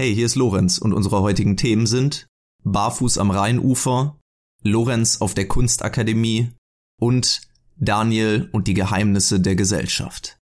Hey, 0.00 0.14
hier 0.14 0.26
ist 0.26 0.36
Lorenz 0.36 0.78
und 0.78 0.92
unsere 0.92 1.22
heutigen 1.22 1.56
Themen 1.56 1.84
sind 1.84 2.28
Barfuß 2.62 3.18
am 3.18 3.32
Rheinufer, 3.32 4.16
Lorenz 4.62 5.20
auf 5.20 5.34
der 5.34 5.48
Kunstakademie 5.48 6.52
und 7.00 7.40
Daniel 7.78 8.48
und 8.52 8.68
die 8.68 8.74
Geheimnisse 8.74 9.40
der 9.40 9.56
Gesellschaft. 9.56 10.38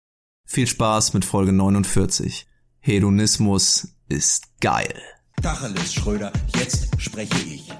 Viel 0.46 0.68
Spaß 0.68 1.14
mit 1.14 1.24
Folge 1.24 1.54
49. 1.54 2.48
Hedonismus 2.82 3.96
ist 4.10 4.60
geil. 4.60 5.02
Tacheles, 5.42 5.94
Schröder, 5.94 6.34
jetzt 6.58 6.90
spreche 7.02 7.42
ich. 7.48 7.72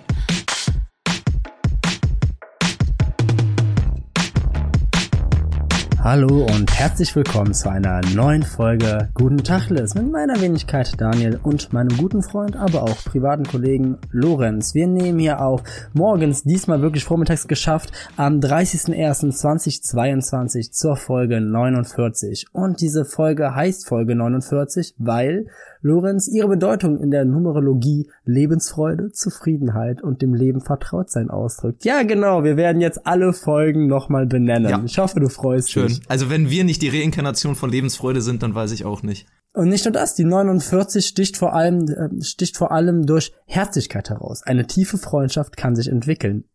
Hallo 6.06 6.46
und 6.46 6.72
herzlich 6.72 7.14
willkommen 7.16 7.56
zu 7.56 7.68
einer 7.68 8.00
neuen 8.14 8.44
Folge 8.44 9.10
Guten 9.16 9.44
Tachles 9.44 9.96
mit 9.96 10.12
meiner 10.12 10.40
Wenigkeit 10.40 11.02
Daniel 11.02 11.40
und 11.42 11.74
meinem 11.74 11.98
guten 11.98 12.22
Freund, 12.22 12.56
aber 12.56 12.84
auch 12.84 13.04
privaten 13.06 13.44
Kollegen 13.44 13.98
Lorenz. 14.12 14.76
Wir 14.76 14.86
nehmen 14.86 15.18
hier 15.18 15.42
auf 15.42 15.64
morgens, 15.94 16.44
diesmal 16.44 16.84
wirklich 16.84 17.04
vormittags 17.04 17.48
geschafft, 17.48 17.92
am 18.18 18.40
30.01.2022 18.40 20.72
zur 20.72 20.96
Folge 20.96 21.42
49. 21.42 22.50
Und 22.52 22.82
diese 22.82 23.04
Folge 23.04 23.56
heißt 23.56 23.88
Folge 23.88 24.14
49, 24.14 24.94
weil 25.00 25.48
Lorenz 25.86 26.28
ihre 26.28 26.48
Bedeutung 26.48 27.00
in 27.00 27.12
der 27.12 27.26
Numerologie 27.26 28.10
Lebensfreude, 28.24 29.12
Zufriedenheit 29.12 30.02
und 30.02 30.24
dem 30.24 30.34
Leben 30.34 30.62
Vertrautsein 30.62 31.30
ausdrückt. 31.30 31.86
Ja, 31.86 32.02
genau, 32.02 32.44
wir 32.44 32.58
werden 32.58 32.82
jetzt 32.82 33.06
alle 33.06 33.34
Folgen 33.34 33.86
nochmal 33.86 34.26
benennen. 34.26 34.72
Ja. 34.72 34.82
Ich 34.84 34.98
hoffe, 34.98 35.20
du 35.20 35.30
freust 35.30 35.70
Schön. 35.70 35.86
dich. 35.86 36.02
Also 36.08 36.32
wenn 36.32 36.50
wir 36.50 36.64
nicht 36.64 36.82
die 36.82 36.90
Reinkarnation 36.90 37.54
von 37.54 37.70
Lebensfreude 37.70 38.22
sind, 38.22 38.42
dann 38.42 38.56
weiß 38.56 38.72
ich 38.72 38.84
auch 38.84 39.04
nicht. 39.04 39.28
Und 39.54 39.70
nicht 39.70 39.86
nur 39.86 39.92
das, 39.92 40.16
die 40.16 40.26
49 40.26 41.06
sticht 41.06 41.38
vor 41.38 41.54
allem, 41.54 41.88
äh, 41.88 42.24
sticht 42.24 42.58
vor 42.58 42.72
allem 42.72 43.06
durch 43.06 43.32
Herzlichkeit 43.46 44.10
heraus. 44.10 44.42
Eine 44.44 44.66
tiefe 44.66 44.98
Freundschaft 44.98 45.56
kann 45.56 45.76
sich 45.76 45.88
entwickeln 45.88 46.46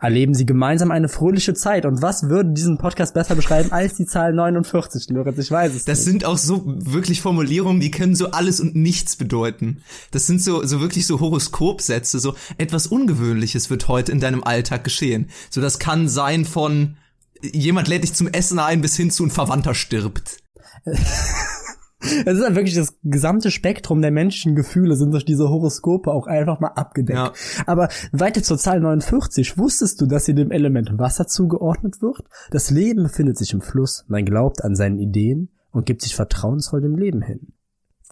erleben 0.00 0.34
sie 0.34 0.46
gemeinsam 0.46 0.90
eine 0.90 1.08
fröhliche 1.08 1.54
Zeit. 1.54 1.84
Und 1.84 2.02
was 2.02 2.28
würde 2.28 2.50
diesen 2.50 2.78
Podcast 2.78 3.14
besser 3.14 3.34
beschreiben 3.34 3.72
als 3.72 3.94
die 3.96 4.06
Zahl 4.06 4.32
49, 4.32 5.08
Lorenz? 5.10 5.38
Ich 5.38 5.50
weiß 5.50 5.74
es 5.74 5.84
Das 5.84 5.98
nicht. 5.98 6.06
sind 6.06 6.24
auch 6.24 6.38
so 6.38 6.62
wirklich 6.66 7.20
Formulierungen, 7.20 7.80
die 7.80 7.90
können 7.90 8.14
so 8.14 8.30
alles 8.30 8.60
und 8.60 8.76
nichts 8.76 9.16
bedeuten. 9.16 9.82
Das 10.12 10.26
sind 10.26 10.40
so, 10.40 10.64
so 10.64 10.80
wirklich 10.80 11.06
so 11.06 11.20
Horoskopsätze, 11.20 12.20
so 12.20 12.34
etwas 12.58 12.86
Ungewöhnliches 12.86 13.70
wird 13.70 13.88
heute 13.88 14.12
in 14.12 14.20
deinem 14.20 14.44
Alltag 14.44 14.84
geschehen. 14.84 15.30
So 15.50 15.60
das 15.60 15.78
kann 15.78 16.08
sein 16.08 16.44
von 16.44 16.96
jemand 17.40 17.88
lädt 17.88 18.02
dich 18.02 18.14
zum 18.14 18.28
Essen 18.28 18.58
ein 18.58 18.80
bis 18.80 18.96
hin 18.96 19.10
zu 19.10 19.24
ein 19.24 19.30
Verwandter 19.30 19.74
stirbt. 19.74 20.38
Es 22.00 22.38
ist 22.38 22.44
halt 22.44 22.54
wirklich 22.54 22.76
das 22.76 22.96
gesamte 23.02 23.50
Spektrum 23.50 24.00
der 24.00 24.12
menschlichen 24.12 24.54
Gefühle 24.54 24.94
sind 24.94 25.10
durch 25.12 25.24
diese 25.24 25.48
Horoskope 25.48 26.12
auch 26.12 26.26
einfach 26.26 26.60
mal 26.60 26.68
abgedeckt. 26.68 27.18
Ja. 27.18 27.32
Aber 27.66 27.88
weiter 28.12 28.42
zur 28.42 28.56
Zahl 28.56 28.80
49. 28.80 29.58
Wusstest 29.58 30.00
du, 30.00 30.06
dass 30.06 30.24
sie 30.24 30.34
dem 30.34 30.52
Element 30.52 30.98
Wasser 30.98 31.26
zugeordnet 31.26 32.00
wird? 32.00 32.22
Das 32.50 32.70
Leben 32.70 33.02
befindet 33.02 33.36
sich 33.36 33.52
im 33.52 33.60
Fluss. 33.60 34.04
Man 34.06 34.24
glaubt 34.24 34.62
an 34.64 34.76
seinen 34.76 34.98
Ideen 34.98 35.50
und 35.72 35.86
gibt 35.86 36.02
sich 36.02 36.14
vertrauensvoll 36.14 36.80
dem 36.80 36.96
Leben 36.96 37.20
hin. 37.20 37.52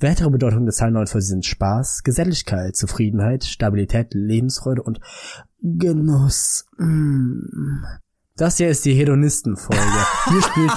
Weitere 0.00 0.30
Bedeutungen 0.30 0.66
der 0.66 0.74
Zahl 0.74 0.90
49 0.90 1.28
sind 1.28 1.46
Spaß, 1.46 2.02
Geselligkeit, 2.02 2.76
Zufriedenheit, 2.76 3.44
Stabilität, 3.44 4.12
Lebensfreude 4.12 4.82
und 4.82 5.00
Genuss. 5.62 6.66
Mm. 6.76 7.82
Das 8.38 8.58
hier 8.58 8.68
ist 8.68 8.84
die 8.84 8.92
Hedonistenfolge. 8.92 9.80
Hier 10.28 10.42
spielt, 10.42 10.72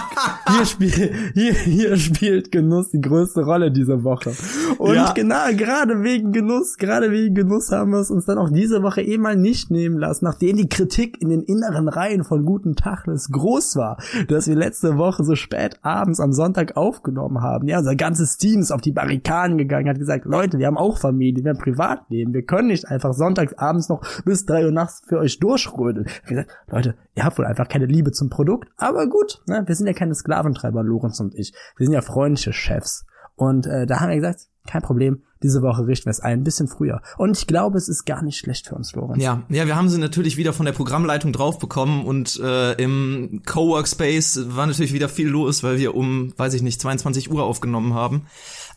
hier 0.48 0.66
spielt, 0.66 1.14
hier, 1.34 1.54
hier 1.54 1.98
spielt 1.98 2.52
Genuss 2.54 2.92
die 2.92 3.02
größte 3.02 3.44
Rolle 3.44 3.70
diese 3.70 4.06
Woche. 4.06 4.32
Und 4.78 4.96
ja. 4.96 5.12
genau, 5.12 5.44
gerade 5.58 6.02
wegen 6.02 6.32
Genuss, 6.32 6.78
gerade 6.78 7.12
wegen 7.12 7.36
Genuss 7.36 7.70
haben 7.74 7.92
wir 7.92 8.00
es 8.00 8.12
uns 8.12 8.24
dann 8.24 8.38
auch 8.38 8.50
diese 8.50 8.82
Woche 8.82 9.02
eh 9.02 9.18
mal 9.18 9.36
nicht 9.36 9.72
nehmen 9.72 9.98
lassen, 9.98 10.24
nachdem 10.24 10.56
die 10.56 10.70
Kritik 10.70 11.22
in 11.22 11.28
den 11.28 11.42
inneren 11.42 11.90
Reihen 11.90 12.24
von 12.24 12.46
Guten 12.46 12.78
Tachles 12.78 13.30
groß 13.30 13.75
war, 13.75 13.98
dass 14.30 14.48
wir 14.48 14.56
letzte 14.56 14.98
Woche 14.98 15.25
so 15.25 15.36
spät 15.36 15.80
abends 15.81 16.22
am 16.22 16.31
Sonntag 16.31 16.78
aufgenommen 16.78 17.42
haben. 17.42 17.68
Ja, 17.68 17.80
unser 17.80 17.98
ganzes 17.98 18.38
Team 18.38 18.62
ist 18.62 18.72
auf 18.72 18.80
die 18.80 18.94
Barrikaden 18.94 19.58
gegangen, 19.58 19.90
hat 19.90 20.00
gesagt, 20.00 20.24
Leute, 20.24 20.59
wir 20.59 20.68
haben 20.68 20.78
auch 20.78 20.98
Familie, 20.98 21.44
wir 21.44 21.50
haben 21.50 21.59
Privatleben, 21.59 22.34
wir 22.34 22.44
können 22.44 22.69
nicht 22.69 22.88
einfach 22.88 23.14
sonntags 23.14 23.53
abends 23.56 23.90
noch 23.90 24.02
bis 24.24 24.46
drei 24.46 24.64
Uhr 24.64 24.72
nachts 24.72 25.02
für 25.06 25.18
euch 25.18 25.40
durchrödeln. 25.40 26.08
Gesagt, 26.25 26.52
Leute, 26.72 26.96
ihr 27.16 27.25
habt 27.25 27.38
wohl 27.38 27.49
einfach 27.50 27.68
keine 27.68 27.86
Liebe 27.86 28.12
zum 28.12 28.30
Produkt, 28.30 28.70
aber 28.78 29.08
gut, 29.08 29.42
ne? 29.48 29.64
wir 29.66 29.76
sind 29.76 29.88
ja 29.88 29.94
keine 29.94 30.16
Sklaventreiber, 30.16 30.84
Lorenz 30.84 31.20
und 31.20 31.36
ich. 31.36 31.54
Wir 31.78 31.86
sind 31.86 31.94
ja 31.94 32.02
freundliche 32.02 32.54
Chefs. 32.54 33.06
Und 33.36 33.68
äh, 33.68 33.86
da 33.86 34.02
haben 34.02 34.10
wir 34.10 34.18
gesagt, 34.18 34.48
kein 34.68 34.82
Problem, 34.82 35.24
diese 35.42 35.62
Woche 35.62 35.88
richten 35.88 36.06
wir 36.06 36.12
es 36.12 36.20
ein, 36.20 36.44
bisschen 36.44 36.68
früher. 36.68 37.02
Und 37.18 37.38
ich 37.38 37.48
glaube, 37.48 37.78
es 37.78 37.88
ist 37.88 38.06
gar 38.06 38.22
nicht 38.22 38.38
schlecht 38.38 38.68
für 38.68 38.76
uns, 38.76 38.94
Lorenz. 38.94 39.24
Ja, 39.24 39.44
ja, 39.50 39.66
wir 39.66 39.76
haben 39.76 39.90
sie 39.90 39.98
natürlich 39.98 40.36
wieder 40.36 40.52
von 40.52 40.66
der 40.66 40.74
Programmleitung 40.74 41.32
drauf 41.32 41.58
bekommen 41.58 42.06
und 42.06 42.40
äh, 42.44 42.74
im 42.74 43.42
Coworkspace 43.46 44.56
war 44.56 44.68
natürlich 44.68 44.94
wieder 44.94 45.08
viel 45.08 45.30
los, 45.30 45.64
weil 45.64 45.78
wir 45.78 45.96
um, 45.96 46.34
weiß 46.38 46.54
ich 46.54 46.62
nicht, 46.62 46.81
22 46.81 47.31
Uhr 47.31 47.44
aufgenommen 47.44 47.94
haben. 47.94 48.26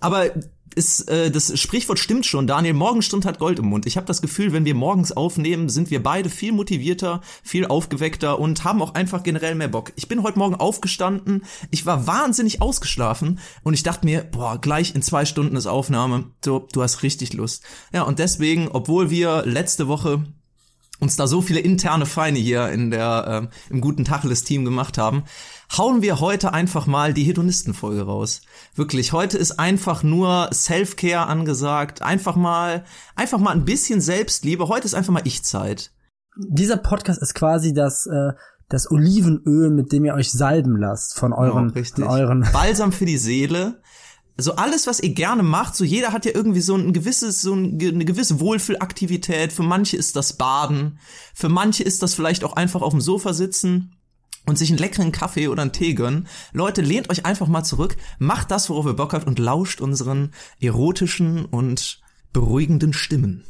Aber 0.01 0.27
ist, 0.75 1.09
äh, 1.09 1.31
das 1.31 1.59
Sprichwort 1.59 1.99
stimmt 1.99 2.27
schon, 2.27 2.47
Daniel, 2.47 2.75
Morgenstund 2.75 3.25
hat 3.25 3.39
Gold 3.39 3.59
im 3.59 3.67
Mund. 3.67 3.87
Ich 3.87 3.97
habe 3.97 4.07
das 4.07 4.23
Gefühl, 4.23 4.53
wenn 4.53 4.65
wir 4.65 4.75
morgens 4.75 5.13
aufnehmen, 5.13 5.69
sind 5.69 5.91
wir 5.91 6.03
beide 6.03 6.29
viel 6.29 6.53
motivierter, 6.53 7.21
viel 7.43 7.67
aufgeweckter 7.67 8.39
und 8.39 8.65
haben 8.65 8.83
auch 8.83 8.95
einfach 8.95 9.23
generell 9.23 9.55
mehr 9.55 9.69
Bock. 9.69 9.93
Ich 9.97 10.09
bin 10.09 10.23
heute 10.23 10.39
Morgen 10.39 10.55
aufgestanden, 10.55 11.45
ich 11.71 11.87
war 11.87 12.07
wahnsinnig 12.07 12.63
ausgeschlafen 12.63 13.41
und 13.63 13.75
ich 13.75 13.83
dachte 13.83 14.07
mir, 14.07 14.23
boah, 14.23 14.61
gleich 14.61 14.95
in 14.95 15.03
zwei 15.03 15.25
Stunden 15.25 15.57
ist 15.57 15.67
Aufnahme. 15.67 16.25
So, 16.45 16.67
du 16.73 16.83
hast 16.83 17.03
richtig 17.03 17.33
Lust. 17.33 17.63
Ja, 17.93 18.03
und 18.03 18.19
deswegen, 18.19 18.69
obwohl 18.69 19.11
wir 19.11 19.45
letzte 19.47 19.89
Woche 19.89 20.25
uns 21.03 21.17
da 21.17 21.27
so 21.27 21.43
viele 21.43 21.61
interne 21.61 22.07
Feinde 22.07 22.41
hier 22.41 22.69
in 22.69 22.93
der 22.93 23.51
äh, 23.51 23.73
im 23.73 23.81
guten 23.81 24.05
Tacheles-Team 24.05 24.65
gemacht 24.65 24.99
haben, 24.99 25.25
hauen 25.77 26.01
wir 26.01 26.21
heute 26.21 26.53
einfach 26.53 26.87
mal 26.87 27.13
die 27.13 27.25
Hedonistenfolge 27.25 28.03
raus. 28.03 28.43
Wirklich, 28.77 29.13
heute 29.13 29.37
ist 29.37 29.59
einfach 29.59 30.05
nur 30.05 30.49
Self-Care 30.53 31.27
angesagt, 31.27 32.03
einfach 32.03 32.37
mal, 32.37 32.85
einfach 33.17 33.39
mal 33.39 33.51
ein 33.51 33.65
bisschen 33.65 34.01
Selbstliebe. 34.01 34.69
Heute 34.69 34.87
ist 34.87 34.95
einfach 34.95 35.13
mal 35.13 35.23
Ich-Zeit. 35.25 35.91
Dieser 36.37 36.77
Podcast 36.77 37.21
ist 37.21 37.35
quasi 37.35 37.75
das 37.75 38.07
äh, 38.07 38.33
das 38.69 38.91
Olivenöl, 38.91 39.69
mit 39.69 39.93
dem 39.93 40.07
ihr 40.07 40.15
euch 40.15 40.33
salben 40.33 40.79
lasst 40.79 41.19
von 41.19 41.35
euren, 41.35 41.75
ja, 41.75 41.85
von 41.85 42.05
euren 42.05 42.49
Balsam 42.53 42.91
für 42.91 43.05
die 43.05 43.19
Seele 43.19 43.83
so 44.37 44.57
alles, 44.57 44.87
was 44.87 45.01
ihr 45.01 45.15
gerne 45.15 45.43
macht, 45.43 45.77
so 45.77 45.85
jeder 45.85 46.13
hat 46.13 46.25
ja 46.25 46.33
irgendwie 46.35 46.61
so 46.61 46.75
ein 46.75 46.93
gewisses, 46.93 47.43
so 47.43 47.53
eine 47.53 48.05
gewisse 48.05 48.41
Wohlfühlaktivität. 48.41 49.53
Für 49.53 49.63
manche 49.63 49.97
ist 49.97 50.17
das 50.17 50.35
Baden, 50.35 50.99
für 51.35 51.49
manche 51.49 51.83
ist 51.83 52.03
das 52.03 52.15
vielleicht 52.15 52.45
auch 52.45 52.55
einfach 52.55 52.83
auf 52.83 52.93
dem 52.93 53.01
Sofa 53.01 53.35
sitzen 53.35 53.95
und 54.47 54.59
sich 54.59 54.71
einen 54.71 54.79
leckeren 54.79 55.13
Kaffee 55.13 55.49
oder 55.49 55.63
einen 55.63 55.73
Tee 55.73 55.95
gönnen. 55.95 56.27
Leute, 56.53 56.83
lehnt 56.83 57.11
euch 57.11 57.27
einfach 57.27 57.47
mal 57.47 57.63
zurück, 57.63 57.97
macht 58.19 58.51
das, 58.51 58.71
worauf 58.71 58.87
ihr 58.87 58.95
Bock 58.95 59.13
habt 59.13 59.27
und 59.27 59.39
lauscht 59.39 59.81
unseren 59.81 60.33
erotischen 60.61 61.45
und 61.45 62.01
beruhigenden 62.33 62.93
Stimmen. 62.93 63.45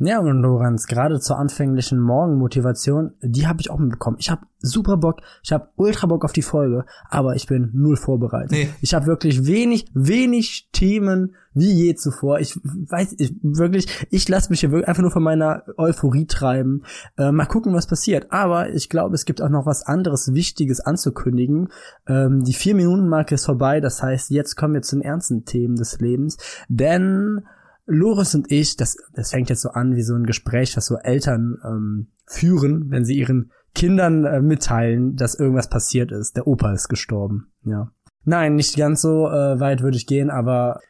Ja, 0.00 0.20
und 0.20 0.42
Lorenz, 0.42 0.86
gerade 0.86 1.18
zur 1.18 1.38
anfänglichen 1.38 1.98
Morgenmotivation, 1.98 3.14
die 3.20 3.48
habe 3.48 3.60
ich 3.60 3.70
auch 3.70 3.78
mitbekommen. 3.78 4.16
Ich 4.20 4.30
habe 4.30 4.42
super 4.60 4.96
Bock, 4.96 5.20
ich 5.42 5.52
habe 5.52 5.68
ultra 5.74 6.06
Bock 6.06 6.24
auf 6.24 6.32
die 6.32 6.42
Folge, 6.42 6.84
aber 7.10 7.34
ich 7.34 7.46
bin 7.46 7.70
null 7.72 7.96
vorbereitet. 7.96 8.52
Nee. 8.52 8.68
Ich 8.80 8.94
habe 8.94 9.06
wirklich 9.06 9.46
wenig, 9.46 9.86
wenig 9.94 10.68
Themen 10.72 11.34
wie 11.52 11.72
je 11.72 11.94
zuvor. 11.96 12.38
Ich 12.38 12.56
weiß 12.62 13.16
ich, 13.18 13.34
wirklich, 13.42 14.06
ich 14.10 14.28
lasse 14.28 14.50
mich 14.50 14.60
hier 14.60 14.70
wirklich 14.70 14.88
einfach 14.88 15.02
nur 15.02 15.10
von 15.10 15.22
meiner 15.24 15.64
Euphorie 15.76 16.26
treiben. 16.26 16.84
Äh, 17.16 17.32
mal 17.32 17.46
gucken, 17.46 17.74
was 17.74 17.88
passiert. 17.88 18.30
Aber 18.30 18.70
ich 18.70 18.88
glaube, 18.88 19.16
es 19.16 19.24
gibt 19.24 19.42
auch 19.42 19.48
noch 19.48 19.66
was 19.66 19.84
anderes 19.84 20.32
Wichtiges 20.32 20.78
anzukündigen. 20.78 21.70
Ähm, 22.06 22.44
die 22.44 22.54
Vier-Minuten-Marke 22.54 23.34
ist 23.34 23.46
vorbei, 23.46 23.80
das 23.80 24.00
heißt, 24.00 24.30
jetzt 24.30 24.54
kommen 24.54 24.74
wir 24.74 24.82
zu 24.82 24.94
den 24.94 25.02
ernsten 25.02 25.44
Themen 25.44 25.74
des 25.74 25.98
Lebens. 25.98 26.36
Denn 26.68 27.42
Loris 27.88 28.34
und 28.34 28.52
ich, 28.52 28.76
das, 28.76 28.96
das 29.14 29.30
fängt 29.30 29.48
jetzt 29.48 29.62
so 29.62 29.70
an 29.70 29.96
wie 29.96 30.02
so 30.02 30.14
ein 30.14 30.24
Gespräch, 30.24 30.76
was 30.76 30.86
so 30.86 30.96
Eltern 30.96 31.56
ähm, 31.64 32.08
führen, 32.26 32.90
wenn 32.90 33.04
sie 33.04 33.18
ihren 33.18 33.50
Kindern 33.74 34.24
äh, 34.24 34.40
mitteilen, 34.40 35.16
dass 35.16 35.34
irgendwas 35.34 35.70
passiert 35.70 36.12
ist. 36.12 36.36
Der 36.36 36.46
Opa 36.46 36.72
ist 36.72 36.88
gestorben. 36.88 37.52
Ja. 37.64 37.90
Nein, 38.24 38.56
nicht 38.56 38.76
ganz 38.76 39.00
so 39.00 39.28
äh, 39.28 39.58
weit 39.58 39.82
würde 39.82 39.96
ich 39.96 40.06
gehen, 40.06 40.30
aber 40.30 40.80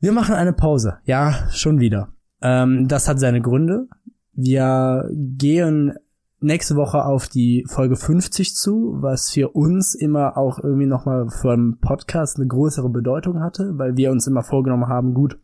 wir 0.00 0.12
machen 0.12 0.34
eine 0.34 0.52
Pause. 0.52 0.98
Ja, 1.04 1.48
schon 1.52 1.80
wieder. 1.80 2.08
Ähm, 2.42 2.86
das 2.86 3.08
hat 3.08 3.18
seine 3.18 3.40
Gründe. 3.40 3.86
Wir 4.34 5.08
gehen 5.12 5.94
nächste 6.40 6.76
Woche 6.76 7.04
auf 7.04 7.28
die 7.28 7.64
Folge 7.68 7.96
50 7.96 8.54
zu, 8.54 8.98
was 9.00 9.30
für 9.30 9.50
uns 9.50 9.94
immer 9.94 10.36
auch 10.36 10.58
irgendwie 10.58 10.86
nochmal 10.86 11.28
für 11.30 11.52
einen 11.52 11.78
Podcast 11.78 12.36
eine 12.36 12.46
größere 12.46 12.90
Bedeutung 12.90 13.40
hatte, 13.40 13.78
weil 13.78 13.96
wir 13.96 14.10
uns 14.10 14.26
immer 14.26 14.42
vorgenommen 14.42 14.88
haben, 14.88 15.14
gut, 15.14 15.38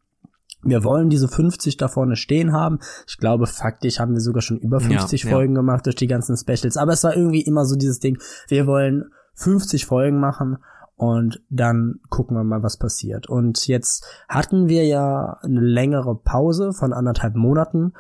wir 0.63 0.85
wollen 0.85 1.09
diese 1.09 1.29
50 1.29 1.77
da 1.77 1.89
vorne 1.89 2.17
stehen 2.17 2.53
haben. 2.53 2.79
Ich 3.07 3.19
glaube, 3.19 3.47
faktisch 3.47 4.01
haben 4.01 4.13
wir 4.13 4.21
sogar 4.21 4.43
schon 4.43 4.59
über 4.59 4.81
50 4.81 5.25
ja, 5.25 5.31
Folgen 5.31 5.55
ja. 5.55 5.61
gemacht 5.61 5.87
durch 5.87 5.97
die 5.97 6.07
ganzen 6.07 6.37
Specials. 6.37 6.77
Aber 6.77 6.93
es 6.93 7.05
war 7.05 7.17
irgendwie 7.17 7.43
immer 7.43 7.65
so 7.65 7.77
dieses 7.77 8.01
Ding, 8.01 8.19
wir 8.49 8.67
wollen 8.67 9.11
50 9.35 9.87
Folgen 9.87 10.19
machen 10.19 10.59
und 10.97 11.41
dann 11.49 12.01
gucken 12.09 12.37
wir 12.37 12.43
mal, 12.43 12.63
was 12.65 12.77
passiert. 12.77 13.29
Und 13.29 13.69
jetzt 13.69 14.05
hatten 14.29 14.69
wir 14.69 14.85
ja 14.85 15.39
eine 15.43 15.61
längere 15.61 16.17
Pause 16.17 16.73
von 16.73 16.93
anderthalb 16.93 17.37
Monaten 17.37 17.93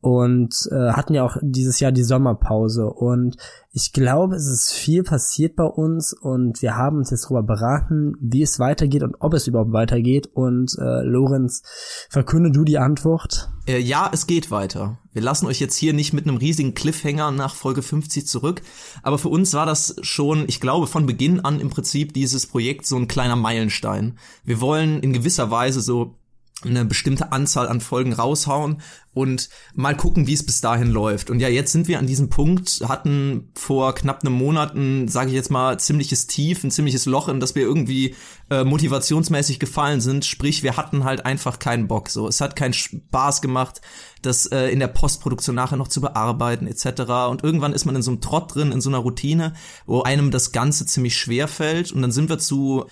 und 0.00 0.68
äh, 0.72 0.92
hatten 0.92 1.14
ja 1.14 1.24
auch 1.24 1.36
dieses 1.42 1.78
Jahr 1.80 1.92
die 1.92 2.02
Sommerpause 2.02 2.86
und 2.86 3.36
ich 3.72 3.92
glaube, 3.92 4.34
es 4.34 4.46
ist 4.46 4.72
viel 4.72 5.04
passiert 5.04 5.54
bei 5.54 5.64
uns 5.64 6.12
und 6.12 6.60
wir 6.60 6.76
haben 6.76 6.98
uns 6.98 7.10
jetzt 7.10 7.26
darüber 7.26 7.42
beraten, 7.42 8.14
wie 8.20 8.42
es 8.42 8.58
weitergeht 8.58 9.02
und 9.02 9.16
ob 9.20 9.34
es 9.34 9.46
überhaupt 9.46 9.72
weitergeht 9.72 10.28
und 10.32 10.76
äh, 10.78 11.02
Lorenz, 11.02 11.62
verkünde 12.08 12.50
du 12.50 12.64
die 12.64 12.78
Antwort? 12.78 13.50
Äh, 13.66 13.78
ja, 13.78 14.10
es 14.12 14.26
geht 14.26 14.50
weiter. 14.50 14.98
Wir 15.12 15.22
lassen 15.22 15.46
euch 15.46 15.60
jetzt 15.60 15.76
hier 15.76 15.92
nicht 15.92 16.12
mit 16.12 16.26
einem 16.26 16.38
riesigen 16.38 16.74
Cliffhanger 16.74 17.30
nach 17.30 17.54
Folge 17.54 17.82
50 17.82 18.26
zurück, 18.26 18.62
aber 19.02 19.18
für 19.18 19.28
uns 19.28 19.54
war 19.54 19.66
das 19.66 19.96
schon, 20.00 20.44
ich 20.48 20.60
glaube, 20.60 20.86
von 20.86 21.06
Beginn 21.06 21.40
an 21.40 21.60
im 21.60 21.70
Prinzip 21.70 22.14
dieses 22.14 22.46
Projekt 22.46 22.86
so 22.86 22.96
ein 22.96 23.08
kleiner 23.08 23.36
Meilenstein. 23.36 24.18
Wir 24.44 24.60
wollen 24.60 25.00
in 25.00 25.12
gewisser 25.12 25.50
Weise 25.50 25.80
so 25.80 26.16
eine 26.64 26.84
bestimmte 26.84 27.32
Anzahl 27.32 27.68
an 27.68 27.80
Folgen 27.80 28.12
raushauen 28.12 28.82
und 29.12 29.48
mal 29.74 29.96
gucken, 29.96 30.26
wie 30.26 30.34
es 30.34 30.44
bis 30.44 30.60
dahin 30.60 30.90
läuft. 30.90 31.30
Und 31.30 31.40
ja, 31.40 31.48
jetzt 31.48 31.72
sind 31.72 31.88
wir 31.88 31.98
an 31.98 32.06
diesem 32.06 32.28
Punkt, 32.28 32.82
hatten 32.86 33.50
vor 33.56 33.94
knapp 33.94 34.22
einem 34.22 34.34
Monat 34.34 34.74
ein, 34.74 35.08
sage 35.08 35.30
ich 35.30 35.34
jetzt 35.34 35.50
mal, 35.50 35.80
ziemliches 35.80 36.26
Tief, 36.26 36.62
ein 36.62 36.70
ziemliches 36.70 37.06
Loch, 37.06 37.28
in 37.28 37.40
das 37.40 37.54
wir 37.54 37.62
irgendwie 37.62 38.14
äh, 38.50 38.62
motivationsmäßig 38.62 39.58
gefallen 39.58 40.00
sind. 40.00 40.24
Sprich, 40.24 40.62
wir 40.62 40.76
hatten 40.76 41.04
halt 41.04 41.26
einfach 41.26 41.58
keinen 41.58 41.88
Bock. 41.88 42.08
So, 42.08 42.28
es 42.28 42.40
hat 42.40 42.56
keinen 42.56 42.74
Spaß 42.74 43.40
gemacht, 43.40 43.80
das 44.22 44.46
äh, 44.46 44.68
in 44.68 44.78
der 44.78 44.88
Postproduktion 44.88 45.56
nachher 45.56 45.76
noch 45.76 45.88
zu 45.88 46.00
bearbeiten 46.00 46.66
etc. 46.66 47.00
Und 47.30 47.42
irgendwann 47.42 47.72
ist 47.72 47.86
man 47.86 47.96
in 47.96 48.02
so 48.02 48.12
einem 48.12 48.20
Trott 48.20 48.54
drin, 48.54 48.70
in 48.70 48.80
so 48.80 48.90
einer 48.90 48.98
Routine, 48.98 49.54
wo 49.86 50.02
einem 50.02 50.30
das 50.30 50.52
Ganze 50.52 50.86
ziemlich 50.86 51.16
schwer 51.16 51.48
fällt. 51.48 51.90
Und 51.90 52.02
dann 52.02 52.12
sind 52.12 52.28
wir 52.28 52.38
zu 52.38 52.84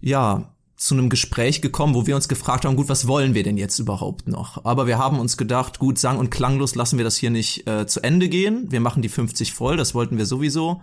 ja, 0.00 0.53
zu 0.84 0.94
einem 0.94 1.08
Gespräch 1.08 1.62
gekommen, 1.62 1.94
wo 1.94 2.06
wir 2.06 2.14
uns 2.14 2.28
gefragt 2.28 2.66
haben, 2.66 2.76
gut, 2.76 2.90
was 2.90 3.08
wollen 3.08 3.32
wir 3.32 3.42
denn 3.42 3.56
jetzt 3.56 3.78
überhaupt 3.78 4.28
noch? 4.28 4.66
Aber 4.66 4.86
wir 4.86 4.98
haben 4.98 5.18
uns 5.18 5.38
gedacht, 5.38 5.78
gut, 5.78 5.98
sang- 5.98 6.18
und 6.18 6.30
klanglos 6.30 6.74
lassen 6.74 6.98
wir 6.98 7.06
das 7.06 7.16
hier 7.16 7.30
nicht 7.30 7.66
äh, 7.66 7.86
zu 7.86 8.02
Ende 8.02 8.28
gehen. 8.28 8.70
Wir 8.70 8.80
machen 8.80 9.00
die 9.00 9.08
50 9.08 9.54
voll, 9.54 9.78
das 9.78 9.94
wollten 9.94 10.18
wir 10.18 10.26
sowieso. 10.26 10.82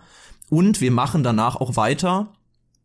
Und 0.49 0.81
wir 0.81 0.89
machen 0.89 1.21
danach 1.21 1.55
auch 1.55 1.75
weiter, 1.75 2.33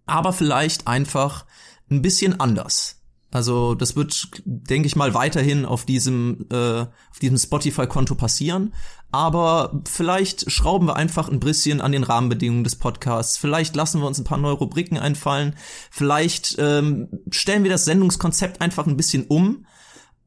aber 0.05 0.35
vielleicht 0.35 0.87
einfach 0.89 1.47
ein 1.91 2.03
bisschen 2.03 2.39
anders. 2.39 2.96
Also 3.37 3.75
das 3.75 3.97
wird, 3.97 4.29
denke 4.47 4.87
ich 4.87 4.97
mal, 4.97 5.13
weiterhin 5.13 5.67
auf 5.67 5.85
diesem, 5.85 6.47
äh, 6.51 6.87
auf 7.11 7.19
diesem 7.21 7.37
Spotify-Konto 7.37 8.15
passieren. 8.15 8.73
Aber 9.13 9.83
vielleicht 9.87 10.51
schrauben 10.51 10.87
wir 10.87 10.97
einfach 10.97 11.29
ein 11.29 11.39
bisschen 11.39 11.83
an 11.83 11.93
den 11.93 12.03
Rahmenbedingungen 12.03 12.65
des 12.65 12.77
Podcasts. 12.77 13.37
Vielleicht 13.37 13.77
lassen 13.77 14.01
wir 14.01 14.07
uns 14.07 14.19
ein 14.19 14.25
paar 14.25 14.39
neue 14.39 14.55
Rubriken 14.55 14.97
einfallen. 14.97 15.55
Vielleicht 15.91 16.57
ähm, 16.59 17.09
stellen 17.31 17.63
wir 17.63 17.71
das 17.71 17.85
Sendungskonzept 17.85 18.63
einfach 18.63 18.87
ein 18.87 18.97
bisschen 18.97 19.27
um. 19.27 19.67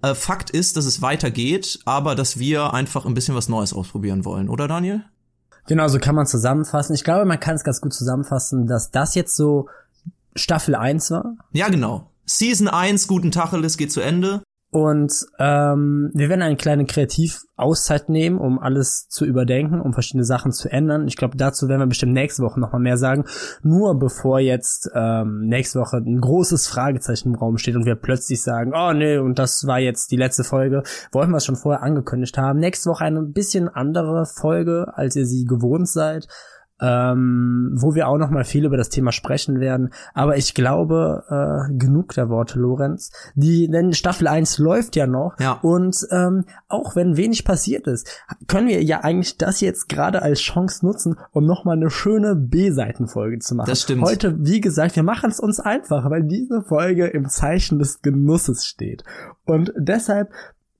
Äh, 0.03 0.13
Fakt 0.13 0.51
ist, 0.51 0.77
dass 0.77 0.85
es 0.85 1.01
weitergeht, 1.01 1.79
aber 1.85 2.13
dass 2.13 2.37
wir 2.37 2.75
einfach 2.75 3.07
ein 3.07 3.15
bisschen 3.15 3.33
was 3.33 3.49
Neues 3.49 3.73
ausprobieren 3.73 4.23
wollen, 4.23 4.49
oder 4.49 4.67
Daniel? 4.67 5.03
Genau, 5.65 5.87
so 5.87 5.97
kann 5.97 6.13
man 6.13 6.27
zusammenfassen. 6.27 6.93
Ich 6.93 7.03
glaube, 7.03 7.25
man 7.25 7.39
kann 7.39 7.55
es 7.55 7.63
ganz 7.63 7.81
gut 7.81 7.93
zusammenfassen, 7.93 8.67
dass 8.67 8.91
das 8.91 9.15
jetzt 9.15 9.35
so 9.35 9.67
Staffel 10.35 10.75
1 10.75 11.09
war. 11.09 11.33
Ja, 11.53 11.69
genau. 11.69 12.08
Season 12.29 12.67
1, 12.67 13.07
guten 13.07 13.31
Tacheles, 13.31 13.75
geht 13.75 13.91
zu 13.91 14.01
Ende. 14.01 14.43
Und 14.71 15.11
ähm, 15.39 16.11
wir 16.13 16.29
werden 16.29 16.43
eine 16.43 16.57
kleine 16.57 16.85
Kreativauszeit 16.85 18.07
nehmen, 18.07 18.37
um 18.37 18.59
alles 18.59 19.07
zu 19.07 19.25
überdenken, 19.25 19.81
um 19.81 19.93
verschiedene 19.93 20.23
Sachen 20.23 20.51
zu 20.51 20.71
ändern. 20.71 21.07
Ich 21.07 21.17
glaube, 21.17 21.37
dazu 21.37 21.67
werden 21.67 21.81
wir 21.81 21.87
bestimmt 21.87 22.13
nächste 22.13 22.43
Woche 22.43 22.59
nochmal 22.59 22.81
mehr 22.81 22.97
sagen. 22.97 23.25
Nur 23.63 23.97
bevor 23.97 24.39
jetzt 24.39 24.91
ähm, 24.93 25.45
nächste 25.45 25.79
Woche 25.79 25.97
ein 25.97 26.21
großes 26.21 26.67
Fragezeichen 26.67 27.29
im 27.29 27.35
Raum 27.35 27.57
steht 27.57 27.75
und 27.75 27.87
wir 27.87 27.95
plötzlich 27.95 28.43
sagen, 28.43 28.73
oh 28.75 28.93
nee, 28.93 29.17
und 29.17 29.39
das 29.39 29.65
war 29.65 29.79
jetzt 29.79 30.11
die 30.11 30.17
letzte 30.17 30.43
Folge, 30.43 30.83
wollten 31.11 31.31
wir 31.31 31.37
es 31.37 31.45
schon 31.45 31.55
vorher 31.55 31.81
angekündigt 31.81 32.37
haben. 32.37 32.59
Nächste 32.59 32.91
Woche 32.91 33.05
eine 33.05 33.23
bisschen 33.23 33.69
andere 33.69 34.27
Folge, 34.27 34.85
als 34.93 35.15
ihr 35.15 35.25
sie 35.25 35.45
gewohnt 35.45 35.89
seid 35.89 36.27
ähm, 36.81 37.71
wo 37.73 37.95
wir 37.95 38.07
auch 38.07 38.17
noch 38.17 38.29
mal 38.29 38.43
viel 38.43 38.65
über 38.65 38.77
das 38.77 38.89
Thema 38.89 39.11
sprechen 39.11 39.59
werden. 39.59 39.91
Aber 40.13 40.37
ich 40.37 40.53
glaube, 40.53 41.23
äh, 41.29 41.73
genug 41.77 42.13
der 42.13 42.29
Worte, 42.29 42.59
Lorenz. 42.59 43.11
Die, 43.35 43.69
denn 43.69 43.93
Staffel 43.93 44.27
1 44.27 44.57
läuft 44.59 44.95
ja 44.95 45.07
noch. 45.07 45.39
Ja. 45.39 45.59
Und 45.61 46.07
ähm, 46.11 46.45
auch 46.67 46.95
wenn 46.95 47.17
wenig 47.17 47.45
passiert 47.45 47.87
ist, 47.87 48.23
können 48.47 48.67
wir 48.67 48.83
ja 48.83 49.01
eigentlich 49.01 49.37
das 49.37 49.61
jetzt 49.61 49.89
gerade 49.89 50.21
als 50.21 50.39
Chance 50.39 50.85
nutzen, 50.85 51.17
um 51.31 51.45
noch 51.45 51.65
mal 51.65 51.73
eine 51.73 51.89
schöne 51.89 52.35
B-Seitenfolge 52.35 53.39
zu 53.39 53.55
machen. 53.55 53.69
Das 53.69 53.81
stimmt. 53.81 54.03
Heute, 54.03 54.35
wie 54.39 54.61
gesagt, 54.61 54.95
wir 54.95 55.03
machen 55.03 55.29
es 55.29 55.39
uns 55.39 55.59
einfach, 55.59 56.09
weil 56.09 56.23
diese 56.23 56.61
Folge 56.61 57.07
im 57.07 57.27
Zeichen 57.29 57.79
des 57.79 58.01
Genusses 58.01 58.65
steht. 58.65 59.03
Und 59.45 59.73
deshalb 59.77 60.29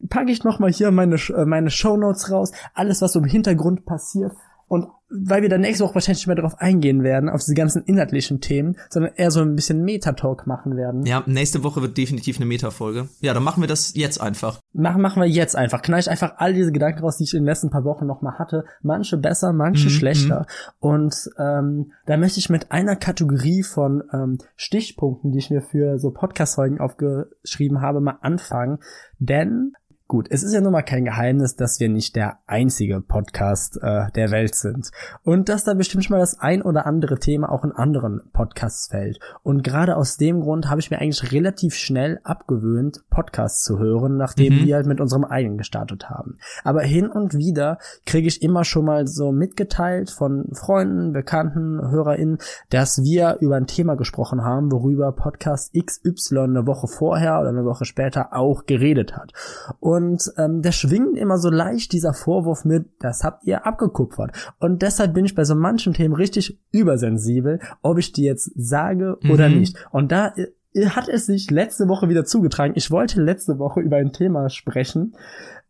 packe 0.07 0.31
ich 0.31 0.44
noch 0.44 0.60
mal 0.60 0.72
hier 0.72 0.92
meine, 0.92 1.16
äh, 1.16 1.45
meine 1.45 1.69
Shownotes 1.69 2.31
raus, 2.31 2.52
alles, 2.74 3.02
was 3.02 3.16
im 3.16 3.25
Hintergrund 3.25 3.86
passiert. 3.86 4.31
Und 4.69 4.88
weil 5.10 5.42
wir 5.42 5.50
dann 5.50 5.62
nächste 5.62 5.83
Woche 5.83 5.95
wahrscheinlich 5.95 6.19
nicht 6.19 6.27
mehr 6.27 6.36
darauf 6.36 6.60
eingehen 6.60 7.04
werden, 7.04 7.30
auf 7.30 7.42
diese 7.42 7.56
ganzen 7.56 7.83
inhaltlichen 7.83 8.42
Themen, 8.42 8.77
sondern 8.89 9.13
eher 9.16 9.31
so 9.31 9.42
ein 9.42 9.56
bisschen 9.56 9.83
Meta-Talk 9.83 10.45
machen 10.45 10.77
werden. 10.77 11.04
Ja, 11.06 11.24
nächste 11.25 11.63
Woche 11.63 11.81
wird 11.81 11.98
definitiv 11.98 12.38
eine 12.38 12.45
Meta-Folge. 12.45 13.10
Ja, 13.19 13.33
dann 13.33 13.44
machen 13.44 13.62
wir 13.62 13.68
das 13.68 13.95
jetzt 13.95 14.21
einfach. 14.21 14.60
Machen, 14.71 15.01
machen 15.01 15.21
wir 15.21 15.27
jetzt 15.27 15.56
einfach. 15.56 15.81
Knall 15.81 16.00
ich 16.00 16.10
einfach 16.10 16.33
all 16.38 16.54
diese 16.54 16.71
Gedanken 16.71 17.00
raus, 17.01 17.18
die 17.18 17.24
ich 17.24 17.33
in 17.33 17.39
den 17.39 17.48
letzten 17.48 17.71
paar 17.71 17.83
Wochen 17.83 18.06
noch 18.06 18.21
mal 18.21 18.38
hatte. 18.38 18.66
Manche 18.83 19.18
besser, 19.18 19.51
manche 19.51 19.88
mhm, 19.88 19.92
schlechter. 19.92 20.39
Mhm. 20.42 20.75
Und 20.80 21.30
ähm, 21.39 21.92
da 22.06 22.18
möchte 22.18 22.39
ich 22.39 22.50
mit 22.50 22.71
einer 22.71 22.95
Kategorie 22.95 23.63
von 23.63 24.04
ähm, 24.13 24.38
Stichpunkten, 24.56 25.31
die 25.31 25.39
ich 25.39 25.50
mir 25.50 25.62
für 25.62 25.98
so 25.98 26.12
Podcast-Folgen 26.12 26.80
aufgeschrieben 26.80 27.81
habe, 27.81 28.00
mal 28.00 28.19
anfangen. 28.21 28.77
Denn 29.18 29.74
Gut, 30.11 30.25
es 30.31 30.41
ist 30.41 30.56
ja 30.56 30.61
nun 30.61 30.71
mal 30.71 30.81
kein 30.81 31.06
Geheimnis, 31.06 31.56
dass 31.56 31.79
wir 31.79 31.88
nicht 31.88 32.15
der 32.15 32.39
einzige 32.47 33.00
Podcast 33.00 33.77
äh, 33.79 34.09
der 34.15 34.31
Welt 34.31 34.56
sind. 34.56 34.89
Und 35.21 35.50
dass 35.50 35.65
da 35.65 35.75
bestimmt 35.75 36.03
schon 36.03 36.15
mal 36.15 36.19
das 36.19 36.39
ein 36.39 36.63
oder 36.63 36.88
andere 36.88 37.19
Thema 37.19 37.51
auch 37.51 37.63
in 37.63 37.73
anderen 37.73 38.21
Podcasts 38.33 38.88
fällt. 38.88 39.19
Und 39.44 39.63
gerade 39.63 39.95
aus 39.97 40.17
dem 40.17 40.41
Grund 40.41 40.67
habe 40.67 40.81
ich 40.81 40.89
mir 40.89 40.97
eigentlich 40.97 41.31
relativ 41.31 41.75
schnell 41.75 42.19
abgewöhnt, 42.23 43.03
Podcasts 43.11 43.63
zu 43.63 43.77
hören, 43.77 44.17
nachdem 44.17 44.56
mhm. 44.56 44.65
wir 44.65 44.77
halt 44.77 44.88
mit 44.88 45.00
unserem 45.00 45.25
eigenen 45.25 45.59
gestartet 45.59 46.09
haben. 46.09 46.39
Aber 46.63 46.81
hin 46.81 47.07
und 47.07 47.35
wieder 47.35 47.77
kriege 48.07 48.27
ich 48.27 48.41
immer 48.41 48.63
schon 48.63 48.85
mal 48.85 49.06
so 49.06 49.31
mitgeteilt 49.31 50.09
von 50.09 50.45
Freunden, 50.53 51.13
Bekannten, 51.13 51.88
HörerInnen, 51.88 52.39
dass 52.71 53.03
wir 53.03 53.38
über 53.41 53.57
ein 53.57 53.67
Thema 53.67 53.94
gesprochen 53.94 54.44
haben, 54.44 54.71
worüber 54.71 55.11
Podcast 55.11 55.75
XY 55.75 56.39
eine 56.39 56.65
Woche 56.65 56.88
vorher 56.88 57.39
oder 57.39 57.50
eine 57.50 57.65
Woche 57.65 57.85
später 57.85 58.33
auch 58.33 58.65
geredet 58.65 59.15
hat. 59.15 59.33
Und 59.79 59.99
und 60.00 60.31
ähm, 60.38 60.62
da 60.62 60.71
schwingt 60.71 61.18
immer 61.18 61.38
so 61.38 61.50
leicht 61.50 61.92
dieser 61.92 62.14
Vorwurf 62.14 62.64
mit, 62.64 62.85
das 63.00 63.26
habt 63.26 63.44
ihr 63.44 63.66
abgekupfert. 63.66 64.31
Und 64.57 64.81
deshalb 64.81 65.14
bin 65.14 65.26
ich 65.26 65.35
bei 65.35 65.44
so 65.44 65.56
manchen 65.56 65.94
Themen 65.94 66.16
richtig 66.16 66.57
übersensibel, 66.71 67.59
ob 67.81 67.97
ich 67.97 68.14
die 68.14 68.23
jetzt 68.23 68.50
sage 68.56 69.18
mhm. 69.21 69.31
oder 69.31 69.50
nicht. 69.50 69.76
Und 69.92 70.14
da 70.14 70.33
äh, 70.73 70.85
hat 70.88 71.09
es 71.09 71.26
sich 71.26 71.52
letzte 71.52 71.90
Woche 71.90 72.07
wieder 72.07 72.23
zugetragen. 72.23 72.76
Ich 72.78 72.92
wollte 72.92 73.21
letzte 73.21 73.59
Woche 73.59 73.81
über 73.81 73.97
ein 73.97 74.14
Thema 74.14 74.50
sprechen, 74.50 75.16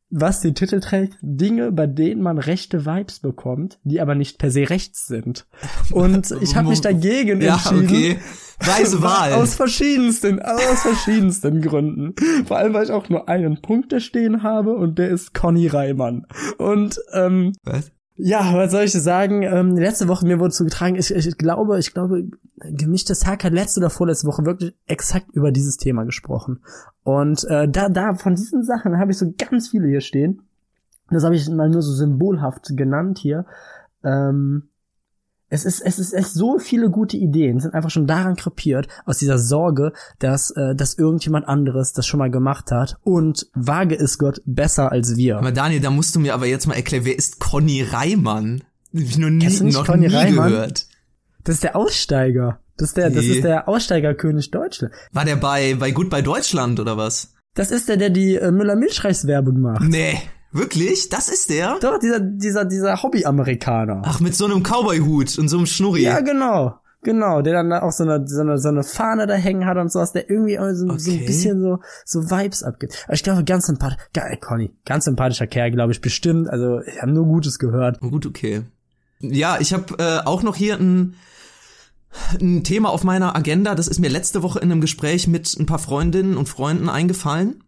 was 0.10 0.42
den 0.42 0.56
Titel 0.56 0.80
trägt, 0.80 1.18
Dinge, 1.22 1.72
bei 1.72 1.88
denen 1.88 2.22
man 2.22 2.38
rechte 2.38 2.86
Vibes 2.86 3.20
bekommt, 3.20 3.80
die 3.84 4.02
aber 4.02 4.16
nicht 4.16 4.38
per 4.40 4.52
se 4.52 4.70
rechts 4.70 5.08
sind. 5.08 5.48
Und 5.92 6.32
ich 6.42 6.56
habe 6.56 6.70
mich 6.70 6.82
dagegen 6.82 7.42
ja, 7.42 7.54
entschieden. 7.54 7.86
Okay. 7.86 8.20
Weise 8.60 9.02
Wahl. 9.02 9.34
Aus 9.34 9.56
verschiedensten, 9.56 10.42
aus 10.42 10.82
verschiedensten 10.82 11.62
Gründen. 11.62 12.14
Vor 12.46 12.58
allem, 12.58 12.74
weil 12.74 12.84
ich 12.84 12.92
auch 12.92 13.08
nur 13.08 13.30
einen 13.30 13.62
Punkt 13.62 13.94
da 13.94 14.00
stehen 14.00 14.44
habe 14.44 14.76
und 14.76 15.00
der 15.00 15.10
ist 15.10 15.34
Conny 15.34 15.68
Reimann. 15.68 16.26
Und 16.58 17.00
ähm, 17.14 17.54
was? 17.64 17.92
Ja, 18.22 18.54
was 18.54 18.72
soll 18.72 18.84
ich 18.84 18.92
sagen? 18.92 19.44
Ähm, 19.44 19.78
letzte 19.78 20.10
Woche 20.10 20.26
mir 20.26 20.40
wurde 20.40 20.54
zugetragen, 20.54 20.96
ich, 20.96 21.10
ich 21.10 21.38
glaube, 21.38 21.80
ich 21.80 21.94
glaube, 21.94 22.28
gemischtes 22.58 23.26
Hack 23.26 23.46
hat 23.46 23.54
letzte 23.54 23.80
oder 23.80 23.90
vorletzte 23.90 24.28
Woche 24.28 24.46
wirklich 24.46 24.76
exakt 24.88 25.28
über 25.32 25.54
dieses 25.54 25.78
Thema 25.78 26.04
gesprochen. 26.04 26.60
Und 27.04 27.46
äh, 27.46 27.70
da, 27.70 27.88
da 27.88 28.16
von 28.16 28.36
diesen 28.36 28.66
Sachen 28.66 28.98
habe 28.98 29.12
ich 29.12 29.18
so 29.18 29.34
ganz 29.38 29.70
viele 29.70 29.88
hier 29.88 30.02
stehen. 30.02 30.42
Das 31.10 31.24
habe 31.24 31.36
ich 31.36 31.48
mal 31.50 31.70
nur 31.70 31.82
so 31.82 31.94
symbolhaft 31.94 32.76
genannt 32.76 33.20
hier. 33.20 33.46
Ähm, 34.04 34.69
es 35.50 35.66
ist, 35.66 35.82
es 35.82 36.00
ist 36.00 36.14
echt 36.14 36.30
so 36.32 36.60
viele 36.60 36.90
gute 36.90 37.18
Ideen, 37.18 37.60
sind 37.60 37.74
einfach 37.74 37.90
schon 37.90 38.08
daran 38.08 38.36
krepiert, 38.36 38.88
aus 39.06 39.18
dieser 39.18 39.38
Sorge, 39.40 39.94
dass, 40.20 40.52
äh, 40.52 40.76
dass 40.76 40.98
irgendjemand 40.98 41.48
anderes 41.48 41.94
das 41.94 42.06
schon 42.06 42.20
mal 42.20 42.30
gemacht 42.32 42.72
hat 42.72 42.98
und 43.04 43.48
wage 43.54 43.96
ist 43.96 44.18
Gott 44.20 44.42
besser 44.46 44.92
als 44.92 45.16
wir. 45.18 45.38
Aber 45.38 45.52
Daniel, 45.52 45.82
da 45.82 45.90
musst 45.90 46.16
du 46.16 46.20
mir 46.20 46.34
aber 46.34 46.46
jetzt 46.46 46.68
mal 46.68 46.76
erklären, 46.76 47.06
wer 47.06 47.18
ist 47.18 47.40
Conny 47.40 47.82
Reimann? 47.84 48.64
Ich 48.92 49.18
noch 49.18 49.30
nie, 49.30 49.48
noch 49.72 49.86
Conny 49.86 50.08
nie 50.08 50.14
Reimann? 50.16 50.50
gehört. 50.50 50.88
Das 51.44 51.56
ist 51.56 51.64
der 51.64 51.76
Aussteiger. 51.76 52.60
Das 52.78 52.90
ist 52.90 52.98
der, 52.98 53.10
das 53.10 53.26
Nee. 53.26 53.32
ist 53.34 53.44
der 53.44 53.68
Aussteigerkönig 53.68 54.52
Deutschland. 54.52 54.94
War 55.12 55.26
der 55.26 55.36
bei, 55.36 55.76
bei 55.76 55.92
Gut 55.92 56.10
bei 56.10 56.22
Deutschland 56.22 56.80
oder 56.80 56.96
was? 56.98 57.34
Das 57.56 57.72
ist 57.72 57.90
der, 57.90 57.98
der 57.98 58.10
die 58.10 58.36
äh, 58.36 58.52
Müller-Milchreis-Werbung 58.52 59.60
macht. 59.60 59.82
Nee, 59.82 60.18
wirklich? 60.52 61.10
Das 61.10 61.30
ist 61.30 61.50
der? 61.50 61.78
Doch, 61.80 62.00
dieser, 62.00 62.20
dieser, 62.20 62.66
dieser 62.66 63.02
Hobby-Amerikaner. 63.02 64.02
Ach, 64.06 64.20
mit 64.20 64.36
so 64.36 64.46
einem 64.46 64.64
Cowboy-Hut 64.64 65.38
und 65.38 65.48
so 65.48 65.58
einem 65.58 65.66
Schnurri. 65.66 66.04
Ja, 66.04 66.20
genau. 66.22 66.80
Genau, 67.02 67.42
der 67.42 67.54
dann 67.54 67.72
auch 67.72 67.94
so 67.94 68.04
eine, 68.04 68.28
so 68.28 68.42
eine, 68.42 68.58
so 68.58 68.68
eine 68.68 68.84
Fahne 68.84 69.26
da 69.26 69.36
hängen 69.36 69.66
hat 69.66 69.78
und 69.78 69.90
sowas, 69.90 70.12
der 70.12 70.30
irgendwie 70.30 70.58
so, 70.76 70.86
okay. 70.88 71.00
so 71.00 71.12
ein 71.12 71.26
bisschen 71.26 71.62
so, 71.62 71.80
so 72.04 72.30
Vibes 72.30 72.62
abgibt. 72.62 73.06
Aber 73.06 73.14
ich 73.14 73.24
glaube, 73.24 73.46
ganz 73.46 73.68
sympathisch, 73.68 74.00
geil, 74.14 74.38
Conny, 74.42 74.72
ganz 74.84 75.06
sympathischer 75.06 75.48
Kerl, 75.48 75.72
glaube 75.72 75.94
ich, 75.94 76.02
bestimmt. 76.02 76.50
Also, 76.50 76.82
ich 76.82 77.02
habe 77.02 77.14
nur 77.14 77.26
Gutes 77.26 77.58
gehört. 77.58 78.02
Gut, 78.02 78.26
okay. 78.26 78.64
Ja, 79.20 79.58
ich 79.62 79.74
habe 79.74 79.96
äh, 79.98 80.26
auch 80.26 80.44
noch 80.44 80.58
hier 80.58 80.76
ein, 80.76 81.16
ein 82.42 82.66
Thema 82.66 82.90
auf 82.90 83.06
meiner 83.06 83.34
Agenda. 83.34 83.76
Das 83.76 83.88
ist 83.88 84.00
mir 84.00 84.10
letzte 84.10 84.44
Woche 84.44 84.60
in 84.60 84.70
einem 84.70 84.82
Gespräch 84.82 85.26
mit 85.28 85.56
ein 85.58 85.66
paar 85.66 85.80
Freundinnen 85.80 86.36
und 86.36 86.50
Freunden 86.50 86.90
eingefallen. 86.90 87.64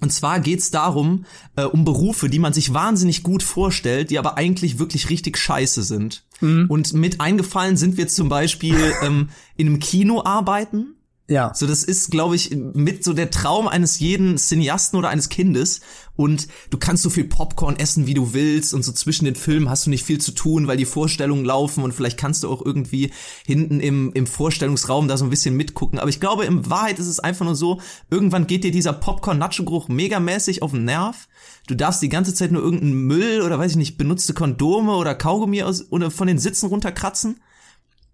Und 0.00 0.12
zwar 0.12 0.40
geht's 0.40 0.70
darum, 0.70 1.24
äh, 1.56 1.64
um 1.64 1.84
Berufe, 1.84 2.28
die 2.28 2.38
man 2.38 2.52
sich 2.52 2.72
wahnsinnig 2.72 3.22
gut 3.22 3.42
vorstellt, 3.42 4.10
die 4.10 4.18
aber 4.18 4.36
eigentlich 4.36 4.78
wirklich 4.78 5.10
richtig 5.10 5.36
scheiße 5.36 5.82
sind. 5.82 6.24
Mhm. 6.40 6.66
Und 6.68 6.92
mit 6.92 7.20
eingefallen 7.20 7.76
sind 7.76 7.96
wir 7.96 8.08
zum 8.08 8.28
Beispiel 8.28 8.76
ähm, 9.02 9.30
in 9.56 9.66
einem 9.66 9.80
Kino 9.80 10.22
arbeiten 10.24 10.94
ja. 11.28 11.52
So, 11.54 11.66
das 11.66 11.84
ist, 11.84 12.10
glaube 12.10 12.36
ich, 12.36 12.56
mit 12.56 13.04
so 13.04 13.12
der 13.12 13.30
Traum 13.30 13.68
eines 13.68 13.98
jeden 13.98 14.38
Cineasten 14.38 14.98
oder 14.98 15.10
eines 15.10 15.28
Kindes. 15.28 15.80
Und 16.16 16.48
du 16.70 16.78
kannst 16.78 17.02
so 17.02 17.10
viel 17.10 17.24
Popcorn 17.24 17.76
essen, 17.76 18.06
wie 18.06 18.14
du 18.14 18.32
willst. 18.32 18.72
Und 18.72 18.82
so 18.82 18.92
zwischen 18.92 19.26
den 19.26 19.34
Filmen 19.34 19.68
hast 19.68 19.84
du 19.84 19.90
nicht 19.90 20.04
viel 20.04 20.18
zu 20.20 20.32
tun, 20.32 20.66
weil 20.66 20.78
die 20.78 20.86
Vorstellungen 20.86 21.44
laufen. 21.44 21.84
Und 21.84 21.92
vielleicht 21.92 22.18
kannst 22.18 22.44
du 22.44 22.50
auch 22.50 22.64
irgendwie 22.64 23.12
hinten 23.44 23.80
im, 23.80 24.10
im 24.14 24.26
Vorstellungsraum 24.26 25.06
da 25.06 25.18
so 25.18 25.24
ein 25.24 25.30
bisschen 25.30 25.54
mitgucken. 25.54 25.98
Aber 25.98 26.08
ich 26.08 26.18
glaube, 26.18 26.46
in 26.46 26.70
Wahrheit 26.70 26.98
ist 26.98 27.08
es 27.08 27.20
einfach 27.20 27.44
nur 27.44 27.56
so, 27.56 27.78
irgendwann 28.10 28.46
geht 28.46 28.64
dir 28.64 28.72
dieser 28.72 28.94
Popcorn-Nacho-Geruch 28.94 29.88
megamäßig 29.88 30.62
auf 30.62 30.70
den 30.70 30.86
Nerv. 30.86 31.28
Du 31.66 31.74
darfst 31.74 32.00
die 32.00 32.08
ganze 32.08 32.32
Zeit 32.32 32.52
nur 32.52 32.62
irgendeinen 32.62 33.02
Müll 33.02 33.42
oder 33.42 33.58
weiß 33.58 33.72
ich 33.72 33.76
nicht, 33.76 33.98
benutzte 33.98 34.32
Kondome 34.32 34.96
oder 34.96 35.14
Kaugummi 35.14 35.62
aus, 35.62 35.92
oder 35.92 36.10
von 36.10 36.26
den 36.26 36.38
Sitzen 36.38 36.68
runterkratzen. 36.68 37.38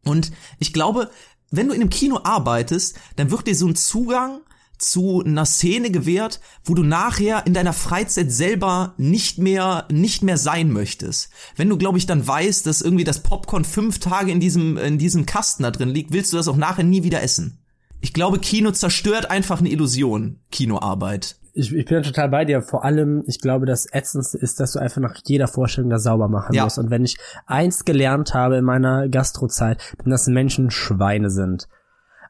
Und 0.05 0.33
ich 0.59 0.73
glaube, 0.73 1.11
wenn 1.57 1.69
du 1.69 1.75
in 1.75 1.81
einem 1.81 1.91
Kino 1.91 2.21
arbeitest, 2.23 2.97
dann 3.17 3.31
wird 3.31 3.47
dir 3.47 3.55
so 3.55 3.67
ein 3.67 3.77
Zugang 3.77 4.41
zu 4.79 5.23
einer 5.25 5.47
Szene 5.47 5.91
gewährt, 5.91 6.41
wo 6.65 6.75
du 6.75 6.83
nachher 6.83 7.47
in 7.47 7.55
deiner 7.55 7.73
Freizeit 7.73 8.33
selber 8.33 8.95
nicht 8.99 9.39
mehr 9.39 9.87
nicht 9.91 10.23
mehr 10.23 10.37
sein 10.37 10.73
möchtest. 10.73 11.31
Wenn 11.57 11.69
du 11.69 11.79
glaube 11.79 11.99
ich 11.99 12.07
dann 12.07 12.27
weißt, 12.27 12.67
dass 12.67 12.83
irgendwie 12.83 13.05
das 13.05 13.23
Popcorn 13.23 13.65
fünf 13.65 13.99
Tage 13.99 14.33
in 14.33 14.41
diesem 14.41 14.77
in 14.77 14.99
diesem 14.99 15.27
Kasten 15.27 15.63
da 15.63 15.71
drin 15.71 15.91
liegt, 15.91 16.13
willst 16.13 16.33
du 16.33 16.37
das 16.37 16.49
auch 16.49 16.57
nachher 16.57 16.85
nie 16.85 17.05
wieder 17.05 17.23
essen. 17.23 17.59
Ich 18.01 18.13
glaube, 18.13 18.39
Kino 18.39 18.71
zerstört 18.73 19.31
einfach 19.31 19.61
eine 19.61 19.71
Illusion, 19.71 20.41
Kinoarbeit 20.51 21.37
ich, 21.55 21.73
ich 21.73 21.87
bin 21.87 22.03
total 22.03 22.29
bei 22.29 22.45
dir. 22.45 22.63
Vor 22.63 22.85
allem, 22.85 23.23
ich 23.27 23.41
glaube, 23.41 23.65
das 23.65 23.87
Ätzendste 23.91 24.39
ist, 24.39 24.61
dass 24.61 24.73
du 24.73 24.81
einfach 24.81 25.01
nach 25.01 25.15
jeder 25.25 25.47
Vorstellung 25.47 25.91
da 25.91 25.99
sauber 25.99 26.29
machen 26.29 26.55
ja. 26.55 26.65
musst. 26.65 26.79
Und 26.79 26.91
wenn 26.91 27.05
ich 27.05 27.17
eins 27.47 27.85
gelernt 27.85 28.35
habe 28.35 28.57
in 28.57 28.65
meiner 28.65 29.09
Gastrozeit, 29.09 29.81
dann 29.99 30.11
dass 30.11 30.27
Menschen 30.27 30.71
Schweine 30.71 31.31
sind. 31.31 31.69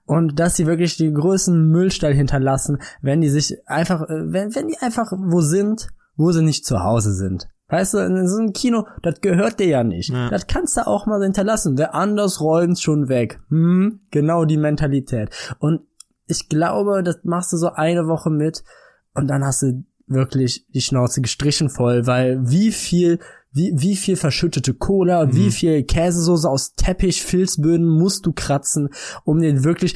Und 0.07 0.39
dass 0.39 0.57
sie 0.57 0.67
wirklich 0.67 0.99
die 0.99 1.13
größten 1.13 1.71
Müllstall 1.71 2.13
hinterlassen, 2.13 2.79
wenn 3.01 3.23
die 3.23 3.31
sich 3.31 3.57
einfach, 3.67 4.03
äh, 4.03 4.33
wenn, 4.33 4.55
wenn 4.55 4.69
die 4.69 4.79
einfach 4.79 5.13
wo 5.13 5.41
sind, 5.41 5.89
wo 6.17 6.31
sie 6.31 6.43
nicht 6.43 6.67
zu 6.67 6.83
Hause 6.85 7.15
sind. 7.15 7.49
Weißt 7.69 7.95
du, 7.95 7.99
in 7.99 8.29
so 8.29 8.39
einem 8.39 8.53
Kino, 8.53 8.87
das 9.03 9.23
gehört 9.23 9.59
dir 9.59 9.67
ja 9.67 9.85
nicht. 9.85 10.11
Ja. 10.11 10.29
Das 10.29 10.47
kannst 10.47 10.77
du 10.77 10.87
auch 10.87 11.07
mal 11.07 11.23
hinterlassen. 11.23 11.79
Wer 11.79 11.95
anders 11.95 12.43
räumt 12.43 12.79
schon 12.79 13.09
weg. 13.09 13.41
Hm, 13.49 14.01
genau 14.11 14.45
die 14.45 14.59
Mentalität. 14.59 15.31
Und 15.59 15.81
ich 16.27 16.51
glaube, 16.51 17.03
das 17.03 17.21
machst 17.25 17.53
du 17.55 17.57
so 17.57 17.71
eine 17.71 18.07
Woche 18.07 18.31
mit 18.31 18.63
und 19.15 19.29
dann 19.29 19.45
hast 19.45 19.63
du 19.63 19.85
wirklich 20.07 20.67
die 20.69 20.83
Schnauze 20.83 21.23
gestrichen 21.23 21.71
voll, 21.71 22.07
weil 22.07 22.49
wie 22.49 22.73
viel 22.73 23.19
wie, 23.55 23.73
wie 23.77 23.95
viel 23.95 24.17
verschüttete 24.17 24.75
Cola, 24.75 25.27
mhm. 25.27 25.37
wie 25.37 25.51
viel 25.53 25.85
Käsesoße 25.85 26.49
aus 26.49 26.75
Teppich, 26.75 27.23
Filzböden 27.23 27.87
musst 27.87 28.27
du 28.27 28.33
kratzen, 28.33 28.89
um 29.25 29.41
den 29.41 29.63
wirklich, 29.63 29.95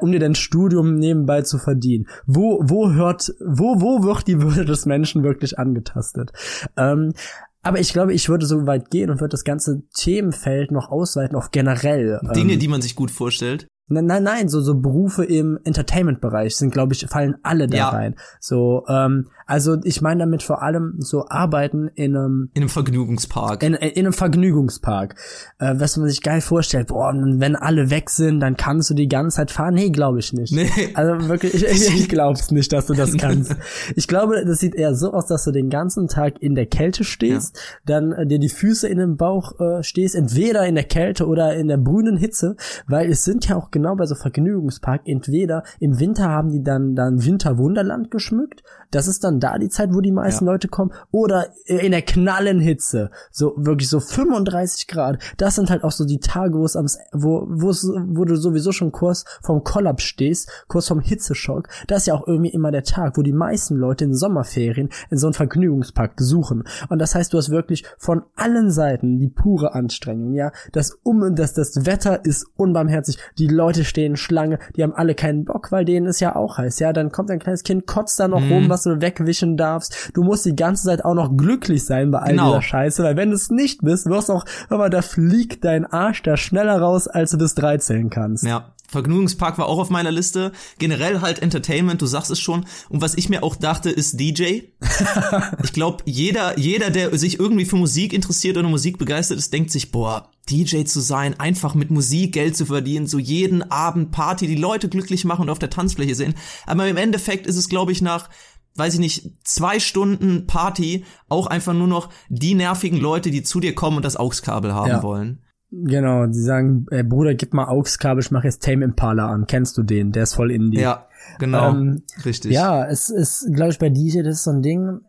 um 0.00 0.12
dir 0.12 0.20
dein 0.20 0.34
Studium 0.34 0.96
nebenbei 0.96 1.40
zu 1.42 1.58
verdienen? 1.58 2.06
Wo, 2.26 2.60
wo 2.62 2.92
hört, 2.92 3.32
wo, 3.40 3.80
wo 3.80 4.02
wird 4.02 4.28
die 4.28 4.42
Würde 4.42 4.66
des 4.66 4.84
Menschen 4.84 5.24
wirklich 5.24 5.58
angetastet? 5.58 6.32
Ähm, 6.76 7.14
aber 7.62 7.80
ich 7.80 7.92
glaube, 7.92 8.12
ich 8.12 8.28
würde 8.28 8.46
so 8.46 8.66
weit 8.66 8.90
gehen 8.90 9.10
und 9.10 9.20
würde 9.20 9.32
das 9.32 9.44
ganze 9.44 9.82
Themenfeld 9.94 10.70
noch 10.70 10.90
ausweiten 10.90 11.34
auf 11.34 11.50
generell. 11.50 12.20
Dinge, 12.34 12.52
ähm, 12.52 12.58
die 12.60 12.68
man 12.68 12.82
sich 12.82 12.94
gut 12.94 13.10
vorstellt. 13.10 13.66
Nein, 13.88 14.06
nein, 14.06 14.22
nein, 14.22 14.48
so 14.48 14.60
so 14.60 14.74
Berufe 14.74 15.24
im 15.24 15.58
Entertainment-Bereich 15.64 16.56
sind, 16.56 16.72
glaube 16.72 16.92
ich, 16.92 17.06
fallen 17.06 17.36
alle 17.42 17.66
da 17.66 17.76
ja. 17.76 17.88
rein. 17.88 18.16
So, 18.38 18.84
ähm, 18.88 19.28
also 19.48 19.78
ich 19.82 20.02
meine 20.02 20.20
damit 20.20 20.42
vor 20.42 20.62
allem 20.62 20.96
so 20.98 21.24
Arbeiten 21.28 21.88
in 21.94 22.14
einem 22.14 22.50
in 22.52 22.62
einem 22.62 22.68
Vergnügungspark. 22.68 23.62
In, 23.62 23.72
in 23.72 24.04
einem 24.04 24.12
Vergnügungspark, 24.12 25.14
äh, 25.58 25.74
was 25.78 25.96
man 25.96 26.08
sich 26.08 26.20
geil 26.22 26.42
vorstellt. 26.42 26.88
Boah, 26.88 27.14
wenn 27.14 27.56
alle 27.56 27.90
weg 27.90 28.10
sind, 28.10 28.40
dann 28.40 28.58
kannst 28.58 28.90
du 28.90 28.94
die 28.94 29.08
ganze 29.08 29.36
Zeit 29.38 29.50
fahren. 29.50 29.72
Nee, 29.72 29.88
glaube 29.88 30.18
ich 30.18 30.34
nicht. 30.34 30.52
Nee. 30.52 30.68
Also 30.94 31.28
wirklich, 31.28 31.54
ich, 31.54 31.94
ich, 31.94 32.08
glaub's 32.10 32.50
nicht, 32.50 32.70
dass 32.74 32.86
du 32.86 32.94
das 32.94 33.16
kannst. 33.16 33.56
ich 33.96 34.06
glaube, 34.06 34.44
das 34.44 34.58
sieht 34.58 34.74
eher 34.74 34.94
so 34.94 35.14
aus, 35.14 35.26
dass 35.26 35.44
du 35.44 35.50
den 35.50 35.70
ganzen 35.70 36.08
Tag 36.08 36.42
in 36.42 36.54
der 36.54 36.66
Kälte 36.66 37.04
stehst, 37.04 37.56
ja. 37.56 37.62
dann 37.86 38.12
äh, 38.12 38.26
dir 38.26 38.38
die 38.38 38.50
Füße 38.50 38.86
in 38.86 38.98
den 38.98 39.16
Bauch 39.16 39.58
äh, 39.60 39.82
stehst, 39.82 40.14
entweder 40.14 40.66
in 40.66 40.74
der 40.74 40.84
Kälte 40.84 41.26
oder 41.26 41.54
in 41.54 41.68
der 41.68 41.78
brünen 41.78 42.18
Hitze, 42.18 42.56
weil 42.86 43.10
es 43.10 43.24
sind 43.24 43.48
ja 43.48 43.56
auch 43.56 43.70
genau 43.70 43.96
bei 43.96 44.04
so 44.04 44.14
Vergnügungspark, 44.14 45.02
entweder 45.06 45.62
im 45.80 45.98
Winter 45.98 46.28
haben 46.28 46.50
die 46.50 46.62
dann 46.62 46.94
dann 46.94 47.24
Winterwunderland 47.24 48.10
geschmückt, 48.10 48.62
das 48.90 49.06
ist 49.06 49.24
dann 49.24 49.37
da 49.40 49.58
die 49.58 49.68
Zeit, 49.68 49.92
wo 49.92 50.00
die 50.00 50.12
meisten 50.12 50.46
ja. 50.46 50.52
Leute 50.52 50.68
kommen, 50.68 50.92
oder 51.10 51.48
in 51.66 51.92
der 51.92 52.02
knallen 52.02 52.60
Hitze, 52.60 53.10
so 53.30 53.54
wirklich 53.56 53.88
so 53.88 54.00
35 54.00 54.86
Grad, 54.86 55.18
das 55.36 55.54
sind 55.54 55.70
halt 55.70 55.84
auch 55.84 55.92
so 55.92 56.04
die 56.04 56.20
Tage, 56.20 56.54
wo 56.54 56.64
es 56.64 56.76
am, 56.76 56.86
wo, 57.12 57.46
wo 57.48 58.24
du 58.24 58.36
sowieso 58.36 58.72
schon 58.72 58.92
kurz 58.92 59.24
vom 59.42 59.64
Kollaps 59.64 60.02
stehst, 60.02 60.50
kurz 60.68 60.88
vom 60.88 61.00
Hitzeschock, 61.00 61.68
das 61.86 62.02
ist 62.02 62.06
ja 62.06 62.14
auch 62.14 62.26
irgendwie 62.26 62.50
immer 62.50 62.70
der 62.70 62.84
Tag, 62.84 63.16
wo 63.16 63.22
die 63.22 63.32
meisten 63.32 63.76
Leute 63.76 64.04
in 64.04 64.14
Sommerferien 64.14 64.88
in 65.10 65.18
so 65.18 65.26
einen 65.26 65.34
Vergnügungspark 65.34 66.16
besuchen. 66.16 66.64
Und 66.88 66.98
das 66.98 67.14
heißt, 67.14 67.32
du 67.32 67.38
hast 67.38 67.50
wirklich 67.50 67.84
von 67.98 68.22
allen 68.36 68.70
Seiten 68.70 69.18
die 69.18 69.28
pure 69.28 69.74
Anstrengung, 69.74 70.34
ja, 70.34 70.52
das 70.72 70.98
um, 71.02 71.34
das, 71.34 71.54
das 71.54 71.86
Wetter 71.86 72.24
ist 72.24 72.46
unbarmherzig, 72.56 73.18
die 73.38 73.48
Leute 73.48 73.84
stehen 73.84 74.16
Schlange, 74.16 74.58
die 74.76 74.82
haben 74.82 74.92
alle 74.94 75.14
keinen 75.14 75.44
Bock, 75.44 75.72
weil 75.72 75.84
denen 75.84 76.06
ist 76.06 76.20
ja 76.20 76.36
auch 76.36 76.58
heiß. 76.58 76.78
Ja, 76.78 76.92
dann 76.92 77.12
kommt 77.12 77.30
ein 77.30 77.38
kleines 77.38 77.62
Kind, 77.62 77.86
kotzt 77.86 78.18
da 78.20 78.28
noch 78.28 78.40
mhm. 78.40 78.52
rum, 78.52 78.68
was 78.68 78.82
du 78.82 79.00
wegwischen 79.28 79.56
darfst. 79.56 80.10
Du 80.14 80.24
musst 80.24 80.44
die 80.46 80.56
ganze 80.56 80.84
Zeit 80.84 81.04
auch 81.04 81.14
noch 81.14 81.36
glücklich 81.36 81.84
sein 81.84 82.10
bei 82.10 82.18
all 82.18 82.30
genau. 82.30 82.48
dieser 82.48 82.62
Scheiße, 82.62 83.04
weil 83.04 83.16
wenn 83.16 83.30
du 83.30 83.36
es 83.36 83.50
nicht 83.50 83.82
bist, 83.82 84.06
wirst 84.06 84.30
du 84.30 84.32
auch, 84.32 84.44
aber 84.70 84.90
da 84.90 85.02
fliegt 85.02 85.64
dein 85.64 85.84
Arsch 85.84 86.22
da 86.22 86.36
schneller 86.36 86.80
raus, 86.80 87.06
als 87.06 87.32
du 87.32 87.38
bis 87.38 87.54
drei 87.54 87.76
zählen 87.78 88.10
kannst. 88.10 88.44
Ja. 88.44 88.72
Vergnügungspark 88.90 89.58
war 89.58 89.66
auch 89.66 89.78
auf 89.78 89.90
meiner 89.90 90.10
Liste. 90.10 90.50
Generell 90.78 91.20
halt 91.20 91.42
Entertainment, 91.42 92.00
du 92.00 92.06
sagst 92.06 92.30
es 92.30 92.40
schon. 92.40 92.64
Und 92.88 93.02
was 93.02 93.16
ich 93.16 93.28
mir 93.28 93.42
auch 93.42 93.54
dachte, 93.54 93.90
ist 93.90 94.18
DJ. 94.18 94.62
ich 95.62 95.72
glaube, 95.74 96.04
jeder, 96.06 96.58
jeder, 96.58 96.88
der 96.88 97.16
sich 97.18 97.38
irgendwie 97.38 97.66
für 97.66 97.76
Musik 97.76 98.14
interessiert 98.14 98.56
oder 98.56 98.66
Musik 98.66 98.96
begeistert 98.96 99.36
ist, 99.36 99.52
denkt 99.52 99.70
sich, 99.70 99.90
boah, 99.90 100.30
DJ 100.48 100.84
zu 100.84 101.00
sein, 101.00 101.38
einfach 101.38 101.74
mit 101.74 101.90
Musik 101.90 102.32
Geld 102.32 102.56
zu 102.56 102.64
verdienen, 102.64 103.06
so 103.06 103.18
jeden 103.18 103.70
Abend 103.70 104.10
Party, 104.10 104.46
die 104.46 104.54
Leute 104.54 104.88
glücklich 104.88 105.26
machen 105.26 105.42
und 105.42 105.50
auf 105.50 105.58
der 105.58 105.68
Tanzfläche 105.68 106.14
sehen. 106.14 106.34
Aber 106.66 106.88
im 106.88 106.96
Endeffekt 106.96 107.46
ist 107.46 107.56
es, 107.56 107.68
glaube 107.68 107.92
ich, 107.92 108.00
nach 108.00 108.30
weiß 108.78 108.94
ich 108.94 109.00
nicht, 109.00 109.32
zwei 109.44 109.80
Stunden 109.80 110.46
Party 110.46 111.04
auch 111.28 111.46
einfach 111.46 111.74
nur 111.74 111.88
noch 111.88 112.10
die 112.28 112.54
nervigen 112.54 112.98
Leute, 112.98 113.30
die 113.30 113.42
zu 113.42 113.60
dir 113.60 113.74
kommen 113.74 113.96
und 113.96 114.04
das 114.04 114.16
AUX-Kabel 114.16 114.74
haben 114.74 114.88
ja. 114.90 115.02
wollen. 115.02 115.40
Genau, 115.70 116.26
die 116.26 116.40
sagen, 116.40 116.86
ey, 116.90 117.02
Bruder, 117.02 117.34
gib 117.34 117.52
mal 117.52 117.66
AUX-Kabel, 117.66 118.22
ich 118.22 118.30
mach 118.30 118.44
jetzt 118.44 118.62
Tame 118.62 118.84
Impala 118.84 119.28
an. 119.28 119.46
Kennst 119.46 119.76
du 119.76 119.82
den? 119.82 120.12
Der 120.12 120.22
ist 120.22 120.34
voll 120.34 120.50
Indie. 120.50 120.80
Ja, 120.80 121.06
genau, 121.38 121.70
ähm, 121.70 122.02
richtig. 122.24 122.52
Ja, 122.52 122.86
es 122.86 123.10
ist, 123.10 123.52
glaube 123.52 123.72
ich, 123.72 123.78
bei 123.78 123.90
DJ, 123.90 124.22
das 124.22 124.36
ist 124.36 124.44
so 124.44 124.50
ein 124.50 124.62
Ding, 124.62 125.00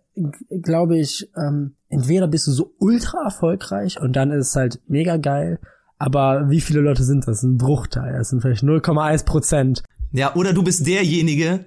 glaube 0.61 0.97
ich, 0.97 1.29
ähm, 1.37 1.75
entweder 1.87 2.27
bist 2.27 2.47
du 2.47 2.51
so 2.51 2.73
ultra 2.79 3.23
erfolgreich 3.23 4.01
und 4.01 4.15
dann 4.15 4.31
ist 4.31 4.49
es 4.49 4.55
halt 4.55 4.81
mega 4.87 5.15
geil, 5.15 5.59
aber 5.97 6.49
wie 6.49 6.61
viele 6.61 6.81
Leute 6.81 7.03
sind 7.03 7.27
das? 7.27 7.43
Ein 7.43 7.57
Bruchteil, 7.57 8.17
das 8.17 8.29
sind 8.29 8.41
vielleicht 8.41 8.63
0,1 8.63 9.25
Prozent. 9.25 9.83
Ja, 10.11 10.35
oder 10.35 10.53
du 10.53 10.63
bist 10.63 10.87
derjenige, 10.87 11.65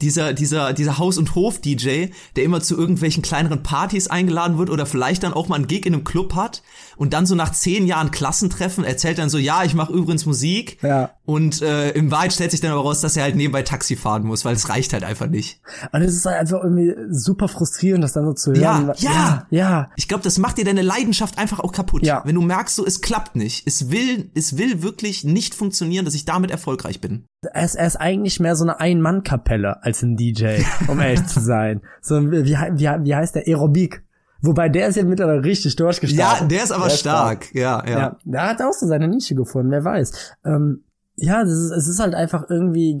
dieser, 0.00 0.32
dieser, 0.32 0.72
dieser 0.72 0.98
Haus- 0.98 1.18
und 1.18 1.34
Hof-DJ, 1.34 2.08
der 2.36 2.44
immer 2.44 2.60
zu 2.60 2.76
irgendwelchen 2.76 3.22
kleineren 3.22 3.62
Partys 3.62 4.08
eingeladen 4.08 4.58
wird 4.58 4.70
oder 4.70 4.86
vielleicht 4.86 5.22
dann 5.22 5.32
auch 5.32 5.48
mal 5.48 5.56
einen 5.56 5.66
Gig 5.66 5.86
in 5.86 5.94
einem 5.94 6.04
Club 6.04 6.34
hat 6.34 6.62
und 7.00 7.14
dann 7.14 7.24
so 7.24 7.34
nach 7.34 7.50
zehn 7.52 7.86
Jahren 7.86 8.10
Klassentreffen 8.10 8.84
erzählt 8.84 9.16
dann 9.16 9.30
so, 9.30 9.38
ja, 9.38 9.64
ich 9.64 9.72
mache 9.72 9.90
übrigens 9.90 10.26
Musik. 10.26 10.76
Ja. 10.82 11.12
Und 11.24 11.62
äh, 11.62 11.92
im 11.92 12.10
Wahrheit 12.10 12.34
stellt 12.34 12.50
sich 12.50 12.60
dann 12.60 12.72
aber 12.72 12.82
raus, 12.82 13.00
dass 13.00 13.16
er 13.16 13.22
halt 13.22 13.36
nebenbei 13.36 13.62
Taxi 13.62 13.96
fahren 13.96 14.24
muss, 14.24 14.44
weil 14.44 14.54
es 14.54 14.68
reicht 14.68 14.92
halt 14.92 15.02
einfach 15.02 15.26
nicht. 15.26 15.62
Und 15.92 16.02
es 16.02 16.14
ist 16.14 16.26
halt 16.26 16.36
einfach 16.36 16.62
irgendwie 16.62 16.94
super 17.08 17.48
frustrierend, 17.48 18.04
das 18.04 18.12
dann 18.12 18.26
so 18.26 18.34
zu 18.34 18.50
hören. 18.50 18.60
Ja, 18.60 18.94
ja. 18.98 19.46
ja. 19.48 19.90
Ich 19.96 20.08
glaube, 20.08 20.22
das 20.24 20.36
macht 20.36 20.58
dir 20.58 20.66
deine 20.66 20.82
Leidenschaft 20.82 21.38
einfach 21.38 21.60
auch 21.60 21.72
kaputt. 21.72 22.04
Ja. 22.04 22.20
Wenn 22.26 22.34
du 22.34 22.42
merkst, 22.42 22.76
so 22.76 22.84
es 22.84 23.00
klappt 23.00 23.34
nicht. 23.34 23.66
Es 23.66 23.90
will, 23.90 24.30
es 24.34 24.58
will 24.58 24.82
wirklich 24.82 25.24
nicht 25.24 25.54
funktionieren, 25.54 26.04
dass 26.04 26.12
ich 26.12 26.26
damit 26.26 26.50
erfolgreich 26.50 27.00
bin. 27.00 27.24
Er 27.40 27.64
ist, 27.64 27.76
er 27.76 27.86
ist 27.86 27.96
eigentlich 27.96 28.40
mehr 28.40 28.56
so 28.56 28.64
eine 28.64 28.78
Ein-Mann-Kapelle 28.78 29.82
als 29.82 30.02
ein 30.02 30.18
DJ, 30.18 30.64
um 30.86 31.00
ehrlich 31.00 31.24
zu 31.28 31.40
sein. 31.40 31.80
So, 32.02 32.30
wie, 32.30 32.44
wie, 32.44 33.06
wie 33.06 33.14
heißt 33.14 33.36
der? 33.36 33.46
Aerobik. 33.46 34.04
Wobei 34.42 34.68
der 34.68 34.88
ist 34.88 34.96
ja 34.96 35.04
mittlerweile 35.04 35.44
richtig 35.44 35.76
durchgestartet. 35.76 36.42
Ja, 36.42 36.46
der 36.46 36.64
ist 36.64 36.72
aber 36.72 36.88
der 36.88 36.96
stark. 36.96 37.44
stark. 37.44 37.54
Ja, 37.54 37.84
ja, 37.86 37.98
ja. 37.98 38.16
Der 38.24 38.42
hat 38.48 38.62
auch 38.62 38.72
so 38.72 38.86
seine 38.86 39.08
Nische 39.08 39.34
gefunden, 39.34 39.70
wer 39.70 39.84
weiß. 39.84 40.12
Ähm, 40.44 40.84
ja, 41.16 41.42
das 41.42 41.52
ist, 41.52 41.70
es 41.70 41.88
ist 41.88 42.00
halt 42.00 42.14
einfach 42.14 42.48
irgendwie, 42.48 42.96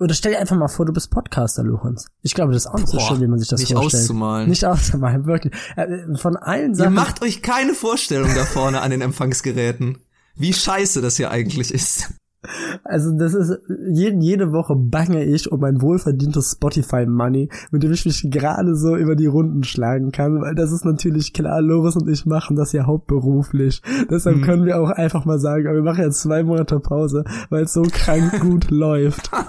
oder 0.00 0.14
stell 0.14 0.32
dir 0.32 0.38
einfach 0.38 0.56
mal 0.56 0.68
vor, 0.68 0.86
du 0.86 0.92
bist 0.92 1.10
Podcaster, 1.10 1.62
Luchans. 1.62 2.06
Ich 2.22 2.32
glaube, 2.34 2.52
das 2.52 2.64
ist 2.64 2.70
auch 2.70 2.78
nicht 2.78 2.88
so 2.88 2.98
schön, 2.98 3.20
wie 3.20 3.26
man 3.26 3.38
sich 3.38 3.48
das 3.48 3.60
nicht 3.60 3.72
vorstellt. 3.72 3.92
Nicht 3.92 4.10
auszumalen. 4.10 4.48
Nicht 4.48 4.64
auszumalen, 4.64 5.26
wirklich. 5.26 5.52
Äh, 5.76 6.16
von 6.16 6.36
allen 6.36 6.74
Sachen. 6.74 6.94
Ihr 6.94 7.00
macht 7.00 7.22
euch 7.22 7.42
keine 7.42 7.74
Vorstellung 7.74 8.30
da 8.34 8.44
vorne 8.44 8.80
an 8.80 8.90
den 8.90 9.02
Empfangsgeräten. 9.02 9.98
Wie 10.34 10.54
scheiße 10.54 11.02
das 11.02 11.16
hier 11.16 11.30
eigentlich 11.30 11.74
ist. 11.74 12.14
Also 12.82 13.16
das 13.16 13.34
ist 13.34 13.60
jede, 13.92 14.18
jede 14.18 14.52
Woche 14.52 14.74
bange 14.74 15.24
ich 15.24 15.52
um 15.52 15.60
mein 15.60 15.80
wohlverdientes 15.80 16.52
Spotify 16.52 17.06
Money, 17.06 17.48
mit 17.70 17.82
dem 17.82 17.92
ich 17.92 18.04
mich 18.04 18.26
gerade 18.30 18.74
so 18.74 18.96
über 18.96 19.14
die 19.14 19.26
Runden 19.26 19.62
schlagen 19.62 20.10
kann, 20.10 20.40
weil 20.40 20.54
das 20.54 20.72
ist 20.72 20.84
natürlich 20.84 21.32
klar, 21.32 21.62
Loris 21.62 21.96
und 21.96 22.08
ich 22.08 22.26
machen 22.26 22.56
das 22.56 22.72
ja 22.72 22.86
hauptberuflich. 22.86 23.82
Deshalb 24.10 24.36
hm. 24.36 24.42
können 24.42 24.66
wir 24.66 24.80
auch 24.80 24.90
einfach 24.90 25.24
mal 25.24 25.38
sagen, 25.38 25.72
wir 25.72 25.82
machen 25.82 26.04
jetzt 26.04 26.20
zwei 26.20 26.42
Monate 26.42 26.80
Pause, 26.80 27.24
weil 27.50 27.64
es 27.64 27.72
so 27.72 27.82
krank 27.82 28.40
gut 28.40 28.70
läuft. 28.70 29.30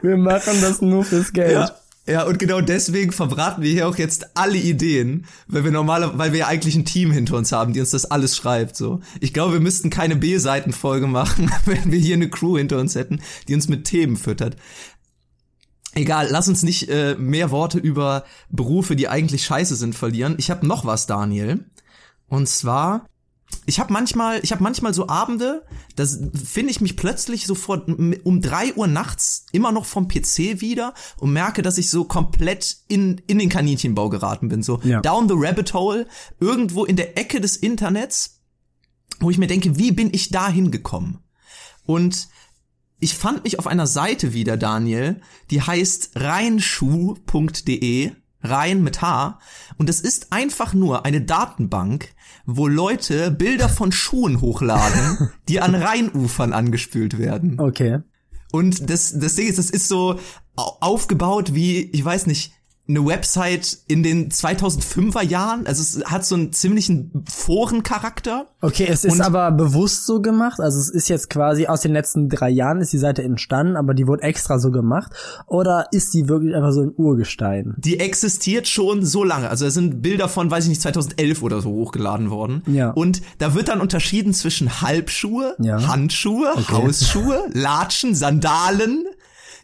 Wir 0.00 0.16
machen 0.16 0.54
das 0.62 0.80
nur 0.80 1.04
fürs 1.04 1.32
Geld. 1.32 1.52
Ja. 1.52 1.70
Ja, 2.08 2.22
und 2.22 2.38
genau 2.38 2.62
deswegen 2.62 3.12
verbraten 3.12 3.62
wir 3.62 3.70
hier 3.70 3.86
auch 3.86 3.96
jetzt 3.96 4.34
alle 4.34 4.56
Ideen, 4.56 5.26
weil 5.46 5.64
wir 5.64 5.70
normale, 5.70 6.16
weil 6.16 6.32
wir 6.32 6.40
ja 6.40 6.46
eigentlich 6.46 6.74
ein 6.74 6.86
Team 6.86 7.10
hinter 7.10 7.36
uns 7.36 7.52
haben, 7.52 7.74
die 7.74 7.80
uns 7.80 7.90
das 7.90 8.06
alles 8.06 8.34
schreibt, 8.34 8.76
so. 8.76 9.00
Ich 9.20 9.34
glaube, 9.34 9.52
wir 9.52 9.60
müssten 9.60 9.90
keine 9.90 10.16
B-Seitenfolge 10.16 11.06
machen, 11.06 11.52
wenn 11.66 11.92
wir 11.92 11.98
hier 11.98 12.16
eine 12.16 12.30
Crew 12.30 12.56
hinter 12.56 12.78
uns 12.78 12.94
hätten, 12.94 13.20
die 13.46 13.54
uns 13.54 13.68
mit 13.68 13.84
Themen 13.84 14.16
füttert. 14.16 14.56
Egal, 15.94 16.28
lass 16.30 16.48
uns 16.48 16.62
nicht 16.62 16.88
äh, 16.88 17.14
mehr 17.16 17.50
Worte 17.50 17.78
über 17.78 18.24
Berufe, 18.48 18.96
die 18.96 19.08
eigentlich 19.08 19.44
scheiße 19.44 19.76
sind, 19.76 19.94
verlieren. 19.94 20.36
Ich 20.38 20.50
habe 20.50 20.66
noch 20.66 20.86
was, 20.86 21.06
Daniel. 21.06 21.66
Und 22.28 22.48
zwar 22.48 23.06
ich 23.68 23.78
habe 23.78 23.92
manchmal, 23.92 24.40
ich 24.42 24.50
habe 24.50 24.62
manchmal 24.62 24.94
so 24.94 25.08
Abende, 25.08 25.62
da 25.94 26.06
finde 26.06 26.70
ich 26.70 26.80
mich 26.80 26.96
plötzlich 26.96 27.46
sofort 27.46 27.86
um 27.86 28.40
drei 28.40 28.72
Uhr 28.72 28.86
nachts 28.86 29.44
immer 29.52 29.72
noch 29.72 29.84
vom 29.84 30.08
PC 30.08 30.62
wieder 30.62 30.94
und 31.18 31.34
merke, 31.34 31.60
dass 31.60 31.76
ich 31.76 31.90
so 31.90 32.04
komplett 32.04 32.78
in, 32.88 33.20
in 33.26 33.38
den 33.38 33.50
Kaninchenbau 33.50 34.08
geraten 34.08 34.48
bin. 34.48 34.62
So 34.62 34.80
ja. 34.84 35.02
down 35.02 35.28
the 35.28 35.34
rabbit 35.36 35.74
hole, 35.74 36.06
irgendwo 36.40 36.86
in 36.86 36.96
der 36.96 37.18
Ecke 37.18 37.42
des 37.42 37.58
Internets, 37.58 38.40
wo 39.20 39.28
ich 39.28 39.36
mir 39.36 39.48
denke, 39.48 39.76
wie 39.76 39.92
bin 39.92 40.08
ich 40.14 40.30
da 40.30 40.48
hingekommen? 40.48 41.18
Und 41.84 42.28
ich 43.00 43.16
fand 43.16 43.44
mich 43.44 43.58
auf 43.58 43.66
einer 43.66 43.86
Seite 43.86 44.32
wieder, 44.32 44.56
Daniel, 44.56 45.20
die 45.50 45.60
heißt 45.60 46.12
reinschuh.de, 46.14 48.12
rein 48.42 48.82
mit 48.82 49.02
H, 49.02 49.38
und 49.76 49.88
es 49.88 50.00
ist 50.00 50.32
einfach 50.32 50.74
nur 50.74 51.04
eine 51.04 51.20
Datenbank, 51.22 52.14
wo 52.46 52.66
Leute 52.66 53.30
Bilder 53.30 53.68
von 53.68 53.92
Schuhen 53.92 54.40
hochladen, 54.40 55.30
die 55.48 55.60
an 55.60 55.74
Rheinufern 55.74 56.52
angespült 56.52 57.18
werden. 57.18 57.60
Okay. 57.60 57.98
Und 58.52 58.88
das, 58.88 59.18
das 59.18 59.34
Ding 59.34 59.48
ist, 59.48 59.58
das 59.58 59.70
ist 59.70 59.88
so 59.88 60.18
aufgebaut 60.56 61.54
wie, 61.54 61.82
ich 61.90 62.04
weiß 62.04 62.26
nicht, 62.26 62.52
eine 62.88 63.04
Website 63.04 63.78
in 63.86 64.02
den 64.02 64.30
2005er 64.30 65.22
Jahren. 65.22 65.66
Also 65.66 65.82
es 65.82 66.04
hat 66.10 66.24
so 66.24 66.34
einen 66.34 66.52
ziemlichen 66.52 67.24
Forencharakter. 67.30 68.46
Okay, 68.62 68.86
es 68.88 69.04
ist 69.04 69.20
aber 69.20 69.50
bewusst 69.52 70.06
so 70.06 70.22
gemacht. 70.22 70.58
Also 70.58 70.78
es 70.78 70.88
ist 70.88 71.08
jetzt 71.08 71.28
quasi 71.28 71.66
aus 71.66 71.82
den 71.82 71.92
letzten 71.92 72.30
drei 72.30 72.48
Jahren 72.48 72.80
ist 72.80 72.92
die 72.92 72.98
Seite 72.98 73.22
entstanden, 73.22 73.76
aber 73.76 73.92
die 73.92 74.06
wurde 74.06 74.22
extra 74.22 74.58
so 74.58 74.70
gemacht. 74.70 75.12
Oder 75.46 75.88
ist 75.92 76.14
die 76.14 76.28
wirklich 76.28 76.54
einfach 76.54 76.72
so 76.72 76.80
ein 76.80 76.92
Urgestein? 76.96 77.74
Die 77.76 78.00
existiert 78.00 78.66
schon 78.66 79.04
so 79.04 79.22
lange. 79.22 79.50
Also 79.50 79.66
es 79.66 79.74
sind 79.74 80.00
Bilder 80.00 80.28
von, 80.28 80.50
weiß 80.50 80.64
ich 80.64 80.70
nicht, 80.70 80.82
2011 80.82 81.42
oder 81.42 81.60
so 81.60 81.70
hochgeladen 81.70 82.30
worden. 82.30 82.62
Ja. 82.66 82.90
Und 82.90 83.20
da 83.36 83.54
wird 83.54 83.68
dann 83.68 83.82
unterschieden 83.82 84.32
zwischen 84.32 84.80
Halbschuhe, 84.80 85.56
ja. 85.58 85.86
Handschuhe, 85.86 86.52
okay. 86.54 86.72
Hausschuhe, 86.72 87.48
Latschen, 87.52 88.14
Sandalen, 88.14 89.04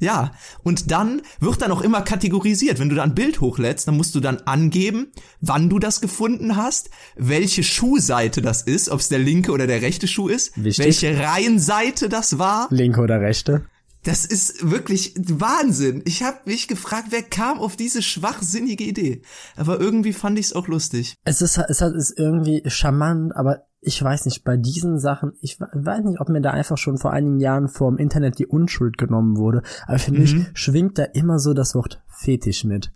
ja, 0.00 0.32
und 0.62 0.90
dann 0.90 1.22
wird 1.40 1.62
dann 1.62 1.72
auch 1.72 1.80
immer 1.82 2.02
kategorisiert. 2.02 2.78
Wenn 2.78 2.88
du 2.88 2.94
da 2.94 3.02
ein 3.02 3.14
Bild 3.14 3.40
hochlädst, 3.40 3.88
dann 3.88 3.96
musst 3.96 4.14
du 4.14 4.20
dann 4.20 4.38
angeben, 4.44 5.12
wann 5.40 5.68
du 5.68 5.78
das 5.78 6.00
gefunden 6.00 6.56
hast, 6.56 6.90
welche 7.16 7.62
Schuhseite 7.62 8.42
das 8.42 8.62
ist, 8.62 8.88
ob 8.88 9.00
es 9.00 9.08
der 9.08 9.18
linke 9.18 9.52
oder 9.52 9.66
der 9.66 9.82
rechte 9.82 10.08
Schuh 10.08 10.28
ist, 10.28 10.52
Wichtig. 10.62 10.84
welche 10.84 11.18
Reihenseite 11.18 12.08
das 12.08 12.38
war. 12.38 12.68
Linke 12.70 13.00
oder 13.00 13.20
rechte. 13.20 13.66
Das 14.04 14.26
ist 14.26 14.70
wirklich 14.70 15.14
Wahnsinn. 15.16 16.02
Ich 16.04 16.22
habe 16.22 16.40
mich 16.44 16.68
gefragt, 16.68 17.06
wer 17.08 17.22
kam 17.22 17.58
auf 17.58 17.74
diese 17.74 18.02
schwachsinnige 18.02 18.84
Idee. 18.84 19.22
Aber 19.56 19.80
irgendwie 19.80 20.12
fand 20.12 20.38
ich 20.38 20.46
es 20.46 20.52
auch 20.52 20.68
lustig. 20.68 21.14
Es 21.24 21.40
ist, 21.40 21.56
es 21.56 21.80
ist 21.80 22.18
irgendwie 22.18 22.62
charmant, 22.66 23.34
aber 23.34 23.64
ich 23.84 24.02
weiß 24.02 24.24
nicht, 24.24 24.44
bei 24.44 24.56
diesen 24.56 24.98
Sachen, 24.98 25.32
ich 25.40 25.60
weiß 25.60 26.04
nicht, 26.04 26.20
ob 26.20 26.28
mir 26.28 26.40
da 26.40 26.50
einfach 26.50 26.78
schon 26.78 26.98
vor 26.98 27.12
einigen 27.12 27.38
Jahren 27.38 27.68
vor 27.68 27.90
dem 27.90 27.98
Internet 27.98 28.38
die 28.38 28.46
Unschuld 28.46 28.98
genommen 28.98 29.36
wurde, 29.36 29.62
aber 29.86 29.98
für 29.98 30.12
mhm. 30.12 30.18
mich 30.18 30.46
schwingt 30.54 30.98
da 30.98 31.04
immer 31.04 31.38
so 31.38 31.54
das 31.54 31.74
Wort 31.74 32.02
Fetisch 32.06 32.64
mit. 32.64 32.92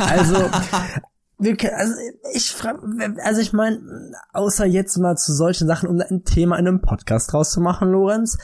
Also, 0.00 0.36
wir, 1.38 1.56
also 1.76 1.94
ich 2.32 2.52
frage, 2.52 2.80
also 3.22 3.40
ich 3.40 3.52
meine, 3.52 4.12
außer 4.32 4.64
jetzt 4.64 4.96
mal 4.98 5.16
zu 5.16 5.32
solchen 5.32 5.66
Sachen, 5.66 5.88
um 5.88 6.00
ein 6.00 6.24
Thema 6.24 6.56
in 6.58 6.66
einem 6.66 6.80
Podcast 6.80 7.32
draus 7.32 7.50
zu 7.50 7.60
machen, 7.60 7.90
Lorenz, 7.90 8.38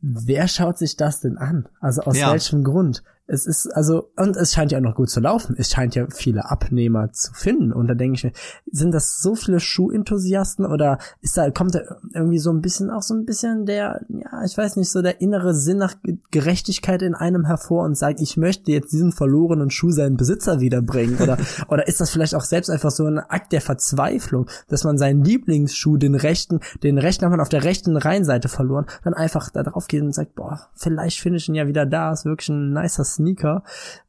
wer 0.00 0.48
schaut 0.48 0.78
sich 0.78 0.96
das 0.96 1.20
denn 1.20 1.38
an? 1.38 1.68
Also 1.80 2.02
aus 2.02 2.18
ja. 2.18 2.32
welchem 2.32 2.64
Grund? 2.64 3.02
es 3.28 3.46
ist 3.46 3.66
also 3.74 4.10
und 4.16 4.36
es 4.36 4.52
scheint 4.52 4.72
ja 4.72 4.78
auch 4.78 4.82
noch 4.82 4.94
gut 4.94 5.10
zu 5.10 5.20
laufen. 5.20 5.56
Es 5.58 5.70
scheint 5.70 5.94
ja 5.94 6.06
viele 6.10 6.48
Abnehmer 6.48 7.12
zu 7.12 7.32
finden 7.34 7.72
und 7.72 7.88
da 7.88 7.94
denke 7.94 8.16
ich 8.16 8.24
mir, 8.24 8.32
sind 8.70 8.92
das 8.92 9.20
so 9.20 9.34
viele 9.34 9.58
Schuhenthusiasten 9.58 10.64
oder 10.64 10.98
ist 11.20 11.36
da 11.36 11.50
kommt 11.50 11.74
da 11.74 11.80
irgendwie 12.14 12.38
so 12.38 12.50
ein 12.50 12.60
bisschen 12.60 12.90
auch 12.90 13.02
so 13.02 13.14
ein 13.14 13.24
bisschen 13.24 13.66
der 13.66 14.02
ja, 14.08 14.44
ich 14.44 14.56
weiß 14.56 14.76
nicht, 14.76 14.90
so 14.90 15.02
der 15.02 15.20
innere 15.20 15.54
Sinn 15.54 15.78
nach 15.78 15.94
Gerechtigkeit 16.30 17.02
in 17.02 17.14
einem 17.14 17.46
hervor 17.46 17.84
und 17.84 17.96
sagt, 17.96 18.20
ich 18.20 18.36
möchte 18.36 18.70
jetzt 18.70 18.92
diesen 18.92 19.12
verlorenen 19.12 19.70
Schuh 19.70 19.90
seinen 19.90 20.16
Besitzer 20.16 20.60
wiederbringen 20.60 21.18
oder 21.20 21.36
oder 21.68 21.88
ist 21.88 22.00
das 22.00 22.10
vielleicht 22.10 22.34
auch 22.36 22.44
selbst 22.44 22.70
einfach 22.70 22.92
so 22.92 23.06
ein 23.06 23.18
Akt 23.18 23.52
der 23.52 23.60
Verzweiflung, 23.60 24.48
dass 24.68 24.84
man 24.84 24.98
seinen 24.98 25.24
Lieblingsschuh, 25.24 25.96
den 25.96 26.14
rechten, 26.14 26.60
den 26.82 26.98
rechten 26.98 27.24
hat 27.24 27.32
man 27.32 27.40
auf 27.40 27.48
der 27.48 27.64
rechten 27.64 27.96
Reihenseite 27.96 28.48
verloren, 28.48 28.86
dann 29.02 29.14
einfach 29.14 29.50
da 29.50 29.64
drauf 29.66 29.88
geht 29.88 30.02
und 30.02 30.14
sagt, 30.14 30.34
boah, 30.34 30.68
vielleicht 30.74 31.20
finde 31.20 31.38
ich 31.38 31.48
ihn 31.48 31.54
ja 31.54 31.66
wieder 31.66 31.86
da, 31.86 32.12
ist 32.12 32.24
wirklich 32.24 32.48
ein 32.48 32.72
nicer 32.72 33.04
Sneaker. 33.04 33.62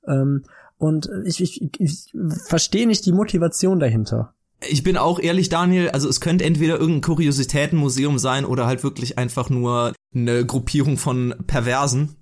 Ähm, 0.07 0.43
und 0.77 1.09
ich, 1.25 1.41
ich, 1.41 1.69
ich 1.79 2.13
verstehe 2.45 2.87
nicht 2.87 3.05
die 3.05 3.11
Motivation 3.11 3.79
dahinter. 3.79 4.33
Ich 4.67 4.83
bin 4.83 4.97
auch 4.97 5.19
ehrlich, 5.19 5.49
Daniel, 5.49 5.89
also 5.89 6.09
es 6.09 6.19
könnte 6.19 6.43
entweder 6.43 6.79
irgendein 6.79 7.01
Kuriositätenmuseum 7.01 8.17
sein 8.17 8.45
oder 8.45 8.65
halt 8.65 8.83
wirklich 8.83 9.17
einfach 9.17 9.49
nur 9.49 9.93
eine 10.15 10.45
Gruppierung 10.45 10.97
von 10.97 11.35
Perversen. 11.45 12.15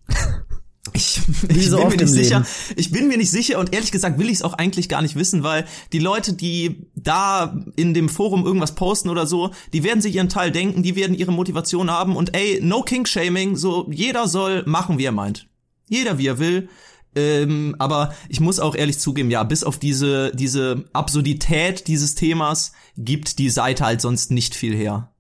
Ich, 0.95 1.21
ich 1.49 1.69
so 1.69 1.77
bin 1.77 1.89
mir 1.89 1.97
nicht 1.97 2.09
sicher. 2.09 2.39
Leben. 2.39 2.75
Ich 2.75 2.91
bin 2.91 3.07
mir 3.07 3.17
nicht 3.17 3.31
sicher 3.31 3.59
und 3.59 3.73
ehrlich 3.73 3.91
gesagt 3.91 4.19
will 4.19 4.27
ich 4.27 4.35
es 4.35 4.41
auch 4.41 4.53
eigentlich 4.53 4.89
gar 4.89 5.01
nicht 5.01 5.15
wissen, 5.15 5.43
weil 5.43 5.65
die 5.93 5.99
Leute, 5.99 6.33
die 6.33 6.87
da 6.95 7.61
in 7.75 7.93
dem 7.93 8.09
Forum 8.09 8.45
irgendwas 8.45 8.75
posten 8.75 9.09
oder 9.09 9.25
so, 9.27 9.51
die 9.73 9.83
werden 9.83 10.01
sich 10.01 10.15
ihren 10.15 10.29
Teil 10.29 10.51
denken, 10.51 10.83
die 10.83 10.95
werden 10.95 11.15
ihre 11.15 11.31
Motivation 11.31 11.91
haben 11.91 12.15
und 12.15 12.35
ey, 12.35 12.59
no 12.61 12.81
King 12.81 13.05
Shaming, 13.05 13.55
so 13.55 13.89
jeder 13.91 14.27
soll 14.27 14.63
machen, 14.65 14.97
wie 14.97 15.05
er 15.05 15.11
meint. 15.11 15.47
Jeder 15.87 16.17
wie 16.17 16.27
er 16.27 16.39
will. 16.39 16.69
Ähm, 17.15 17.75
aber 17.79 18.13
ich 18.27 18.41
muss 18.41 18.59
auch 18.59 18.75
ehrlich 18.75 18.99
zugeben, 18.99 19.31
ja, 19.31 19.43
bis 19.43 19.63
auf 19.63 19.79
diese, 19.79 20.31
diese 20.35 20.83
Absurdität 20.91 21.87
dieses 21.87 22.15
Themas 22.15 22.73
gibt 22.97 23.39
die 23.39 23.49
Seite 23.49 23.85
halt 23.85 24.01
sonst 24.01 24.31
nicht 24.31 24.53
viel 24.53 24.75
her. 24.75 25.13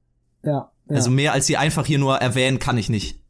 Ja. 0.43 0.51
ja. 0.51 0.95
Also 0.95 1.09
mehr 1.09 1.31
als 1.31 1.47
sie 1.47 1.57
einfach 1.57 1.85
hier 1.85 1.99
nur 1.99 2.17
erwähnen, 2.17 2.59
kann 2.59 2.77
ich 2.77 2.89
nicht. 2.89 3.24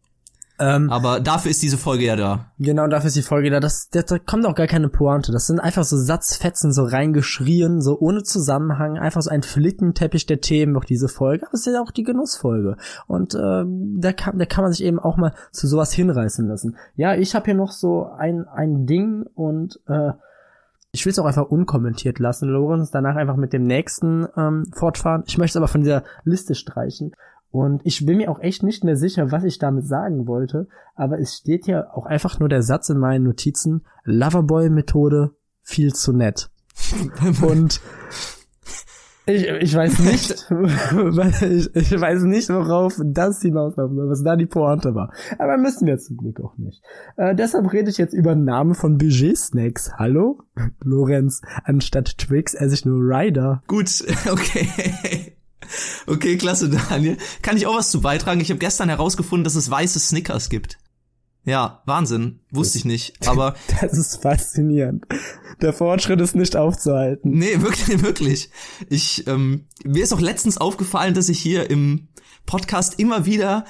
Ähm, 0.58 0.90
Aber 0.90 1.20
dafür 1.20 1.52
ist 1.52 1.62
diese 1.62 1.78
Folge 1.78 2.06
ja 2.06 2.16
da. 2.16 2.52
Genau, 2.60 2.88
dafür 2.88 3.08
ist 3.08 3.18
die 3.18 3.22
Folge 3.22 3.50
da. 3.50 3.60
Das, 3.60 3.90
da, 3.90 4.02
da 4.04 4.20
kommt 4.20 4.46
auch 4.46 4.56
gar 4.56 4.68
keine 4.68 4.90
Pointe. 4.90 5.32
Das 5.32 5.48
sind 5.48 5.60
einfach 5.60 5.84
so 5.84 5.98
Satzfetzen, 5.98 6.72
so 6.72 6.84
reingeschrien, 6.84 7.82
so 7.82 8.00
ohne 8.00 8.24
Zusammenhang. 8.24 8.98
Einfach 8.98 9.22
so 9.22 9.30
ein 9.30 9.44
Flickenteppich 9.44 10.26
der 10.26 10.42
Themen 10.42 10.74
durch 10.74 10.86
diese 10.86 11.10
Folge. 11.10 11.46
Aber 11.46 11.54
es 11.54 11.68
ist 11.68 11.74
ja 11.74 11.82
auch 11.82 11.92
die 11.92 12.04
Genussfolge. 12.04 12.78
Und 13.08 13.36
äh, 13.36 13.64
da, 14.00 14.14
kann, 14.14 14.38
da 14.38 14.46
kann 14.46 14.64
man 14.64 14.72
sich 14.72 14.86
eben 14.86 15.00
auch 15.00 15.18
mal 15.18 15.34
zu 15.52 15.68
sowas 15.68 15.92
hinreißen 15.92 16.48
lassen. 16.48 16.78
Ja, 16.96 17.16
ich 17.16 17.36
habe 17.36 17.46
hier 17.46 17.56
noch 17.56 17.72
so 17.72 18.10
ein, 18.18 18.48
ein 18.48 18.86
Ding 18.86 19.26
und 19.36 19.80
äh, 19.88 20.12
ich 20.96 21.06
will 21.06 21.12
es 21.12 21.20
auch 21.20 21.26
einfach 21.26 21.50
unkommentiert 21.50 22.20
lassen, 22.20 22.48
Lorenz. 22.48 22.90
Danach 22.90 23.18
einfach 23.18 23.36
mit 23.36 23.52
dem 23.52 23.64
nächsten 23.64 24.28
ähm, 24.38 24.64
fortfahren. 24.74 25.24
Ich 25.28 25.38
möchte 25.38 25.58
es 25.58 25.62
aber 25.62 25.68
von 25.68 25.82
dieser 25.82 26.04
Liste 26.24 26.56
streichen. 26.56 27.12
Und 27.56 27.80
ich 27.86 28.06
bin 28.06 28.18
mir 28.18 28.30
auch 28.30 28.42
echt 28.42 28.64
nicht 28.64 28.84
mehr 28.84 28.98
sicher, 28.98 29.32
was 29.32 29.46
ich 29.46 29.60
damit 29.60 29.88
sagen 29.88 30.28
wollte, 30.28 30.68
aber 30.94 31.22
es 31.22 31.38
steht 31.38 31.68
ja 31.68 31.90
auch 31.94 32.06
einfach 32.06 32.38
nur 32.38 32.50
der 32.50 32.62
Satz 32.62 32.90
in 32.90 32.98
meinen 32.98 33.24
Notizen, 33.24 33.86
Loverboy-Methode 34.04 35.32
viel 35.62 35.94
zu 35.94 36.12
nett. 36.12 36.50
Und 37.42 37.80
Ich, 39.26 39.48
ich 39.48 39.74
weiß 39.74 40.00
nicht, 40.00 40.32
ich, 41.42 41.76
ich 41.76 42.02
weiß 42.02 42.24
nicht, 42.24 42.50
worauf 42.50 43.00
das 43.02 43.42
hinauslaufen 43.42 43.96
soll, 43.96 44.10
was 44.10 44.22
da 44.22 44.36
die 44.36 44.48
Pointe 44.48 44.94
war. 44.94 45.14
Aber 45.40 45.58
müssen 45.58 45.88
wir 45.88 45.98
zum 45.98 46.18
Glück 46.18 46.42
auch 46.42 46.58
nicht. 46.58 46.84
Äh, 47.16 47.36
deshalb 47.36 47.72
rede 47.72 47.90
ich 47.90 47.98
jetzt 47.98 48.14
über 48.14 48.36
Namen 48.36 48.76
von 48.76 48.98
Budget-Snacks. 48.98 49.94
Hallo? 49.98 50.42
Lorenz, 50.84 51.42
anstatt 51.64 52.18
Twix 52.18 52.54
esse 52.54 52.74
ich 52.74 52.84
nur 52.84 53.00
Ryder. 53.00 53.64
Gut, 53.68 54.04
okay. 54.30 55.35
Okay, 56.08 56.38
klasse, 56.38 56.70
Daniel. 56.90 57.18
Kann 57.42 57.58
ich 57.58 57.66
auch 57.68 57.78
was 57.78 57.92
zu 57.92 58.02
beitragen? 58.02 58.42
Ich 58.42 58.50
habe 58.50 58.60
gestern 58.60 58.90
herausgefunden, 58.90 59.44
dass 59.44 59.56
es 59.56 59.70
weiße 59.70 60.00
Snickers 60.00 60.50
gibt. 60.50 60.78
Ja, 61.44 61.84
Wahnsinn. 61.86 62.40
Wusste 62.52 62.78
ich 62.80 62.86
nicht. 62.86 63.28
Aber. 63.28 63.56
Das 63.82 63.98
ist 63.98 64.22
faszinierend. 64.22 65.06
Der 65.62 65.74
Fortschritt 65.74 66.20
ist 66.20 66.36
nicht 66.36 66.56
aufzuhalten. 66.56 67.32
Nee, 67.32 67.62
wirklich, 67.62 68.02
wirklich. 68.02 68.50
Ich, 68.90 69.28
ähm, 69.28 69.68
mir 69.84 70.04
ist 70.04 70.14
auch 70.14 70.20
letztens 70.20 70.58
aufgefallen, 70.58 71.14
dass 71.14 71.30
ich 71.30 71.40
hier 71.40 71.70
im 71.70 72.08
Podcast 72.46 73.00
immer 73.00 73.26
wieder 73.26 73.66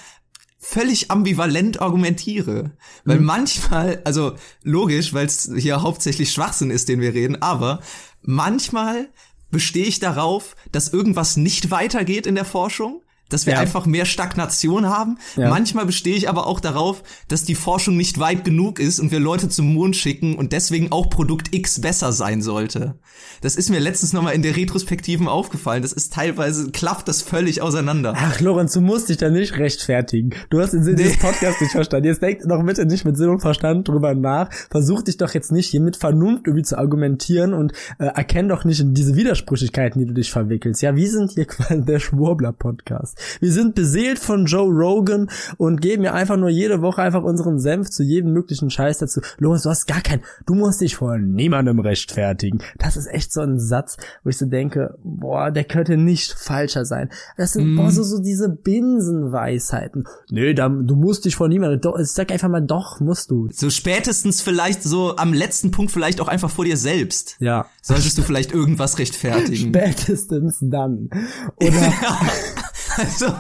völlig 0.58 1.12
ambivalent 1.12 1.82
argumentiere. 1.82 2.72
Weil 3.04 3.20
mhm. 3.20 3.26
manchmal, 3.26 4.02
also 4.04 4.36
logisch, 4.64 5.14
weil 5.14 5.28
es 5.28 5.52
hier 5.56 5.82
hauptsächlich 5.82 6.32
Schwachsinn 6.32 6.72
ist, 6.72 6.90
den 6.90 7.02
wir 7.02 7.14
reden, 7.14 7.42
aber 7.42 7.82
manchmal 8.22 9.10
bestehe 9.52 9.86
ich 9.86 10.00
darauf, 10.00 10.56
dass 10.72 10.90
irgendwas 10.90 11.38
nicht 11.38 11.72
weitergeht 11.72 12.28
in 12.28 12.36
der 12.36 12.46
Forschung 12.46 13.02
dass 13.30 13.46
wir 13.46 13.54
ja. 13.54 13.60
einfach 13.60 13.86
mehr 13.86 14.06
Stagnation 14.06 14.86
haben. 14.86 15.18
Ja. 15.36 15.50
Manchmal 15.50 15.86
bestehe 15.86 16.16
ich 16.16 16.30
aber 16.30 16.48
auch 16.48 16.60
darauf, 16.60 17.04
dass 17.28 17.44
die 17.44 17.56
Forschung 17.56 17.98
nicht 17.98 18.20
weit 18.20 18.44
genug 18.44 18.80
ist 18.80 19.00
und 19.00 19.12
wir 19.12 19.20
Leute 19.20 19.50
zum 19.50 19.74
Mond 19.74 19.96
schicken 19.96 20.36
und 20.36 20.54
deswegen 20.54 20.92
auch 20.92 21.10
Produkt 21.10 21.54
X 21.54 21.82
besser 21.82 22.12
sein 22.12 22.42
sollte. 22.42 22.96
Das 23.42 23.56
ist 23.56 23.70
mir 23.70 23.80
letztens 23.80 24.14
nochmal 24.14 24.34
in 24.36 24.42
der 24.42 24.56
Retrospektiven 24.56 25.28
aufgefallen. 25.28 25.82
Das 25.82 25.94
ist 25.94 26.14
teilweise, 26.14 26.72
klafft 26.72 27.08
das 27.08 27.22
völlig 27.22 27.62
auseinander. 27.62 28.14
Ach, 28.16 28.40
Lorenz, 28.40 28.74
du 28.74 28.82
musst 28.82 29.10
dich 29.10 29.18
da 29.18 29.30
nicht 29.30 29.58
rechtfertigen. 29.58 30.32
Du 30.50 30.62
hast 30.62 30.72
den 30.72 30.84
Sinn 30.84 30.96
nee. 30.96 31.04
dieses 31.04 31.20
Podcasts 31.20 31.62
nicht 31.62 31.72
verstanden. 31.72 32.08
Jetzt 32.08 32.22
denk 32.22 32.42
doch 32.48 32.64
bitte 32.64 32.86
nicht 32.86 33.06
mit 33.06 33.18
Sinn 33.18 33.30
und 33.30 33.40
Verstand 33.40 33.88
drüber 33.88 34.14
nach. 34.14 34.52
Versuch 34.70 35.02
dich 35.02 35.18
doch 35.18 35.34
jetzt 35.34 35.52
nicht 35.52 35.70
hier 35.70 35.82
mit 35.82 35.98
Vernunft 35.98 36.48
irgendwie 36.48 36.64
zu 36.64 36.78
argumentieren 36.78 37.54
und 37.54 37.74
äh, 38.00 38.06
erkenn 38.06 38.50
doch 38.50 38.66
nicht 38.66 38.84
diese 38.86 39.16
Widersprüchlichkeiten, 39.16 40.00
die 40.00 40.08
du 40.08 40.14
dich 40.14 40.32
verwickelst. 40.32 40.82
Ja, 40.82 40.96
wir 40.96 41.10
sind 41.10 41.32
hier 41.32 41.46
quasi 41.46 41.84
der 41.84 42.00
Schwurbler-Podcast. 42.00 43.15
Wir 43.40 43.52
sind 43.52 43.76
beseelt 43.76 44.20
von 44.20 44.46
Joe 44.46 44.72
Rogan 44.72 45.30
und 45.58 45.82
geben 45.82 46.04
ja 46.04 46.14
einfach 46.14 46.38
nur 46.38 46.50
jede 46.50 46.82
Woche 46.82 47.02
einfach 47.02 47.24
unseren 47.24 47.60
Senf 47.60 47.90
zu 47.90 48.04
jedem 48.04 48.34
möglichen 48.34 48.70
Scheiß 48.70 49.00
dazu. 49.00 49.22
Lorenz, 49.38 49.64
du 49.64 49.70
hast 49.70 49.88
gar 49.88 50.02
keinen, 50.02 50.24
du 50.46 50.56
musst 50.56 50.82
dich 50.82 50.96
vor 50.96 51.18
niemandem 51.18 51.80
rechtfertigen. 51.80 52.60
Das 52.78 52.98
ist 52.98 53.08
echt 53.08 53.32
so 53.34 53.42
ein 53.42 53.60
Satz, 53.60 53.98
wo 54.24 54.30
ich 54.30 54.38
so 54.38 54.46
denke, 54.46 54.98
boah, 55.04 55.52
der 55.52 55.64
könnte 55.64 55.98
nicht 55.98 56.34
falscher 56.34 56.86
sein. 56.86 57.10
Das 57.38 57.54
sind 57.54 57.74
mm. 57.74 57.78
boah, 57.78 57.92
so, 57.92 58.04
so 58.04 58.20
diese 58.20 58.50
Binsenweisheiten. 58.50 60.06
Nee, 60.30 60.54
da, 60.54 60.70
du 60.70 60.96
musst 60.96 61.26
dich 61.26 61.36
vor 61.36 61.48
niemandem, 61.48 61.82
doch, 61.82 61.98
ich 61.98 62.08
sag 62.08 62.32
einfach 62.32 62.50
mal, 62.50 62.62
doch, 62.62 63.00
musst 63.00 63.32
du. 63.32 63.50
So 63.52 63.70
spätestens 63.70 64.42
vielleicht 64.42 64.84
so 64.84 65.16
am 65.16 65.34
letzten 65.34 65.72
Punkt 65.72 65.92
vielleicht 65.92 66.22
auch 66.22 66.28
einfach 66.28 66.50
vor 66.50 66.66
dir 66.66 66.78
selbst. 66.78 67.38
Ja. 67.40 67.68
Solltest 67.82 68.18
du 68.18 68.22
vielleicht 68.22 68.52
irgendwas 68.54 68.98
rechtfertigen. 69.00 69.70
Spätestens 69.70 70.58
dann. 70.62 71.10
Oder, 71.58 71.94
Also. 72.98 73.34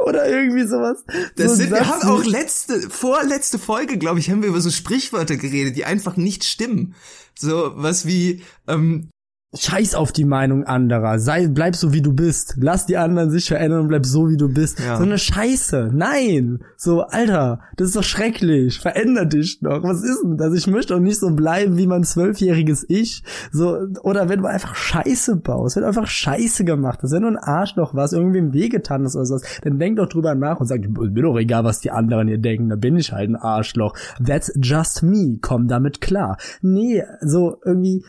Oder 0.00 0.28
irgendwie 0.28 0.66
sowas. 0.66 1.04
Das 1.36 1.52
so 1.52 1.54
sind, 1.54 1.70
wir 1.70 1.86
haben 1.86 2.02
auch 2.02 2.24
letzte, 2.24 2.90
vorletzte 2.90 3.58
Folge, 3.58 3.98
glaube 3.98 4.18
ich, 4.18 4.30
haben 4.30 4.42
wir 4.42 4.48
über 4.48 4.60
so 4.60 4.70
Sprichwörter 4.70 5.36
geredet, 5.36 5.76
die 5.76 5.84
einfach 5.84 6.16
nicht 6.16 6.44
stimmen. 6.44 6.94
So 7.38 7.72
was 7.76 8.04
wie, 8.04 8.42
ähm, 8.66 9.10
Scheiß 9.52 9.96
auf 9.96 10.12
die 10.12 10.24
Meinung 10.24 10.62
anderer. 10.62 11.18
Sei, 11.18 11.48
bleib 11.48 11.74
so 11.74 11.92
wie 11.92 12.02
du 12.02 12.12
bist. 12.12 12.54
Lass 12.60 12.86
die 12.86 12.96
anderen 12.96 13.30
sich 13.30 13.48
verändern 13.48 13.80
und 13.80 13.88
bleib 13.88 14.06
so 14.06 14.28
wie 14.28 14.36
du 14.36 14.48
bist. 14.48 14.78
Ja. 14.78 14.96
So 14.96 15.02
eine 15.02 15.18
Scheiße. 15.18 15.90
Nein. 15.92 16.60
So, 16.76 17.02
Alter, 17.02 17.60
das 17.76 17.88
ist 17.88 17.96
doch 17.96 18.04
schrecklich. 18.04 18.78
Veränder 18.78 19.26
dich 19.26 19.58
doch. 19.58 19.82
Was 19.82 20.04
ist 20.04 20.22
denn 20.22 20.36
das? 20.36 20.54
Ich 20.54 20.68
möchte 20.68 20.94
doch 20.94 21.00
nicht 21.00 21.18
so 21.18 21.30
bleiben 21.34 21.76
wie 21.76 21.88
mein 21.88 22.04
zwölfjähriges 22.04 22.86
Ich. 22.88 23.24
So, 23.50 23.76
oder 24.02 24.28
wenn 24.28 24.40
du 24.40 24.46
einfach 24.46 24.76
Scheiße 24.76 25.36
baust, 25.36 25.74
wenn 25.74 25.82
du 25.82 25.88
einfach 25.88 26.06
Scheiße 26.06 26.64
gemacht 26.64 27.00
hast, 27.02 27.10
wenn 27.10 27.22
du 27.22 27.28
ein 27.28 27.36
Arschloch 27.36 27.92
warst, 27.92 28.12
irgendwie 28.12 28.38
im 28.38 28.52
Weg 28.52 28.70
getan 28.70 29.02
hast 29.02 29.16
oder 29.16 29.26
sowas, 29.26 29.42
dann 29.64 29.80
denk 29.80 29.96
doch 29.96 30.08
drüber 30.08 30.36
nach 30.36 30.60
und 30.60 30.68
sag, 30.68 30.80
mir 30.88 31.22
doch 31.22 31.36
egal, 31.36 31.64
was 31.64 31.80
die 31.80 31.90
anderen 31.90 32.28
hier 32.28 32.38
denken, 32.38 32.68
da 32.68 32.76
bin 32.76 32.96
ich 32.96 33.12
halt 33.12 33.28
ein 33.28 33.36
Arschloch. 33.36 33.96
That's 34.24 34.52
just 34.62 35.02
me. 35.02 35.38
Komm 35.40 35.66
damit 35.66 36.00
klar. 36.00 36.36
Nee, 36.62 37.02
so 37.20 37.56
irgendwie, 37.64 38.04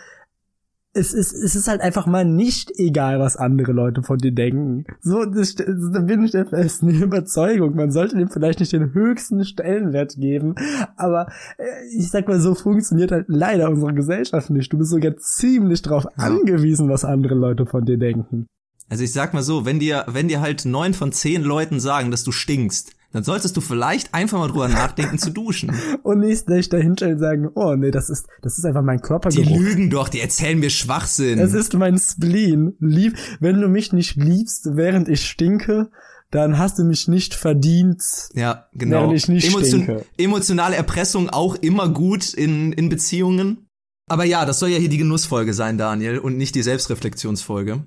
es 0.93 1.13
ist, 1.13 1.33
es 1.33 1.55
ist 1.55 1.67
halt 1.67 1.81
einfach 1.81 2.05
mal 2.05 2.25
nicht 2.25 2.71
egal, 2.75 3.19
was 3.19 3.37
andere 3.37 3.71
Leute 3.71 4.03
von 4.03 4.17
dir 4.17 4.33
denken. 4.33 4.85
So, 4.99 5.25
das, 5.25 5.55
da 5.55 5.63
bin 6.01 6.23
ich 6.23 6.31
der 6.31 6.45
festen 6.45 6.89
Überzeugung. 7.01 7.75
Man 7.75 7.91
sollte 7.91 8.17
dem 8.17 8.29
vielleicht 8.29 8.59
nicht 8.59 8.73
den 8.73 8.93
höchsten 8.93 9.45
Stellenwert 9.45 10.15
geben, 10.17 10.55
aber 10.97 11.27
äh, 11.57 11.63
ich 11.97 12.09
sag 12.09 12.27
mal, 12.27 12.41
so 12.41 12.55
funktioniert 12.55 13.11
halt 13.11 13.25
leider 13.29 13.69
unsere 13.69 13.93
Gesellschaft 13.93 14.49
nicht. 14.49 14.71
Du 14.73 14.77
bist 14.77 14.91
sogar 14.91 15.15
ziemlich 15.17 15.81
drauf 15.81 16.05
angewiesen, 16.17 16.89
was 16.89 17.05
andere 17.05 17.35
Leute 17.35 17.65
von 17.65 17.85
dir 17.85 17.97
denken. 17.97 18.47
Also 18.89 19.05
ich 19.05 19.13
sag 19.13 19.33
mal 19.33 19.43
so, 19.43 19.65
wenn 19.65 19.79
dir, 19.79 20.03
wenn 20.07 20.27
dir 20.27 20.41
halt 20.41 20.65
neun 20.65 20.93
von 20.93 21.13
zehn 21.13 21.43
Leuten 21.43 21.79
sagen, 21.79 22.11
dass 22.11 22.25
du 22.25 22.33
stinkst, 22.33 22.91
dann 23.11 23.23
solltest 23.23 23.57
du 23.57 23.61
vielleicht 23.61 24.13
einfach 24.13 24.39
mal 24.39 24.47
drüber 24.47 24.67
nachdenken 24.67 25.17
zu 25.17 25.31
duschen. 25.31 25.75
Und 26.03 26.19
nicht 26.19 26.45
gleich 26.45 26.69
dahinstellen 26.69 27.19
sagen, 27.19 27.49
oh 27.55 27.75
nee, 27.75 27.91
das 27.91 28.09
ist, 28.09 28.27
das 28.41 28.57
ist 28.57 28.65
einfach 28.65 28.83
mein 28.83 29.01
Körpergeruch. 29.01 29.45
Die 29.45 29.53
lügen 29.53 29.89
doch, 29.89 30.09
die 30.09 30.21
erzählen 30.21 30.59
mir 30.59 30.69
Schwachsinn. 30.69 31.39
Es 31.39 31.53
ist 31.53 31.73
mein 31.73 31.97
Spleen. 31.97 32.75
Lieb, 32.79 33.17
wenn 33.39 33.59
du 33.59 33.67
mich 33.67 33.91
nicht 33.91 34.15
liebst, 34.15 34.69
während 34.73 35.09
ich 35.09 35.25
stinke, 35.25 35.89
dann 36.31 36.57
hast 36.57 36.79
du 36.79 36.83
mich 36.85 37.09
nicht 37.09 37.33
verdient. 37.33 38.01
Ja, 38.33 38.67
genau. 38.73 39.01
Während 39.01 39.13
ich 39.13 39.27
nicht 39.27 39.47
Emotion 39.47 39.83
stinke. 39.83 40.05
Emotionale 40.17 40.75
Erpressung 40.77 41.29
auch 41.29 41.55
immer 41.55 41.89
gut 41.89 42.33
in, 42.33 42.71
in 42.71 42.87
Beziehungen. 42.87 43.67
Aber 44.07 44.23
ja, 44.23 44.45
das 44.45 44.59
soll 44.59 44.69
ja 44.69 44.77
hier 44.77 44.89
die 44.89 44.97
Genussfolge 44.97 45.53
sein, 45.53 45.77
Daniel, 45.77 46.19
und 46.19 46.37
nicht 46.37 46.55
die 46.55 46.63
Selbstreflexionsfolge. 46.63 47.83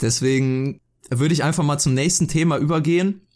Deswegen 0.00 0.80
würde 1.10 1.34
ich 1.34 1.42
einfach 1.42 1.64
mal 1.64 1.78
zum 1.78 1.94
nächsten 1.94 2.28
Thema 2.28 2.58
übergehen. 2.58 3.27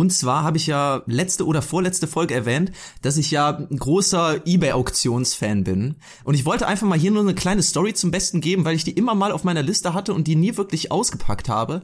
Und 0.00 0.14
zwar 0.14 0.44
habe 0.44 0.56
ich 0.56 0.66
ja 0.66 1.02
letzte 1.04 1.44
oder 1.44 1.60
vorletzte 1.60 2.06
Folge 2.06 2.32
erwähnt, 2.32 2.72
dass 3.02 3.18
ich 3.18 3.30
ja 3.30 3.58
ein 3.58 3.76
großer 3.76 4.46
eBay-Auktionsfan 4.46 5.62
bin. 5.62 5.96
Und 6.24 6.32
ich 6.32 6.46
wollte 6.46 6.66
einfach 6.66 6.86
mal 6.86 6.98
hier 6.98 7.10
nur 7.10 7.20
eine 7.20 7.34
kleine 7.34 7.62
Story 7.62 7.92
zum 7.92 8.10
Besten 8.10 8.40
geben, 8.40 8.64
weil 8.64 8.74
ich 8.74 8.84
die 8.84 8.92
immer 8.92 9.14
mal 9.14 9.30
auf 9.30 9.44
meiner 9.44 9.62
Liste 9.62 9.92
hatte 9.92 10.14
und 10.14 10.26
die 10.26 10.36
nie 10.36 10.56
wirklich 10.56 10.90
ausgepackt 10.90 11.50
habe. 11.50 11.82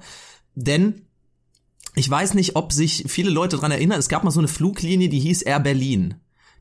Denn 0.54 1.02
ich 1.94 2.08
weiß 2.08 2.32
nicht, 2.32 2.56
ob 2.56 2.72
sich 2.72 3.04
viele 3.06 3.28
Leute 3.28 3.58
dran 3.58 3.70
erinnern, 3.70 3.98
es 3.98 4.08
gab 4.08 4.24
mal 4.24 4.30
so 4.30 4.40
eine 4.40 4.48
Fluglinie, 4.48 5.10
die 5.10 5.20
hieß 5.20 5.42
Air 5.42 5.60
Berlin. 5.60 6.14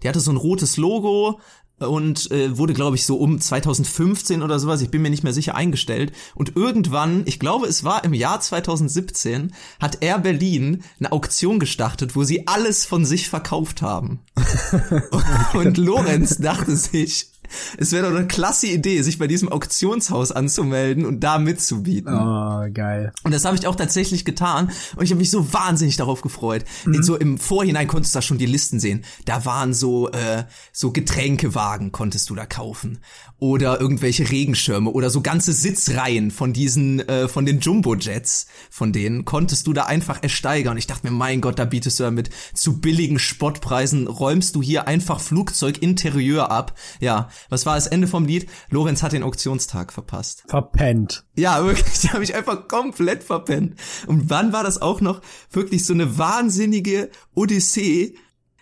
Die 0.03 0.09
hatte 0.09 0.19
so 0.19 0.31
ein 0.31 0.37
rotes 0.37 0.75
Logo, 0.75 1.39
und 1.79 2.31
äh, 2.31 2.57
wurde, 2.57 2.73
glaube 2.73 2.95
ich, 2.95 3.05
so 3.05 3.17
um 3.17 3.39
2015 3.39 4.41
oder 4.41 4.59
sowas, 4.59 4.81
ich 4.81 4.89
bin 4.89 5.01
mir 5.01 5.09
nicht 5.09 5.23
mehr 5.23 5.33
sicher, 5.33 5.55
eingestellt. 5.55 6.13
Und 6.33 6.55
irgendwann, 6.55 7.23
ich 7.25 7.39
glaube, 7.39 7.67
es 7.67 7.83
war 7.83 8.03
im 8.03 8.13
Jahr 8.13 8.39
2017, 8.39 9.53
hat 9.79 10.01
Air 10.01 10.19
Berlin 10.19 10.83
eine 10.99 11.11
Auktion 11.11 11.59
gestartet, 11.59 12.15
wo 12.15 12.23
sie 12.23 12.47
alles 12.47 12.85
von 12.85 13.05
sich 13.05 13.29
verkauft 13.29 13.81
haben. 13.81 14.19
und 15.53 15.77
Lorenz 15.77 16.37
dachte 16.37 16.75
sich, 16.75 17.31
es 17.77 17.91
wäre 17.91 18.09
doch 18.09 18.15
eine 18.15 18.27
klasse 18.27 18.67
Idee, 18.67 19.01
sich 19.01 19.17
bei 19.17 19.27
diesem 19.27 19.49
Auktionshaus 19.49 20.31
anzumelden 20.31 21.05
und 21.05 21.21
da 21.21 21.37
mitzubieten. 21.37 22.13
Oh, 22.13 22.65
geil. 22.73 23.11
Und 23.23 23.33
das 23.33 23.45
habe 23.45 23.55
ich 23.55 23.67
auch 23.67 23.75
tatsächlich 23.75 24.25
getan 24.25 24.71
und 24.95 25.03
ich 25.03 25.11
habe 25.11 25.19
mich 25.19 25.31
so 25.31 25.53
wahnsinnig 25.53 25.97
darauf 25.97 26.21
gefreut. 26.21 26.65
Mhm. 26.85 27.03
So 27.03 27.15
im 27.15 27.37
Vorhinein 27.37 27.87
konntest 27.87 28.15
du 28.15 28.17
da 28.17 28.21
schon 28.21 28.37
die 28.37 28.45
Listen 28.45 28.79
sehen. 28.79 29.03
Da 29.25 29.45
waren 29.45 29.73
so 29.73 30.09
äh, 30.11 30.45
so 30.71 30.91
Getränkewagen 30.91 31.91
konntest 31.91 32.29
du 32.29 32.35
da 32.35 32.45
kaufen 32.45 32.99
oder 33.37 33.81
irgendwelche 33.81 34.29
Regenschirme 34.29 34.89
oder 34.89 35.09
so 35.09 35.21
ganze 35.21 35.53
Sitzreihen 35.53 36.31
von 36.31 36.53
diesen 36.53 36.99
äh, 37.07 37.27
von 37.27 37.45
den 37.45 37.59
Jumbo 37.59 37.95
Jets, 37.95 38.47
von 38.69 38.93
denen 38.93 39.25
konntest 39.25 39.67
du 39.67 39.73
da 39.73 39.83
einfach 39.83 40.23
ersteigern. 40.23 40.77
Ich 40.77 40.87
dachte 40.87 41.07
mir, 41.07 41.11
mein 41.11 41.41
Gott, 41.41 41.59
da 41.59 41.65
bietest 41.65 41.99
du 41.99 42.03
damit 42.03 42.29
zu 42.53 42.79
billigen 42.79 43.19
Spottpreisen 43.19 44.07
räumst 44.07 44.55
du 44.55 44.61
hier 44.61 44.87
einfach 44.87 45.19
Flugzeuginterieur 45.19 46.49
ab. 46.49 46.77
Ja, 46.99 47.29
was 47.49 47.65
war 47.65 47.75
das 47.75 47.87
Ende 47.87 48.07
vom 48.07 48.25
Lied? 48.25 48.47
Lorenz 48.69 49.03
hat 49.03 49.13
den 49.13 49.23
Auktionstag 49.23 49.91
verpasst. 49.91 50.43
Verpennt. 50.47 51.25
Ja, 51.35 51.63
wirklich, 51.65 52.09
habe 52.13 52.23
ich 52.23 52.35
einfach 52.35 52.67
komplett 52.67 53.23
verpennt. 53.23 53.79
Und 54.07 54.29
wann 54.29 54.53
war 54.53 54.63
das 54.63 54.81
auch 54.81 55.01
noch 55.01 55.21
wirklich 55.51 55.85
so 55.85 55.93
eine 55.93 56.17
wahnsinnige 56.17 57.09
Odyssee, 57.33 58.15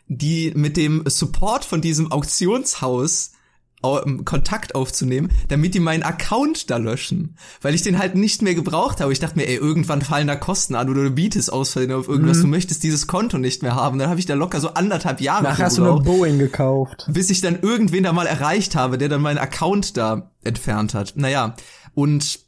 die 0.07 0.51
mit 0.55 0.77
dem 0.77 1.03
Support 1.05 1.65
von 1.65 1.81
diesem 1.81 2.12
Auktionshaus 2.12 3.33
Kontakt 4.26 4.76
aufzunehmen, 4.76 5.30
damit 5.50 5.76
die 5.76 5.80
meinen 5.80 6.04
Account 6.04 6.69
da 6.69 6.78
löschen. 6.78 7.36
Weil 7.62 7.76
ich 7.76 7.82
den 7.82 8.00
halt 8.00 8.15
nicht 8.15 8.41
mehr 8.41 8.56
gebraucht 8.56 9.02
habe. 9.02 9.12
Ich 9.12 9.19
dachte 9.19 9.38
mir, 9.38 9.48
ey, 9.48 9.56
irgendwann 9.56 10.02
fallen 10.02 10.28
da 10.28 10.36
Kosten 10.36 10.76
an 10.76 10.89
oder 10.89 11.04
du 11.04 11.12
bietest 11.12 11.52
aus 11.52 11.76
auf 11.76 12.08
irgendwas. 12.08 12.38
Mhm. 12.38 12.43
Du 12.43 12.48
möchtest 12.48 12.84
dieses 12.84 13.08
Konto 13.08 13.38
nicht 13.38 13.62
mehr 13.62 13.76
haben. 13.76 14.00
Dann 14.00 14.10
habe 14.10 14.19
ich 14.19 14.26
da 14.26 14.36
locker 14.36 14.62
so 14.62 14.69
anderthalb 14.69 15.22
Jahre 15.22 15.43
Nachher 15.43 15.65
hast 15.65 15.78
du 15.78 15.84
eine 15.84 16.02
Boeing 16.02 16.39
gekauft. 16.39 17.08
Bis 17.12 17.30
ich 17.30 17.41
dann 17.41 17.60
irgendwen 17.60 18.04
da 18.04 18.13
mal 18.13 18.28
erreicht 18.28 18.76
habe, 18.76 18.98
der 18.98 19.10
dann 19.10 19.22
meinen 19.22 19.38
Account 19.38 19.98
da 19.98 20.32
entfernt 20.43 20.93
hat. 20.93 21.13
Naja, 21.15 21.56
und 21.93 22.39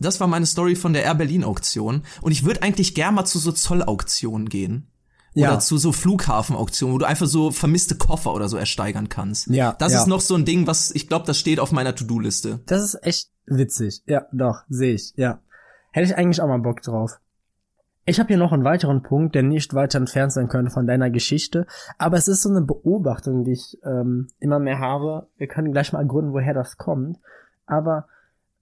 das 0.00 0.20
war 0.20 0.26
meine 0.26 0.46
Story 0.46 0.74
von 0.74 0.92
der 0.92 1.04
Air 1.04 1.14
Berlin 1.14 1.44
Auktion. 1.44 2.02
Und 2.20 2.32
ich 2.32 2.44
würde 2.44 2.62
eigentlich 2.62 2.94
gern 2.94 3.14
mal 3.14 3.24
zu 3.24 3.38
so 3.38 3.52
Zollauktionen 3.52 4.48
gehen. 4.48 4.88
Oder 5.36 5.52
Ja. 5.52 5.58
zu 5.58 5.76
so 5.76 5.92
Flughafenauktionen, 5.92 6.94
wo 6.94 6.98
du 6.98 7.06
einfach 7.06 7.26
so 7.26 7.50
vermisste 7.50 7.96
Koffer 7.96 8.32
oder 8.34 8.48
so 8.48 8.56
ersteigern 8.56 9.08
kannst. 9.08 9.48
Ja, 9.48 9.74
Das 9.78 9.92
ja. 9.92 10.00
ist 10.00 10.06
noch 10.06 10.20
so 10.22 10.34
ein 10.34 10.44
Ding, 10.44 10.66
was 10.66 10.90
ich 10.92 11.08
glaube, 11.08 11.26
das 11.26 11.38
steht 11.38 11.60
auf 11.60 11.72
meiner 11.72 11.94
To-Do-Liste. 11.94 12.60
Das 12.66 12.82
ist 12.82 13.02
echt 13.06 13.30
witzig. 13.46 14.02
Ja, 14.06 14.26
doch, 14.32 14.62
sehe 14.68 14.94
ich. 14.94 15.12
Ja. 15.16 15.40
Hätte 15.92 16.06
ich 16.06 16.16
eigentlich 16.16 16.40
auch 16.40 16.48
mal 16.48 16.58
Bock 16.58 16.80
drauf. 16.82 17.18
Ich 18.08 18.20
habe 18.20 18.28
hier 18.28 18.36
noch 18.38 18.52
einen 18.52 18.64
weiteren 18.64 19.02
Punkt, 19.02 19.34
der 19.34 19.42
nicht 19.42 19.74
weiter 19.74 19.98
entfernt 19.98 20.32
sein 20.32 20.48
könnte 20.48 20.70
von 20.70 20.86
deiner 20.86 21.10
Geschichte, 21.10 21.66
aber 21.98 22.16
es 22.16 22.28
ist 22.28 22.42
so 22.42 22.48
eine 22.48 22.60
Beobachtung, 22.62 23.42
die 23.44 23.52
ich 23.52 23.78
ähm, 23.84 24.28
immer 24.38 24.60
mehr 24.60 24.78
habe. 24.78 25.26
Wir 25.38 25.48
können 25.48 25.72
gleich 25.72 25.92
mal 25.92 26.00
ergründen, 26.00 26.32
woher 26.32 26.54
das 26.54 26.76
kommt. 26.76 27.18
Aber 27.66 28.06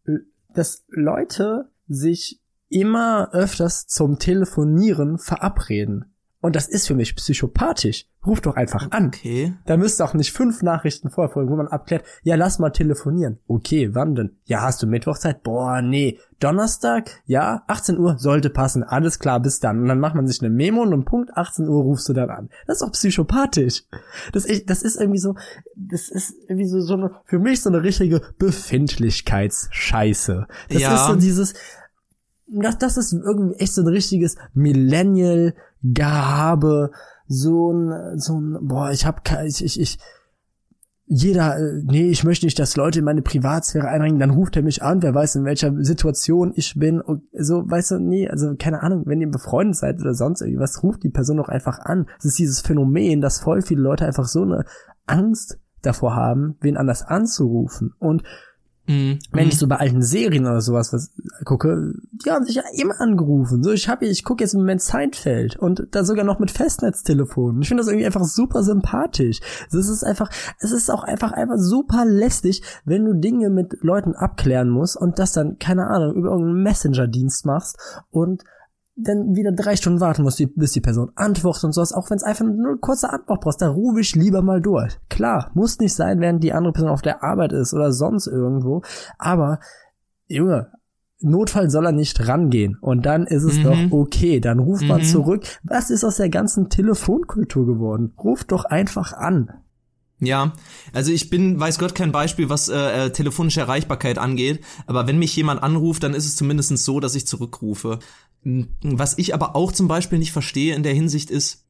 äh, 0.07 0.13
dass 0.55 0.85
Leute 0.89 1.69
sich 1.89 2.41
immer 2.71 3.29
öfters 3.33 3.87
zum 3.87 4.19
Telefonieren 4.19 5.19
verabreden. 5.19 6.07
Und 6.45 6.55
das 6.57 6.69
ist 6.69 6.87
für 6.87 6.95
mich 6.95 7.17
psychopathisch. 7.17 8.05
Ruf 8.27 8.43
doch 8.43 8.55
einfach 8.55 8.91
an. 8.91 9.07
Okay. 9.07 9.55
Da 9.65 9.79
müsste 9.79 10.05
auch 10.05 10.13
nicht 10.13 10.31
fünf 10.31 10.61
Nachrichten 10.63 11.09
vorfolgen, 11.09 11.51
wo 11.51 11.57
man 11.57 11.69
abklärt, 11.69 12.05
ja, 12.23 12.35
lass 12.37 12.59
mal 12.59 12.69
telefonieren. 12.69 13.39
Okay, 13.49 13.95
wann 13.95 14.15
denn? 14.15 14.37
Ja, 14.45 14.61
hast 14.61 14.83
du 14.83 14.87
Mittwochzeit? 14.87 15.43
Boah, 15.43 15.81
nee. 15.81 16.19
Donnerstag? 16.41 17.23
Ja, 17.25 17.63
18 17.67 17.97
Uhr 17.99 18.19
sollte 18.19 18.51
passen. 18.51 18.83
Alles 18.83 19.19
klar, 19.19 19.41
bis 19.41 19.59
dann. 19.61 19.81
Und 19.81 19.89
dann 19.89 20.01
macht 20.01 20.17
man 20.17 20.27
sich 20.27 20.43
eine 20.43 20.51
Memo 20.51 20.83
und 20.83 20.93
um 20.93 21.07
Punkt 21.07 21.35
18 21.35 21.67
Uhr 21.67 21.83
rufst 21.83 22.11
du 22.11 22.13
dann 22.13 22.29
an. 22.29 22.51
Das 22.67 22.77
ist 22.77 22.83
doch 22.83 22.93
psychopathisch. 22.93 23.85
Das 24.33 24.45
ist, 24.45 24.69
das 24.69 24.83
ist 24.83 25.01
irgendwie 25.01 25.21
so, 25.21 25.37
das 25.77 26.11
ist 26.11 26.35
irgendwie 26.47 26.69
so, 26.69 26.83
so 26.83 26.93
eine, 26.93 27.11
für 27.25 27.39
mich 27.39 27.63
so 27.63 27.71
eine 27.71 27.83
richtige 27.83 28.21
Befindlichkeitsscheiße. 28.39 30.47
Das 30.69 30.83
Ja. 30.83 30.95
ist 30.95 31.07
so 31.07 31.17
dieses, 31.17 31.55
das, 32.47 32.79
das 32.79 32.97
ist 32.97 33.13
irgendwie 33.13 33.57
echt 33.57 33.75
so 33.75 33.83
ein 33.83 33.89
richtiges 33.89 34.37
Millennial-Gehabe, 34.55 36.93
so 37.27 37.73
ein, 37.73 38.19
so 38.19 38.41
ein, 38.41 38.59
boah, 38.61 38.91
ich 38.91 39.07
hab, 39.07 39.25
ke- 39.25 39.47
ich, 39.47 39.65
ich, 39.65 39.81
ich, 39.81 39.99
jeder, 41.07 41.59
äh, 41.59 41.83
nee, 41.85 42.09
ich 42.09 42.25
möchte 42.25 42.47
nicht, 42.47 42.59
dass 42.59 42.77
Leute 42.77 43.01
in 43.01 43.05
meine 43.05 43.21
Privatsphäre 43.23 43.89
eindringen, 43.89 44.19
dann 44.19 44.31
ruft 44.31 44.57
er 44.57 44.63
mich 44.63 44.83
an, 44.83 45.03
wer 45.03 45.15
weiß, 45.15 45.37
in 45.37 45.45
welcher 45.45 45.73
Situation 45.85 46.53
ich 46.55 46.79
bin, 46.79 47.01
und 47.01 47.25
so, 47.33 47.69
weißt 47.69 47.93
du, 47.93 47.99
nee, 47.99 48.29
also, 48.29 48.55
keine 48.59 48.83
Ahnung, 48.83 49.03
wenn 49.07 49.21
ihr 49.21 49.31
befreundet 49.31 49.77
seid 49.77 50.01
oder 50.01 50.15
sonst 50.15 50.41
irgendwas, 50.41 50.83
ruft 50.83 51.03
die 51.03 51.11
Person 51.11 51.37
doch 51.39 51.49
einfach 51.49 51.79
an. 51.79 52.07
Es 52.19 52.25
ist 52.25 52.39
dieses 52.39 52.61
Phänomen, 52.61 53.21
dass 53.21 53.41
voll 53.41 53.63
viele 53.63 53.83
Leute 53.83 54.07
einfach 54.07 54.27
so 54.27 54.43
eine 54.43 54.65
Angst 55.07 55.59
davor 55.83 56.17
haben, 56.17 56.57
wen 56.61 56.79
anders 56.79 57.03
anzurufen. 57.03 57.93
Und 57.99 58.23
Mhm. 58.87 59.19
wenn 59.33 59.49
ich 59.49 59.59
so 59.59 59.67
bei 59.67 59.77
alten 59.77 60.03
Serien 60.03 60.47
oder 60.47 60.61
sowas 60.61 60.93
was 60.93 61.11
gucke, 61.45 61.95
die 62.13 62.31
haben 62.31 62.45
sich 62.45 62.57
ja 62.57 62.63
immer 62.75 63.01
angerufen. 63.01 63.63
So, 63.63 63.73
ich 63.73 63.89
habe 63.89 64.05
ich 64.05 64.25
gucke 64.25 64.45
jetzt 64.45 64.53
im 64.53 64.61
Moment 64.61 64.83
Seinfeld 64.83 65.57
und 65.57 65.87
da 65.93 66.05
sogar 66.05 66.25
noch 66.25 66.39
mit 66.39 66.51
Festnetztelefon. 66.51 67.63
Ich 67.63 67.69
finde 67.69 67.81
das 67.81 67.89
irgendwie 67.89 68.05
einfach 68.05 68.25
super 68.25 68.63
sympathisch. 68.63 69.41
Das 69.73 69.89
ist 69.89 70.05
einfach, 70.05 70.31
es 70.61 70.73
ist 70.73 70.91
auch 70.91 71.03
einfach 71.03 71.33
einfach 71.33 71.57
super 71.57 72.05
lästig, 72.05 72.63
wenn 72.85 73.05
du 73.07 73.15
Dinge 73.15 73.49
mit 73.49 73.79
Leuten 73.81 74.15
abklären 74.15 74.69
musst 74.69 74.97
und 74.97 75.19
das 75.19 75.33
dann 75.33 75.59
keine 75.59 75.87
Ahnung 75.87 76.15
über 76.15 76.31
irgendeinen 76.31 76.63
Messenger-Dienst 76.63 77.47
machst 77.47 77.79
und 78.11 78.45
dann 78.97 79.35
wieder 79.35 79.51
drei 79.53 79.75
Stunden 79.77 80.01
warten 80.01 80.23
musst, 80.23 80.43
bis 80.57 80.73
die 80.73 80.81
Person 80.81 81.11
antwortet 81.17 81.65
und 81.65 81.73
sowas, 81.73 81.93
auch 81.93 82.11
wenn 82.11 82.17
es 82.17 82.23
einfach 82.23 82.45
nur 82.45 82.69
eine 82.69 82.79
kurze 82.79 83.11
Antwort 83.11 83.41
brauchst, 83.41 83.61
da 83.61 83.69
rufe 83.69 84.01
ich 84.01 84.15
lieber 84.15 84.41
mal 84.43 84.61
durch. 84.63 84.97
Klar, 85.11 85.51
muss 85.55 85.79
nicht 85.81 85.95
sein, 85.95 86.21
während 86.21 86.45
die 86.45 86.53
andere 86.53 86.73
Person 86.73 86.91
auf 86.91 87.03
der 87.03 87.23
Arbeit 87.25 87.53
ist 87.53 87.75
oder 87.75 87.93
sonst 87.93 88.27
irgendwo, 88.29 88.83
aber 89.19 89.59
Junge, 90.29 90.71
Notfall 91.21 91.71
soll 91.71 91.87
er 91.87 91.93
nicht 91.93 92.29
rangehen 92.29 92.77
und 92.81 93.07
dann 93.07 93.27
ist 93.27 93.45
es 93.45 93.59
Mhm. 93.59 93.63
doch 93.63 93.79
okay, 93.91 94.41
dann 94.41 94.59
ruft 94.59 94.87
man 94.87 95.01
Mhm. 95.01 95.05
zurück. 95.05 95.45
Was 95.63 95.91
ist 95.91 96.05
aus 96.05 96.17
der 96.17 96.29
ganzen 96.29 96.69
Telefonkultur 96.69 97.67
geworden? 97.67 98.13
Ruft 98.23 98.53
doch 98.53 98.65
einfach 98.65 99.13
an. 99.13 99.51
Ja, 100.21 100.53
also 100.93 101.11
ich 101.13 101.29
bin, 101.29 101.59
weiß 101.59 101.79
Gott, 101.79 101.95
kein 101.95 102.13
Beispiel, 102.13 102.49
was 102.49 102.69
äh, 102.69 103.07
äh, 103.07 103.11
telefonische 103.11 103.61
Erreichbarkeit 103.61 104.17
angeht, 104.17 104.61
aber 104.87 105.07
wenn 105.07 105.19
mich 105.19 105.35
jemand 105.37 105.63
anruft, 105.63 106.03
dann 106.03 106.15
ist 106.15 106.25
es 106.25 106.37
zumindest 106.37 106.77
so, 106.79 107.01
dass 107.01 107.15
ich 107.15 107.27
zurückrufe. 107.27 107.99
M, 108.45 108.69
Was 108.83 109.19
ich 109.19 109.35
aber 109.35 109.57
auch 109.57 109.73
zum 109.73 109.89
Beispiel 109.89 110.19
nicht 110.19 110.33
verstehe 110.33 110.75
in 110.75 110.83
der 110.83 110.95
Hinsicht 110.95 111.31
ist, 111.31 111.65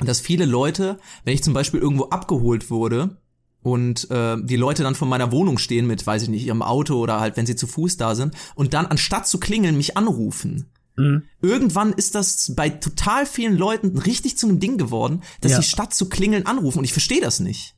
dass 0.00 0.20
viele 0.20 0.44
Leute, 0.44 0.98
wenn 1.24 1.34
ich 1.34 1.42
zum 1.42 1.54
Beispiel 1.54 1.80
irgendwo 1.80 2.04
abgeholt 2.04 2.70
wurde 2.70 3.16
und 3.62 4.10
äh, 4.10 4.36
die 4.42 4.56
Leute 4.56 4.82
dann 4.82 4.94
vor 4.94 5.08
meiner 5.08 5.32
Wohnung 5.32 5.58
stehen 5.58 5.86
mit, 5.86 6.06
weiß 6.06 6.22
ich 6.22 6.28
nicht, 6.28 6.46
ihrem 6.46 6.62
Auto 6.62 6.94
oder 6.96 7.18
halt, 7.20 7.36
wenn 7.36 7.46
sie 7.46 7.56
zu 7.56 7.66
Fuß 7.66 7.96
da 7.96 8.14
sind 8.14 8.34
und 8.54 8.74
dann 8.74 8.86
anstatt 8.86 9.26
zu 9.26 9.38
klingeln 9.40 9.76
mich 9.76 9.96
anrufen. 9.96 10.70
Mhm. 10.96 11.22
Irgendwann 11.42 11.92
ist 11.92 12.14
das 12.14 12.52
bei 12.56 12.68
total 12.70 13.26
vielen 13.26 13.56
Leuten 13.56 13.98
richtig 13.98 14.38
zu 14.38 14.48
einem 14.48 14.60
Ding 14.60 14.78
geworden, 14.78 15.22
dass 15.40 15.52
Ja. 15.52 15.62
sie 15.62 15.68
statt 15.68 15.94
zu 15.94 16.08
klingeln 16.08 16.46
anrufen 16.46 16.78
und 16.78 16.84
ich 16.84 16.92
verstehe 16.92 17.20
das 17.20 17.40
nicht. 17.40 17.74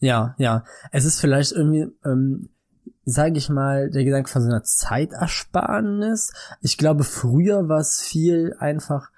Ja, 0.00 0.34
ja. 0.38 0.64
Es 0.92 1.04
ist 1.04 1.20
vielleicht 1.20 1.52
irgendwie, 1.52 1.86
ähm, 2.04 2.48
sage 3.04 3.38
ich 3.38 3.48
mal, 3.48 3.90
der 3.90 4.04
Gedanke 4.04 4.30
von 4.30 4.42
so 4.42 4.48
einer 4.48 4.62
Zeitersparnis. 4.62 6.32
Ich 6.60 6.78
glaube, 6.78 7.04
früher 7.04 7.68
war 7.68 7.80
es 7.80 8.00
viel 8.00 8.54
einfach, 8.58 9.10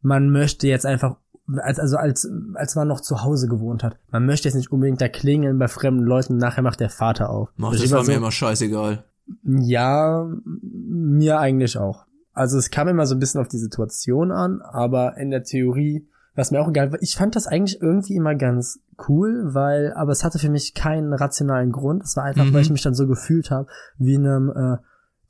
man 0.00 0.30
möchte 0.30 0.68
jetzt 0.68 0.86
einfach, 0.86 1.16
als, 1.56 1.78
also 1.78 1.96
als, 1.96 2.30
als 2.54 2.74
man 2.74 2.88
noch 2.88 3.00
zu 3.00 3.22
Hause 3.22 3.48
gewohnt 3.48 3.82
hat, 3.82 3.98
man 4.10 4.26
möchte 4.26 4.48
jetzt 4.48 4.54
nicht 4.54 4.72
unbedingt 4.72 5.00
da 5.00 5.08
klingeln 5.08 5.58
bei 5.58 5.68
fremden 5.68 6.04
Leuten, 6.04 6.36
nachher 6.36 6.62
macht 6.62 6.80
der 6.80 6.90
Vater 6.90 7.30
auf. 7.30 7.50
Mach, 7.56 7.72
Ich 7.72 7.82
das 7.82 7.90
immer 7.90 7.98
war 7.98 8.06
mir 8.06 8.12
so, 8.12 8.18
immer 8.18 8.32
scheißegal. 8.32 9.04
Ja, 9.44 10.28
mir 10.62 11.38
eigentlich 11.38 11.76
auch. 11.78 12.06
Also 12.32 12.56
es 12.56 12.70
kam 12.70 12.88
immer 12.88 13.04
so 13.06 13.14
ein 13.14 13.18
bisschen 13.18 13.40
auf 13.40 13.48
die 13.48 13.58
Situation 13.58 14.30
an, 14.30 14.62
aber 14.62 15.16
in 15.16 15.30
der 15.30 15.42
Theorie, 15.42 16.08
was 16.38 16.50
mir 16.50 16.60
auch 16.60 16.68
egal 16.68 16.92
war, 16.92 17.02
ich 17.02 17.16
fand 17.16 17.36
das 17.36 17.46
eigentlich 17.46 17.82
irgendwie 17.82 18.14
immer 18.16 18.34
ganz 18.34 18.80
cool, 19.08 19.54
weil, 19.54 19.92
aber 19.94 20.12
es 20.12 20.24
hatte 20.24 20.38
für 20.38 20.48
mich 20.48 20.72
keinen 20.74 21.12
rationalen 21.12 21.72
Grund. 21.72 22.02
Es 22.04 22.16
war 22.16 22.24
einfach, 22.24 22.44
Mhm. 22.44 22.54
weil 22.54 22.62
ich 22.62 22.70
mich 22.70 22.82
dann 22.82 22.94
so 22.94 23.06
gefühlt 23.06 23.50
habe, 23.50 23.68
wie 23.98 24.14
in 24.14 24.26
einem 24.26 24.50
äh, 24.50 24.76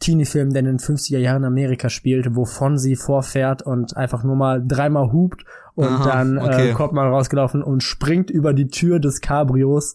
Teenie-Film, 0.01 0.51
der 0.53 0.61
in 0.61 0.67
den 0.67 0.79
50er 0.79 1.19
Jahren 1.19 1.45
Amerika 1.45 1.89
spielte, 1.89 2.37
wo 2.37 2.45
Fonzie 2.45 2.95
vorfährt 2.95 3.63
und 3.63 3.97
einfach 3.97 4.23
nur 4.23 4.37
mal 4.37 4.63
dreimal 4.65 5.13
hupt 5.13 5.45
und 5.75 5.87
Aha, 5.89 6.05
dann 6.05 6.39
okay. 6.39 6.71
äh, 6.71 6.73
kommt 6.73 6.93
man 6.93 7.09
rausgelaufen 7.09 7.63
und 7.65 7.83
springt 7.83 8.31
über 8.31 8.53
die 8.53 8.69
Tür 8.69 9.01
des 9.01 9.21
Cabrios, 9.21 9.95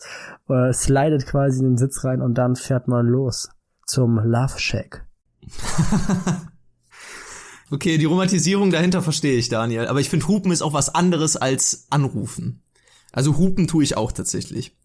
äh, 0.49 0.73
slidet 0.73 1.25
quasi 1.25 1.59
in 1.59 1.71
den 1.71 1.77
Sitz 1.77 2.03
rein 2.03 2.21
und 2.21 2.37
dann 2.37 2.55
fährt 2.57 2.87
man 2.89 3.05
los 3.05 3.49
zum 3.85 4.17
Love 4.19 4.57
Shack. 4.57 5.05
Okay, 7.73 7.97
die 7.97 8.05
Romantisierung 8.05 8.69
dahinter 8.69 9.01
verstehe 9.01 9.35
ich, 9.35 9.49
Daniel. 9.49 9.87
Aber 9.87 9.99
ich 9.99 10.07
finde, 10.07 10.27
Hupen 10.27 10.51
ist 10.51 10.61
auch 10.61 10.73
was 10.73 10.93
anderes 10.93 11.37
als 11.37 11.87
Anrufen. 11.89 12.61
Also 13.11 13.39
Hupen 13.39 13.67
tue 13.67 13.83
ich 13.83 13.97
auch 13.97 14.11
tatsächlich. 14.11 14.77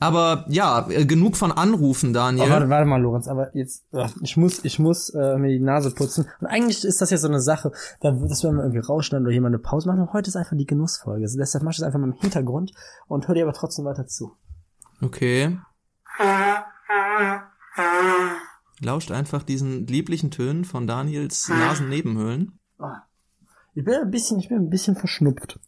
Aber 0.00 0.44
ja, 0.50 0.86
äh, 0.90 1.06
genug 1.06 1.38
von 1.38 1.50
Anrufen, 1.50 2.12
Daniel. 2.12 2.46
Oh, 2.46 2.50
warte, 2.50 2.68
warte 2.68 2.84
mal, 2.84 3.00
Lorenz, 3.00 3.26
aber 3.26 3.56
jetzt, 3.56 3.86
ich 4.20 4.36
muss, 4.36 4.62
ich 4.66 4.78
muss 4.78 5.08
äh, 5.14 5.38
mir 5.38 5.48
die 5.48 5.64
Nase 5.64 5.92
putzen. 5.92 6.26
Und 6.38 6.48
eigentlich 6.48 6.84
ist 6.84 7.00
das 7.00 7.08
ja 7.08 7.16
so 7.16 7.26
eine 7.26 7.40
Sache, 7.40 7.72
da, 8.02 8.10
das 8.10 8.44
werden 8.44 8.56
wir 8.56 8.64
irgendwie 8.64 8.86
rausschneiden 8.86 9.26
oder 9.26 9.32
jemand 9.32 9.54
eine 9.54 9.62
Pause 9.62 9.88
machen. 9.88 10.02
Und 10.02 10.12
heute 10.12 10.28
ist 10.28 10.36
einfach 10.36 10.58
die 10.58 10.66
Genussfolge. 10.66 11.24
Also 11.24 11.38
deshalb 11.38 11.64
mach 11.64 11.70
ich 11.70 11.78
das 11.78 11.86
einfach 11.86 11.98
mal 11.98 12.08
im 12.08 12.20
Hintergrund 12.20 12.72
und 13.08 13.28
hör 13.28 13.34
dir 13.34 13.44
aber 13.44 13.54
trotzdem 13.54 13.86
weiter 13.86 14.06
zu. 14.06 14.36
Okay. 15.00 15.56
Lauscht 18.80 19.10
einfach 19.10 19.42
diesen 19.42 19.86
lieblichen 19.86 20.30
Tönen 20.30 20.64
von 20.64 20.86
Daniels 20.86 21.48
Nasennebenhöhlen. 21.48 22.58
Ich 23.74 23.84
bin 23.84 23.94
ein 23.94 24.10
bisschen, 24.10 24.38
ich 24.38 24.48
bin 24.48 24.58
ein 24.58 24.70
bisschen 24.70 24.96
verschnupft. 24.96 25.58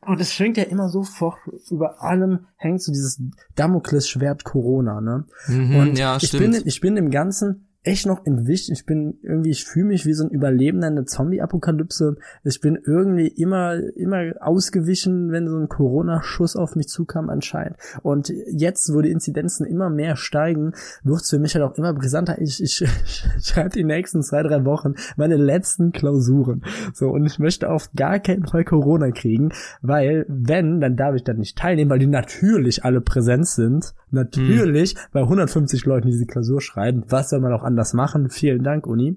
Und 0.00 0.20
es 0.20 0.32
schwingt 0.32 0.56
ja 0.56 0.64
immer 0.64 0.88
so 0.88 1.02
vor, 1.02 1.36
über 1.70 2.02
allem 2.02 2.46
hängt 2.56 2.80
so 2.82 2.92
dieses 2.92 3.20
Damoklesschwert 3.56 4.44
Corona, 4.44 5.00
ne? 5.00 5.24
Mhm, 5.48 5.76
Und 5.76 5.98
ja, 5.98 6.16
ich 6.16 6.28
stimmt. 6.28 6.52
bin, 6.52 6.62
ich 6.64 6.80
bin 6.80 6.96
im 6.96 7.10
Ganzen 7.10 7.65
echt 7.86 8.06
noch 8.06 8.26
entwischt. 8.26 8.68
Ich 8.68 8.84
bin 8.84 9.18
irgendwie, 9.22 9.50
ich 9.50 9.64
fühle 9.64 9.86
mich 9.86 10.06
wie 10.06 10.12
so 10.12 10.24
ein 10.24 10.30
Überlebender 10.30 10.88
in 10.88 10.96
der 10.96 11.06
Zombie-Apokalypse. 11.06 12.16
Ich 12.42 12.60
bin 12.60 12.76
irgendwie 12.84 13.28
immer, 13.28 13.76
immer 13.94 14.32
ausgewichen, 14.40 15.30
wenn 15.30 15.46
so 15.46 15.56
ein 15.56 15.68
Corona-Schuss 15.68 16.56
auf 16.56 16.74
mich 16.74 16.88
zukam 16.88 17.30
anscheinend. 17.30 17.76
Und 18.02 18.32
jetzt, 18.50 18.92
wo 18.92 19.02
die 19.02 19.12
Inzidenzen 19.12 19.64
immer 19.64 19.88
mehr 19.88 20.16
steigen, 20.16 20.72
wird 21.04 21.20
es 21.20 21.30
für 21.30 21.38
mich 21.38 21.54
halt 21.54 21.64
auch 21.64 21.78
immer 21.78 21.92
brisanter. 21.94 22.40
Ich, 22.40 22.60
ich, 22.60 22.82
ich 22.82 23.24
schreibe 23.42 23.70
die 23.70 23.84
nächsten 23.84 24.22
zwei, 24.22 24.42
drei 24.42 24.64
Wochen 24.64 24.94
meine 25.16 25.36
letzten 25.36 25.92
Klausuren. 25.92 26.64
So, 26.92 27.10
und 27.10 27.24
ich 27.24 27.38
möchte 27.38 27.70
auf 27.70 27.90
gar 27.94 28.18
keinen 28.18 28.46
Fall 28.46 28.64
Corona 28.64 29.12
kriegen, 29.12 29.50
weil, 29.80 30.26
wenn, 30.28 30.80
dann 30.80 30.96
darf 30.96 31.14
ich 31.14 31.22
dann 31.22 31.38
nicht 31.38 31.56
teilnehmen, 31.56 31.90
weil 31.90 32.00
die 32.00 32.08
natürlich 32.08 32.84
alle 32.84 33.00
präsent 33.00 33.46
sind. 33.46 33.94
Natürlich 34.10 34.96
bei 35.12 35.20
150 35.20 35.84
Leuten, 35.84 36.06
die 36.06 36.12
diese 36.12 36.26
Klausur 36.26 36.60
schreiben. 36.60 37.04
Was 37.08 37.30
soll 37.30 37.40
man 37.40 37.52
auch 37.52 37.62
anders 37.62 37.75
machen? 37.94 38.30
Vielen 38.30 38.62
Dank, 38.62 38.86
Uni. 38.86 39.16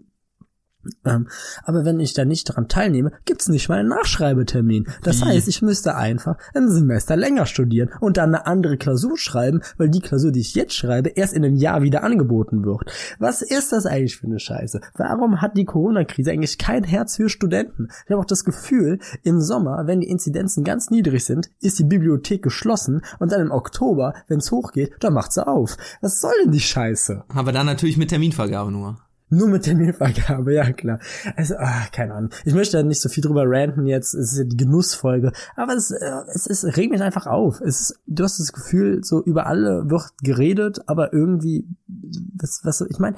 Ähm, 1.06 1.28
aber 1.64 1.86
wenn 1.86 2.00
ich 2.00 2.14
da 2.14 2.26
nicht 2.26 2.50
daran 2.50 2.68
teilnehme, 2.68 3.12
gibt's 3.26 3.48
nicht 3.48 3.70
mal 3.70 3.80
einen 3.80 3.90
Nachschreibetermin. 3.90 4.88
Das 5.04 5.22
Wie? 5.22 5.26
heißt, 5.26 5.48
ich 5.48 5.62
müsste 5.62 5.96
einfach 5.96 6.38
ein 6.54 6.70
Semester 6.70 7.16
länger 7.16 7.46
studieren 7.46 7.90
und 8.00 8.18
dann 8.18 8.34
eine 8.34 8.46
andere 8.46 8.78
Klausur 8.78 9.18
schreiben, 9.18 9.62
weil 9.78 9.90
die 9.90 10.02
Klausur, 10.02 10.32
die 10.32 10.42
ich 10.42 10.56
jetzt 10.56 10.74
schreibe, 10.74 11.10
erst 11.10 11.34
in 11.34 11.44
einem 11.44 11.56
Jahr 11.56 11.82
wieder 11.82 12.04
angeboten 12.04 12.64
wird. 12.64 12.92
Was 13.20 13.42
ist 13.42 13.72
das 13.72 13.86
eigentlich 13.86 14.18
für 14.18 14.28
eine 14.28 14.40
Scheiße? 14.40 14.82
Warum 14.96 15.42
hat 15.42 15.58
die 15.58 15.66
Corona-Krise 15.66 16.32
eigentlich 16.32 16.58
kein 16.58 16.84
Herz 16.84 17.16
für 17.16 17.30
Studenten? 17.30 17.90
Ich 18.06 18.12
habe 18.12 18.22
auch 18.22 18.26
das 18.26 18.44
Gefühl, 18.44 19.00
im 19.24 19.42
Sommer, 19.42 19.84
wenn 19.86 20.02
die 20.02 20.10
Inzidenzen 20.10 20.64
ganz 20.64 20.90
niedrig 20.90 21.26
sind, 21.26 21.50
ist 21.62 21.80
die 21.80 21.84
Bibliothek 21.84 22.42
geschlossen 22.42 23.02
und 23.20 23.32
dann 23.32 23.42
im 23.42 23.52
Oktober, 23.52 24.14
wenn's 24.28 24.52
hochgeht, 24.52 24.94
dann 25.00 25.14
macht 25.14 25.34
sie 25.34 25.46
auf. 25.46 25.78
Was 26.02 26.22
soll 26.22 26.34
denn 26.44 26.52
die 26.52 26.60
Scheiße? 26.60 27.24
Aber 27.30 27.52
dann 27.52 27.66
natürlich 27.66 27.98
mit 27.98 28.10
Terminvergabe 28.10 28.72
nur. 28.72 28.98
Nur 29.30 29.48
mit 29.48 29.64
Terminvergabe, 29.64 30.54
ja 30.56 30.72
klar. 30.74 31.00
Also, 31.36 31.56
ah, 31.58 31.86
keine 31.92 32.16
Ahnung. 32.16 32.32
Ich 32.46 32.54
möchte 32.54 32.78
da 32.78 32.84
nicht 32.84 33.02
so 33.02 33.10
viel 33.10 33.24
drüber 33.24 33.44
ranten 33.46 33.86
jetzt. 33.86 34.14
Es 34.14 34.34
ist 34.34 34.38
ja 34.40 34.44
die 34.44 34.58
Genussfolge. 34.58 35.32
Aber 35.56 35.74
es, 35.74 35.92
äh, 35.92 36.12
es, 36.34 36.48
es 36.48 36.78
regt 36.78 36.92
mich 36.92 37.02
einfach 37.02 37.28
auf. 37.28 37.62
Es 37.62 37.82
ist, 37.82 38.00
du 38.08 38.24
hast 38.24 38.40
das 38.40 38.54
Gefühl, 38.54 39.04
so 39.04 39.24
über 39.24 39.46
alle 39.46 39.90
wird 39.90 40.12
geredet, 40.24 40.80
aber 40.88 41.14
irgendwie, 41.14 41.68
was, 41.88 42.62
was, 42.64 42.82
ich 42.82 42.98
meine, 42.98 43.18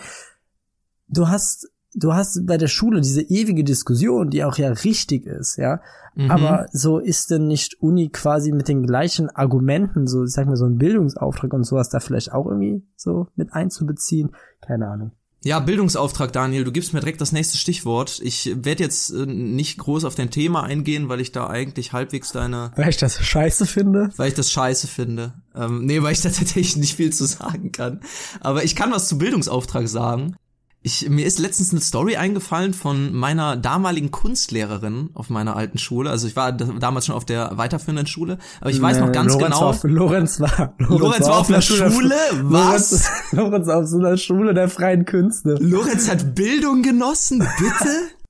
du 1.08 1.30
hast, 1.30 1.69
du 1.93 2.13
hast 2.13 2.45
bei 2.45 2.58
der 2.58 2.67
Schule 2.67 3.02
diese 3.02 3.21
ewige 3.21 3.63
Diskussion, 3.63 4.30
die 4.30 4.43
auch 4.43 4.58
ja 4.58 4.69
richtig 4.69 5.26
ist, 5.26 5.58
ja. 5.58 5.82
Mhm. 6.15 6.30
Aber 6.30 6.65
so 6.74 7.00
ist 7.00 7.32
denn 7.32 7.47
nicht 7.47 7.82
Uni 7.82 8.10
quasi 8.10 8.52
mit 8.52 8.67
den 8.67 8.86
gleichen 8.86 9.30
Argumenten, 9.30 10.08
so, 10.08 10.26
ich 10.26 10.32
sag 10.32 10.45
mal, 10.45 10.58
so 10.58 10.65
ein 10.65 10.78
Bildungsauftrag 10.78 11.54
und 11.54 11.63
sowas 11.63 11.89
da 11.89 12.02
vielleicht 12.02 12.34
auch 12.34 12.47
irgendwie 12.47 12.86
so 12.97 13.28
mit 13.36 13.54
einzubeziehen? 13.54 14.32
Keine 14.60 14.89
Ahnung. 14.89 15.12
Ja, 15.44 15.60
Bildungsauftrag, 15.60 16.32
Daniel, 16.32 16.64
du 16.64 16.72
gibst 16.72 16.94
mir 16.94 17.00
direkt 17.00 17.20
das 17.20 17.32
nächste 17.32 17.58
Stichwort. 17.58 18.20
Ich 18.24 18.52
werde 18.64 18.84
jetzt 18.84 19.10
äh, 19.10 19.26
nicht 19.26 19.80
groß 19.80 20.06
auf 20.06 20.14
dein 20.14 20.30
Thema 20.30 20.62
eingehen, 20.64 21.10
weil 21.10 21.20
ich 21.20 21.32
da 21.32 21.48
eigentlich 21.48 21.94
halbwegs 21.94 22.32
deine, 22.32 22.72
Weil 22.76 22.90
ich 22.90 22.98
das 22.98 23.26
scheiße 23.26 23.66
finde. 23.66 24.12
weil 24.18 24.28
ich 24.28 24.36
das 24.36 24.52
scheiße 24.52 24.88
finde. 24.88 25.34
Ähm, 25.56 25.86
nee, 25.86 26.00
weil 26.04 26.14
ich 26.14 26.22
da 26.22 26.30
tatsächlich 26.30 26.78
nicht 26.78 26.96
viel 26.96 27.12
zu 27.12 27.26
sagen 27.26 27.72
kann. 27.72 28.02
Aber 28.40 28.64
ich 28.64 28.76
kann 28.76 28.92
was 28.92 29.08
zu 29.08 29.18
Bildungsauftrag 29.18 29.88
sagen. 29.88 30.36
Ich, 30.84 31.08
mir 31.10 31.28
ist 31.28 31.38
letztens 31.38 31.72
eine 31.72 31.82
Story 31.82 32.15
eingefallen 32.15 32.74
von 32.74 33.13
meiner 33.13 33.56
damaligen 33.56 34.10
Kunstlehrerin 34.10 35.12
auf 35.13 35.30
meiner 35.30 35.56
alten 35.56 35.78
Schule. 35.78 36.10
Also 36.10 36.26
ich 36.28 36.36
war 36.36 36.52
da- 36.54 36.65
damals 36.80 37.06
schon 37.06 37.13
auf 37.13 37.24
der 37.24 37.52
weiterführenden 37.56 38.08
Schule, 38.08 38.39
aber 38.62 38.72
ich 38.72 38.82
weiß 38.82 39.00
noch 39.00 39.12
ganz 39.12 39.34
Lorenz 39.34 39.46
genau. 39.46 39.62
War 39.62 39.67
auf, 39.70 39.84
Lorenz 39.84 40.39
war, 40.39 40.74
Lorenz 40.80 41.28
war 41.28 41.38
auf 41.38 41.50
einer 41.50 41.62
Schule? 41.62 42.15
Was? 42.41 42.91
Lorenz, 43.32 43.67
Lorenz 43.67 43.67
auf 43.67 43.86
so 43.86 44.00
einer 44.00 44.17
Schule 44.17 44.56
der 44.56 44.70
freien 44.70 45.06
Künste. 45.06 45.56
Lorenz 45.60 46.10
hat 46.10 46.34
Bildung 46.34 46.82
genossen, 46.82 47.39
bitte? 47.60 47.89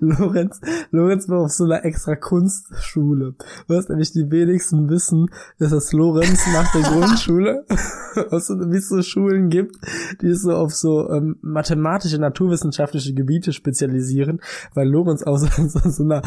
Lorenz, 0.00 0.60
Lorenz 0.90 1.28
war 1.28 1.40
auf 1.44 1.52
so 1.52 1.64
einer 1.64 1.84
extra 1.84 2.16
Kunstschule. 2.16 3.34
Was 3.68 3.88
nämlich 3.88 4.12
die 4.12 4.28
wenigsten 4.30 4.88
wissen, 4.90 5.26
dass 5.58 5.70
das 5.70 5.92
Lorenz 5.92 6.46
nach 6.52 6.72
der 6.72 6.82
Grundschule, 6.82 7.64
aus 8.30 8.48
so, 8.48 8.58
wie 8.58 8.76
es 8.76 8.88
so 8.88 9.02
Schulen 9.02 9.50
gibt, 9.50 9.76
die 10.20 10.28
es 10.28 10.42
so 10.42 10.52
auf 10.52 10.74
so 10.74 11.08
ähm, 11.10 11.36
mathematische, 11.42 12.18
naturwissenschaftliche 12.18 13.14
Gebiete 13.14 13.52
spezialisieren, 13.52 14.40
weil 14.74 14.88
Lorenz 14.88 15.22
aus 15.22 15.42
so, 15.42 15.78
so 15.90 16.02
einer 16.02 16.22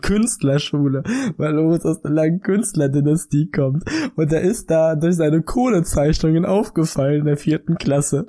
Künstlerschule, 0.00 1.02
weil 1.36 1.52
Lorenz 1.52 1.84
aus 1.84 2.02
einer 2.02 2.14
langen 2.14 2.40
Künstlerdynastie 2.40 3.50
kommt. 3.50 3.84
Und 4.16 4.32
er 4.32 4.40
ist 4.40 4.70
da 4.70 4.94
durch 4.94 5.16
seine 5.16 5.42
Kohlezeichnungen 5.42 6.46
aufgefallen 6.46 7.20
in 7.20 7.26
der 7.26 7.36
vierten 7.36 7.76
Klasse. 7.76 8.26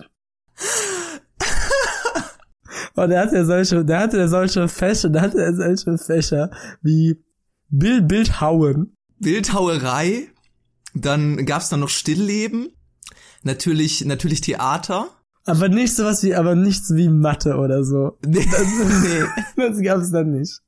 Und 2.96 3.12
er 3.12 3.22
hatte 3.22 3.36
ja 3.36 3.46
solche, 3.46 3.86
der 3.86 4.00
hatte 4.00 4.18
ja 4.18 4.28
solche 4.28 4.68
Fächer, 4.68 5.10
der 5.10 5.22
hatte 5.22 5.40
ja 5.40 5.54
solche 5.54 5.98
Fächer 5.98 6.52
wie 6.82 7.18
Bild, 7.70 8.08
Bildhauen. 8.08 8.96
Bildhauerei, 9.20 10.28
dann 10.94 11.46
gab's 11.46 11.70
dann 11.70 11.80
noch 11.80 11.90
Stillleben, 11.90 12.70
natürlich, 13.44 14.04
natürlich 14.06 14.42
Theater. 14.42 15.08
Aber 15.46 15.70
nicht 15.70 15.96
sowas 15.96 16.24
wie, 16.24 16.36
aber 16.36 16.56
nichts 16.56 16.94
wie 16.96 17.08
Mathe 17.10 17.56
oder 17.58 17.84
so. 17.84 18.18
Nee, 18.26 18.46
nee. 18.46 19.24
Das 19.56 19.82
gab's 19.82 20.12
dann 20.12 20.32
nicht. 20.32 20.60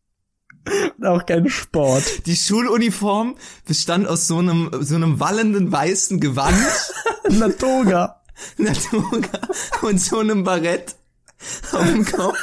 Und 0.98 1.06
auch 1.06 1.26
kein 1.26 1.50
Sport. 1.50 2.26
Die 2.26 2.36
Schuluniform 2.36 3.36
bestand 3.66 4.08
aus 4.08 4.28
so 4.28 4.38
einem, 4.40 4.70
so 4.82 4.96
einem 4.96 5.20
wallenden 5.20 5.72
weißen 5.72 6.20
Gewand, 6.20 6.58
Eine 7.24 7.58
Toga. 7.58 8.22
einer 8.60 8.74
Toga 8.74 9.40
und 9.82 10.00
so 10.00 10.20
einem 10.20 10.44
Barett 10.44 10.96
auf 11.72 11.86
dem 11.86 12.06
Kopf. 12.06 12.38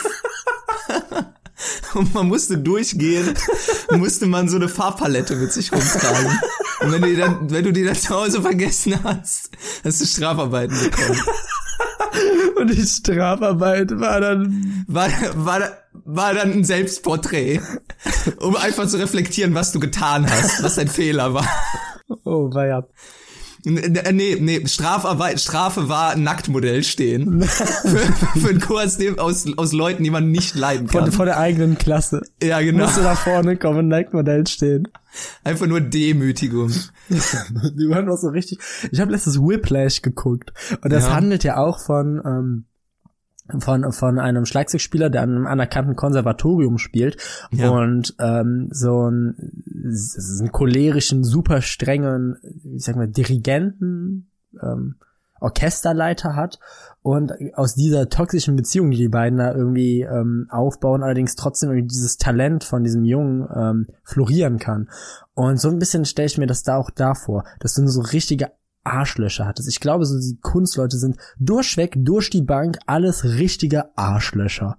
Und 1.94 2.12
man 2.14 2.28
musste 2.28 2.58
durchgehen, 2.58 3.34
musste 3.90 4.26
man 4.26 4.48
so 4.48 4.56
eine 4.56 4.68
Farbpalette 4.68 5.36
mit 5.36 5.52
sich 5.52 5.72
rumtragen. 5.72 6.38
Und 6.80 6.92
wenn 6.92 7.02
du 7.02 7.08
die 7.08 7.16
dann, 7.16 7.50
wenn 7.50 7.64
du 7.64 7.72
die 7.72 7.84
dann 7.84 7.94
zu 7.94 8.10
Hause 8.10 8.42
vergessen 8.42 9.02
hast, 9.02 9.50
hast 9.84 10.00
du 10.00 10.06
Strafarbeiten 10.06 10.78
bekommen. 10.78 11.20
Und 12.56 12.70
die 12.70 12.86
Strafarbeit 12.86 13.98
war 13.98 14.20
dann, 14.20 14.84
war, 14.86 15.08
war, 15.34 15.60
war 15.92 16.34
dann 16.34 16.52
ein 16.52 16.64
Selbstporträt, 16.64 17.60
um 18.38 18.56
einfach 18.56 18.86
zu 18.86 18.98
reflektieren, 18.98 19.54
was 19.54 19.72
du 19.72 19.80
getan 19.80 20.28
hast, 20.28 20.62
was 20.62 20.76
dein 20.76 20.88
Fehler 20.88 21.34
war. 21.34 21.48
oh, 22.24 22.52
war 22.52 22.66
ja. 22.66 22.86
Nee, 23.64 24.36
nee, 24.40 24.66
Strafarbeit, 24.66 25.40
Strafe 25.40 25.88
war 25.88 26.16
Nacktmodell 26.16 26.84
stehen. 26.84 27.42
für, 27.42 27.98
für 28.38 28.48
einen 28.50 28.60
Kurs 28.60 28.98
aus, 29.16 29.46
aus 29.56 29.72
Leuten, 29.72 30.04
die 30.04 30.10
man 30.10 30.30
nicht 30.30 30.54
leiden 30.54 30.86
kann. 30.86 31.10
von 31.12 31.24
der 31.26 31.38
eigenen 31.38 31.78
Klasse. 31.78 32.20
ja, 32.42 32.60
genau. 32.60 32.84
Musste 32.84 33.02
da 33.02 33.14
vorne 33.14 33.56
kommen, 33.56 33.88
Nike-Modell 33.88 34.46
stehen. 34.46 34.88
Einfach 35.44 35.66
nur 35.66 35.80
Demütigung. 35.80 36.70
Die 37.08 37.88
waren 37.88 38.08
auch 38.10 38.18
so 38.18 38.28
richtig. 38.28 38.58
Ich 38.90 39.00
habe 39.00 39.12
letztes 39.12 39.38
Whiplash 39.40 40.02
geguckt. 40.02 40.52
Und 40.82 40.92
das 40.92 41.04
Ja. 41.04 41.14
handelt 41.14 41.44
ja 41.44 41.56
auch 41.56 41.78
von, 41.78 42.20
ähm, 42.24 42.64
von, 43.58 43.92
von 43.92 44.18
einem 44.18 44.46
Schlagzeugspieler, 44.46 45.10
der 45.10 45.22
an 45.22 45.30
einem 45.30 45.46
anerkannten 45.46 45.96
Konservatorium 45.96 46.78
spielt 46.78 47.18
Ja. 47.50 47.70
und 47.70 48.14
ähm, 48.18 48.68
so 48.70 49.02
einen, 49.02 49.36
einen 50.40 50.52
cholerischen, 50.52 51.24
super 51.24 51.60
strengen, 51.60 52.36
ich 52.64 52.84
sag 52.84 52.96
mal, 52.96 53.08
Dirigenten, 53.08 54.30
ähm, 54.62 54.96
Orchesterleiter 55.40 56.36
hat 56.36 56.58
und 57.02 57.32
aus 57.54 57.74
dieser 57.74 58.08
toxischen 58.08 58.56
Beziehung, 58.56 58.90
die 58.90 58.96
die 58.96 59.08
beiden 59.08 59.38
da 59.38 59.54
irgendwie 59.54 60.00
ähm, 60.00 60.46
aufbauen, 60.48 61.02
allerdings 61.02 61.36
trotzdem 61.36 61.68
irgendwie 61.70 61.88
dieses 61.88 62.16
Talent 62.16 62.64
von 62.64 62.82
diesem 62.82 63.04
Jungen 63.04 63.46
ähm, 63.54 63.86
florieren 64.04 64.58
kann. 64.58 64.88
Und 65.34 65.60
so 65.60 65.68
ein 65.68 65.78
bisschen 65.78 66.06
stelle 66.06 66.26
ich 66.26 66.38
mir 66.38 66.46
das 66.46 66.62
da 66.62 66.76
auch 66.76 66.88
davor, 66.90 67.44
dass 67.60 67.74
du 67.74 67.86
so 67.88 68.00
richtige 68.00 68.52
Arschlöcher 68.84 69.46
hattest. 69.46 69.68
Ich 69.68 69.80
glaube, 69.80 70.06
so 70.06 70.18
die 70.18 70.38
Kunstleute 70.40 70.98
sind 70.98 71.16
durchweg, 71.38 71.94
durch 71.96 72.30
die 72.30 72.42
Bank, 72.42 72.78
alles 72.86 73.24
richtige 73.24 73.96
Arschlöcher. 73.96 74.76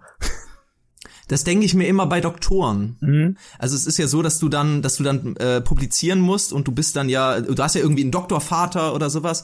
Das 1.28 1.44
denke 1.44 1.65
ich 1.65 1.74
mir 1.74 1.88
immer 1.88 2.06
bei 2.06 2.22
Doktoren. 2.22 2.98
Mhm. 3.00 3.38
Also 3.58 3.76
es 3.76 3.88
ist 3.88 3.98
ja 3.98 4.08
so, 4.08 4.22
dass 4.22 4.38
du 4.38 4.48
dann, 4.48 4.82
dass 4.82 4.98
du 4.98 5.04
dann 5.04 5.36
äh, 5.38 5.60
publizieren 5.60 6.20
musst 6.20 6.54
und 6.54 6.68
du 6.68 6.72
bist 6.72 6.96
dann 6.96 7.10
ja, 7.10 7.41
du 7.41 7.62
hast 7.62 7.74
ja 7.74 7.82
irgendwie 7.82 8.04
einen 8.04 8.12
Doktorvater 8.12 8.94
oder 8.94 9.10
sowas. 9.10 9.44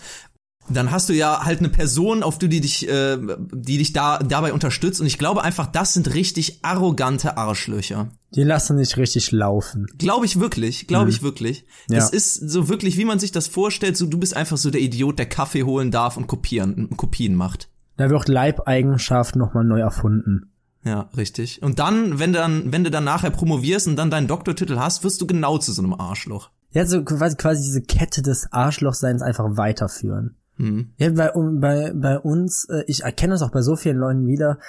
Dann 0.70 0.92
hast 0.92 1.10
du 1.10 1.14
ja 1.14 1.44
halt 1.44 1.60
eine 1.60 1.70
Person, 1.70 2.24
auf 2.24 2.38
die, 2.38 2.48
die 2.48 2.62
dich, 2.62 2.88
äh, 2.88 3.18
die 3.52 3.78
dich 3.78 3.94
da 3.94 4.20
dabei 4.20 4.54
unterstützt. 4.54 5.02
Und 5.02 5.08
ich 5.08 5.18
glaube 5.18 5.44
einfach, 5.44 5.68
das 5.68 5.94
sind 5.94 6.14
richtig 6.14 6.60
arrogante 6.64 7.38
Arschlöcher. 7.38 8.10
Die 8.36 8.44
lassen 8.44 8.78
nicht 8.78 8.96
richtig 8.98 9.32
laufen. 9.32 9.88
Glaube 9.98 10.26
ich 10.26 10.40
wirklich, 10.40 10.88
glaube 10.88 11.10
ich 11.10 11.22
wirklich. 11.22 11.66
Ja. 11.90 11.98
Das 11.98 12.12
ist 12.12 12.36
so 12.36 12.70
wirklich, 12.70 12.98
wie 12.98 13.06
man 13.06 13.20
sich 13.20 13.32
das 13.32 13.48
vorstellt. 13.48 13.98
So, 13.98 14.06
du 14.06 14.18
bist 14.18 14.36
einfach 14.36 14.58
so 14.58 14.70
der 14.72 14.82
Idiot, 14.82 15.20
der 15.20 15.26
Kaffee 15.28 15.64
holen 15.64 15.92
darf 15.92 16.16
und 16.16 16.28
kopieren, 16.28 16.90
Kopien 16.96 17.36
macht. 17.36 17.70
Da 17.98 18.10
wird 18.10 18.30
Leibeigenschaft 18.30 19.36
nochmal 19.36 19.66
neu 19.66 19.80
erfunden. 19.80 20.52
Ja, 20.84 21.10
richtig. 21.16 21.62
Und 21.62 21.80
dann, 21.80 22.20
wenn 22.20 22.34
dann, 22.34 22.72
wenn 22.72 22.84
du 22.84 22.90
dann 22.90 23.04
nachher 23.04 23.30
promovierst 23.30 23.88
und 23.88 23.96
dann 23.96 24.10
deinen 24.10 24.28
Doktortitel 24.28 24.78
hast, 24.80 25.04
wirst 25.04 25.22
du 25.22 25.28
genau 25.28 25.58
zu 25.58 25.72
so 25.74 25.84
einem 25.84 25.94
Arschloch. 25.94 26.50
Ja, 26.72 26.86
so 26.86 27.04
quasi, 27.04 27.36
quasi 27.36 27.64
diese 27.64 27.82
Kette 27.82 28.22
des 28.22 28.52
Arschlochseins 28.52 29.22
einfach 29.22 29.58
weiterführen. 29.58 30.38
Hm. 30.62 30.94
Ja, 30.98 31.10
bei, 31.10 31.32
bei, 31.34 31.92
bei 31.96 32.20
uns, 32.20 32.68
äh, 32.70 32.84
ich 32.86 33.02
erkenne 33.02 33.34
das 33.34 33.42
auch 33.42 33.50
bei 33.50 33.64
so 33.64 33.76
vielen 33.76 33.98
Leuten 33.98 34.28
wieder, 34.28 34.60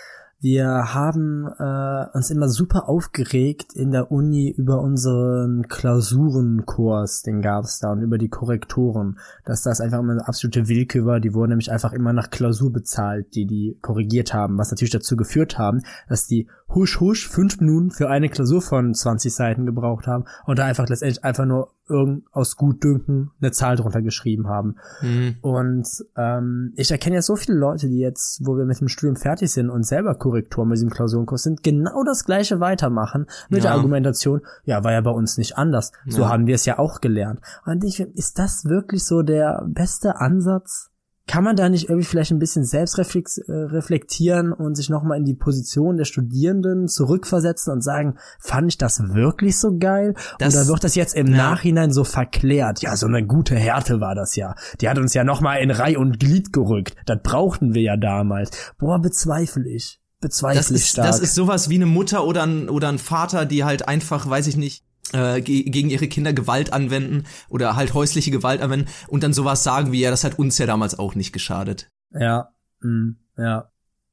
wir 0.41 0.93
haben 0.93 1.47
äh, 1.57 2.17
uns 2.17 2.31
immer 2.31 2.49
super 2.49 2.89
aufgeregt 2.89 3.75
in 3.75 3.93
der 3.93 4.11
Uni 4.11 4.51
über 4.51 4.81
unseren 4.81 5.69
Klausurenkurs, 5.69 7.23
den 7.23 7.43
gab's 7.43 7.79
da, 7.79 7.93
und 7.93 8.01
über 8.01 8.19
die 8.19 8.29
Korrektoren, 8.29 9.21
dass 9.45 9.63
das 9.63 9.81
einfach 9.81 10.01
immer 10.01 10.15
eine 10.15 10.27
absolute 10.27 10.67
Willkür 10.67 11.07
war, 11.07 11.21
die 11.21 11.33
wurden 11.33 11.51
nämlich 11.51 11.71
einfach 11.71 11.93
immer 11.93 12.13
nach 12.13 12.31
Klausur 12.31 12.73
bezahlt, 12.73 13.37
die 13.37 13.47
die 13.47 13.79
korrigiert 13.83 14.35
haben, 14.35 14.59
was 14.59 14.73
natürlich 14.73 14.91
dazu 14.91 15.15
geführt 15.15 15.59
haben, 15.59 15.83
dass 16.09 16.27
die 16.27 16.49
husch 16.75 16.99
husch 16.99 17.29
fünf 17.29 17.61
Minuten 17.61 17.93
für 17.93 18.09
eine 18.09 18.29
Klausur 18.29 18.63
von 18.63 18.95
20 18.95 19.33
Seiten 19.33 19.65
gebraucht 19.65 20.09
haben 20.09 20.25
und 20.47 20.59
da 20.59 20.65
einfach 20.65 20.89
letztendlich 20.89 21.23
einfach 21.23 21.45
nur 21.45 21.71
irgend 21.89 22.25
aus 22.33 22.57
Gutdünken 22.57 23.31
eine 23.41 23.51
Zahl 23.53 23.77
drunter 23.77 24.03
geschrieben 24.03 24.49
haben. 24.49 24.77
Mhm. 25.01 25.37
Und 25.41 25.89
ähm, 26.17 26.73
ich 26.77 26.91
erkenne 26.91 27.17
ja 27.17 27.23
so 27.23 27.37
viele 27.37 27.59
Leute, 27.59 27.89
die 27.89 27.99
jetzt, 27.99 28.41
wo 28.45 28.57
wir 28.57 28.65
mit 28.65 28.81
dem 28.81 28.89
Studium 28.89 29.17
fertig 29.17 29.51
sind 29.51 29.69
und 29.69 29.85
selber 29.85 30.15
Korrektur 30.15 30.65
mit 30.65 30.77
diesem 30.77 30.91
Klausurenkurs 30.91 31.43
sind, 31.43 31.63
genau 31.63 32.05
das 32.05 32.25
gleiche 32.25 32.61
weitermachen 32.61 33.27
mit 33.49 33.59
Ja. 33.65 33.71
der 33.71 33.73
Argumentation, 33.73 34.41
ja, 34.65 34.85
war 34.85 34.93
ja 34.93 35.01
bei 35.01 35.11
uns 35.11 35.39
nicht 35.39 35.59
anders. 35.59 35.93
So 36.07 36.23
Ja. 36.23 36.29
haben 36.29 36.47
wir 36.47 36.55
es 36.55 36.65
ja 36.67 36.79
auch 36.79 37.01
gelernt. 37.01 37.41
Und 37.67 37.83
ich, 37.85 38.01
ist 38.01 38.39
das 38.39 38.65
wirklich 38.65 39.05
so 39.05 39.23
der 39.23 39.65
beste 39.69 40.17
Ansatz? 40.21 40.92
Kann 41.29 41.45
man 41.45 41.55
da 41.55 41.69
nicht 41.69 41.89
irgendwie 41.89 42.05
vielleicht 42.07 42.33
ein 42.33 42.41
bisschen 42.41 42.65
selbst 42.65 42.99
äh, 42.99 43.53
reflektieren 43.53 44.53
und 44.53 44.75
sich 44.75 44.91
nochmal 44.91 45.19
in 45.19 45.25
die 45.25 45.35
Position 45.37 45.97
der 45.97 46.05
Studierenden 46.05 46.89
zurückversetzen 46.89 47.73
und 47.73 47.81
sagen, 47.83 48.17
fand 48.41 48.69
ich 48.69 48.79
das 48.79 49.01
wirklich 49.15 49.59
so 49.59 49.79
geil? 49.79 50.15
Das- 50.39 50.55
Oder 50.57 50.67
wird 50.67 50.85
das 50.85 50.95
jetzt 50.97 51.15
im 51.15 51.29
Ja. 51.29 51.37
Nachhinein 51.37 51.93
so 51.93 52.03
verklärt? 52.05 52.83
Ja, 52.83 52.97
so 52.97 53.07
eine 53.07 53.25
gute 53.25 53.55
Härte 53.55 54.01
war 54.01 54.15
das 54.17 54.35
ja. 54.37 54.55
Die 54.81 54.89
hat 54.89 54.99
uns 54.99 55.15
ja 55.15 55.23
nochmal 55.23 55.61
in 55.61 55.71
Reih 55.71 55.97
und 55.97 56.19
Glied 56.19 56.53
gerückt. 56.53 56.97
Das 57.07 57.19
brauchten 57.23 57.73
wir 57.75 57.83
ja 57.83 57.97
damals. 57.97 58.51
Boah, 58.79 59.01
bezweifle 59.01 59.69
ich. 59.69 60.01
Bezweifle 60.21 60.59
Das 60.59 60.71
ich 60.71 60.77
ist, 60.77 60.89
stark. 60.89 61.07
das 61.07 61.21
ist 61.21 61.35
sowas 61.35 61.69
wie 61.69 61.77
eine 61.77 61.87
Mutter 61.87 62.25
oder 62.27 62.43
ein, 62.45 62.69
oder 62.69 62.89
ein 62.89 62.99
Vater, 62.99 63.45
die 63.47 63.65
halt 63.65 63.89
einfach, 63.89 64.29
weiß 64.29 64.47
ich 64.49 64.57
nicht, 64.57 64.85
äh, 65.13 65.41
ge 65.41 65.63
gegen 65.65 65.91
ihre 65.91 66.09
Kinder 66.09 66.33
Gewalt 66.33 66.73
anwenden 66.73 67.25
oder 67.49 67.77
halt 67.77 67.95
häusliche 67.95 68.31
Gewalt 68.31 68.61
anwenden 68.61 68.89
und 69.09 69.23
dann 69.23 69.33
sowas 69.33 69.63
sagen 69.65 69.93
wie, 69.93 70.01
ja, 70.01 70.11
das 70.11 70.25
hat 70.25 70.39
uns 70.39 70.59
ja 70.59 70.67
damals 70.67 70.99
auch 70.99 71.15
nicht 71.15 71.33
geschadet. 71.33 71.89
ja, 72.13 72.49
mm, 72.81 73.17
ja. 73.37 73.69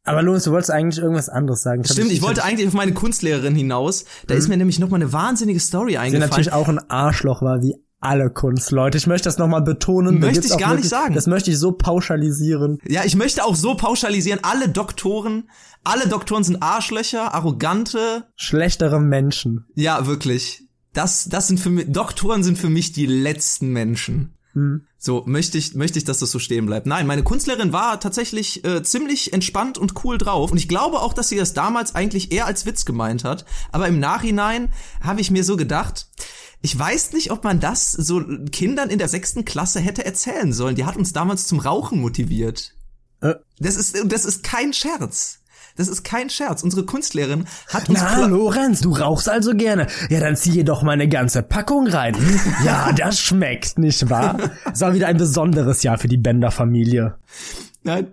Aber 0.05 0.23
Louis, 0.23 0.43
du 0.45 0.51
wolltest 0.51 0.71
eigentlich 0.71 1.03
irgendwas 1.03 1.29
anderes 1.29 1.61
sagen. 1.61 1.83
Stimmt, 1.83 2.11
ich 2.11 2.21
wollte 2.23 2.41
hab- 2.41 2.47
eigentlich 2.49 2.67
auf 2.67 2.73
meine 2.73 2.93
Kunstlehrerin 2.93 3.53
hinaus. 3.53 4.05
Da 4.27 4.33
ist 4.33 4.47
mir 4.47 4.57
nämlich 4.57 4.79
noch 4.79 4.89
mal 4.89 4.95
eine 4.95 5.13
wahnsinnige 5.13 5.59
Story 5.59 5.97
eingefallen. 5.97 6.29
natürlich 6.29 6.53
auch 6.53 6.67
ein 6.69 6.79
Arschloch 6.89 7.41
war, 7.43 7.61
wie 7.61 7.75
alle 7.99 8.31
Kunstleute. 8.31 8.97
Ich 8.97 9.05
möchte 9.07 9.25
das 9.27 9.37
nochmal 9.37 9.61
betonen. 9.61 10.19
Möchte 10.19 10.47
ich 10.47 10.57
gar 10.57 10.73
nicht 10.73 10.87
sagen. 10.87 11.13
Das 11.13 11.27
möchte 11.27 11.51
ich 11.51 11.59
so 11.59 11.73
pauschalisieren. 11.73 12.79
Ja, 12.87 13.03
ich 13.03 13.15
möchte 13.17 13.43
auch 13.43 13.55
so 13.55 13.75
pauschalisieren, 13.75 14.39
alle 14.41 14.69
Doktoren, 14.69 15.49
alle 15.83 16.07
Doktoren 16.07 16.43
sind 16.45 16.63
Arschlöcher, 16.63 17.33
arrogante, 17.35 18.23
Schlechtere 18.35 18.99
Menschen. 19.01 19.65
ja, 19.75 20.07
wirklich. 20.07 20.63
Das, 20.99 21.29
das 21.29 21.47
sind 21.47 21.61
für 21.61 21.69
mich, 21.69 21.85
Doktoren 21.87 22.43
sind 22.43 22.57
für 22.57 22.69
mich 22.69 22.91
die 22.91 23.05
letzten 23.05 23.69
Menschen. 23.69 24.33
Hm. 24.51 24.81
So, 24.97 25.23
möchte 25.25 25.57
ich, 25.57 25.73
möchte 25.73 25.97
ich, 25.97 26.03
dass 26.03 26.19
das 26.19 26.29
so 26.29 26.39
stehen 26.39 26.65
bleibt. 26.65 26.87
Nein, 26.87 27.07
meine 27.07 27.23
Kunstlehrerin 27.23 27.71
war 27.71 28.01
tatsächlich 28.01 28.65
äh, 28.65 28.83
ziemlich 28.83 29.31
entspannt 29.31 29.77
und 29.77 30.03
cool 30.03 30.17
drauf. 30.17 30.51
Und 30.51 30.57
ich 30.57 30.67
glaube 30.67 30.99
auch, 30.99 31.13
dass 31.13 31.29
sie 31.29 31.37
das 31.37 31.53
damals 31.53 31.95
eigentlich 31.95 32.33
eher 32.33 32.47
als 32.47 32.65
Witz 32.65 32.83
gemeint 32.83 33.23
hat. 33.23 33.45
Aber 33.71 33.87
im 33.87 34.01
Nachhinein 34.01 34.73
habe 34.99 35.21
ich 35.21 35.31
mir 35.31 35.45
so 35.45 35.55
gedacht, 35.55 36.09
ich 36.61 36.77
weiß 36.77 37.13
nicht, 37.13 37.31
ob 37.31 37.45
man 37.45 37.61
das 37.61 37.93
so 37.93 38.21
Kindern 38.51 38.89
in 38.89 38.99
der 38.99 39.07
sechsten 39.07 39.45
Klasse 39.45 39.79
hätte 39.79 40.03
erzählen 40.03 40.51
sollen. 40.51 40.75
Die 40.75 40.83
hat 40.83 40.97
uns 40.97 41.13
damals 41.13 41.47
zum 41.47 41.61
Rauchen 41.61 42.01
motiviert. 42.01 42.73
Äh. 43.21 43.35
Das 43.59 43.77
ist, 43.77 43.95
das 44.03 44.25
ist 44.25 44.43
kein 44.43 44.73
Scherz. 44.73 45.38
Das 45.80 45.88
ist 45.88 46.03
kein 46.03 46.30
Scherz. 46.30 46.61
Unsere 46.61 46.86
Kunstlehrerin 46.86 47.45
hat 47.69 47.88
uns 47.88 48.01
Na, 48.01 48.25
Lorenz, 48.25 48.82
du 48.82 48.91
rauchst 48.91 49.30
also 49.30 49.55
gerne. 49.55 49.88
Ja, 50.09 50.19
dann 50.19 50.36
zieh 50.36 50.51
hier 50.51 50.65
doch 50.65 50.84
mal 50.84 50.91
eine 50.91 51.07
ganze 51.07 51.41
Packung 51.41 51.88
rein. 51.88 52.15
Hm? 52.15 52.39
Ja, 52.65 52.91
das 52.97 53.17
schmeckt, 53.17 53.80
nicht 53.80 54.09
wahr? 54.09 54.38
Es 54.73 54.82
war 54.82 54.93
wieder 54.93 55.07
ein 55.07 55.15
besonderes 55.15 55.82
Jahr 55.82 55.97
für 55.97 56.09
die 56.09 56.17
Bender-Familie. 56.17 57.15
Nein. 57.84 58.07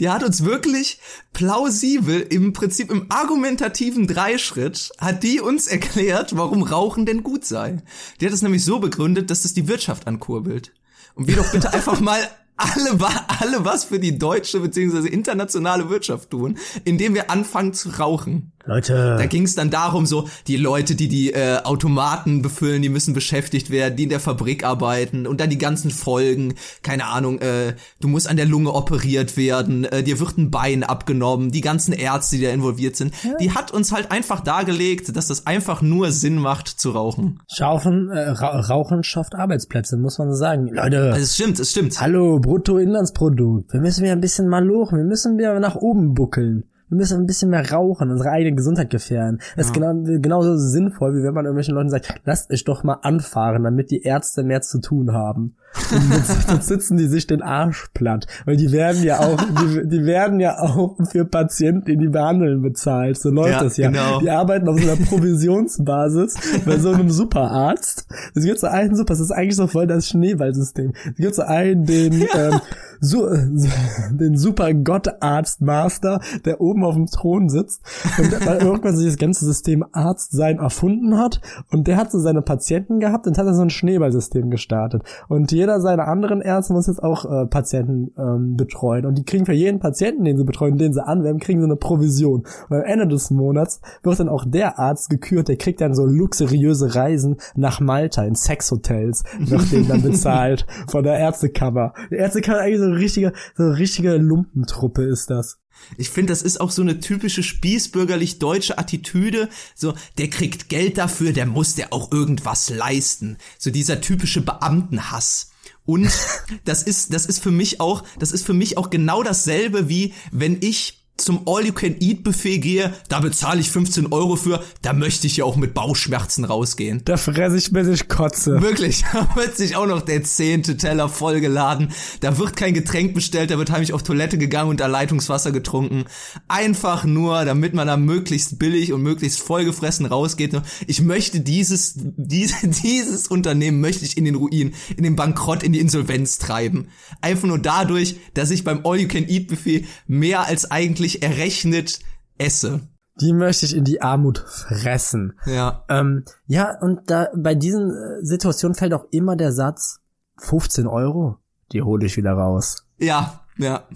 Die 0.00 0.10
hat 0.10 0.24
uns 0.24 0.44
wirklich 0.44 0.98
plausibel, 1.32 2.20
im 2.20 2.52
Prinzip 2.52 2.90
im 2.90 3.06
argumentativen 3.12 4.08
Dreischritt, 4.08 4.90
hat 4.98 5.22
die 5.22 5.40
uns 5.40 5.68
erklärt, 5.68 6.36
warum 6.36 6.64
Rauchen 6.64 7.06
denn 7.06 7.22
gut 7.22 7.44
sei. 7.44 7.76
Die 8.20 8.26
hat 8.26 8.32
es 8.32 8.42
nämlich 8.42 8.64
so 8.64 8.80
begründet, 8.80 9.30
dass 9.30 9.42
das 9.42 9.54
die 9.54 9.68
Wirtschaft 9.68 10.08
ankurbelt. 10.08 10.72
Und 11.14 11.28
wir 11.28 11.36
doch 11.36 11.52
bitte 11.52 11.72
einfach 11.72 12.00
mal 12.00 12.28
alle, 12.58 12.98
alle 13.40 13.64
was 13.64 13.84
für 13.84 13.98
die 13.98 14.18
deutsche 14.18 14.60
bzw. 14.60 15.08
internationale 15.08 15.88
Wirtschaft 15.88 16.30
tun, 16.30 16.58
indem 16.84 17.14
wir 17.14 17.30
anfangen 17.30 17.72
zu 17.72 17.90
rauchen. 17.90 18.52
Da 18.68 18.74
Leute, 18.74 19.28
ging 19.28 19.44
es 19.44 19.54
dann 19.54 19.70
darum, 19.70 20.04
so 20.04 20.28
die 20.46 20.58
Leute, 20.58 20.94
die 20.94 21.08
die 21.08 21.32
äh, 21.32 21.62
Automaten 21.64 22.42
befüllen, 22.42 22.82
die 22.82 22.90
müssen 22.90 23.14
beschäftigt 23.14 23.70
werden, 23.70 23.96
die 23.96 24.02
in 24.02 24.08
der 24.10 24.20
Fabrik 24.20 24.62
arbeiten 24.62 25.26
und 25.26 25.40
dann 25.40 25.48
die 25.48 25.56
ganzen 25.56 25.90
Folgen, 25.90 26.54
keine 26.82 27.06
Ahnung, 27.06 27.38
äh, 27.40 27.74
du 28.00 28.08
musst 28.08 28.28
an 28.28 28.36
der 28.36 28.44
Lunge 28.44 28.74
operiert 28.74 29.38
werden, 29.38 29.84
äh, 29.84 30.02
dir 30.02 30.20
wird 30.20 30.36
ein 30.36 30.50
Bein 30.50 30.84
abgenommen, 30.84 31.50
die 31.50 31.62
ganzen 31.62 31.92
Ärzte, 31.92 32.36
die 32.36 32.42
da 32.42 32.50
involviert 32.50 32.96
sind, 32.96 33.14
die 33.40 33.52
hat 33.52 33.70
uns 33.72 33.90
halt 33.90 34.10
einfach 34.10 34.40
dargelegt, 34.40 35.16
dass 35.16 35.28
das 35.28 35.46
einfach 35.46 35.80
nur 35.80 36.12
Sinn 36.12 36.36
macht 36.36 36.68
zu 36.68 36.90
rauchen. 36.90 37.40
Schaufen, 37.50 38.10
äh, 38.10 38.28
Ra 38.28 38.60
Rauchen 38.60 39.02
schafft 39.02 39.34
Arbeitsplätze, 39.34 39.96
muss 39.96 40.18
man 40.18 40.30
so 40.30 40.36
sagen. 40.36 40.68
Leute, 40.68 41.12
Also 41.12 41.22
es 41.22 41.34
stimmt, 41.34 41.58
es 41.58 41.70
stimmt. 41.70 41.98
hallo, 42.00 42.38
Bruttoinlandsprodukt. 42.38 43.72
Wir 43.72 43.80
müssen 43.80 44.02
wieder 44.02 44.12
ein 44.12 44.20
bisschen 44.20 44.48
mal 44.48 44.64
lochen. 44.64 44.98
Wir 44.98 45.04
müssen 45.04 45.38
wieder 45.38 45.58
nach 45.58 45.76
oben 45.76 46.12
buckeln. 46.12 46.64
Wir 46.88 46.96
müssen 46.96 47.20
ein 47.20 47.26
bisschen 47.26 47.50
mehr 47.50 47.70
rauchen, 47.70 48.10
unsere 48.10 48.30
eigene 48.30 48.56
Gesundheit 48.56 48.90
gefährden. 48.90 49.40
Das 49.56 49.66
ist 49.66 49.74
genau, 49.74 49.92
genauso 50.20 50.56
sinnvoll, 50.56 51.14
wie 51.14 51.22
wenn 51.22 51.34
man 51.34 51.44
irgendwelchen 51.44 51.74
Leuten 51.74 51.90
sagt, 51.90 52.14
lasst 52.24 52.50
euch 52.50 52.64
doch 52.64 52.84
mal 52.84 52.98
anfahren, 53.02 53.64
damit 53.64 53.90
die 53.90 54.02
Ärzte 54.02 54.42
mehr 54.42 54.62
zu 54.62 54.80
tun 54.80 55.12
haben. 55.12 55.56
Und 55.92 56.10
jetzt, 56.14 56.50
jetzt 56.50 56.66
sitzen 56.66 56.96
die 56.96 57.06
sich 57.06 57.26
den 57.26 57.42
Arsch 57.42 57.88
platt. 57.92 58.26
Weil 58.46 58.56
die 58.56 58.72
werden 58.72 59.02
ja 59.02 59.20
auch, 59.20 59.36
die, 59.36 59.88
die 59.88 60.06
werden 60.06 60.40
ja 60.40 60.58
auch 60.58 60.96
für 61.10 61.24
Patienten, 61.24 61.84
die 61.86 61.96
die 61.96 62.08
behandeln, 62.08 62.62
bezahlt. 62.62 63.18
So 63.18 63.30
läuft 63.30 63.50
Ja, 63.50 63.62
das 63.62 63.76
ja. 63.76 63.90
genau. 63.90 64.20
Die 64.20 64.30
arbeiten 64.30 64.68
auf 64.68 64.80
so 64.80 64.90
einer 64.90 65.00
Provisionsbasis 65.04 66.36
bei 66.64 66.78
so 66.78 66.92
einem 66.92 67.10
Superarzt. 67.10 68.06
Es 68.34 68.44
gibt 68.44 68.58
so 68.58 68.66
einen 68.66 68.96
Super, 68.96 69.12
das 69.12 69.20
ist 69.20 69.30
eigentlich 69.30 69.56
so 69.56 69.66
voll 69.66 69.86
das 69.86 70.08
Schneeballsystem. 70.08 70.92
Es 71.10 71.16
gibt 71.16 71.34
so 71.34 71.42
einen, 71.42 71.84
den, 71.84 72.14
ähm, 72.34 72.60
so, 73.00 73.28
den 74.10 74.36
Super 74.36 74.74
Gottarzt 74.74 75.60
Master, 75.60 76.20
der 76.44 76.60
oben 76.60 76.84
auf 76.84 76.94
dem 76.94 77.06
Thron 77.06 77.48
sitzt 77.48 77.82
und 78.18 78.46
weil 78.46 78.58
irgendwann 78.58 78.96
sich 78.96 79.06
das 79.06 79.16
ganze 79.16 79.44
System 79.44 79.84
Arzt 79.92 80.32
sein 80.32 80.58
erfunden 80.58 81.18
hat. 81.18 81.40
Und 81.70 81.86
der 81.86 81.96
hat 81.96 82.10
so 82.10 82.18
seine 82.18 82.42
Patienten 82.42 83.00
gehabt 83.00 83.26
und 83.26 83.38
hat 83.38 83.46
dann 83.46 83.54
so 83.54 83.62
ein 83.62 83.70
Schneeballsystem 83.70 84.50
gestartet. 84.50 85.02
Und 85.28 85.52
jeder 85.52 85.80
seiner 85.80 86.08
anderen 86.08 86.40
Ärzte 86.40 86.72
muss 86.72 86.86
jetzt 86.86 87.02
auch 87.02 87.24
äh, 87.24 87.46
Patienten 87.46 88.12
ähm, 88.18 88.56
betreuen. 88.56 89.06
Und 89.06 89.18
die 89.18 89.24
kriegen 89.24 89.46
für 89.46 89.52
jeden 89.52 89.80
Patienten, 89.80 90.24
den 90.24 90.36
sie 90.36 90.44
betreuen, 90.44 90.78
den 90.78 90.92
sie 90.92 91.04
anwerben, 91.04 91.40
kriegen 91.40 91.60
sie 91.60 91.66
eine 91.66 91.76
Provision. 91.76 92.44
Und 92.68 92.76
am 92.76 92.84
Ende 92.84 93.08
des 93.08 93.30
Monats 93.30 93.80
wird 94.02 94.18
dann 94.20 94.28
auch 94.28 94.44
der 94.46 94.78
Arzt 94.78 95.10
gekürt, 95.10 95.48
der 95.48 95.56
kriegt 95.56 95.80
dann 95.80 95.94
so 95.94 96.06
luxuriöse 96.06 96.94
Reisen 96.94 97.36
nach 97.54 97.80
Malta 97.80 98.24
in 98.24 98.34
Sexhotels, 98.34 99.24
wird 99.38 99.72
denen 99.72 99.88
dann 99.88 100.02
bezahlt 100.02 100.66
von 100.88 101.04
der 101.04 101.18
Ärztekammer. 101.18 101.92
Die 102.10 102.16
Ärztekammer 102.16 102.60
eigentlich 102.60 102.80
so 102.80 102.87
eine 102.88 102.98
richtige, 102.98 103.32
so 103.56 103.64
eine 103.64 103.78
richtige 103.78 104.16
Lumpentruppe 104.16 105.04
ist 105.04 105.30
das. 105.30 105.58
Ich 105.96 106.10
finde, 106.10 106.32
das 106.32 106.42
ist 106.42 106.60
auch 106.60 106.70
so 106.70 106.82
eine 106.82 107.00
typische 107.00 107.42
spießbürgerlich 107.42 108.38
deutsche 108.38 108.78
Attitüde. 108.78 109.48
So, 109.74 109.94
der 110.18 110.28
kriegt 110.28 110.68
Geld 110.68 110.98
dafür, 110.98 111.32
der 111.32 111.46
muss 111.46 111.74
der 111.74 111.92
auch 111.92 112.12
irgendwas 112.12 112.70
leisten. 112.70 113.38
So 113.58 113.70
dieser 113.70 114.00
typische 114.00 114.40
Beamtenhass. 114.40 115.50
Und 115.84 116.10
das 116.64 116.82
ist, 116.82 117.14
das 117.14 117.26
ist 117.26 117.38
für 117.40 117.50
mich 117.50 117.80
auch, 117.80 118.04
das 118.18 118.32
ist 118.32 118.44
für 118.44 118.54
mich 118.54 118.76
auch 118.76 118.90
genau 118.90 119.22
dasselbe 119.22 119.88
wie 119.88 120.14
wenn 120.32 120.58
ich 120.60 120.97
zum 121.18 121.42
All-You-Can-Eat-Buffet 121.46 122.58
gehe, 122.58 122.94
da 123.08 123.20
bezahle 123.20 123.60
ich 123.60 123.70
15 123.70 124.12
Euro 124.12 124.36
für, 124.36 124.62
da 124.82 124.92
möchte 124.92 125.26
ich 125.26 125.36
ja 125.36 125.44
auch 125.44 125.56
mit 125.56 125.74
Bauchschmerzen 125.74 126.44
rausgehen. 126.44 127.02
Da 127.04 127.16
fresse 127.16 127.58
ich 127.58 127.72
bis 127.72 127.88
ich 127.88 128.08
kotze. 128.08 128.62
Wirklich, 128.62 129.04
da 129.12 129.28
wird 129.36 129.56
sich 129.56 129.76
auch 129.76 129.86
noch 129.86 130.02
der 130.02 130.22
zehnte 130.22 130.76
Teller 130.76 131.08
vollgeladen. 131.08 131.92
Da 132.20 132.38
wird 132.38 132.56
kein 132.56 132.74
Getränk 132.74 133.14
bestellt, 133.14 133.50
da 133.50 133.58
wird 133.58 133.70
heimlich 133.70 133.92
auf 133.92 134.02
Toilette 134.02 134.38
gegangen 134.38 134.70
und 134.70 134.80
da 134.80 134.86
Leitungswasser 134.86 135.52
getrunken. 135.52 136.04
Einfach 136.46 137.04
nur, 137.04 137.44
damit 137.44 137.74
man 137.74 137.86
da 137.86 137.96
möglichst 137.96 138.58
billig 138.58 138.92
und 138.92 139.02
möglichst 139.02 139.40
vollgefressen 139.40 140.06
rausgeht. 140.06 140.48
Ich 140.86 141.02
möchte 141.02 141.40
dieses, 141.40 141.94
diese, 142.16 142.68
dieses 142.68 143.26
Unternehmen 143.28 143.80
möchte 143.80 144.04
ich 144.04 144.16
in 144.16 144.24
den 144.24 144.36
Ruin, 144.36 144.74
in 144.96 145.02
den 145.02 145.16
Bankrott, 145.16 145.62
in 145.62 145.72
die 145.72 145.80
Insolvenz 145.80 146.38
treiben. 146.38 146.88
Einfach 147.20 147.48
nur 147.48 147.58
dadurch, 147.58 148.16
dass 148.34 148.50
ich 148.50 148.64
beim 148.64 148.86
All-You-Can-Eat-Buffet 148.86 149.86
mehr 150.06 150.46
als 150.46 150.70
eigentlich 150.70 151.07
errechnet 151.16 152.00
esse. 152.38 152.80
Die 153.20 153.32
möchte 153.32 153.66
ich 153.66 153.74
in 153.74 153.84
die 153.84 154.00
Armut 154.00 154.38
fressen. 154.38 155.38
Ja. 155.44 155.84
Ähm, 155.88 156.24
ja, 156.46 156.78
und 156.80 157.10
da 157.10 157.28
bei 157.36 157.54
diesen 157.54 157.90
äh, 157.90 158.24
Situationen 158.24 158.74
fällt 158.76 158.94
auch 158.94 159.06
immer 159.10 159.34
der 159.34 159.52
Satz, 159.52 160.00
15 160.38 160.86
Euro, 160.86 161.38
die 161.72 161.82
hole 161.82 162.06
ich 162.06 162.16
wieder 162.16 162.32
raus. 162.32 162.86
Ja, 162.98 163.40
ja. 163.56 163.88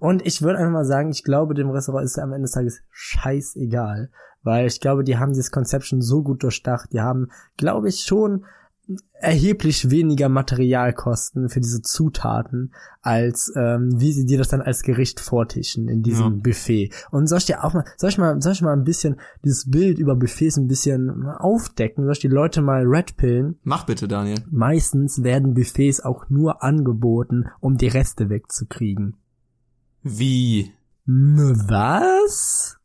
Und 0.00 0.26
ich 0.26 0.42
würde 0.42 0.58
einfach 0.58 0.72
mal 0.72 0.84
sagen, 0.84 1.10
ich 1.10 1.22
glaube, 1.22 1.54
dem 1.54 1.70
Restaurant 1.70 2.04
ist 2.04 2.18
am 2.18 2.32
Ende 2.32 2.46
des 2.46 2.52
Tages 2.52 2.80
scheißegal. 2.90 4.10
Weil 4.42 4.66
ich 4.66 4.80
glaube, 4.80 5.02
die 5.02 5.18
haben 5.18 5.32
dieses 5.32 5.50
Konzept 5.50 5.86
schon 5.86 6.02
so 6.02 6.22
gut 6.22 6.42
durchdacht. 6.42 6.92
Die 6.92 7.00
haben, 7.00 7.28
glaube 7.56 7.88
ich, 7.88 8.00
schon 8.00 8.44
erheblich 9.20 9.90
weniger 9.90 10.28
Materialkosten 10.28 11.48
für 11.48 11.60
diese 11.60 11.82
Zutaten, 11.82 12.72
als 13.00 13.52
ähm, 13.56 14.00
wie 14.00 14.12
sie 14.12 14.26
dir 14.26 14.38
das 14.38 14.48
dann 14.48 14.60
als 14.60 14.82
Gericht 14.82 15.20
vortischen 15.20 15.88
in 15.88 16.02
diesem 16.02 16.34
ja. 16.34 16.40
Buffet. 16.42 16.90
Und 17.10 17.26
soll 17.26 17.38
ich 17.38 17.46
dir 17.46 17.64
auch 17.64 17.72
mal, 17.72 17.84
soll 17.96 18.10
ich 18.10 18.18
mal, 18.18 18.40
soll 18.40 18.52
ich 18.52 18.62
mal 18.62 18.72
ein 18.72 18.84
bisschen 18.84 19.16
dieses 19.44 19.70
Bild 19.70 19.98
über 19.98 20.16
Buffets 20.16 20.56
ein 20.56 20.68
bisschen 20.68 21.26
aufdecken? 21.26 22.04
Soll 22.04 22.12
ich 22.12 22.20
die 22.20 22.28
Leute 22.28 22.62
mal 22.62 22.84
red 22.84 23.16
pillen? 23.16 23.58
Mach 23.62 23.84
bitte, 23.84 24.08
Daniel. 24.08 24.38
Meistens 24.50 25.22
werden 25.22 25.54
Buffets 25.54 26.00
auch 26.00 26.28
nur 26.28 26.62
angeboten, 26.62 27.46
um 27.60 27.76
die 27.76 27.88
Reste 27.88 28.28
wegzukriegen. 28.28 29.16
Wie? 30.02 30.72
Was? 31.06 32.76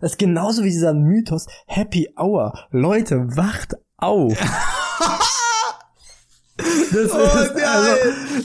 Das 0.00 0.12
ist 0.12 0.18
genauso 0.18 0.64
wie 0.64 0.70
dieser 0.70 0.94
Mythos 0.94 1.46
Happy 1.66 2.08
Hour. 2.16 2.54
Leute, 2.70 3.36
wacht 3.36 3.76
auf. 3.96 4.36
Das, 6.92 7.12
oh, 7.12 7.18
ist, 7.18 7.64
also, 7.64 7.90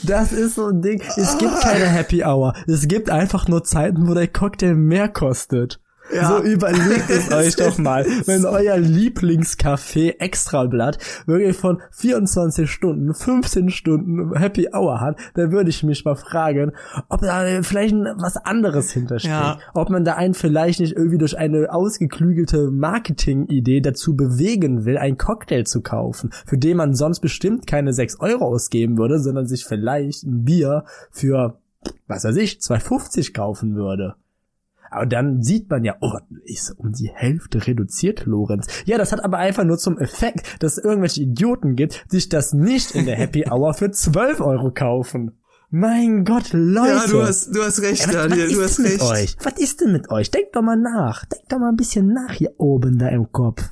das 0.04 0.32
ist 0.32 0.54
so 0.54 0.68
ein 0.68 0.80
Ding. 0.80 1.02
Es 1.16 1.36
gibt 1.38 1.60
keine 1.60 1.86
Happy 1.86 2.24
Hour. 2.24 2.54
Es 2.66 2.88
gibt 2.88 3.10
einfach 3.10 3.46
nur 3.46 3.62
Zeiten, 3.64 4.08
wo 4.08 4.14
der 4.14 4.28
Cocktail 4.28 4.74
mehr 4.74 5.08
kostet. 5.08 5.80
Ja. 6.12 6.28
So 6.28 6.42
überlegt 6.42 7.10
es 7.10 7.32
euch 7.32 7.56
doch 7.56 7.78
mal, 7.78 8.04
wenn 8.26 8.44
euer 8.44 8.76
Lieblingscafé 8.76 10.18
Extrablatt 10.18 10.98
wirklich 11.26 11.56
von 11.56 11.80
24 11.92 12.70
Stunden, 12.70 13.14
15 13.14 13.70
Stunden 13.70 14.36
Happy 14.36 14.68
Hour 14.72 15.00
hat, 15.00 15.18
dann 15.34 15.52
würde 15.52 15.70
ich 15.70 15.82
mich 15.82 16.04
mal 16.04 16.16
fragen, 16.16 16.72
ob 17.08 17.20
da 17.20 17.62
vielleicht 17.62 17.94
was 18.16 18.36
anderes 18.36 18.90
hintersteht. 18.92 19.30
Ja. 19.30 19.58
Ob 19.74 19.90
man 19.90 20.04
da 20.04 20.14
einen 20.14 20.34
vielleicht 20.34 20.80
nicht 20.80 20.96
irgendwie 20.96 21.18
durch 21.18 21.36
eine 21.36 21.72
ausgeklügelte 21.72 22.70
Marketingidee 22.70 23.80
dazu 23.80 24.16
bewegen 24.16 24.84
will, 24.84 24.98
einen 24.98 25.18
Cocktail 25.18 25.64
zu 25.64 25.82
kaufen, 25.82 26.30
für 26.46 26.58
den 26.58 26.76
man 26.76 26.94
sonst 26.94 27.20
bestimmt 27.20 27.66
keine 27.66 27.92
6 27.92 28.20
Euro 28.20 28.46
ausgeben 28.46 28.98
würde, 28.98 29.18
sondern 29.18 29.46
sich 29.46 29.64
vielleicht 29.64 30.24
ein 30.24 30.44
Bier 30.44 30.84
für, 31.10 31.58
was 32.06 32.24
weiß 32.24 32.36
ich, 32.36 32.58
2,50 32.58 33.34
kaufen 33.34 33.74
würde. 33.74 34.14
Aber 34.90 35.06
dann 35.06 35.42
sieht 35.42 35.70
man 35.70 35.84
ja, 35.84 35.96
oh, 36.00 36.12
ist 36.44 36.74
um 36.78 36.92
die 36.92 37.10
Hälfte 37.12 37.66
reduziert, 37.66 38.26
Lorenz. 38.26 38.66
Ja, 38.84 38.98
das 38.98 39.12
hat 39.12 39.22
aber 39.24 39.38
einfach 39.38 39.64
nur 39.64 39.78
zum 39.78 39.98
Effekt, 39.98 40.62
dass 40.62 40.78
es 40.78 40.84
irgendwelche 40.84 41.22
Idioten 41.22 41.76
gibt, 41.76 42.04
sich 42.08 42.28
das 42.28 42.52
nicht 42.52 42.92
in 42.92 43.06
der 43.06 43.16
Happy 43.18 43.44
Hour 43.50 43.74
für 43.74 43.90
12 43.90 44.40
Euro 44.40 44.70
kaufen. 44.72 45.32
Mein 45.70 46.24
Gott, 46.24 46.52
Leute. 46.52 46.88
Ja, 46.88 47.06
du 47.06 47.22
hast, 47.22 47.54
du 47.54 47.62
hast 47.62 47.82
recht, 47.82 48.00
ja, 48.00 48.06
was, 48.06 48.14
Daniel, 48.14 48.48
was 48.48 48.54
du 48.54 48.62
hast 48.62 48.80
recht. 48.80 49.02
Euch? 49.02 49.36
Was 49.42 49.58
ist 49.58 49.80
denn 49.82 49.92
mit 49.92 50.10
euch? 50.10 50.30
Denkt 50.30 50.56
doch 50.56 50.62
mal 50.62 50.76
nach. 50.76 51.26
Denkt 51.26 51.52
doch 51.52 51.58
mal 51.58 51.68
ein 51.68 51.76
bisschen 51.76 52.12
nach 52.12 52.32
hier 52.32 52.54
oben 52.56 52.98
da 52.98 53.08
im 53.08 53.30
Kopf. 53.30 53.62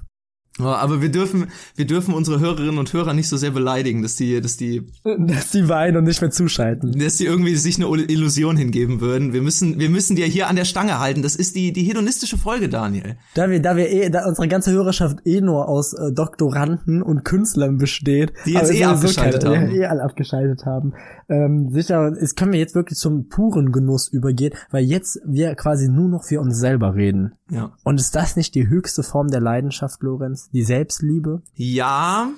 Aber 0.59 1.03
wir 1.03 1.11
dürfen, 1.11 1.49
wir 1.75 1.87
dürfen 1.87 2.15
unsere 2.15 2.41
Hörerinnen 2.41 2.79
und 2.79 2.93
Hörer 2.93 3.13
nicht 3.13 3.29
so 3.29 3.37
sehr 3.37 3.51
beleidigen, 3.51 4.03
dass 4.03 4.17
die, 4.17 4.41
dass 4.41 4.57
die, 4.57 4.87
dass 5.05 5.51
die 5.51 5.69
weinen 5.69 5.99
und 5.99 6.05
nicht 6.05 6.21
mehr 6.21 6.31
zuschalten, 6.31 6.99
dass 6.99 7.17
die 7.17 7.27
irgendwie 7.27 7.57
sich 7.57 7.77
eine 7.77 7.87
Illusion 8.03 8.57
hingeben 8.57 9.01
würden. 9.01 9.33
Wir 9.33 9.43
müssen, 9.43 9.79
wir 9.79 9.91
müssen 9.91 10.17
die 10.17 10.23
ja 10.23 10.29
hier 10.29 10.49
an 10.49 10.57
der 10.57 10.65
Stange 10.65 10.99
halten. 10.99 11.23
Das 11.23 11.37
ist 11.37 11.57
die, 11.57 11.73
die 11.73 11.83
hedonistische 11.83 12.39
Folge, 12.39 12.69
Daniel. 12.69 13.17
Da 13.35 13.51
wir, 13.51 13.61
da 13.61 13.77
wir 13.77 13.91
eh, 13.91 14.09
da 14.09 14.27
unsere 14.27 14.49
ganze 14.49 14.73
Hörerschaft 14.73 15.19
eh 15.27 15.41
nur 15.41 15.69
aus 15.69 15.93
äh, 15.93 16.13
Doktoranden 16.13 17.03
und 17.03 17.25
Künstlern 17.25 17.77
besteht, 17.77 18.33
die 18.47 18.55
jetzt 18.55 18.73
eh 18.73 18.85
abgeschaltet 18.85 19.45
keine, 19.45 19.59
haben, 19.59 19.71
eh 19.75 19.85
alle 19.85 20.03
abgeschaltet 20.03 20.65
haben. 20.65 20.95
Ähm, 21.29 21.71
sicher, 21.71 22.13
es 22.21 22.35
können 22.35 22.53
wir 22.53 22.61
jetzt 22.61 22.75
wirklich 22.75 22.99
zum 22.99 23.29
puren 23.29 23.73
Genuss 23.73 24.09
übergehen, 24.09 24.55
weil 24.71 24.85
jetzt 24.85 25.21
wir 25.27 25.55
quasi 25.55 25.89
nur 25.89 26.09
noch 26.09 26.25
für 26.25 26.41
uns 26.41 26.59
selber 26.59 26.95
reden. 26.95 27.33
Ja. 27.51 27.73
Und 27.85 28.01
ist 28.01 28.15
das 28.15 28.37
nicht 28.37 28.55
die 28.55 28.69
höchste 28.69 29.03
Form 29.03 29.29
der 29.29 29.41
Leidenschaft, 29.41 30.03
Lorenz? 30.03 30.46
Die 30.53 30.63
Selbstliebe? 30.63 31.43
Ja. 31.55 32.31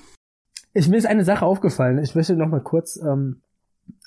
Ich, 0.75 0.89
mir 0.89 0.97
ist 0.97 1.07
eine 1.07 1.25
Sache 1.25 1.45
aufgefallen. 1.45 1.99
Ich 1.99 2.15
möchte 2.15 2.37
noch 2.37 2.49
mal 2.49 2.63
kurz 2.63 2.97
ähm, 2.97 3.43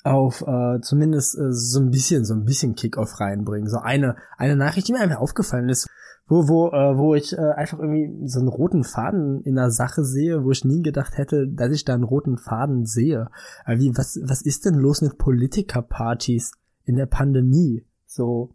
auf 0.04 0.42
äh, 0.46 0.80
zumindest 0.80 1.38
äh, 1.38 1.52
so 1.52 1.80
ein 1.80 1.90
bisschen, 1.90 2.24
so 2.24 2.34
ein 2.34 2.44
bisschen 2.44 2.74
Kickoff 2.74 3.20
reinbringen. 3.20 3.68
So 3.68 3.78
eine, 3.78 4.16
eine 4.36 4.56
Nachricht, 4.56 4.88
die 4.88 4.92
mir 4.92 5.00
einfach 5.00 5.20
aufgefallen 5.20 5.68
ist, 5.68 5.88
wo, 6.26 6.48
wo, 6.48 6.68
äh, 6.68 6.96
wo 6.96 7.14
ich 7.14 7.32
äh, 7.32 7.52
einfach 7.56 7.78
irgendwie 7.78 8.26
so 8.26 8.38
einen 8.38 8.48
roten 8.48 8.84
Faden 8.84 9.42
in 9.42 9.54
der 9.54 9.70
Sache 9.70 10.04
sehe, 10.04 10.44
wo 10.44 10.50
ich 10.50 10.64
nie 10.64 10.82
gedacht 10.82 11.18
hätte, 11.18 11.46
dass 11.48 11.72
ich 11.72 11.84
da 11.84 11.94
einen 11.94 12.04
roten 12.04 12.38
Faden 12.38 12.86
sehe. 12.86 13.28
Aber 13.64 13.78
wie, 13.78 13.96
was, 13.96 14.18
was 14.22 14.42
ist 14.42 14.64
denn 14.64 14.74
los 14.74 15.02
mit 15.02 15.18
Politikerpartys 15.18 16.52
in 16.84 16.96
der 16.96 17.06
Pandemie? 17.06 17.84
So, 18.06 18.54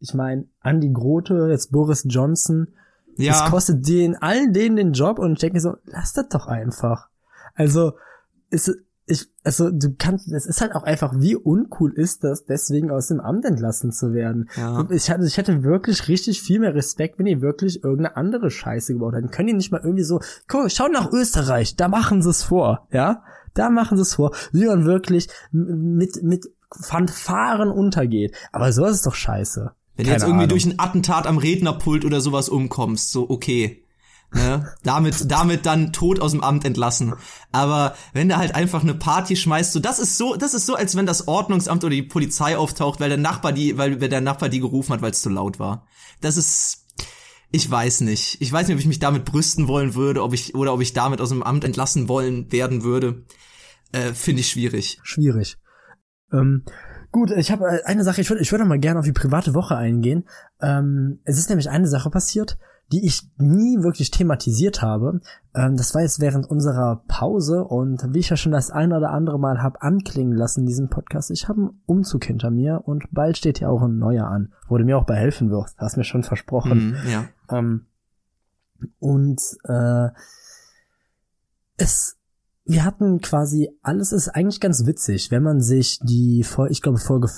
ich 0.00 0.14
meine, 0.14 0.46
Andy 0.62 0.90
Grote, 0.90 1.48
jetzt 1.50 1.72
Boris 1.72 2.04
Johnson, 2.08 2.68
ja. 3.24 3.32
das 3.32 3.50
kostet 3.50 3.86
denen, 3.88 4.16
allen 4.16 4.52
denen 4.52 4.76
den 4.76 4.92
Job 4.92 5.18
und 5.18 5.32
ich 5.34 5.38
denke 5.40 5.60
so, 5.60 5.76
lass 5.84 6.12
das 6.12 6.28
doch 6.28 6.46
einfach. 6.46 7.08
Also, 7.54 7.92
ist, 8.50 8.70
ich, 9.08 9.26
also 9.42 9.70
du 9.70 9.94
kannst, 9.98 10.30
es 10.30 10.46
ist 10.46 10.60
halt 10.60 10.74
auch 10.74 10.82
einfach, 10.82 11.14
wie 11.16 11.34
uncool 11.34 11.92
ist 11.94 12.24
das, 12.24 12.44
deswegen 12.44 12.90
aus 12.90 13.08
dem 13.08 13.20
Amt 13.20 13.44
entlassen 13.46 13.90
zu 13.90 14.12
werden. 14.12 14.50
Ja. 14.56 14.86
Ich, 14.90 15.10
hatte, 15.10 15.24
ich 15.24 15.38
hätte 15.38 15.62
wirklich 15.64 16.08
richtig 16.08 16.42
viel 16.42 16.60
mehr 16.60 16.74
Respekt, 16.74 17.18
wenn 17.18 17.26
die 17.26 17.40
wirklich 17.40 17.82
irgendeine 17.82 18.16
andere 18.16 18.50
Scheiße 18.50 18.92
gebaut 18.92 19.14
hätten. 19.14 19.30
Können 19.30 19.48
die 19.48 19.54
nicht 19.54 19.72
mal 19.72 19.80
irgendwie 19.82 20.04
so, 20.04 20.20
guck, 20.46 20.70
schau 20.70 20.88
nach 20.88 21.10
Österreich, 21.10 21.76
da 21.76 21.88
machen 21.88 22.22
sie 22.22 22.30
es 22.30 22.42
vor, 22.42 22.86
ja? 22.92 23.22
Da 23.54 23.70
machen 23.70 23.96
sie 23.96 24.02
es 24.02 24.14
vor, 24.14 24.34
wie 24.52 24.66
man 24.66 24.84
wirklich 24.84 25.28
mit, 25.50 26.22
mit 26.22 26.46
Fanfaren 26.70 27.70
untergeht. 27.70 28.36
Aber 28.52 28.72
sowas 28.72 28.92
ist 28.92 29.06
doch 29.06 29.14
scheiße. 29.14 29.72
Wenn 29.98 30.06
du 30.06 30.12
jetzt 30.12 30.22
irgendwie 30.22 30.44
Ahnung. 30.44 30.50
durch 30.50 30.64
ein 30.64 30.78
Attentat 30.78 31.26
am 31.26 31.38
Rednerpult 31.38 32.04
oder 32.04 32.20
sowas 32.20 32.48
umkommst, 32.48 33.10
so 33.10 33.28
okay. 33.28 33.84
Ne? 34.30 34.72
damit, 34.84 35.24
damit 35.28 35.66
dann 35.66 35.92
tot 35.92 36.20
aus 36.20 36.30
dem 36.30 36.42
Amt 36.42 36.64
entlassen. 36.64 37.14
Aber 37.50 37.96
wenn 38.12 38.28
du 38.28 38.36
halt 38.36 38.54
einfach 38.54 38.82
eine 38.82 38.94
Party 38.94 39.34
schmeißt, 39.34 39.72
so 39.72 39.80
das 39.80 39.98
ist 39.98 40.16
so, 40.16 40.36
das 40.36 40.54
ist 40.54 40.66
so, 40.66 40.76
als 40.76 40.94
wenn 40.94 41.04
das 41.04 41.26
Ordnungsamt 41.26 41.82
oder 41.82 41.94
die 41.94 42.02
Polizei 42.02 42.56
auftaucht, 42.56 43.00
weil 43.00 43.08
der 43.08 43.18
Nachbar 43.18 43.52
die, 43.52 43.76
weil 43.76 43.96
der 43.96 44.20
Nachbar 44.20 44.50
die 44.50 44.60
gerufen 44.60 44.92
hat, 44.92 45.02
weil 45.02 45.10
es 45.10 45.22
zu 45.22 45.30
laut 45.30 45.58
war. 45.58 45.88
Das 46.20 46.36
ist, 46.36 46.86
ich 47.50 47.68
weiß 47.68 48.02
nicht. 48.02 48.40
Ich 48.40 48.52
weiß 48.52 48.68
nicht, 48.68 48.76
ob 48.76 48.80
ich 48.80 48.86
mich 48.86 49.00
damit 49.00 49.24
brüsten 49.24 49.66
wollen 49.66 49.96
würde, 49.96 50.22
ob 50.22 50.32
ich 50.32 50.54
oder 50.54 50.74
ob 50.74 50.80
ich 50.80 50.92
damit 50.92 51.20
aus 51.20 51.30
dem 51.30 51.42
Amt 51.42 51.64
entlassen 51.64 52.08
wollen 52.08 52.52
werden 52.52 52.84
würde. 52.84 53.24
Äh, 53.90 54.12
Finde 54.12 54.42
ich 54.42 54.48
schwierig. 54.48 55.00
Schwierig. 55.02 55.56
Ähm, 56.32 56.62
Gut, 57.10 57.30
ich 57.30 57.50
habe 57.50 57.66
äh, 57.66 57.84
eine 57.84 58.04
Sache, 58.04 58.20
ich 58.20 58.28
würde 58.28 58.42
ich 58.42 58.52
würd 58.52 58.66
mal 58.66 58.78
gerne 58.78 58.98
auf 58.98 59.06
die 59.06 59.12
private 59.12 59.54
Woche 59.54 59.76
eingehen. 59.76 60.24
Ähm, 60.60 61.20
es 61.24 61.38
ist 61.38 61.48
nämlich 61.48 61.70
eine 61.70 61.88
Sache 61.88 62.10
passiert, 62.10 62.58
die 62.92 63.06
ich 63.06 63.22
nie 63.36 63.82
wirklich 63.82 64.10
thematisiert 64.10 64.82
habe. 64.82 65.20
Ähm, 65.54 65.76
das 65.76 65.94
war 65.94 66.02
jetzt 66.02 66.20
während 66.20 66.48
unserer 66.50 67.02
Pause 67.08 67.64
und 67.64 68.14
wie 68.14 68.18
ich 68.18 68.30
ja 68.30 68.36
schon 68.36 68.52
das 68.52 68.70
ein 68.70 68.92
oder 68.92 69.10
andere 69.10 69.38
Mal 69.38 69.62
habe 69.62 69.80
anklingen 69.82 70.36
lassen 70.36 70.60
in 70.60 70.66
diesem 70.66 70.88
Podcast, 70.88 71.30
ich 71.30 71.48
habe 71.48 71.60
einen 71.60 71.80
Umzug 71.86 72.24
hinter 72.24 72.50
mir 72.50 72.82
und 72.84 73.04
bald 73.10 73.38
steht 73.38 73.60
ja 73.60 73.68
auch 73.68 73.82
ein 73.82 73.98
neuer 73.98 74.26
an, 74.26 74.52
wo 74.68 74.76
du 74.76 74.84
mir 74.84 74.98
auch 74.98 75.06
bei 75.06 75.16
helfen 75.16 75.50
wirst. 75.50 75.78
Hast 75.78 75.96
mir 75.96 76.04
schon 76.04 76.24
versprochen. 76.24 76.90
Mm, 76.90 77.08
ja. 77.10 77.24
Ähm, 77.50 77.86
und 78.98 79.40
äh, 79.64 80.08
es 81.78 82.17
wir 82.68 82.84
hatten 82.84 83.20
quasi 83.20 83.70
alles 83.82 84.12
ist 84.12 84.28
eigentlich 84.28 84.60
ganz 84.60 84.86
witzig, 84.86 85.30
wenn 85.30 85.42
man 85.42 85.60
sich 85.60 85.98
die 86.02 86.44
ich 86.68 86.82
glaube 86.82 86.98
Folge 86.98 87.28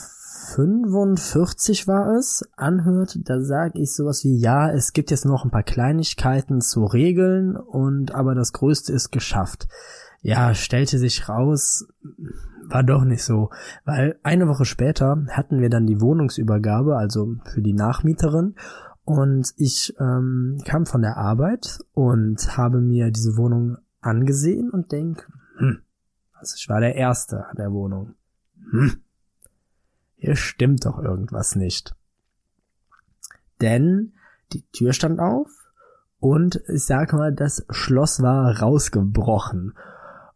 45 0.55 1.87
war 1.87 2.17
es, 2.17 2.43
anhört, 2.57 3.17
da 3.23 3.41
sage 3.41 3.81
ich 3.81 3.95
sowas 3.95 4.25
wie, 4.25 4.37
ja, 4.37 4.71
es 4.71 4.93
gibt 4.93 5.13
jetzt 5.13 5.25
noch 5.25 5.45
ein 5.45 5.53
paar 5.53 5.63
Kleinigkeiten 5.63 6.61
zu 6.61 6.85
regeln 6.85 7.57
und 7.57 8.13
aber 8.13 8.35
das 8.35 8.53
Größte 8.53 8.93
ist 8.93 9.11
geschafft. 9.11 9.69
Ja, 10.23 10.55
stellte 10.55 10.99
sich 10.99 11.29
raus, 11.29 11.87
war 12.69 12.83
doch 12.83 13.05
nicht 13.05 13.23
so, 13.23 13.51
weil 13.85 14.19
eine 14.23 14.49
Woche 14.49 14.65
später 14.65 15.25
hatten 15.31 15.61
wir 15.61 15.71
dann 15.71 15.87
die 15.87 16.01
Wohnungsübergabe, 16.01 16.97
also 16.97 17.37
für 17.45 17.63
die 17.63 17.73
Nachmieterin 17.73 18.57
und 19.05 19.53
ich 19.57 19.95
ähm, 20.01 20.59
kam 20.65 20.85
von 20.85 21.03
der 21.03 21.17
Arbeit 21.17 21.79
und 21.93 22.57
habe 22.57 22.81
mir 22.81 23.11
diese 23.11 23.37
Wohnung 23.37 23.77
angesehen 24.01 24.71
und 24.71 24.93
denk, 24.93 25.29
hm, 25.59 25.83
also 26.33 26.55
ich 26.57 26.69
war 26.69 26.81
der 26.81 26.95
Erste 26.95 27.47
an 27.47 27.57
der 27.57 27.73
Wohnung. 27.73 28.15
Hm, 28.71 29.03
hier 30.17 30.37
stimmt 30.37 30.85
doch 30.85 30.99
irgendwas 30.99 31.57
nicht. 31.57 31.95
Denn 33.61 34.13
die 34.53 34.63
Tür 34.73 34.93
stand 34.93 35.21
auf 35.21 35.49
und 36.19 36.63
ich 36.69 36.85
sag 36.85 37.13
mal, 37.13 37.33
das 37.35 37.65
Schloss 37.71 38.23
war 38.23 38.59
rausgebrochen. 38.59 39.75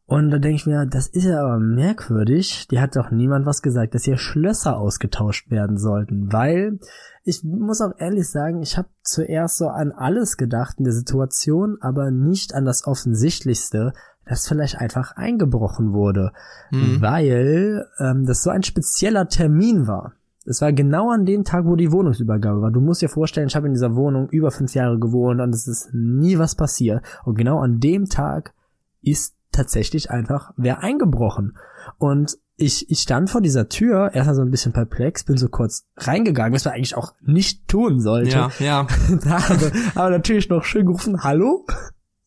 Und 0.07 0.31
da 0.31 0.39
denke 0.39 0.57
ich 0.57 0.67
mir, 0.67 0.85
das 0.85 1.07
ist 1.07 1.25
ja 1.25 1.41
aber 1.41 1.59
merkwürdig. 1.59 2.69
Die 2.71 2.79
hat 2.79 2.95
doch 2.95 3.11
niemand 3.11 3.47
was 3.47 3.63
gesagt, 3.63 3.95
dass 3.95 4.05
hier 4.05 4.19
Schlösser 4.19 4.77
ausgetauscht 4.77 5.51
werden 5.51 5.79
sollten. 5.79 6.31
Weil 6.31 6.79
ich 7.23 7.43
muss 7.43 7.81
auch 7.81 7.93
ehrlich 7.99 8.29
sagen, 8.29 8.61
ich 8.61 8.77
habe 8.77 8.89
zuerst 9.03 9.57
so 9.57 9.69
an 9.69 9.93
alles 9.93 10.37
gedacht 10.37 10.75
in 10.79 10.85
der 10.85 10.93
Situation, 10.93 11.79
aber 11.81 12.11
nicht 12.11 12.55
an 12.55 12.67
das 12.67 12.87
Offensichtlichste, 12.87 13.95
dass 14.27 14.47
vielleicht 14.47 14.79
einfach 14.79 15.17
eingebrochen 15.17 15.95
wurde. 15.95 16.33
Mhm. 16.71 17.01
Weil 17.01 17.87
ähm, 17.99 18.27
das 18.27 18.43
so 18.43 18.51
ein 18.51 18.63
spezieller 18.63 19.29
Termin 19.29 19.87
war. 19.87 20.13
Es 20.47 20.61
war 20.61 20.75
genau 20.75 21.11
an 21.11 21.25
dem 21.25 21.45
Tag, 21.45 21.65
wo 21.65 21.77
die 21.77 21.93
Wohnungsübergabe 21.93 22.61
war. 22.61 22.71
Du 22.71 22.81
musst 22.83 23.01
dir 23.01 23.09
vorstellen, 23.09 23.49
ich 23.49 23.57
habe 23.57 23.67
in 23.67 23.73
dieser 23.73 23.97
Wohnung 23.97 24.29
über 24.29 24.51
fünf 24.51 24.75
Jahre 24.75 24.99
gewohnt 24.99 25.41
und 25.41 25.55
es 25.55 25.67
ist 25.67 25.95
nie 25.95 26.39
was 26.39 26.55
passiert. 26.55 27.03
Und 27.25 27.37
genau 27.37 27.61
an 27.61 27.81
dem 27.81 28.11
Tag 28.11 28.53
ist 29.01 29.35
tatsächlich 29.55 30.11
einfach 30.11 30.53
wer 30.57 30.83
eingebrochen. 30.83 31.57
Und 31.99 32.39
ich, 32.57 32.91
ich 32.91 33.01
stand 33.01 33.31
vor 33.31 33.41
dieser 33.41 33.69
Tür, 33.69 34.13
erstmal 34.15 34.37
so 34.37 34.43
ein 34.43 34.51
bisschen 34.51 34.73
perplex, 34.73 35.25
bin 35.25 35.37
so 35.37 35.49
kurz 35.49 35.87
reingegangen, 35.97 36.55
was 36.55 36.65
man 36.65 36.75
eigentlich 36.75 36.97
auch 36.97 37.13
nicht 37.21 37.67
tun 37.67 38.01
sollte. 38.01 38.31
Ja, 38.31 38.51
ja. 38.59 38.87
habe, 39.27 39.73
aber 39.95 40.11
natürlich 40.11 40.49
noch 40.49 40.65
schön 40.65 40.87
gerufen, 40.87 41.25
hallo? 41.25 41.67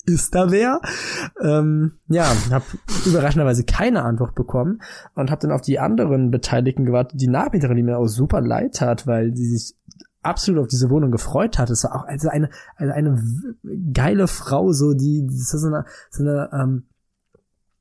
Ist 0.06 0.36
da 0.36 0.52
wer? 0.52 0.80
Ähm, 1.42 2.00
ja, 2.08 2.32
habe 2.50 2.66
überraschenderweise 3.06 3.66
keine 3.66 4.04
Antwort 4.04 4.36
bekommen 4.36 4.82
und 5.16 5.32
habe 5.32 5.42
dann 5.42 5.52
auf 5.52 5.62
die 5.62 5.80
anderen 5.80 6.32
Beteiligten 6.32 6.86
gewartet. 6.86 7.20
Die 7.20 7.28
Nachmieterin, 7.28 7.76
die 7.76 7.84
mir 7.84 7.98
auch 7.98 8.08
super 8.08 8.40
leid 8.40 8.76
tat, 8.76 9.06
weil 9.06 9.36
sie 9.36 9.46
sich 9.46 9.76
absolut 10.22 10.62
auf 10.62 10.68
diese 10.68 10.90
Wohnung 10.90 11.12
gefreut 11.12 11.58
hat. 11.58 11.70
Es 11.70 11.84
war 11.84 11.96
auch 11.96 12.06
also 12.06 12.30
eine, 12.30 12.50
also 12.76 12.94
eine 12.94 13.22
geile 13.94 14.28
Frau, 14.28 14.72
so 14.72 14.94
die, 14.94 15.26
ist 15.26 15.52
so 15.52 15.68
eine, 15.68 15.86
so 16.10 16.24
eine 16.24 16.50
ähm, 16.54 16.84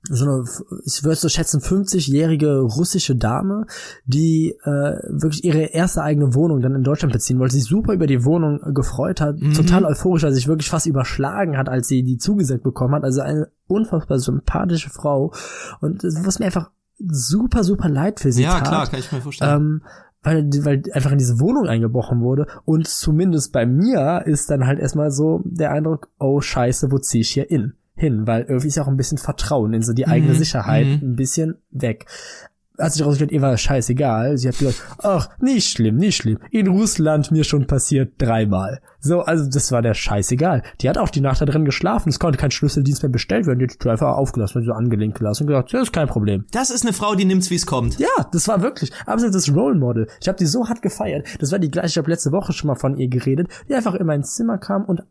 so 0.08 0.24
eine, 0.24 0.44
ich 0.84 1.02
würde 1.04 1.16
so 1.16 1.28
schätzen, 1.28 1.60
50-jährige 1.60 2.60
russische 2.60 3.16
Dame, 3.16 3.66
die 4.04 4.54
äh, 4.64 4.96
wirklich 5.08 5.44
ihre 5.44 5.62
erste 5.72 6.02
eigene 6.02 6.34
Wohnung 6.34 6.60
dann 6.60 6.74
in 6.74 6.82
Deutschland 6.82 7.12
beziehen 7.12 7.38
wollte, 7.38 7.54
sich 7.54 7.64
super 7.64 7.92
über 7.92 8.06
die 8.06 8.24
Wohnung 8.24 8.60
gefreut 8.74 9.20
hat, 9.20 9.40
mhm. 9.40 9.54
total 9.54 9.84
euphorisch, 9.84 10.22
weil 10.22 10.32
sich 10.32 10.48
wirklich 10.48 10.70
fast 10.70 10.86
überschlagen 10.86 11.56
hat, 11.56 11.68
als 11.68 11.88
sie 11.88 12.02
die 12.02 12.18
zugesagt 12.18 12.62
bekommen 12.62 12.94
hat. 12.94 13.04
Also 13.04 13.20
eine 13.20 13.48
unfassbar 13.66 14.18
sympathische 14.18 14.90
Frau. 14.90 15.32
Und 15.80 16.02
was 16.02 16.38
mir 16.38 16.46
einfach 16.46 16.70
super, 16.98 17.64
super 17.64 17.88
leid 17.88 18.20
für 18.20 18.32
sie 18.32 18.44
ja, 18.44 18.52
tat. 18.52 18.64
Ja, 18.64 18.68
klar, 18.68 18.86
kann 18.86 19.00
ich 19.00 19.12
mir 19.12 19.20
vorstellen. 19.20 19.56
Ähm, 19.56 19.82
weil, 20.22 20.50
weil 20.64 20.82
einfach 20.92 21.12
in 21.12 21.18
diese 21.18 21.38
Wohnung 21.38 21.66
eingebrochen 21.66 22.20
wurde. 22.20 22.46
Und 22.64 22.88
zumindest 22.88 23.52
bei 23.52 23.64
mir 23.64 24.22
ist 24.26 24.50
dann 24.50 24.66
halt 24.66 24.80
erstmal 24.80 25.10
so 25.10 25.40
der 25.44 25.70
Eindruck, 25.70 26.08
oh 26.18 26.40
scheiße, 26.40 26.90
wo 26.90 26.98
zieh 26.98 27.20
ich 27.20 27.30
hier 27.30 27.48
in? 27.48 27.74
Hin, 27.96 28.26
weil 28.26 28.42
irgendwie 28.42 28.68
ist 28.68 28.76
ja 28.76 28.84
auch 28.84 28.88
ein 28.88 28.96
bisschen 28.96 29.18
Vertrauen 29.18 29.72
in 29.72 29.82
so 29.82 29.92
die 29.92 30.06
eigene 30.06 30.34
mhm. 30.34 30.38
Sicherheit 30.38 30.86
mhm. 30.86 31.12
ein 31.12 31.16
bisschen 31.16 31.56
weg. 31.70 32.06
Hat 32.78 32.92
sich 32.92 33.02
rausgestellt, 33.02 33.32
ihr 33.32 33.40
war 33.40 33.56
scheißegal. 33.56 34.36
Sie 34.36 34.48
hat 34.48 34.58
gesagt, 34.58 34.82
ach, 35.02 35.30
nicht 35.40 35.66
schlimm, 35.66 35.96
nicht 35.96 36.16
schlimm. 36.16 36.38
In 36.50 36.66
Russland 36.66 37.32
mir 37.32 37.42
schon 37.42 37.66
passiert 37.66 38.12
dreimal. 38.18 38.82
So, 39.00 39.22
also 39.22 39.48
das 39.48 39.72
war 39.72 39.80
der 39.80 39.94
scheißegal. 39.94 40.62
Die 40.82 40.90
hat 40.90 40.98
auch 40.98 41.08
die 41.08 41.22
Nacht 41.22 41.40
da 41.40 41.46
drin 41.46 41.64
geschlafen. 41.64 42.10
Es 42.10 42.18
konnte 42.18 42.38
kein 42.38 42.50
Schlüsseldienst 42.50 43.02
mehr 43.02 43.10
bestellt 43.10 43.46
werden. 43.46 43.60
Die 43.60 43.64
hat 43.64 43.82
die 43.82 43.88
einfach 43.88 44.14
aufgelassen, 44.18 44.62
so 44.62 44.72
angelehnt 44.72 45.14
gelassen 45.14 45.44
und 45.44 45.46
gesagt, 45.46 45.72
das 45.72 45.84
ist 45.84 45.92
kein 45.94 46.08
Problem. 46.08 46.44
Das 46.50 46.68
ist 46.68 46.82
eine 46.82 46.92
Frau, 46.92 47.14
die 47.14 47.24
nimmt's, 47.24 47.48
wie 47.48 47.54
es 47.54 47.64
kommt. 47.64 47.98
Ja, 47.98 48.08
das 48.30 48.46
war 48.46 48.60
wirklich 48.60 48.92
absolut 49.06 49.34
das 49.34 49.50
Role 49.54 49.76
Model. 49.76 50.06
Ich 50.20 50.28
habe 50.28 50.36
die 50.36 50.44
so 50.44 50.68
hart 50.68 50.82
gefeiert. 50.82 51.26
Das 51.40 51.52
war 51.52 51.58
die 51.58 51.70
gleiche, 51.70 51.86
ich 51.86 51.96
habe 51.96 52.10
letzte 52.10 52.32
Woche 52.32 52.52
schon 52.52 52.68
mal 52.68 52.74
von 52.74 52.98
ihr 52.98 53.08
geredet, 53.08 53.48
die 53.70 53.74
einfach 53.74 53.94
in 53.94 54.06
mein 54.06 54.22
Zimmer 54.22 54.58
kam 54.58 54.84
und 54.84 55.02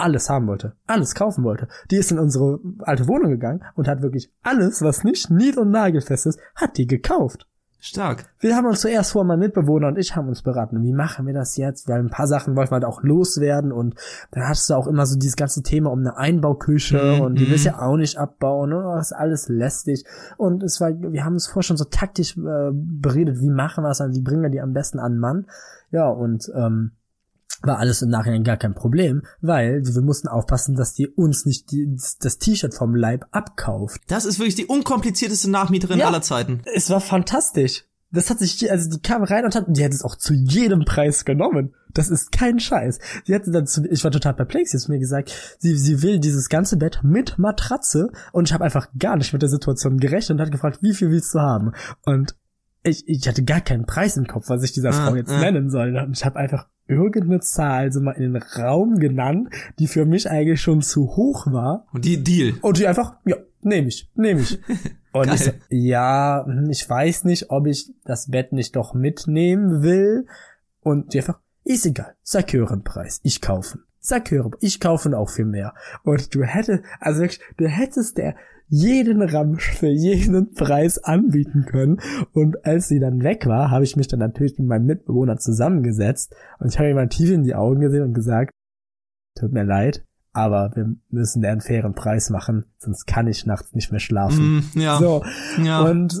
alles 0.00 0.28
haben 0.30 0.46
wollte, 0.46 0.74
alles 0.86 1.14
kaufen 1.14 1.44
wollte. 1.44 1.68
Die 1.90 1.96
ist 1.96 2.10
in 2.10 2.18
unsere 2.18 2.60
alte 2.80 3.08
Wohnung 3.08 3.30
gegangen 3.30 3.64
und 3.74 3.88
hat 3.88 4.02
wirklich 4.02 4.32
alles, 4.42 4.82
was 4.82 5.04
nicht 5.04 5.30
nied- 5.30 5.56
und 5.56 5.70
nagelfest 5.70 6.26
ist, 6.26 6.40
hat 6.54 6.76
die 6.76 6.86
gekauft. 6.86 7.46
Stark. 7.82 8.26
Wir 8.40 8.56
haben 8.56 8.66
uns 8.66 8.82
zuerst 8.82 9.12
vor, 9.12 9.24
mein 9.24 9.38
Mitbewohner 9.38 9.88
und 9.88 9.96
ich 9.96 10.14
haben 10.14 10.28
uns 10.28 10.42
beraten, 10.42 10.82
wie 10.82 10.92
machen 10.92 11.26
wir 11.26 11.32
das 11.32 11.56
jetzt? 11.56 11.88
Weil 11.88 12.00
ein 12.00 12.10
paar 12.10 12.26
Sachen 12.26 12.54
wollten 12.54 12.72
wir 12.72 12.74
halt 12.74 12.84
auch 12.84 13.02
loswerden 13.02 13.72
und 13.72 13.94
dann 14.32 14.46
hattest 14.46 14.68
du 14.68 14.74
auch 14.74 14.86
immer 14.86 15.06
so 15.06 15.18
dieses 15.18 15.36
ganze 15.36 15.62
Thema 15.62 15.90
um 15.90 16.00
eine 16.00 16.18
Einbauküche 16.18 17.16
mm, 17.16 17.20
und 17.22 17.38
die 17.38 17.48
willst 17.48 17.64
ja 17.64 17.80
auch 17.80 17.96
nicht 17.96 18.18
abbauen, 18.18 18.68
ne? 18.68 18.82
Das 18.96 19.12
ist 19.12 19.16
alles 19.16 19.48
lästig 19.48 20.04
und 20.36 20.62
es 20.62 20.78
war, 20.78 20.90
wir 20.90 21.24
haben 21.24 21.32
uns 21.32 21.46
vorher 21.46 21.62
schon 21.62 21.78
so 21.78 21.84
taktisch 21.84 22.36
äh, 22.36 22.70
beredet, 22.70 23.40
wie 23.40 23.48
machen 23.48 23.82
wir 23.82 23.90
es, 23.90 24.00
wie 24.00 24.20
bringen 24.20 24.42
wir 24.42 24.50
die 24.50 24.60
am 24.60 24.74
besten 24.74 24.98
an 24.98 25.16
Mann? 25.16 25.46
Ja, 25.90 26.10
und 26.10 26.52
ähm, 26.54 26.92
war 27.62 27.78
alles 27.78 28.02
im 28.02 28.08
Nachhinein 28.08 28.44
gar 28.44 28.56
kein 28.56 28.74
Problem, 28.74 29.22
weil 29.40 29.82
wir 29.84 30.02
mussten 30.02 30.28
aufpassen, 30.28 30.74
dass 30.74 30.94
die 30.94 31.08
uns 31.08 31.44
nicht 31.44 31.70
die, 31.70 31.96
das 32.20 32.38
T-Shirt 32.38 32.74
vom 32.74 32.94
Leib 32.94 33.26
abkauft. 33.30 34.00
Das 34.08 34.24
ist 34.24 34.38
wirklich 34.38 34.54
die 34.54 34.66
unkomplizierteste 34.66 35.50
Nachmieterin 35.50 35.98
ja, 35.98 36.06
aller 36.06 36.22
Zeiten. 36.22 36.62
Es 36.74 36.90
war 36.90 37.00
fantastisch. 37.00 37.84
Das 38.12 38.28
hat 38.28 38.40
sich, 38.40 38.70
also 38.70 38.90
die 38.90 39.00
kam 39.00 39.22
rein 39.22 39.44
und 39.44 39.54
hat, 39.54 39.66
die 39.68 39.84
hat 39.84 39.92
es 39.92 40.02
auch 40.02 40.16
zu 40.16 40.34
jedem 40.34 40.84
Preis 40.84 41.24
genommen. 41.24 41.74
Das 41.94 42.08
ist 42.08 42.32
kein 42.32 42.58
Scheiß. 42.58 42.98
Sie 43.24 43.34
hatte 43.34 43.52
dann 43.52 43.66
zu, 43.68 43.84
ich 43.88 44.02
war 44.02 44.10
total 44.10 44.34
perplex, 44.34 44.72
sie 44.72 44.78
hat 44.78 44.88
mir 44.88 44.98
gesagt, 44.98 45.56
sie, 45.58 45.76
sie 45.76 46.02
will 46.02 46.18
dieses 46.18 46.48
ganze 46.48 46.76
Bett 46.76 47.00
mit 47.04 47.38
Matratze 47.38 48.10
und 48.32 48.48
ich 48.48 48.52
habe 48.52 48.64
einfach 48.64 48.88
gar 48.98 49.16
nicht 49.16 49.32
mit 49.32 49.42
der 49.42 49.48
Situation 49.48 49.98
gerechnet 49.98 50.38
und 50.38 50.44
hat 50.44 50.52
gefragt, 50.52 50.78
wie 50.82 50.94
viel 50.94 51.10
willst 51.10 51.34
du 51.34 51.40
haben? 51.40 51.72
Und 52.04 52.34
ich, 52.82 53.06
ich 53.08 53.28
hatte 53.28 53.44
gar 53.44 53.60
keinen 53.60 53.86
Preis 53.86 54.16
im 54.16 54.26
Kopf, 54.26 54.48
was 54.48 54.62
ich 54.62 54.72
dieser 54.72 54.90
ah, 54.90 55.06
Frau 55.06 55.14
jetzt 55.14 55.30
ah. 55.30 55.40
nennen 55.40 55.70
soll. 55.70 55.96
Und 55.96 56.16
ich 56.16 56.24
habe 56.24 56.38
einfach 56.38 56.66
irgendeine 56.90 57.40
Zahl 57.40 57.92
so 57.92 58.00
mal 58.00 58.12
in 58.12 58.32
den 58.32 58.42
Raum 58.42 58.96
genannt, 58.98 59.50
die 59.78 59.86
für 59.86 60.04
mich 60.04 60.28
eigentlich 60.30 60.60
schon 60.60 60.82
zu 60.82 61.16
hoch 61.16 61.46
war. 61.46 61.86
Und 61.92 62.04
die 62.04 62.22
Deal. 62.22 62.54
Und 62.60 62.78
die 62.78 62.86
einfach, 62.86 63.14
ja, 63.24 63.36
nehme 63.62 63.88
ich, 63.88 64.10
nehme 64.14 64.40
ich. 64.40 64.60
Und 65.12 65.32
ich 65.32 65.40
so, 65.40 65.50
ja, 65.70 66.44
hm, 66.46 66.70
ich 66.70 66.88
weiß 66.88 67.24
nicht, 67.24 67.50
ob 67.50 67.66
ich 67.66 67.92
das 68.04 68.30
Bett 68.30 68.52
nicht 68.52 68.76
doch 68.76 68.94
mitnehmen 68.94 69.82
will. 69.82 70.26
Und 70.80 71.14
die 71.14 71.18
einfach, 71.18 71.40
ist 71.64 71.86
egal, 71.86 72.14
sag 72.22 72.52
höheren 72.52 72.84
Preis, 72.84 73.20
ich 73.22 73.40
kaufen. 73.40 73.84
Sag 74.02 74.30
hören, 74.30 74.52
ich 74.60 74.80
kaufe 74.80 75.16
auch 75.16 75.28
viel 75.28 75.44
mehr. 75.44 75.74
Und 76.04 76.34
du 76.34 76.42
hättest, 76.42 76.82
also 77.00 77.20
wirklich, 77.20 77.40
du 77.58 77.68
hättest 77.68 78.16
der 78.16 78.34
jeden 78.70 79.20
Ramsch 79.20 79.72
für 79.72 79.88
jeden 79.88 80.54
Preis 80.54 80.98
anbieten 80.98 81.66
können. 81.66 82.00
Und 82.32 82.64
als 82.64 82.88
sie 82.88 83.00
dann 83.00 83.22
weg 83.22 83.46
war, 83.46 83.70
habe 83.70 83.84
ich 83.84 83.96
mich 83.96 84.08
dann 84.08 84.20
natürlich 84.20 84.58
mit 84.58 84.68
meinem 84.68 84.86
Mitbewohner 84.86 85.36
zusammengesetzt 85.36 86.34
und 86.60 86.68
ich 86.68 86.78
habe 86.78 86.88
ihm 86.88 86.94
mal 86.94 87.08
tief 87.08 87.30
in 87.30 87.42
die 87.42 87.54
Augen 87.54 87.80
gesehen 87.80 88.04
und 88.04 88.14
gesagt, 88.14 88.52
tut 89.38 89.52
mir 89.52 89.64
leid, 89.64 90.04
aber 90.32 90.70
wir 90.74 90.94
müssen 91.08 91.44
einen 91.44 91.60
fairen 91.60 91.94
Preis 91.94 92.30
machen, 92.30 92.64
sonst 92.78 93.06
kann 93.06 93.26
ich 93.26 93.44
nachts 93.44 93.74
nicht 93.74 93.90
mehr 93.90 94.00
schlafen. 94.00 94.58
Mm, 94.74 94.78
ja. 94.78 94.98
So. 94.98 95.24
Ja. 95.62 95.82
Und 95.82 96.20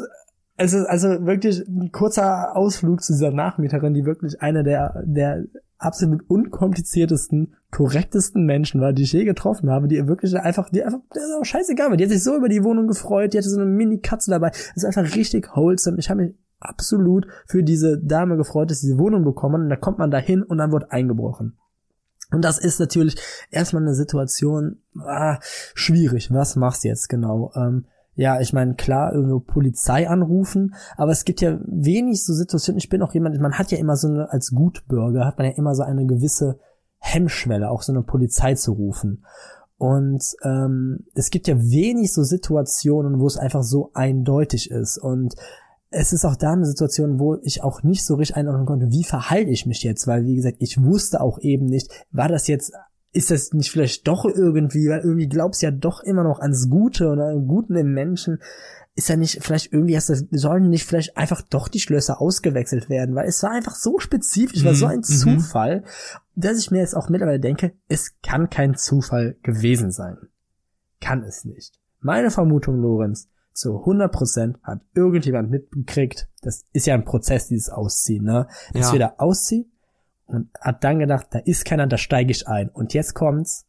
es 0.56 0.72
ist 0.72 0.86
also 0.86 1.24
wirklich 1.24 1.66
ein 1.68 1.92
kurzer 1.92 2.56
Ausflug 2.56 3.02
zu 3.02 3.12
dieser 3.12 3.30
Nachmieterin, 3.30 3.94
die 3.94 4.04
wirklich 4.04 4.42
eine 4.42 4.64
der, 4.64 5.02
der 5.06 5.44
absolut 5.80 6.28
unkompliziertesten, 6.28 7.54
korrektesten 7.70 8.44
Menschen 8.44 8.80
war, 8.80 8.92
die 8.92 9.02
ich 9.02 9.12
je 9.12 9.24
getroffen 9.24 9.70
habe, 9.70 9.88
die 9.88 10.06
wirklich 10.06 10.36
einfach, 10.36 10.68
die 10.70 10.84
einfach, 10.84 11.00
das 11.12 11.24
ist 11.24 11.34
auch 11.34 11.44
scheißegal. 11.44 11.96
Die 11.96 12.04
hat 12.04 12.10
sich 12.10 12.22
so 12.22 12.36
über 12.36 12.48
die 12.48 12.62
Wohnung 12.62 12.86
gefreut, 12.86 13.32
die 13.32 13.38
hatte 13.38 13.48
so 13.48 13.58
eine 13.58 13.68
Mini-Katze 13.68 14.30
dabei. 14.30 14.50
Das 14.50 14.76
ist 14.76 14.84
einfach 14.84 15.16
richtig 15.16 15.56
wholesome. 15.56 15.98
Ich 15.98 16.10
habe 16.10 16.22
mich 16.22 16.34
absolut 16.60 17.26
für 17.46 17.62
diese 17.62 17.98
Dame 17.98 18.36
gefreut, 18.36 18.70
dass 18.70 18.80
sie 18.80 18.88
diese 18.88 18.98
Wohnung 18.98 19.24
bekommen. 19.24 19.62
Und 19.62 19.70
da 19.70 19.76
kommt 19.76 19.98
man 19.98 20.10
da 20.10 20.18
hin 20.18 20.42
und 20.42 20.58
dann 20.58 20.70
wird 20.70 20.92
eingebrochen. 20.92 21.56
Und 22.30 22.44
das 22.44 22.58
ist 22.58 22.78
natürlich 22.78 23.16
erstmal 23.50 23.82
eine 23.82 23.94
Situation, 23.94 24.78
ah, 24.98 25.38
schwierig. 25.74 26.32
Was 26.32 26.56
machst 26.56 26.84
du 26.84 26.88
jetzt 26.88 27.08
genau? 27.08 27.52
Ähm, 27.56 27.86
ja, 28.20 28.38
ich 28.38 28.52
meine, 28.52 28.74
klar, 28.74 29.14
irgendwo 29.14 29.40
Polizei 29.40 30.06
anrufen, 30.06 30.74
aber 30.98 31.10
es 31.10 31.24
gibt 31.24 31.40
ja 31.40 31.58
wenig 31.64 32.22
so 32.22 32.34
Situationen. 32.34 32.76
Ich 32.76 32.90
bin 32.90 33.00
auch 33.00 33.14
jemand, 33.14 33.40
man 33.40 33.54
hat 33.54 33.72
ja 33.72 33.78
immer 33.78 33.96
so 33.96 34.08
eine, 34.08 34.30
als 34.30 34.50
Gutbürger 34.50 35.24
hat 35.24 35.38
man 35.38 35.46
ja 35.46 35.54
immer 35.54 35.74
so 35.74 35.84
eine 35.84 36.04
gewisse 36.04 36.58
Hemmschwelle, 36.98 37.70
auch 37.70 37.80
so 37.80 37.92
eine 37.92 38.02
Polizei 38.02 38.56
zu 38.56 38.72
rufen. 38.72 39.24
Und 39.78 40.22
ähm, 40.44 41.06
es 41.14 41.30
gibt 41.30 41.48
ja 41.48 41.58
wenig 41.58 42.12
so 42.12 42.22
Situationen, 42.22 43.20
wo 43.20 43.26
es 43.26 43.38
einfach 43.38 43.62
so 43.62 43.90
eindeutig 43.94 44.70
ist. 44.70 44.98
Und 44.98 45.34
es 45.88 46.12
ist 46.12 46.26
auch 46.26 46.36
da 46.36 46.52
eine 46.52 46.66
Situation, 46.66 47.18
wo 47.18 47.36
ich 47.36 47.62
auch 47.62 47.82
nicht 47.82 48.04
so 48.04 48.16
richtig 48.16 48.36
einordnen 48.36 48.66
konnte, 48.66 48.90
wie 48.90 49.04
verhalte 49.04 49.50
ich 49.50 49.64
mich 49.64 49.82
jetzt, 49.82 50.06
weil 50.06 50.26
wie 50.26 50.36
gesagt, 50.36 50.58
ich 50.58 50.82
wusste 50.82 51.22
auch 51.22 51.38
eben 51.38 51.64
nicht, 51.64 51.90
war 52.10 52.28
das 52.28 52.48
jetzt 52.48 52.74
ist 53.12 53.30
das 53.30 53.52
nicht 53.52 53.70
vielleicht 53.70 54.06
doch 54.06 54.24
irgendwie, 54.24 54.88
weil 54.88 55.00
irgendwie 55.00 55.28
glaubst 55.28 55.62
ja 55.62 55.70
doch 55.70 56.02
immer 56.02 56.22
noch 56.22 56.40
ans 56.40 56.68
Gute 56.68 57.10
und 57.10 57.20
an 57.20 57.46
Guten 57.46 57.76
im 57.76 57.92
Menschen, 57.92 58.38
ist 58.94 59.08
ja 59.08 59.16
nicht 59.16 59.42
vielleicht 59.42 59.72
irgendwie 59.72 59.96
hast 59.96 60.10
du, 60.10 60.14
sollen 60.32 60.68
nicht 60.68 60.84
vielleicht 60.84 61.16
einfach 61.16 61.42
doch 61.42 61.68
die 61.68 61.80
Schlösser 61.80 62.20
ausgewechselt 62.20 62.88
werden, 62.88 63.14
weil 63.14 63.26
es 63.26 63.42
war 63.42 63.50
einfach 63.50 63.74
so 63.74 63.98
spezifisch, 63.98 64.64
war 64.64 64.74
so 64.74 64.86
ein 64.86 64.98
mhm. 64.98 65.02
Zufall, 65.02 65.84
dass 66.34 66.58
ich 66.58 66.70
mir 66.70 66.80
jetzt 66.80 66.96
auch 66.96 67.08
mittlerweile 67.08 67.40
denke, 67.40 67.72
es 67.88 68.14
kann 68.22 68.50
kein 68.50 68.76
Zufall 68.76 69.36
gewesen 69.42 69.90
sein. 69.90 70.18
Kann 71.00 71.22
es 71.22 71.44
nicht. 71.44 71.78
Meine 72.00 72.30
Vermutung, 72.30 72.80
Lorenz, 72.80 73.28
zu 73.52 73.84
100% 73.84 74.56
hat 74.62 74.80
irgendjemand 74.94 75.50
mitgekriegt, 75.50 76.28
das 76.42 76.64
ist 76.72 76.86
ja 76.86 76.94
ein 76.94 77.04
Prozess, 77.04 77.48
dieses 77.48 77.68
Ausziehen, 77.68 78.24
ne? 78.24 78.46
Dass 78.72 78.88
ja. 78.88 78.92
wir 78.92 78.98
da 79.00 79.14
ausziehen, 79.18 79.70
und 80.30 80.48
hat 80.60 80.84
dann 80.84 80.98
gedacht, 80.98 81.28
da 81.30 81.38
ist 81.40 81.64
keiner, 81.64 81.86
da 81.86 81.98
steige 81.98 82.30
ich 82.30 82.48
ein. 82.48 82.68
Und 82.68 82.94
jetzt 82.94 83.14
kommt's. 83.14 83.66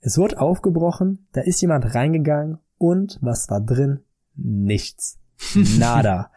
Es 0.00 0.18
wird 0.18 0.38
aufgebrochen, 0.38 1.26
da 1.32 1.40
ist 1.40 1.60
jemand 1.62 1.94
reingegangen 1.94 2.58
und 2.78 3.18
was 3.22 3.48
war 3.48 3.60
drin? 3.60 4.00
Nichts. 4.36 5.18
Nada. 5.78 6.30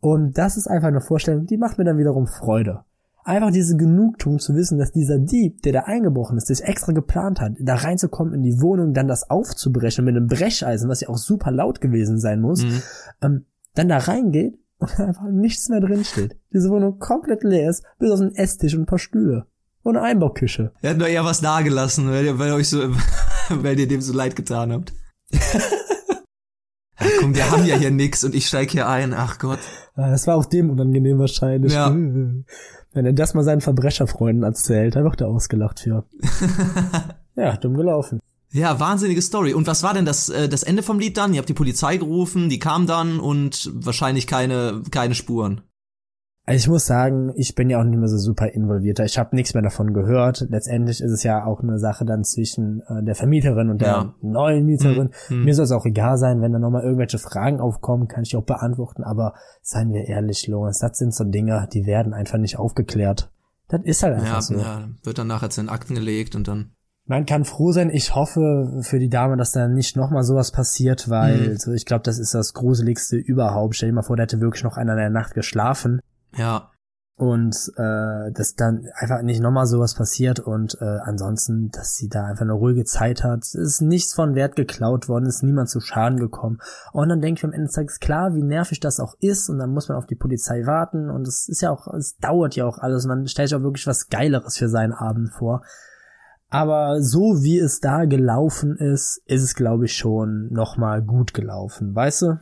und 0.00 0.38
das 0.38 0.56
ist 0.56 0.66
einfach 0.66 0.88
eine 0.88 1.00
Vorstellung, 1.00 1.46
die 1.46 1.58
macht 1.58 1.78
mir 1.78 1.84
dann 1.84 1.98
wiederum 1.98 2.26
Freude. 2.26 2.84
Einfach 3.22 3.50
diese 3.50 3.76
Genugtuung 3.76 4.38
zu 4.38 4.54
wissen, 4.54 4.78
dass 4.78 4.92
dieser 4.92 5.18
Dieb, 5.18 5.62
der 5.62 5.72
da 5.72 5.80
eingebrochen 5.80 6.38
ist, 6.38 6.48
das 6.48 6.60
extra 6.60 6.92
geplant 6.92 7.40
hat, 7.40 7.54
da 7.58 7.74
reinzukommen 7.74 8.32
in 8.32 8.42
die 8.42 8.60
Wohnung, 8.60 8.94
dann 8.94 9.08
das 9.08 9.28
aufzubrechen 9.28 10.04
mit 10.04 10.16
einem 10.16 10.28
Brecheisen, 10.28 10.88
was 10.88 11.00
ja 11.00 11.08
auch 11.08 11.18
super 11.18 11.50
laut 11.50 11.80
gewesen 11.80 12.20
sein 12.20 12.40
muss, 12.40 12.62
mhm. 12.62 12.82
ähm, 13.22 13.44
dann 13.74 13.88
da 13.88 13.98
reingeht 13.98 14.56
und 14.78 15.00
einfach 15.00 15.28
nichts 15.30 15.68
mehr 15.68 15.80
drin 15.80 16.04
steht. 16.04 16.36
Diese 16.52 16.70
Wohnung 16.70 16.98
komplett 16.98 17.42
leer 17.42 17.70
ist, 17.70 17.84
bis 17.98 18.10
auf 18.10 18.20
einen 18.20 18.34
Esstisch 18.34 18.74
und 18.74 18.82
ein 18.82 18.86
paar 18.86 18.98
Stühle. 18.98 19.46
Und 19.82 19.96
eine 19.96 20.06
Einbauküche. 20.06 20.72
Er 20.82 20.90
hat 20.90 20.98
nur 20.98 21.08
eher 21.08 21.24
was 21.24 21.40
dagelassen, 21.40 22.10
weil 22.10 22.24
ihr, 22.24 22.38
weil 22.38 22.48
ihr 22.48 22.56
euch 22.56 22.68
so, 22.68 22.80
weil 23.50 23.78
ihr 23.78 23.88
dem 23.88 24.00
so 24.00 24.12
leid 24.12 24.36
getan 24.36 24.72
habt. 24.72 24.92
Ja, 26.98 27.08
komm, 27.20 27.34
wir 27.34 27.50
haben 27.50 27.66
ja 27.66 27.76
hier 27.76 27.90
nix 27.90 28.24
und 28.24 28.34
ich 28.34 28.46
steig 28.46 28.70
hier 28.70 28.88
ein. 28.88 29.12
Ach 29.12 29.38
Gott. 29.38 29.58
Das 29.96 30.26
war 30.26 30.36
auch 30.36 30.46
dem 30.46 30.70
unangenehm 30.70 31.18
wahrscheinlich. 31.18 31.74
Ja. 31.74 31.90
Wenn 31.90 32.46
er 32.94 33.12
das 33.12 33.34
mal 33.34 33.44
seinen 33.44 33.60
Verbrecherfreunden 33.60 34.44
erzählt, 34.44 34.96
da 34.96 35.04
wird 35.04 35.20
er 35.20 35.28
ausgelacht 35.28 35.80
für. 35.80 36.06
ja, 37.36 37.56
dumm 37.58 37.76
gelaufen. 37.76 38.20
Ja, 38.56 38.80
wahnsinnige 38.80 39.20
Story. 39.20 39.52
Und 39.52 39.66
was 39.66 39.82
war 39.82 39.92
denn 39.92 40.06
das, 40.06 40.30
äh, 40.30 40.48
das 40.48 40.62
Ende 40.62 40.82
vom 40.82 40.98
Lied 40.98 41.18
dann? 41.18 41.34
Ihr 41.34 41.38
habt 41.38 41.48
die 41.48 41.54
Polizei 41.54 41.98
gerufen, 41.98 42.48
die 42.48 42.58
kam 42.58 42.86
dann 42.86 43.20
und 43.20 43.70
wahrscheinlich 43.74 44.26
keine, 44.26 44.82
keine 44.90 45.14
Spuren. 45.14 45.60
Also 46.46 46.58
ich 46.58 46.68
muss 46.68 46.86
sagen, 46.86 47.32
ich 47.34 47.54
bin 47.54 47.68
ja 47.68 47.80
auch 47.80 47.84
nicht 47.84 47.98
mehr 47.98 48.08
so 48.08 48.16
super 48.16 48.46
involviert. 48.46 49.00
Ich 49.00 49.18
habe 49.18 49.34
nichts 49.34 49.52
mehr 49.52 49.64
davon 49.64 49.92
gehört. 49.92 50.46
Letztendlich 50.48 51.00
ist 51.02 51.10
es 51.10 51.22
ja 51.22 51.44
auch 51.44 51.60
eine 51.60 51.78
Sache 51.78 52.06
dann 52.06 52.24
zwischen 52.24 52.82
äh, 52.88 53.02
der 53.02 53.16
Vermieterin 53.16 53.68
und 53.68 53.80
der 53.82 53.88
ja. 53.88 54.14
neuen 54.22 54.64
Mieterin. 54.64 55.10
Hm, 55.26 55.38
hm. 55.38 55.44
Mir 55.44 55.54
soll 55.54 55.64
es 55.64 55.72
auch 55.72 55.84
egal 55.84 56.16
sein, 56.16 56.40
wenn 56.40 56.52
da 56.52 56.58
nochmal 56.58 56.84
irgendwelche 56.84 57.18
Fragen 57.18 57.60
aufkommen, 57.60 58.08
kann 58.08 58.22
ich 58.22 58.36
auch 58.36 58.44
beantworten. 58.44 59.02
Aber 59.02 59.34
seien 59.60 59.92
wir 59.92 60.04
ehrlich, 60.04 60.46
Lorenz, 60.46 60.78
das 60.78 60.96
sind 60.96 61.14
so 61.14 61.24
Dinge, 61.24 61.68
die 61.74 61.84
werden 61.84 62.14
einfach 62.14 62.38
nicht 62.38 62.58
aufgeklärt. 62.58 63.30
Das 63.68 63.80
ist 63.82 64.04
halt 64.04 64.14
einfach 64.14 64.34
ja, 64.34 64.40
so. 64.40 64.54
Ja, 64.54 64.88
wird 65.02 65.18
dann 65.18 65.26
nachher 65.26 65.50
zu 65.50 65.60
den 65.60 65.68
Akten 65.68 65.96
gelegt 65.96 66.36
und 66.36 66.46
dann 66.46 66.75
man 67.06 67.24
kann 67.24 67.44
froh 67.44 67.72
sein. 67.72 67.90
Ich 67.90 68.14
hoffe 68.14 68.80
für 68.82 68.98
die 68.98 69.08
Dame, 69.08 69.36
dass 69.36 69.52
da 69.52 69.68
nicht 69.68 69.96
nochmal 69.96 70.24
sowas 70.24 70.50
passiert, 70.50 71.08
weil 71.08 71.50
mhm. 71.50 71.56
so, 71.56 71.72
ich 71.72 71.86
glaube, 71.86 72.02
das 72.02 72.18
ist 72.18 72.34
das 72.34 72.52
Gruseligste 72.52 73.16
überhaupt. 73.16 73.76
Stell 73.76 73.90
dir 73.90 73.94
mal 73.94 74.02
vor, 74.02 74.16
der 74.16 74.24
hätte 74.24 74.40
wirklich 74.40 74.64
noch 74.64 74.76
einer 74.76 74.92
in 74.92 74.98
der 74.98 75.10
Nacht 75.10 75.34
geschlafen. 75.34 76.00
Ja. 76.36 76.70
Und 77.18 77.56
äh, 77.76 78.32
dass 78.32 78.56
dann 78.56 78.88
einfach 78.94 79.22
nicht 79.22 79.40
nochmal 79.40 79.66
sowas 79.66 79.94
passiert 79.94 80.38
und 80.38 80.76
äh, 80.82 80.98
ansonsten, 81.02 81.70
dass 81.70 81.94
sie 81.94 82.08
da 82.08 82.26
einfach 82.26 82.42
eine 82.42 82.52
ruhige 82.52 82.84
Zeit 82.84 83.24
hat. 83.24 83.38
Es 83.38 83.54
ist 83.54 83.80
nichts 83.80 84.12
von 84.12 84.34
Wert 84.34 84.54
geklaut 84.54 85.08
worden, 85.08 85.24
ist 85.24 85.42
niemand 85.42 85.70
zu 85.70 85.80
Schaden 85.80 86.18
gekommen. 86.18 86.58
Und 86.92 87.08
dann 87.08 87.22
denke 87.22 87.38
ich 87.38 87.44
am 87.44 87.52
Ende 87.52 87.68
des 87.68 87.74
Tages, 87.74 88.00
klar, 88.00 88.34
wie 88.34 88.42
nervig 88.42 88.80
das 88.80 89.00
auch 89.00 89.14
ist 89.20 89.48
und 89.48 89.58
dann 89.58 89.70
muss 89.70 89.88
man 89.88 89.96
auf 89.96 90.04
die 90.04 90.14
Polizei 90.14 90.66
warten 90.66 91.08
und 91.08 91.26
es 91.26 91.48
ist 91.48 91.62
ja 91.62 91.70
auch, 91.70 91.86
es 91.94 92.18
dauert 92.18 92.54
ja 92.54 92.66
auch 92.66 92.78
alles. 92.78 93.06
Man 93.06 93.26
stellt 93.28 93.48
sich 93.48 93.56
auch 93.56 93.62
wirklich 93.62 93.86
was 93.86 94.08
Geileres 94.08 94.58
für 94.58 94.68
seinen 94.68 94.92
Abend 94.92 95.32
vor. 95.32 95.62
Aber 96.48 97.02
so 97.02 97.42
wie 97.42 97.58
es 97.58 97.80
da 97.80 98.04
gelaufen 98.04 98.76
ist, 98.76 99.20
ist 99.26 99.42
es, 99.42 99.54
glaube 99.54 99.86
ich, 99.86 99.96
schon 99.96 100.48
nochmal 100.52 101.02
gut 101.02 101.34
gelaufen, 101.34 101.94
weißt 101.94 102.22
du? 102.22 102.40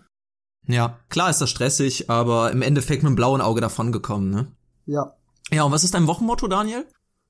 Ja, 0.67 0.99
klar 1.09 1.31
ist 1.31 1.41
das 1.41 1.51
stressig, 1.51 2.11
aber 2.11 2.51
im 2.53 2.63
Endeffekt 2.63 3.03
mit 3.03 3.11
dem 3.11 3.17
blauen 3.17 3.41
Auge 3.41 3.61
davon 3.61 3.93
gekommen, 3.93 4.31
ne? 4.31 4.47
Ja. 4.87 5.15
Ja, 5.51 5.65
und 5.65 5.73
was 5.73 5.85
ist 5.85 5.95
dein 5.95 6.07
Wochenmotto, 6.07 6.49
Daniel? 6.49 6.87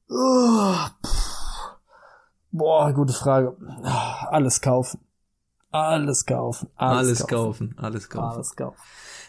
Oh, 0.09 0.75
Boah, 2.57 2.93
gute 2.93 3.13
Frage. 3.13 3.57
Alles 4.31 4.61
kaufen. 4.61 5.01
Alles 5.73 6.25
kaufen. 6.25 6.71
Alles, 6.77 6.99
alles 6.99 7.27
kaufen. 7.27 7.75
kaufen. 7.75 7.75
Alles 7.79 8.09
kaufen. 8.09 8.35
Alles 8.37 8.55
kaufen. 8.55 8.77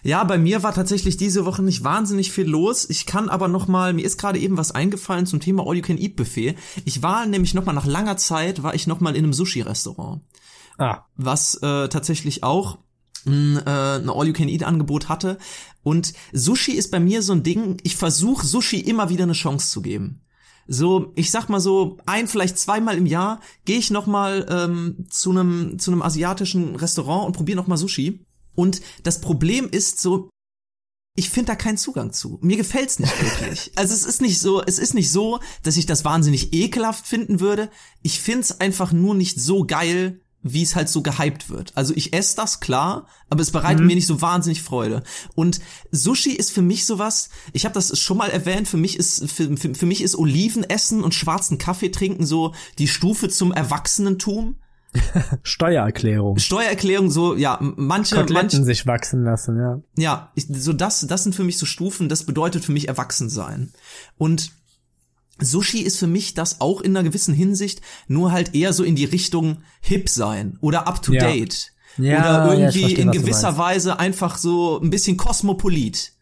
Ja, 0.06 0.24
bei 0.24 0.38
mir 0.38 0.62
war 0.62 0.72
tatsächlich 0.72 1.18
diese 1.18 1.46
Woche 1.46 1.64
nicht 1.64 1.84
wahnsinnig 1.84 2.32
viel 2.32 2.46
los. 2.46 2.88
Ich 2.88 3.08
kann 3.08 3.28
aber 3.28 3.48
noch 3.48 3.68
mal, 3.68 3.92
mir 3.92 4.06
ist 4.06 4.20
gerade 4.20 4.38
eben 4.38 4.56
was 4.56 4.72
eingefallen 4.72 5.26
zum 5.26 5.40
Thema 5.40 5.66
All 5.66 5.78
You 5.78 5.82
Can 5.82 5.98
Eat 5.98 6.16
Buffet. 6.16 6.54
Ich 6.86 7.02
war 7.02 7.26
nämlich 7.26 7.56
noch 7.56 7.66
mal 7.66 7.74
nach 7.74 7.88
langer 7.88 8.16
Zeit 8.16 8.62
war 8.62 8.76
ich 8.76 8.86
noch 8.86 9.00
mal 9.00 9.16
in 9.16 9.24
einem 9.24 9.34
Sushi 9.34 9.62
Restaurant. 9.62 10.22
Ah. 10.78 11.06
Was 11.16 11.56
äh, 11.56 11.90
tatsächlich 11.90 12.44
auch 12.44 12.78
ein, 13.26 13.58
äh, 13.66 13.96
ein 13.98 14.12
All-You-Can-Eat-Angebot 14.12 15.10
hatte. 15.10 15.40
Und 15.82 16.14
Sushi 16.32 16.74
ist 16.74 16.92
bei 16.92 17.00
mir 17.00 17.24
so 17.24 17.34
ein 17.34 17.42
Ding, 17.42 17.78
ich 17.82 17.96
versuche 17.96 18.46
Sushi 18.46 18.80
immer 18.82 19.10
wieder 19.10 19.24
eine 19.24 19.34
Chance 19.34 19.72
zu 19.72 19.82
geben. 19.82 20.22
So, 20.68 21.14
ich 21.16 21.32
sag 21.32 21.50
mal 21.50 21.60
so, 21.60 21.98
ein, 22.06 22.28
vielleicht 22.28 22.60
zweimal 22.60 22.96
im 22.96 23.08
Jahr 23.08 23.40
gehe 23.66 23.80
ich 23.80 23.90
noch 23.90 24.06
mal 24.06 24.46
ähm, 24.52 25.08
zu 25.10 25.32
einem 25.32 25.80
zu 25.80 25.90
einem 25.90 26.04
asiatischen 26.04 26.76
Restaurant 26.76 27.26
und 27.26 27.34
probiere 27.34 27.56
noch 27.56 27.66
mal 27.66 27.78
Sushi. 27.78 28.24
Und 28.56 28.82
das 29.04 29.22
Problem 29.22 29.70
ist 29.70 30.02
so, 30.02 30.30
ich 31.18 31.30
finde 31.30 31.52
da 31.52 31.56
keinen 31.56 31.78
Zugang 31.78 32.12
zu. 32.12 32.40
Mir 32.42 32.58
gefällt's 32.58 33.00
nicht 33.00 33.22
wirklich. 33.22 33.72
Also 33.76 33.94
es 33.94 34.06
ist 34.06 34.22
nicht 34.22 34.40
so, 34.40 34.62
es 34.64 34.80
ist 34.80 34.94
nicht 34.94 35.12
so, 35.12 35.40
dass 35.64 35.78
ich 35.78 35.86
das 35.86 36.04
wahnsinnig 36.04 36.54
ekelhaft 36.54 37.08
finden 37.08 37.40
würde. 37.40 37.70
Ich 38.02 38.20
find's 38.20 38.60
einfach 38.60 38.92
nur 38.92 39.16
nicht 39.16 39.40
so 39.40 39.66
geil, 39.66 40.22
wie 40.46 40.62
es 40.62 40.76
halt 40.76 40.90
so 40.90 41.02
gehypt 41.02 41.50
wird. 41.50 41.72
Also 41.76 41.94
ich 41.96 42.14
esse 42.14 42.36
das 42.36 42.60
klar, 42.60 43.08
aber 43.30 43.42
es 43.42 43.50
bereitet 43.50 43.82
mhm. 43.82 43.88
mir 43.88 43.96
nicht 43.96 44.06
so 44.06 44.22
wahnsinnig 44.22 44.62
Freude. 44.62 45.04
Und 45.34 45.60
Sushi 45.92 46.32
ist 46.32 46.52
für 46.52 46.62
mich 46.62 46.86
sowas, 46.86 47.30
ich 47.52 47.66
habe 47.66 47.74
das 47.74 47.98
schon 47.98 48.18
mal 48.18 48.30
erwähnt, 48.30 48.68
für 48.68 48.78
mich 48.78 48.96
ist 48.96 49.30
für, 49.32 49.58
für, 49.58 49.74
für 49.74 49.86
mich 49.88 50.02
ist 50.02 50.16
Olivenessen 50.16 51.04
und 51.04 51.16
schwarzen 51.16 51.58
Kaffee 51.58 51.90
trinken 51.90 52.28
so 52.28 52.54
die 52.78 52.88
Stufe 52.88 53.28
zum 53.30 53.54
Erwachsenentum. 53.54 54.58
Steuererklärung. 55.44 56.38
Steuererklärung, 56.38 57.10
so, 57.10 57.36
ja, 57.36 57.58
manche, 57.62 58.16
Koteletten 58.16 58.60
manche, 58.60 58.64
sich 58.64 58.88
wachsen 58.88 59.24
lassen, 59.24 59.58
ja. 59.58 59.82
Ja, 59.98 60.32
ich, 60.36 60.48
so 60.50 60.74
das, 60.74 61.06
das 61.08 61.24
sind 61.24 61.36
für 61.36 61.44
mich 61.44 61.58
so 61.58 61.66
Stufen, 61.66 62.10
das 62.10 62.24
bedeutet 62.26 62.64
für 62.64 62.72
mich 62.72 62.88
Erwachsensein. 62.88 63.72
Und 64.18 64.52
Sushi 65.40 65.82
ist 65.82 65.98
für 65.98 66.08
mich 66.08 66.34
das 66.34 66.62
auch 66.62 66.82
in 66.82 66.96
einer 66.96 67.04
gewissen 67.04 67.34
Hinsicht 67.34 67.82
nur 68.08 68.32
halt 68.32 68.56
eher 68.56 68.74
so 68.74 68.84
in 68.84 68.96
die 68.96 69.06
Richtung 69.06 69.58
hip 69.82 70.10
sein 70.10 70.58
oder 70.62 70.88
up 70.88 71.02
to 71.02 71.12
date. 71.12 71.72
Ja. 71.98 72.44
oder 72.44 72.54
irgendwie 72.54 72.80
ja, 72.80 72.88
verstehe, 72.88 73.06
in 73.06 73.12
gewisser 73.12 73.58
Weise 73.58 74.00
einfach 74.00 74.38
so 74.38 74.82
ein 74.82 74.90
bisschen 74.90 75.18
kosmopolit. 75.18 76.15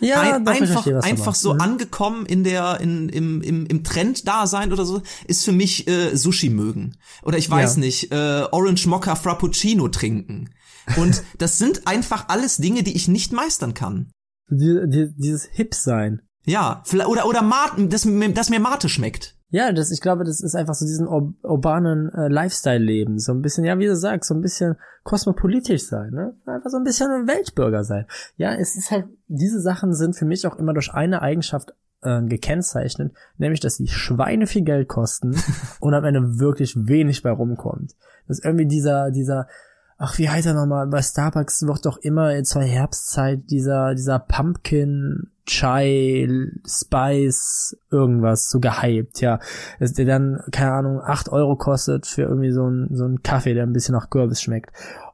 Ja, 0.00 0.20
ein, 0.20 0.44
doch, 0.44 0.52
einfach, 0.52 0.82
verstehe, 0.84 1.02
einfach 1.02 1.34
so 1.34 1.54
mhm. 1.54 1.60
angekommen 1.60 2.26
in 2.26 2.44
der, 2.44 2.80
in, 2.80 3.08
im, 3.08 3.42
im, 3.42 3.66
im 3.66 3.84
Trend 3.84 4.26
da 4.28 4.46
sein 4.46 4.72
oder 4.72 4.84
so, 4.84 5.02
ist 5.26 5.44
für 5.44 5.52
mich 5.52 5.88
äh, 5.88 6.16
Sushi 6.16 6.50
mögen. 6.50 6.96
Oder 7.22 7.38
ich 7.38 7.50
weiß 7.50 7.76
ja. 7.76 7.80
nicht, 7.80 8.12
äh, 8.12 8.44
Orange 8.50 8.86
Mocha 8.86 9.16
Frappuccino 9.16 9.88
trinken. 9.88 10.50
Und 10.96 11.22
das 11.38 11.58
sind 11.58 11.86
einfach 11.86 12.28
alles 12.28 12.56
Dinge, 12.58 12.82
die 12.82 12.96
ich 12.96 13.08
nicht 13.08 13.32
meistern 13.32 13.74
kann. 13.74 14.10
Die, 14.50 14.80
die, 14.86 15.08
dieses 15.16 15.48
Hip 15.52 15.74
sein. 15.74 16.22
Ja, 16.44 16.82
oder 17.06 17.26
oder 17.26 17.42
Mate, 17.42 17.88
dass, 17.88 18.06
dass 18.34 18.50
mir 18.50 18.60
Mate 18.60 18.88
schmeckt. 18.88 19.37
Ja, 19.50 19.72
das, 19.72 19.90
ich 19.90 20.02
glaube, 20.02 20.24
das 20.24 20.40
ist 20.40 20.54
einfach 20.54 20.74
so 20.74 20.84
diesen 20.84 21.08
ur 21.08 21.32
urbanen 21.42 22.12
äh, 22.12 22.28
Lifestyle-Leben. 22.28 23.18
So 23.18 23.32
ein 23.32 23.40
bisschen, 23.40 23.64
ja, 23.64 23.78
wie 23.78 23.86
du 23.86 23.96
sagst, 23.96 24.28
so 24.28 24.34
ein 24.34 24.42
bisschen 24.42 24.76
kosmopolitisch 25.04 25.84
sein, 25.84 26.10
ne? 26.10 26.34
Einfach 26.44 26.68
so 26.68 26.76
ein 26.76 26.84
bisschen 26.84 27.10
ein 27.10 27.26
Weltbürger 27.26 27.82
sein. 27.82 28.06
Ja, 28.36 28.54
es 28.54 28.76
ist 28.76 28.90
halt, 28.90 29.06
diese 29.26 29.60
Sachen 29.60 29.94
sind 29.94 30.16
für 30.16 30.26
mich 30.26 30.46
auch 30.46 30.56
immer 30.56 30.74
durch 30.74 30.92
eine 30.92 31.22
Eigenschaft 31.22 31.72
äh, 32.02 32.22
gekennzeichnet, 32.22 33.14
nämlich, 33.38 33.60
dass 33.60 33.76
sie 33.76 33.88
Schweine 33.88 34.46
viel 34.46 34.64
Geld 34.64 34.86
kosten 34.86 35.34
und 35.80 35.94
am 35.94 36.04
Ende 36.04 36.38
wirklich 36.38 36.76
wenig 36.76 37.22
bei 37.22 37.30
rumkommt. 37.30 37.94
Das 38.26 38.38
ist 38.38 38.44
irgendwie 38.44 38.66
dieser, 38.66 39.10
dieser, 39.10 39.48
ach, 39.96 40.18
wie 40.18 40.28
heißt 40.28 40.46
er 40.46 40.54
nochmal? 40.54 40.86
Bei 40.88 41.00
Starbucks 41.00 41.66
wird 41.66 41.86
doch 41.86 41.96
immer 41.96 42.42
zur 42.44 42.62
Herbstzeit 42.62 43.50
dieser, 43.50 43.94
dieser 43.94 44.18
Pumpkin 44.18 45.30
Chai, 45.48 46.28
Spice, 46.66 47.76
irgendwas 47.90 48.50
so 48.50 48.60
gehypt, 48.60 49.20
ja. 49.20 49.40
Dass 49.80 49.94
der 49.94 50.04
dann, 50.04 50.40
keine 50.52 50.72
Ahnung, 50.72 51.00
acht 51.02 51.30
Euro 51.30 51.56
kostet 51.56 52.06
für 52.06 52.22
irgendwie 52.22 52.52
so 52.52 52.68
ein, 52.68 52.88
so 52.92 53.04
ein 53.04 53.22
Kaffee, 53.22 53.54
der 53.54 53.64
ein 53.64 53.72
bisschen 53.72 53.94
nach 53.94 54.10
Kürbis 54.10 54.42
schmeckt. 54.42 54.70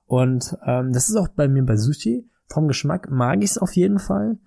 Und 0.07 0.57
ähm, 0.66 0.93
das 0.93 1.09
ist 1.09 1.16
auch 1.16 1.28
bei 1.28 1.49
mir 1.49 1.64
bei 1.64 1.76
Sushi. 1.76 2.28
Vom 2.49 2.68
Geschmack 2.68 3.11
mag 3.11 3.39
ich 3.39 3.53
es 3.53 3.59
auf 3.59 3.74
jeden 3.74 3.99
Fall. 3.99 4.39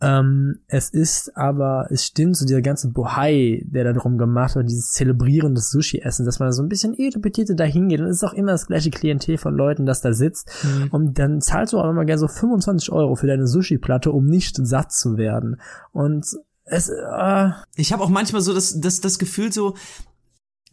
Ähm, 0.00 0.60
es 0.68 0.90
ist 0.90 1.36
aber, 1.36 1.88
es 1.90 2.04
stimmt, 2.04 2.36
so 2.36 2.46
dieser 2.46 2.62
ganze 2.62 2.88
Bohai, 2.88 3.64
der 3.66 3.84
da 3.84 3.92
drum 3.92 4.16
gemacht 4.16 4.54
wird, 4.54 4.68
dieses 4.68 4.92
Zelebrieren 4.92 5.54
des 5.54 5.70
Sushi-Essen, 5.70 6.24
dass 6.24 6.38
man 6.38 6.52
so 6.52 6.62
ein 6.62 6.68
bisschen 6.68 6.94
etepetite 6.96 7.56
da 7.56 7.64
hingeht, 7.64 8.00
dann 8.00 8.06
ist 8.06 8.22
auch 8.22 8.32
immer 8.32 8.52
das 8.52 8.68
gleiche 8.68 8.90
Klientel 8.90 9.38
von 9.38 9.54
Leuten, 9.54 9.86
das 9.86 10.00
da 10.00 10.12
sitzt. 10.12 10.50
Mhm. 10.62 10.88
Und 10.90 11.18
dann 11.18 11.40
zahlst 11.40 11.72
du 11.72 11.78
auch 11.78 11.90
immer 11.90 12.04
gerne 12.04 12.20
so 12.20 12.28
25 12.28 12.92
Euro 12.92 13.16
für 13.16 13.26
deine 13.26 13.48
Sushi-Platte, 13.48 14.12
um 14.12 14.26
nicht 14.26 14.56
satt 14.64 14.92
zu 14.92 15.16
werden. 15.16 15.60
Und 15.92 16.26
es, 16.64 16.88
äh 16.88 17.50
ich 17.74 17.92
habe 17.92 18.04
auch 18.04 18.10
manchmal 18.10 18.42
so 18.42 18.54
das, 18.54 18.80
das, 18.80 19.00
das 19.00 19.18
Gefühl 19.18 19.52
so, 19.52 19.74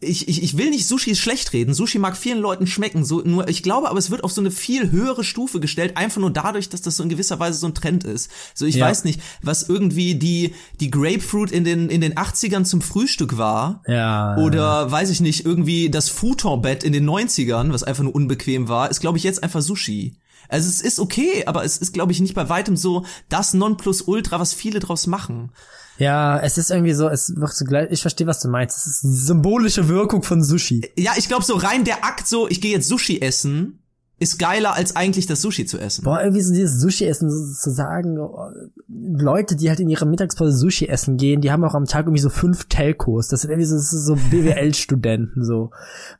ich, 0.00 0.28
ich, 0.28 0.42
ich 0.42 0.58
will 0.58 0.70
nicht 0.70 0.86
Sushi 0.86 1.16
schlecht 1.16 1.52
reden. 1.52 1.72
Sushi 1.72 1.98
mag 1.98 2.16
vielen 2.16 2.40
Leuten 2.40 2.66
schmecken. 2.66 3.04
So, 3.04 3.22
nur 3.22 3.48
ich 3.48 3.62
glaube, 3.62 3.88
aber 3.88 3.98
es 3.98 4.10
wird 4.10 4.24
auf 4.24 4.32
so 4.32 4.42
eine 4.42 4.50
viel 4.50 4.90
höhere 4.90 5.24
Stufe 5.24 5.58
gestellt, 5.58 5.96
einfach 5.96 6.20
nur 6.20 6.30
dadurch, 6.30 6.68
dass 6.68 6.82
das 6.82 6.96
so 6.96 7.02
in 7.02 7.08
gewisser 7.08 7.40
Weise 7.40 7.58
so 7.58 7.66
ein 7.66 7.74
Trend 7.74 8.04
ist. 8.04 8.30
So, 8.54 8.66
ich 8.66 8.76
ja. 8.76 8.86
weiß 8.86 9.04
nicht, 9.04 9.20
was 9.42 9.68
irgendwie 9.68 10.14
die, 10.14 10.54
die 10.80 10.90
Grapefruit 10.90 11.50
in 11.50 11.64
den, 11.64 11.88
in 11.88 12.02
den 12.02 12.14
80ern 12.14 12.64
zum 12.64 12.82
Frühstück 12.82 13.38
war. 13.38 13.82
Ja. 13.86 14.36
Oder 14.36 14.90
weiß 14.90 15.08
ich 15.10 15.20
nicht, 15.20 15.46
irgendwie 15.46 15.88
das 15.88 16.10
Futonbett 16.10 16.84
in 16.84 16.92
den 16.92 17.08
90ern, 17.08 17.72
was 17.72 17.82
einfach 17.82 18.04
nur 18.04 18.14
unbequem 18.14 18.68
war, 18.68 18.90
ist, 18.90 19.00
glaube 19.00 19.16
ich, 19.16 19.24
jetzt 19.24 19.42
einfach 19.42 19.62
Sushi. 19.62 20.18
Also 20.48 20.68
es 20.68 20.80
ist 20.80 21.00
okay, 21.00 21.44
aber 21.46 21.64
es 21.64 21.78
ist, 21.78 21.92
glaube 21.92 22.12
ich, 22.12 22.20
nicht 22.20 22.34
bei 22.34 22.48
weitem 22.48 22.76
so 22.76 23.04
das 23.28 23.54
Nonplusultra, 23.54 24.38
was 24.38 24.52
viele 24.52 24.78
draus 24.78 25.06
machen. 25.06 25.50
Ja, 25.98 26.38
es 26.40 26.58
ist 26.58 26.70
irgendwie 26.70 26.92
so, 26.92 27.08
es 27.08 27.34
wird 27.36 27.54
so 27.54 27.64
gleich, 27.64 27.90
ich 27.90 28.00
verstehe, 28.02 28.26
was 28.26 28.40
du 28.40 28.48
meinst. 28.48 28.76
Es 28.76 28.86
ist 28.86 29.02
die 29.02 29.16
symbolische 29.16 29.88
Wirkung 29.88 30.22
von 30.22 30.42
Sushi. 30.42 30.90
Ja, 30.96 31.12
ich 31.16 31.28
glaube 31.28 31.44
so 31.44 31.54
rein 31.54 31.84
der 31.84 32.04
Akt 32.04 32.26
so, 32.26 32.48
ich 32.48 32.60
gehe 32.60 32.72
jetzt 32.72 32.88
Sushi 32.88 33.20
essen, 33.20 33.80
ist 34.18 34.38
geiler 34.38 34.72
als 34.74 34.96
eigentlich 34.96 35.26
das 35.26 35.42
Sushi 35.42 35.66
zu 35.66 35.78
essen. 35.78 36.04
Boah, 36.04 36.20
irgendwie 36.20 36.40
so 36.40 36.54
dieses 36.54 36.80
Sushi-Essen 36.80 37.30
so, 37.30 37.52
zu 37.52 37.70
sagen, 37.70 38.18
oh, 38.18 38.48
Leute, 38.88 39.56
die 39.56 39.68
halt 39.68 39.80
in 39.80 39.90
ihrer 39.90 40.06
Mittagspause 40.06 40.56
Sushi 40.56 40.88
essen 40.88 41.18
gehen, 41.18 41.42
die 41.42 41.52
haben 41.52 41.62
auch 41.64 41.74
am 41.74 41.84
Tag 41.84 42.06
irgendwie 42.06 42.22
so 42.22 42.30
fünf 42.30 42.64
Telcos. 42.64 43.28
Das 43.28 43.42
sind 43.42 43.50
irgendwie 43.50 43.66
so, 43.66 43.76
so 43.78 44.14
BWL-Studenten 44.30 45.44
so. 45.44 45.70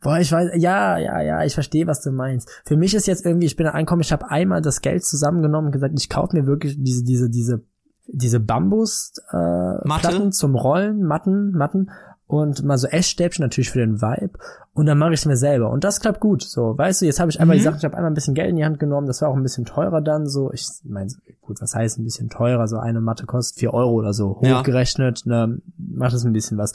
Boah, 0.02 0.18
ich 0.18 0.30
weiß, 0.30 0.50
ja, 0.56 0.98
ja, 0.98 1.22
ja, 1.22 1.44
ich 1.44 1.54
verstehe, 1.54 1.86
was 1.86 2.02
du 2.02 2.10
meinst. 2.10 2.50
Für 2.66 2.76
mich 2.76 2.92
ist 2.94 3.06
jetzt 3.06 3.24
irgendwie, 3.24 3.46
ich 3.46 3.56
bin 3.56 3.64
da 3.64 3.72
angekommen, 3.72 4.02
ich 4.02 4.12
habe 4.12 4.30
einmal 4.30 4.60
das 4.60 4.82
Geld 4.82 5.04
zusammengenommen 5.04 5.68
und 5.68 5.72
gesagt, 5.72 5.94
ich 5.98 6.10
kaufe 6.10 6.36
mir 6.36 6.46
wirklich 6.46 6.76
diese, 6.78 7.02
diese, 7.02 7.30
diese, 7.30 7.64
diese 8.08 8.40
Bambus 8.40 9.14
äh, 9.30 10.30
zum 10.30 10.54
Rollen, 10.54 11.02
Matten, 11.02 11.52
Matten 11.52 11.90
und 12.26 12.64
mal 12.64 12.76
so 12.76 12.88
Essstäbchen 12.88 13.44
natürlich 13.44 13.70
für 13.70 13.78
den 13.78 14.02
Vibe 14.02 14.38
und 14.74 14.86
dann 14.86 14.98
mache 14.98 15.14
ich 15.14 15.20
es 15.20 15.26
mir 15.26 15.36
selber 15.36 15.70
und 15.70 15.84
das 15.84 16.00
klappt 16.00 16.20
gut 16.20 16.42
so 16.42 16.76
weißt 16.76 17.00
du 17.02 17.06
jetzt 17.06 17.20
habe 17.20 17.30
ich 17.30 17.40
einmal 17.40 17.56
mhm. 17.56 17.60
die 17.60 17.64
Sachen 17.64 17.76
ich 17.78 17.84
habe 17.84 17.96
einmal 17.96 18.10
ein 18.10 18.14
bisschen 18.14 18.34
Geld 18.34 18.50
in 18.50 18.56
die 18.56 18.64
Hand 18.64 18.80
genommen 18.80 19.06
das 19.06 19.22
war 19.22 19.28
auch 19.28 19.36
ein 19.36 19.42
bisschen 19.42 19.64
teurer 19.64 20.00
dann 20.00 20.26
so 20.26 20.52
ich 20.52 20.66
meine 20.84 21.10
gut 21.40 21.60
was 21.60 21.74
heißt 21.74 21.98
ein 21.98 22.04
bisschen 22.04 22.28
teurer 22.28 22.66
so 22.66 22.78
eine 22.78 23.00
Matte 23.00 23.26
kostet 23.26 23.60
vier 23.60 23.74
Euro 23.74 23.92
oder 23.92 24.12
so 24.12 24.40
hochgerechnet 24.40 25.22
ja. 25.24 25.46
ne, 25.46 25.62
macht 25.78 26.14
es 26.14 26.24
ein 26.24 26.32
bisschen 26.32 26.58
was 26.58 26.72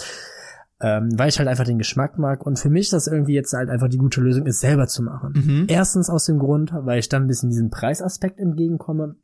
ähm, 0.80 1.10
weil 1.20 1.30
ich 1.30 1.38
halt 1.38 1.50
einfach 1.50 1.66
den 1.66 1.78
Geschmack 1.78 2.18
mag 2.18 2.46
und 2.46 2.58
für 2.58 2.70
mich 2.70 2.90
das 2.90 3.08
irgendwie 3.08 3.34
jetzt 3.34 3.54
halt 3.54 3.70
einfach 3.70 3.90
die 3.90 3.98
gute 3.98 4.22
Lösung 4.22 4.46
ist 4.46 4.62
selber 4.62 4.88
zu 4.88 5.04
machen 5.04 5.34
mhm. 5.36 5.66
erstens 5.68 6.10
aus 6.10 6.26
dem 6.26 6.40
Grund 6.40 6.74
weil 6.74 7.00
ich 7.00 7.10
dann 7.10 7.24
ein 7.24 7.28
bisschen 7.28 7.50
diesem 7.50 7.70
Preisaspekt 7.70 8.40
entgegenkomme 8.40 9.16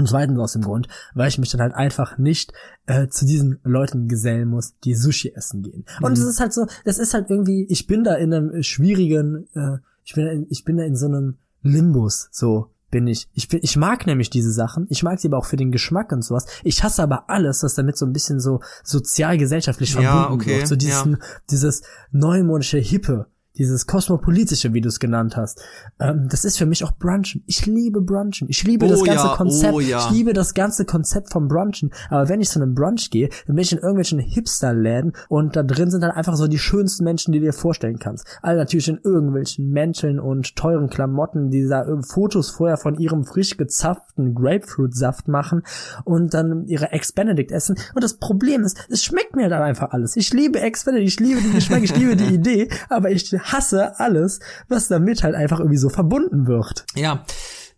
und 0.00 0.08
zweitens 0.08 0.38
aus 0.38 0.52
dem 0.54 0.62
Grund, 0.62 0.88
weil 1.14 1.28
ich 1.28 1.38
mich 1.38 1.50
dann 1.50 1.60
halt 1.60 1.74
einfach 1.74 2.18
nicht 2.18 2.52
äh, 2.86 3.08
zu 3.08 3.24
diesen 3.24 3.60
Leuten 3.62 4.08
gesellen 4.08 4.48
muss, 4.48 4.74
die 4.84 4.94
Sushi 4.94 5.32
essen 5.34 5.62
gehen. 5.62 5.84
Und 6.00 6.12
es 6.12 6.24
mhm. 6.24 6.30
ist 6.30 6.40
halt 6.40 6.52
so, 6.52 6.66
das 6.84 6.98
ist 6.98 7.14
halt 7.14 7.30
irgendwie, 7.30 7.66
ich 7.68 7.86
bin 7.86 8.02
da 8.02 8.14
in 8.14 8.34
einem 8.34 8.62
schwierigen, 8.62 9.46
äh, 9.54 9.78
ich 10.04 10.14
bin, 10.14 10.26
in, 10.26 10.46
ich 10.50 10.64
bin 10.64 10.76
da 10.76 10.84
in 10.84 10.96
so 10.96 11.06
einem 11.06 11.36
Limbus, 11.62 12.28
so 12.32 12.70
bin 12.90 13.06
ich. 13.06 13.28
Ich 13.34 13.48
bin, 13.48 13.60
ich 13.62 13.76
mag 13.76 14.06
nämlich 14.06 14.30
diese 14.30 14.50
Sachen. 14.50 14.86
Ich 14.90 15.02
mag 15.02 15.20
sie 15.20 15.28
aber 15.28 15.38
auch 15.38 15.44
für 15.44 15.56
den 15.56 15.70
Geschmack 15.70 16.10
und 16.12 16.22
sowas. 16.22 16.46
Ich 16.64 16.82
hasse 16.82 17.02
aber 17.02 17.30
alles, 17.30 17.62
was 17.62 17.74
damit 17.74 17.96
so 17.96 18.04
ein 18.04 18.12
bisschen 18.12 18.40
so 18.40 18.60
sozial-gesellschaftlich 18.82 19.92
verbunden 19.92 20.16
ja, 20.16 20.30
okay, 20.30 20.58
wird. 20.58 20.68
So 20.68 20.76
dieses, 20.76 21.04
ja. 21.04 21.18
dieses 21.50 21.82
neumodische 22.10 22.78
Hippe 22.78 23.26
dieses 23.58 23.86
kosmopolitische, 23.86 24.72
wie 24.72 24.80
du 24.80 24.88
es 24.88 25.00
genannt 25.00 25.36
hast, 25.36 25.62
ähm, 25.98 26.28
das 26.30 26.44
ist 26.44 26.58
für 26.58 26.66
mich 26.66 26.84
auch 26.84 26.92
Brunchen. 26.92 27.42
Ich 27.46 27.66
liebe 27.66 28.00
Brunchen. 28.00 28.48
Ich 28.48 28.62
liebe 28.64 28.86
oh, 28.86 28.88
das 28.88 29.04
ganze 29.04 29.26
ja, 29.26 29.34
Konzept. 29.36 29.74
Oh, 29.74 29.80
ja. 29.80 29.98
Ich 29.98 30.10
liebe 30.10 30.32
das 30.32 30.54
ganze 30.54 30.84
Konzept 30.84 31.32
vom 31.32 31.48
Brunchen. 31.48 31.90
Aber 32.08 32.28
wenn 32.28 32.40
ich 32.40 32.48
zu 32.48 32.60
einem 32.60 32.74
Brunch 32.74 33.10
gehe, 33.10 33.28
dann 33.46 33.56
bin 33.56 33.62
ich 33.62 33.72
in 33.72 33.78
irgendwelchen 33.78 34.18
Hipster-Läden 34.18 35.12
und 35.28 35.56
da 35.56 35.62
drin 35.62 35.90
sind 35.90 36.02
dann 36.02 36.12
einfach 36.12 36.36
so 36.36 36.46
die 36.46 36.58
schönsten 36.58 37.04
Menschen, 37.04 37.32
die 37.32 37.40
du 37.40 37.46
dir 37.46 37.52
vorstellen 37.52 37.98
kannst. 37.98 38.26
Alle 38.42 38.58
natürlich 38.58 38.88
in 38.88 39.00
irgendwelchen 39.02 39.70
Mänteln 39.70 40.20
und 40.20 40.56
teuren 40.56 40.88
Klamotten, 40.88 41.50
die 41.50 41.66
da 41.66 41.84
Fotos 42.02 42.50
vorher 42.50 42.76
von 42.76 42.98
ihrem 42.98 43.24
frisch 43.24 43.56
gezapften 43.56 44.34
Grapefruit-Saft 44.34 45.28
machen 45.28 45.62
und 46.04 46.34
dann 46.34 46.66
ihre 46.66 46.92
Ex-Benedict 46.92 47.50
essen. 47.50 47.76
Und 47.94 48.04
das 48.04 48.14
Problem 48.14 48.62
ist, 48.62 48.86
es 48.88 49.02
schmeckt 49.04 49.34
mir 49.34 49.48
dann 49.48 49.62
einfach 49.62 49.90
alles. 49.90 50.16
Ich 50.16 50.32
liebe 50.32 50.60
Ex-Benedict, 50.60 51.08
ich 51.08 51.20
liebe 51.20 51.40
den 51.40 51.52
Geschmack, 51.52 51.82
ich 51.82 51.96
liebe 51.96 52.16
die 52.16 52.24
Idee, 52.34 52.68
aber 52.88 53.10
ich 53.10 53.34
hasse 53.42 53.98
alles, 53.98 54.40
was 54.68 54.88
damit 54.88 55.22
halt 55.22 55.34
einfach 55.34 55.58
irgendwie 55.60 55.78
so 55.78 55.88
verbunden 55.88 56.46
wird. 56.46 56.84
Ja. 56.94 57.24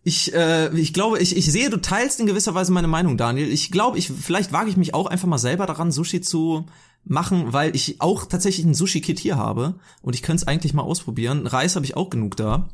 Ich, 0.05 0.33
äh, 0.33 0.69
ich 0.77 0.93
glaube, 0.93 1.19
ich, 1.19 1.37
ich 1.37 1.49
sehe, 1.49 1.69
du 1.69 1.77
teilst 1.77 2.19
in 2.19 2.25
gewisser 2.25 2.53
Weise 2.53 2.73
meine 2.73 2.89
Meinung, 2.89 3.17
Daniel. 3.17 3.47
Ich 3.47 3.71
glaube, 3.71 3.97
ich, 3.97 4.09
vielleicht 4.09 4.51
wage 4.51 4.69
ich 4.69 4.75
mich 4.75 4.93
auch 4.93 5.07
einfach 5.07 5.27
mal 5.27 5.37
selber 5.37 5.65
daran, 5.65 5.93
Sushi 5.93 6.19
zu 6.19 6.65
machen, 7.05 7.53
weil 7.53 7.75
ich 7.75 8.01
auch 8.01 8.25
tatsächlich 8.25 8.65
ein 8.65 8.73
Sushi-Kit 8.73 9.19
hier 9.19 9.37
habe 9.37 9.75
und 10.01 10.13
ich 10.15 10.21
könnte 10.21 10.41
es 10.41 10.47
eigentlich 10.47 10.73
mal 10.73 10.83
ausprobieren. 10.83 11.47
Reis 11.47 11.75
habe 11.75 11.85
ich 11.85 11.95
auch 11.95 12.09
genug 12.09 12.35
da. 12.35 12.69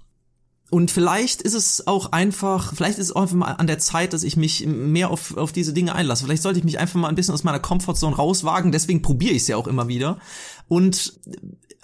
Und 0.71 0.91
vielleicht 0.91 1.41
ist 1.41 1.55
es 1.55 1.87
auch 1.87 2.11
einfach, 2.11 2.75
vielleicht 2.75 2.99
ist 2.99 3.07
es 3.07 3.15
auch 3.15 3.23
einfach 3.23 3.35
mal 3.35 3.51
an 3.53 3.65
der 3.65 3.79
Zeit, 3.79 4.13
dass 4.13 4.21
ich 4.21 4.37
mich 4.37 4.67
mehr 4.67 5.09
auf, 5.09 5.35
auf 5.35 5.51
diese 5.51 5.73
Dinge 5.73 5.95
einlasse. 5.95 6.25
Vielleicht 6.25 6.43
sollte 6.43 6.59
ich 6.59 6.65
mich 6.65 6.77
einfach 6.77 6.99
mal 6.99 7.07
ein 7.07 7.15
bisschen 7.15 7.33
aus 7.33 7.43
meiner 7.43 7.59
Comfortzone 7.59 8.15
rauswagen. 8.15 8.71
Deswegen 8.71 9.01
probiere 9.01 9.33
ich 9.33 9.41
es 9.41 9.47
ja 9.47 9.57
auch 9.57 9.65
immer 9.65 9.87
wieder. 9.87 10.19
Und 10.67 11.19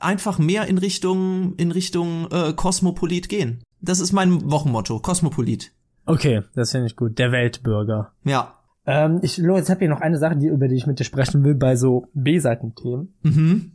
einfach 0.05 0.39
mehr 0.39 0.67
in 0.67 0.77
Richtung, 0.77 1.55
in 1.55 1.71
Richtung 1.71 2.27
äh, 2.31 2.53
Kosmopolit 2.53 3.29
gehen. 3.29 3.63
Das 3.81 3.99
ist 3.99 4.13
mein 4.13 4.49
Wochenmotto, 4.49 4.99
Kosmopolit. 4.99 5.71
Okay, 6.05 6.43
das 6.53 6.71
finde 6.71 6.87
ich 6.87 6.95
gut. 6.95 7.17
Der 7.17 7.31
Weltbürger. 7.31 8.11
Ja. 8.23 8.59
Ähm, 8.85 9.19
ich, 9.23 9.37
Lo, 9.37 9.57
jetzt 9.57 9.69
habe 9.69 9.79
hier 9.79 9.89
noch 9.89 10.01
eine 10.01 10.17
Sache, 10.17 10.37
die, 10.37 10.47
über 10.47 10.67
die 10.67 10.75
ich 10.75 10.87
mit 10.87 10.99
dir 10.99 11.03
sprechen 11.03 11.43
will, 11.43 11.55
bei 11.55 11.75
so 11.75 12.07
B-Seiten-Themen. 12.13 13.13
Mhm. 13.23 13.71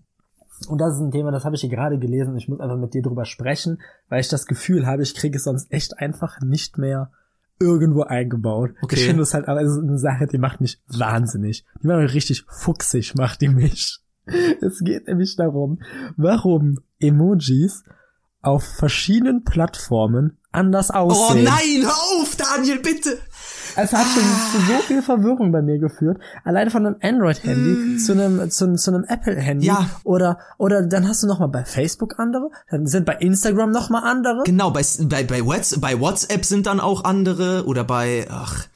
Und 0.68 0.78
das 0.78 0.94
ist 0.94 1.00
ein 1.00 1.10
Thema, 1.10 1.32
das 1.32 1.44
habe 1.44 1.56
ich 1.56 1.62
hier 1.62 1.70
gerade 1.70 1.98
gelesen. 1.98 2.36
Ich 2.36 2.48
muss 2.48 2.60
einfach 2.60 2.76
mit 2.76 2.94
dir 2.94 3.02
drüber 3.02 3.24
sprechen, 3.24 3.80
weil 4.08 4.20
ich 4.20 4.28
das 4.28 4.46
Gefühl 4.46 4.86
habe, 4.86 5.02
ich 5.02 5.14
kriege 5.14 5.38
es 5.38 5.44
sonst 5.44 5.72
echt 5.72 5.98
einfach 5.98 6.40
nicht 6.40 6.78
mehr 6.78 7.10
irgendwo 7.58 8.02
eingebaut. 8.02 8.72
Okay. 8.82 8.96
Ich 8.96 9.06
finde 9.06 9.22
es 9.22 9.34
halt 9.34 9.48
aber 9.48 9.60
eine 9.60 9.98
Sache, 9.98 10.26
die 10.26 10.38
macht 10.38 10.60
mich 10.60 10.80
wahnsinnig. 10.88 11.64
Die 11.82 11.86
macht 11.86 12.00
mich 12.00 12.14
richtig 12.14 12.44
fuchsig, 12.48 13.14
macht 13.16 13.40
die 13.40 13.48
mich. 13.48 14.00
Es 14.60 14.80
geht 14.80 15.06
nämlich 15.06 15.36
darum, 15.36 15.80
warum 16.16 16.78
Emojis 16.98 17.84
auf 18.42 18.64
verschiedenen 18.64 19.44
Plattformen 19.44 20.38
anders 20.52 20.90
aussehen. 20.90 21.46
Oh 21.46 21.50
nein, 21.50 21.82
hör 21.82 22.20
auf, 22.20 22.36
Daniel, 22.36 22.80
bitte! 22.80 23.18
Es 23.76 23.92
hat 23.92 24.06
schon 24.06 24.22
zu 24.52 24.66
so 24.66 24.78
viel 24.80 25.02
Verwirrung 25.02 25.52
bei 25.52 25.62
mir 25.62 25.78
geführt. 25.78 26.18
Alleine 26.44 26.70
von 26.70 26.86
einem 26.86 26.96
Android-Handy 27.00 27.70
mm. 27.70 27.98
zu 27.98 28.12
einem, 28.12 28.50
zu, 28.50 28.74
zu 28.74 28.90
einem 28.90 29.04
Apple-Handy. 29.04 29.66
Ja. 29.66 29.88
Oder, 30.02 30.38
oder 30.58 30.82
dann 30.82 31.06
hast 31.06 31.22
du 31.22 31.28
noch 31.28 31.38
mal 31.38 31.46
bei 31.46 31.64
Facebook 31.64 32.18
andere. 32.18 32.50
Dann 32.68 32.86
sind 32.86 33.06
bei 33.06 33.14
Instagram 33.14 33.70
noch 33.70 33.90
mal 33.90 34.00
andere. 34.00 34.42
Genau, 34.44 34.70
bei, 34.70 34.82
bei, 35.04 35.22
bei 35.22 36.00
WhatsApp 36.00 36.44
sind 36.44 36.66
dann 36.66 36.80
auch 36.80 37.04
andere. 37.04 37.64
Oder 37.66 37.84
bei, 37.84 38.26
ach, 38.28 38.66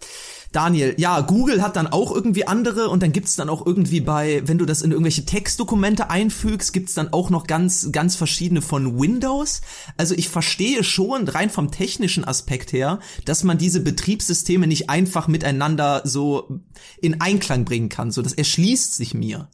Daniel, 0.55 0.95
ja, 0.99 1.21
Google 1.21 1.63
hat 1.63 1.75
dann 1.75 1.89
auch 1.89 2.13
irgendwie 2.15 2.47
andere 2.47 2.89
und 2.89 3.03
dann 3.03 3.11
gibt's 3.11 3.35
dann 3.35 3.49
auch 3.49 3.67
irgendwie 3.67 4.01
bei, 4.01 4.41
wenn 4.47 4.57
du 4.57 4.67
das 4.67 4.83
in 4.83 4.93
irgendwelche 4.93 5.25
Textdokumente 5.25 6.11
einfügst, 6.11 6.73
gibt's 6.73 6.95
dann 6.95 7.13
auch 7.13 7.29
noch 7.29 7.49
ganz, 7.49 7.91
ganz 7.91 8.15
verschiedene 8.15 8.63
von 8.63 9.01
Windows. 9.01 9.63
Also 9.97 10.15
ich 10.15 10.29
verstehe 10.29 10.85
schon 10.85 11.27
rein 11.27 11.51
vom 11.51 11.73
technischen 11.73 12.25
Aspekt 12.25 12.73
her, 12.73 13.01
dass 13.25 13.43
man 13.43 13.59
diese 13.59 13.81
Betriebssysteme 13.81 14.69
nicht 14.69 14.91
einfach 14.91 15.27
miteinander 15.27 16.03
so 16.05 16.61
in 17.03 17.21
Einklang 17.21 17.65
bringen 17.65 17.89
kann. 17.89 18.13
So, 18.13 18.23
das 18.23 18.33
erschließt 18.33 18.95
sich 18.95 19.13
mir. 19.13 19.49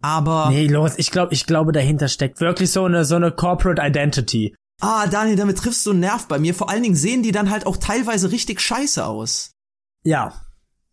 Aber. 0.00 0.50
Nee, 0.50 0.66
los, 0.66 0.94
ich 0.96 1.12
glaube, 1.12 1.32
ich 1.32 1.46
glaube, 1.46 1.70
dahinter 1.70 2.08
steckt 2.08 2.40
wirklich 2.40 2.72
so 2.72 2.84
eine, 2.84 3.04
so 3.04 3.14
eine 3.14 3.30
Corporate 3.30 3.80
Identity. 3.80 4.56
Ah, 4.80 5.06
Daniel, 5.06 5.36
damit 5.36 5.58
triffst 5.58 5.86
du 5.86 5.92
einen 5.92 6.00
Nerv 6.00 6.26
bei 6.26 6.40
mir. 6.40 6.52
Vor 6.52 6.68
allen 6.68 6.82
Dingen 6.82 6.96
sehen 6.96 7.22
die 7.22 7.30
dann 7.30 7.50
halt 7.50 7.66
auch 7.66 7.76
teilweise 7.76 8.32
richtig 8.32 8.60
scheiße 8.60 9.06
aus. 9.06 9.52
Ja, 10.02 10.32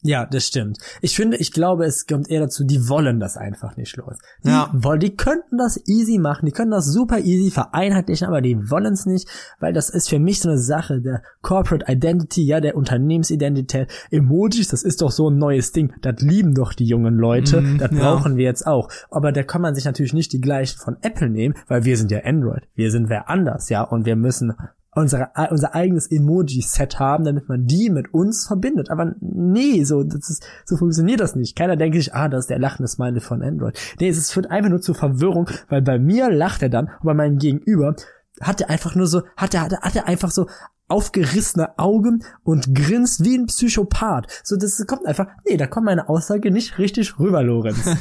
ja, 0.02 0.26
das 0.26 0.46
stimmt. 0.48 0.78
Ich 1.02 1.14
finde, 1.18 1.36
ich 1.38 1.52
glaube, 1.52 1.86
es 1.86 2.08
kommt 2.08 2.30
eher 2.30 2.40
dazu, 2.40 2.64
die 2.64 2.88
wollen 2.88 3.20
das 3.20 3.36
einfach 3.36 3.76
nicht 3.76 3.98
los. 3.98 4.18
Die, 4.46 4.50
ja. 4.50 4.72
wollen, 4.74 5.02
die 5.02 5.18
könnten 5.18 5.58
das 5.58 5.78
easy 5.88 6.20
machen, 6.20 6.46
die 6.46 6.54
können 6.54 6.72
das 6.72 6.86
super 6.86 7.20
easy 7.20 7.52
vereinheitlichen, 7.52 8.26
aber 8.26 8.40
die 8.40 8.70
wollen 8.70 8.94
es 8.94 9.06
nicht, 9.06 9.28
weil 9.60 9.74
das 9.74 9.90
ist 9.90 10.08
für 10.08 10.20
mich 10.20 10.40
so 10.40 10.48
eine 10.48 10.58
Sache 10.58 11.02
der 11.02 11.22
Corporate 11.42 11.92
Identity, 11.92 12.46
ja, 12.46 12.62
der 12.62 12.78
Unternehmensidentität. 12.78 13.92
Emojis, 14.10 14.70
das 14.70 14.84
ist 14.84 15.02
doch 15.02 15.12
so 15.12 15.30
ein 15.30 15.38
neues 15.38 15.74
Ding. 15.74 15.92
Das 16.02 16.22
lieben 16.22 16.54
doch 16.54 16.72
die 16.72 16.86
jungen 16.86 17.16
Leute. 17.16 17.60
Mm, 17.60 17.78
das 17.78 17.92
brauchen 17.92 18.34
ja. 18.34 18.38
wir 18.38 18.46
jetzt 18.46 18.66
auch. 18.66 18.88
Aber 19.12 19.34
da 19.34 19.44
kann 19.44 19.62
man 19.62 19.76
sich 19.76 19.84
natürlich 19.84 20.14
nicht 20.14 20.32
die 20.32 20.40
gleichen 20.40 20.80
von 20.80 20.96
Apple 21.02 21.30
nehmen, 21.30 21.56
weil 21.68 21.84
wir 21.84 21.98
sind 21.98 22.10
ja 22.10 22.22
Android. 22.24 22.64
Wir 22.74 22.90
sind 22.90 23.10
wer 23.10 23.30
anders, 23.30 23.68
ja, 23.68 23.82
und 23.84 24.06
wir 24.06 24.16
müssen 24.16 24.54
unsere, 24.96 25.30
unser 25.52 25.76
eigenes 25.76 26.10
Emoji-Set 26.10 27.00
haben, 27.00 27.24
damit 27.24 27.48
man 27.48 27.66
die 27.66 27.90
mit 27.90 28.14
uns 28.14 28.48
verbindet. 28.48 28.90
Aber 28.90 29.14
nee, 29.22 29.84
so, 29.84 30.04
das 30.04 30.30
ist, 30.30 30.46
so 30.66 30.78
funktioniert 30.78 31.20
das 31.20 31.36
nicht. 31.36 31.56
Keiner 31.56 31.76
denkt 31.76 31.96
sich, 31.96 32.14
ah, 32.14 32.28
das 32.28 32.42
ist 32.42 32.50
der 32.50 32.60
lachende 32.60 32.88
Smiley 32.88 33.22
von 33.22 33.44
Android. 33.44 33.78
Nee, 34.00 34.10
es 34.10 34.32
führt 34.32 34.50
einfach 34.50 34.70
nur 34.70 34.82
zur 34.82 34.96
Verwirrung, 34.96 35.50
weil 35.70 35.82
bei 35.82 36.00
mir 36.00 36.32
lacht 36.32 36.62
er 36.64 36.70
dann 36.70 36.88
und 36.88 37.06
bei 37.06 37.14
meinem 37.14 37.38
Gegenüber 37.38 37.96
hat 38.42 38.62
er 38.62 38.70
einfach 38.70 38.96
nur 38.96 39.08
so, 39.08 39.24
hat 39.36 39.54
er, 39.54 39.64
hat 39.64 39.96
er, 39.96 40.08
einfach 40.08 40.32
so 40.32 40.48
aufgerissene 40.88 41.78
Augen 41.78 42.24
und 42.44 42.74
grinst 42.74 43.24
wie 43.24 43.38
ein 43.38 43.46
Psychopath. 43.46 44.42
So, 44.44 44.56
das 44.56 44.84
kommt 44.88 45.06
einfach, 45.06 45.28
nee, 45.48 45.58
da 45.58 45.68
kommt 45.68 45.86
meine 45.86 46.10
Aussage 46.10 46.50
nicht 46.50 46.80
richtig 46.80 47.20
rüber, 47.20 47.44
Lorenz. 47.44 47.78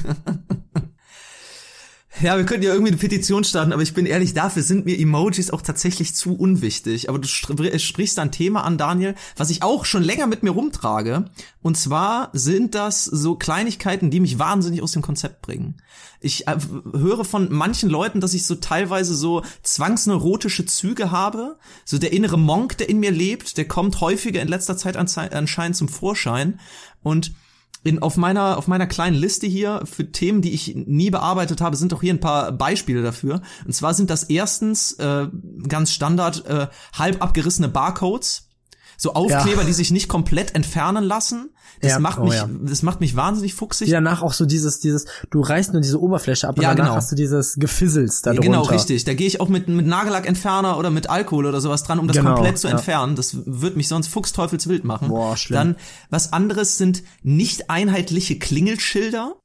Ja, 2.21 2.37
wir 2.37 2.45
könnten 2.45 2.64
ja 2.64 2.73
irgendwie 2.73 2.91
eine 2.91 3.01
Petition 3.01 3.45
starten, 3.45 3.73
aber 3.73 3.83
ich 3.83 3.95
bin 3.95 4.05
ehrlich, 4.05 4.35
dafür 4.35 4.62
sind 4.64 4.85
mir 4.85 4.99
Emojis 4.99 5.51
auch 5.51 5.62
tatsächlich 5.62 6.16
zu 6.16 6.35
unwichtig. 6.35 7.09
Aber 7.09 7.21
du 7.21 7.29
sprichst 7.29 8.19
da 8.19 8.23
ein 8.23 8.33
Thema 8.33 8.64
an, 8.64 8.77
Daniel, 8.77 9.14
was 9.37 9.51
ich 9.51 9.62
auch 9.62 9.85
schon 9.85 10.03
länger 10.03 10.27
mit 10.27 10.43
mir 10.43 10.51
rumtrage. 10.51 11.27
Und 11.62 11.77
zwar 11.77 12.31
sind 12.33 12.75
das 12.75 13.05
so 13.05 13.37
Kleinigkeiten, 13.37 14.11
die 14.11 14.19
mich 14.19 14.39
wahnsinnig 14.39 14.83
aus 14.83 14.93
dem 14.93 15.03
Konzept 15.03 15.43
bringen. 15.43 15.77
Ich 16.21 16.49
äh, 16.49 16.57
höre 16.93 17.25
von 17.25 17.53
manchen 17.53 17.89
Leuten, 17.89 18.21
dass 18.21 18.35
ich 18.35 18.47
so 18.47 18.57
teilweise 18.57 19.14
so 19.14 19.45
zwangsneurotische 19.62 20.66
Züge 20.66 21.12
habe. 21.12 21.57
So 21.85 21.99
der 21.99 22.12
innere 22.12 22.39
Monk, 22.39 22.79
der 22.79 22.89
in 22.89 22.99
mir 22.99 23.12
lebt, 23.12 23.57
der 23.57 23.69
kommt 23.69 24.01
häufiger 24.01 24.43
in 24.43 24.49
letzter 24.49 24.77
Zeit 24.77 24.97
anscheinend 24.97 25.77
zum 25.77 25.89
Vorschein. 25.89 26.59
Und 27.05 27.33
in, 27.89 28.01
auf 28.01 28.16
meiner 28.16 28.59
auf 28.59 28.68
meiner 28.68 28.86
kleinen 28.86 29.16
Liste 29.16 29.47
hier 29.47 29.82
für 29.84 30.12
Themen, 30.12 30.43
die 30.43 30.53
ich 30.53 30.74
nie 30.74 31.11
bearbeitet 31.11 31.61
habe, 31.61 31.76
sind 31.76 31.93
auch 31.95 32.03
hier 32.03 32.12
ein 32.12 32.20
paar 32.20 32.53
Beispiele 32.53 33.03
dafür. 33.03 33.41
Und 33.64 33.72
zwar 33.72 33.95
sind 33.95 34.11
das 34.11 34.24
erstens 34.24 34.93
äh, 34.95 35.26
ganz 35.66 35.93
Standard 35.93 36.45
äh, 36.47 36.68
halb 36.93 37.22
abgerissene 37.22 37.68
Barcodes 37.68 38.47
so 39.01 39.14
Aufkleber, 39.14 39.61
ja. 39.61 39.66
die 39.66 39.72
sich 39.72 39.92
nicht 39.92 40.09
komplett 40.09 40.57
entfernen 40.57 41.05
lassen. 41.05 41.51
Das 41.80 41.92
ja. 41.92 41.99
macht 42.01 42.18
mich, 42.18 42.32
oh, 42.32 42.34
ja. 42.34 42.49
das 42.62 42.82
macht 42.82 42.99
mich 43.01 43.14
wahnsinnig 43.14 43.55
fuchsig. 43.55 43.88
Danach 43.90 44.22
auch 44.22 44.32
so 44.32 44.44
dieses, 44.44 44.80
dieses, 44.80 45.07
du 45.30 45.40
reißt 45.40 45.72
nur 45.72 45.80
diese 45.80 46.01
Oberfläche 46.01 46.49
ab 46.49 46.57
und 46.57 46.64
danach 46.64 46.76
genau. 46.76 46.94
hast 46.96 47.12
du 47.12 47.14
dieses 47.14 47.55
Gefissels 47.55 48.22
da 48.22 48.32
Genau, 48.32 48.62
richtig. 48.62 49.05
Da 49.05 49.14
gehe 49.14 49.28
ich 49.28 49.40
auch 49.40 49.49
mit, 49.49 49.68
mit 49.68 49.86
Nagellackentferner 49.86 50.76
oder 50.76 50.90
mit 50.90 51.09
Alkohol 51.09 51.46
oder 51.46 51.61
sowas 51.61 51.84
dran, 51.84 52.01
um 52.01 52.09
das 52.09 52.16
genau, 52.16 52.34
komplett 52.34 52.59
zu 52.59 52.66
entfernen. 52.66 53.14
Das 53.14 53.36
wird 53.46 53.76
mich 53.76 53.86
sonst 53.86 54.09
fuchsteufelswild 54.09 54.84
machen. 54.84 55.09
Boah, 55.09 55.36
schlimm. 55.36 55.57
Dann, 55.57 55.76
was 56.11 56.32
anderes 56.32 56.76
sind 56.76 57.05
nicht 57.22 57.70
einheitliche 57.70 58.36
Klingelschilder. 58.40 59.36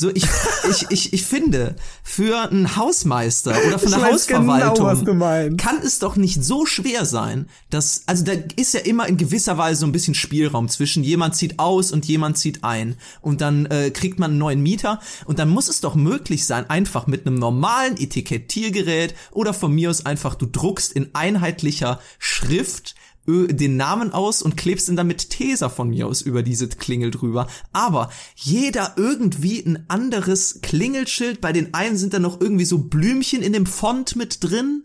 So, 0.00 0.08
ich, 0.08 0.24
ich, 0.70 0.86
ich, 0.88 1.12
ich 1.12 1.26
finde, 1.26 1.76
für 2.02 2.48
einen 2.48 2.74
Hausmeister 2.74 3.50
oder 3.66 3.78
für 3.78 3.94
eine 3.94 4.02
Hausverwaltung 4.10 5.04
genau, 5.04 5.56
kann 5.58 5.76
es 5.84 5.98
doch 5.98 6.16
nicht 6.16 6.42
so 6.42 6.64
schwer 6.64 7.04
sein, 7.04 7.50
dass, 7.68 8.04
also 8.06 8.24
da 8.24 8.32
ist 8.56 8.72
ja 8.72 8.80
immer 8.80 9.06
in 9.08 9.18
gewisser 9.18 9.58
Weise 9.58 9.80
so 9.80 9.86
ein 9.86 9.92
bisschen 9.92 10.14
Spielraum 10.14 10.70
zwischen 10.70 11.04
jemand 11.04 11.36
zieht 11.36 11.58
aus 11.58 11.92
und 11.92 12.06
jemand 12.06 12.38
zieht 12.38 12.64
ein. 12.64 12.96
Und 13.20 13.42
dann 13.42 13.66
äh, 13.66 13.90
kriegt 13.90 14.18
man 14.18 14.30
einen 14.30 14.38
neuen 14.38 14.62
Mieter. 14.62 15.00
Und 15.26 15.38
dann 15.38 15.50
muss 15.50 15.68
es 15.68 15.82
doch 15.82 15.96
möglich 15.96 16.46
sein, 16.46 16.70
einfach 16.70 17.06
mit 17.06 17.26
einem 17.26 17.34
normalen 17.34 17.98
Etikettiergerät 17.98 19.14
oder 19.32 19.52
von 19.52 19.70
mir 19.70 19.90
aus 19.90 20.06
einfach, 20.06 20.34
du 20.34 20.46
druckst 20.46 20.94
in 20.94 21.10
einheitlicher 21.12 22.00
Schrift 22.18 22.94
den 23.26 23.76
Namen 23.76 24.12
aus 24.12 24.42
und 24.42 24.56
klebst 24.56 24.88
ihn 24.88 24.96
dann 24.96 25.06
mit 25.06 25.30
Tesa 25.30 25.68
von 25.68 25.90
mir 25.90 26.06
aus 26.06 26.22
über 26.22 26.42
diese 26.42 26.68
Klingel 26.68 27.10
drüber. 27.10 27.46
Aber 27.72 28.10
jeder 28.34 28.94
irgendwie 28.96 29.60
ein 29.60 29.84
anderes 29.88 30.60
Klingelschild. 30.62 31.40
Bei 31.40 31.52
den 31.52 31.74
einen 31.74 31.96
sind 31.96 32.14
da 32.14 32.18
noch 32.18 32.40
irgendwie 32.40 32.64
so 32.64 32.78
Blümchen 32.78 33.42
in 33.42 33.52
dem 33.52 33.66
Font 33.66 34.16
mit 34.16 34.42
drin. 34.42 34.84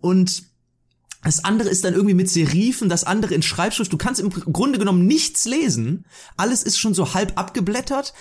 Und 0.00 0.44
das 1.22 1.44
andere 1.44 1.68
ist 1.68 1.84
dann 1.84 1.94
irgendwie 1.94 2.14
mit 2.14 2.30
Serifen, 2.30 2.88
das 2.88 3.04
andere 3.04 3.34
in 3.34 3.42
Schreibschrift. 3.42 3.92
Du 3.92 3.98
kannst 3.98 4.20
im 4.20 4.30
Grunde 4.30 4.78
genommen 4.78 5.06
nichts 5.06 5.44
lesen. 5.44 6.04
Alles 6.36 6.62
ist 6.62 6.78
schon 6.78 6.94
so 6.94 7.14
halb 7.14 7.38
abgeblättert. 7.38 8.14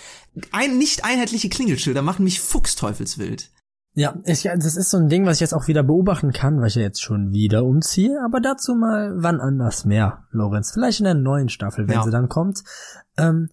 Ein 0.52 0.78
nicht 0.78 1.04
einheitliche 1.04 1.50
Klingelschilder 1.50 2.02
machen 2.02 2.24
mich 2.24 2.42
fuchsteufelswild. 2.42 3.52
Ja, 3.98 4.14
ich, 4.26 4.44
das 4.44 4.78
ist 4.78 4.92
so 4.92 4.98
ein 4.98 5.10
Ding, 5.10 5.26
was 5.26 5.38
ich 5.38 5.42
jetzt 5.42 5.56
auch 5.56 5.68
wieder 5.68 5.82
beobachten 5.82 6.32
kann, 6.32 6.60
weil 6.60 6.68
ich 6.68 6.76
ja 6.76 6.84
jetzt 6.84 7.02
schon 7.02 7.32
wieder 7.32 7.66
umziehe, 7.66 8.22
aber 8.24 8.40
dazu 8.40 8.76
mal 8.76 9.12
wann 9.16 9.42
anders 9.42 9.86
mehr, 9.86 10.24
Lorenz. 10.30 10.70
Vielleicht 10.72 11.00
in 11.00 11.06
der 11.06 11.16
neuen 11.16 11.50
Staffel, 11.50 11.88
wenn 11.88 11.96
ja. 11.96 12.04
sie 12.04 12.12
dann 12.12 12.30
kommt. 12.30 12.64
Ähm, 13.18 13.50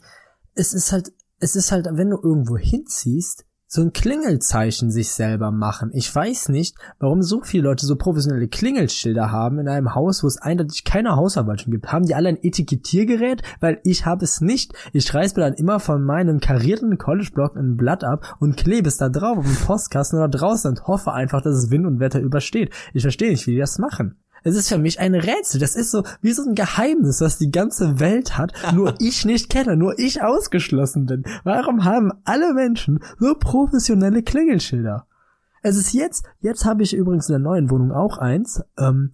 es 0.54 0.74
ist 0.74 0.92
halt, 0.92 1.14
es 1.38 1.56
ist 1.56 1.72
halt, 1.72 1.88
wenn 1.92 2.10
du 2.10 2.18
irgendwo 2.22 2.58
hinziehst, 2.58 3.46
so 3.74 3.82
ein 3.82 3.92
Klingelzeichen 3.92 4.92
sich 4.92 5.10
selber 5.10 5.50
machen. 5.50 5.90
Ich 5.92 6.14
weiß 6.14 6.48
nicht, 6.48 6.76
warum 7.00 7.22
so 7.22 7.42
viele 7.42 7.64
Leute 7.64 7.86
so 7.86 7.96
professionelle 7.96 8.46
Klingelschilder 8.46 9.32
haben 9.32 9.58
in 9.58 9.68
einem 9.68 9.96
Haus, 9.96 10.22
wo 10.22 10.28
es 10.28 10.40
eindeutig 10.40 10.84
keine 10.84 11.16
Hausverwaltung 11.16 11.72
gibt. 11.72 11.92
Haben 11.92 12.06
die 12.06 12.14
alle 12.14 12.28
ein 12.28 12.38
Etikettiergerät? 12.40 13.42
Weil 13.58 13.80
ich 13.82 14.06
habe 14.06 14.24
es 14.24 14.40
nicht. 14.40 14.72
Ich 14.92 15.12
reiß 15.12 15.34
mir 15.34 15.42
dann 15.42 15.54
immer 15.54 15.80
von 15.80 16.04
meinem 16.04 16.38
karierten 16.38 16.98
College-Block 16.98 17.56
ein 17.56 17.76
Blatt 17.76 18.04
ab 18.04 18.36
und 18.38 18.56
klebe 18.56 18.86
es 18.86 18.96
da 18.96 19.08
drauf 19.08 19.38
auf 19.38 19.44
dem 19.44 19.56
Postkasten 19.56 20.20
oder 20.20 20.28
draußen 20.28 20.70
und 20.70 20.86
hoffe 20.86 21.12
einfach, 21.12 21.42
dass 21.42 21.56
es 21.56 21.70
Wind 21.70 21.84
und 21.84 21.98
Wetter 21.98 22.20
übersteht. 22.20 22.72
Ich 22.92 23.02
verstehe 23.02 23.30
nicht, 23.30 23.46
wie 23.48 23.52
die 23.52 23.58
das 23.58 23.78
machen. 23.78 24.23
Es 24.44 24.54
ist 24.54 24.68
für 24.68 24.78
mich 24.78 25.00
ein 25.00 25.14
Rätsel. 25.14 25.58
Das 25.58 25.74
ist 25.74 25.90
so 25.90 26.04
wie 26.20 26.32
so 26.32 26.42
ein 26.42 26.54
Geheimnis, 26.54 27.22
was 27.22 27.38
die 27.38 27.50
ganze 27.50 27.98
Welt 27.98 28.36
hat, 28.36 28.52
nur 28.74 28.94
ich 29.00 29.24
nicht 29.24 29.48
kenne, 29.48 29.76
nur 29.76 29.98
ich 29.98 30.22
ausgeschlossen 30.22 31.06
bin. 31.06 31.24
Warum 31.42 31.84
haben 31.84 32.12
alle 32.24 32.52
Menschen 32.52 33.00
so 33.18 33.34
professionelle 33.34 34.22
Klingelschilder? 34.22 35.06
Es 35.62 35.78
ist 35.78 35.94
jetzt, 35.94 36.24
jetzt 36.40 36.66
habe 36.66 36.82
ich 36.82 36.94
übrigens 36.94 37.28
in 37.30 37.32
der 37.32 37.38
neuen 37.38 37.70
Wohnung 37.70 37.90
auch 37.90 38.18
eins. 38.18 38.62
Ähm, 38.78 39.12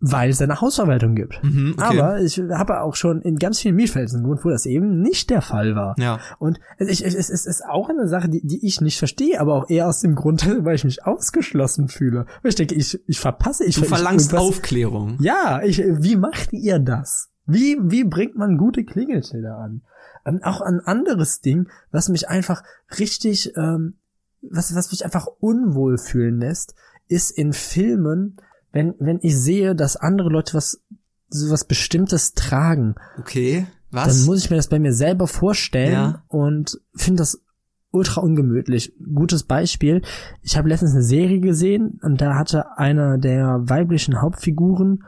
weil 0.00 0.30
es 0.30 0.40
eine 0.40 0.60
Hausverwaltung 0.60 1.14
gibt. 1.14 1.42
Mhm, 1.44 1.74
okay. 1.78 2.00
Aber 2.00 2.20
ich 2.20 2.38
habe 2.38 2.80
auch 2.80 2.94
schon 2.94 3.20
in 3.20 3.36
ganz 3.36 3.60
vielen 3.60 3.76
Mietfelsen 3.76 4.22
gewohnt, 4.22 4.44
wo 4.44 4.48
das 4.48 4.64
eben 4.64 5.02
nicht 5.02 5.28
der 5.28 5.42
Fall 5.42 5.76
war. 5.76 5.94
Ja. 5.98 6.18
Und 6.38 6.58
es, 6.78 7.00
es, 7.02 7.14
es 7.14 7.46
ist 7.46 7.64
auch 7.66 7.90
eine 7.90 8.08
Sache, 8.08 8.28
die, 8.28 8.40
die 8.44 8.66
ich 8.66 8.80
nicht 8.80 8.98
verstehe, 8.98 9.38
aber 9.38 9.54
auch 9.54 9.68
eher 9.68 9.86
aus 9.86 10.00
dem 10.00 10.14
Grund, 10.14 10.46
weil 10.64 10.74
ich 10.74 10.84
mich 10.84 11.04
ausgeschlossen 11.04 11.88
fühle. 11.88 12.26
Weil 12.42 12.48
ich 12.48 12.54
denke, 12.54 12.74
ich, 12.74 12.98
ich 13.06 13.20
verpasse, 13.20 13.64
ich 13.64 13.74
Du 13.74 13.84
verlangst 13.84 14.32
ich, 14.32 14.38
Aufklärung. 14.38 15.18
Ja, 15.20 15.60
ich, 15.62 15.78
wie 15.78 16.16
macht 16.16 16.52
ihr 16.52 16.78
das? 16.78 17.28
Wie, 17.46 17.76
wie 17.82 18.04
bringt 18.04 18.36
man 18.36 18.56
gute 18.56 18.84
Klingelschilder 18.84 19.56
an? 19.56 19.82
Ähm, 20.24 20.40
auch 20.42 20.60
ein 20.60 20.80
anderes 20.80 21.40
Ding, 21.40 21.68
was 21.90 22.08
mich 22.08 22.28
einfach 22.28 22.62
richtig, 22.98 23.54
ähm, 23.56 23.94
was, 24.40 24.74
was 24.74 24.90
mich 24.92 25.04
einfach 25.04 25.26
unwohl 25.40 25.98
fühlen 25.98 26.38
lässt, 26.38 26.74
ist 27.08 27.30
in 27.30 27.52
Filmen, 27.52 28.36
wenn, 28.72 28.94
wenn 28.98 29.18
ich 29.22 29.38
sehe, 29.38 29.74
dass 29.74 29.96
andere 29.96 30.28
Leute 30.28 30.54
was, 30.54 30.80
so 31.28 31.50
was 31.50 31.64
Bestimmtes 31.64 32.34
tragen. 32.34 32.94
Okay, 33.18 33.66
was? 33.90 34.18
Dann 34.18 34.26
muss 34.26 34.44
ich 34.44 34.50
mir 34.50 34.56
das 34.56 34.68
bei 34.68 34.78
mir 34.78 34.92
selber 34.92 35.26
vorstellen 35.26 35.92
ja. 35.92 36.22
und 36.28 36.80
finde 36.94 37.22
das 37.22 37.42
ultra 37.90 38.20
ungemütlich. 38.20 38.92
Gutes 39.14 39.44
Beispiel. 39.44 40.02
Ich 40.42 40.56
habe 40.56 40.68
letztens 40.68 40.92
eine 40.92 41.02
Serie 41.02 41.40
gesehen 41.40 41.98
und 42.02 42.20
da 42.20 42.36
hatte 42.36 42.78
einer 42.78 43.18
der 43.18 43.68
weiblichen 43.68 44.20
Hauptfiguren 44.20 45.04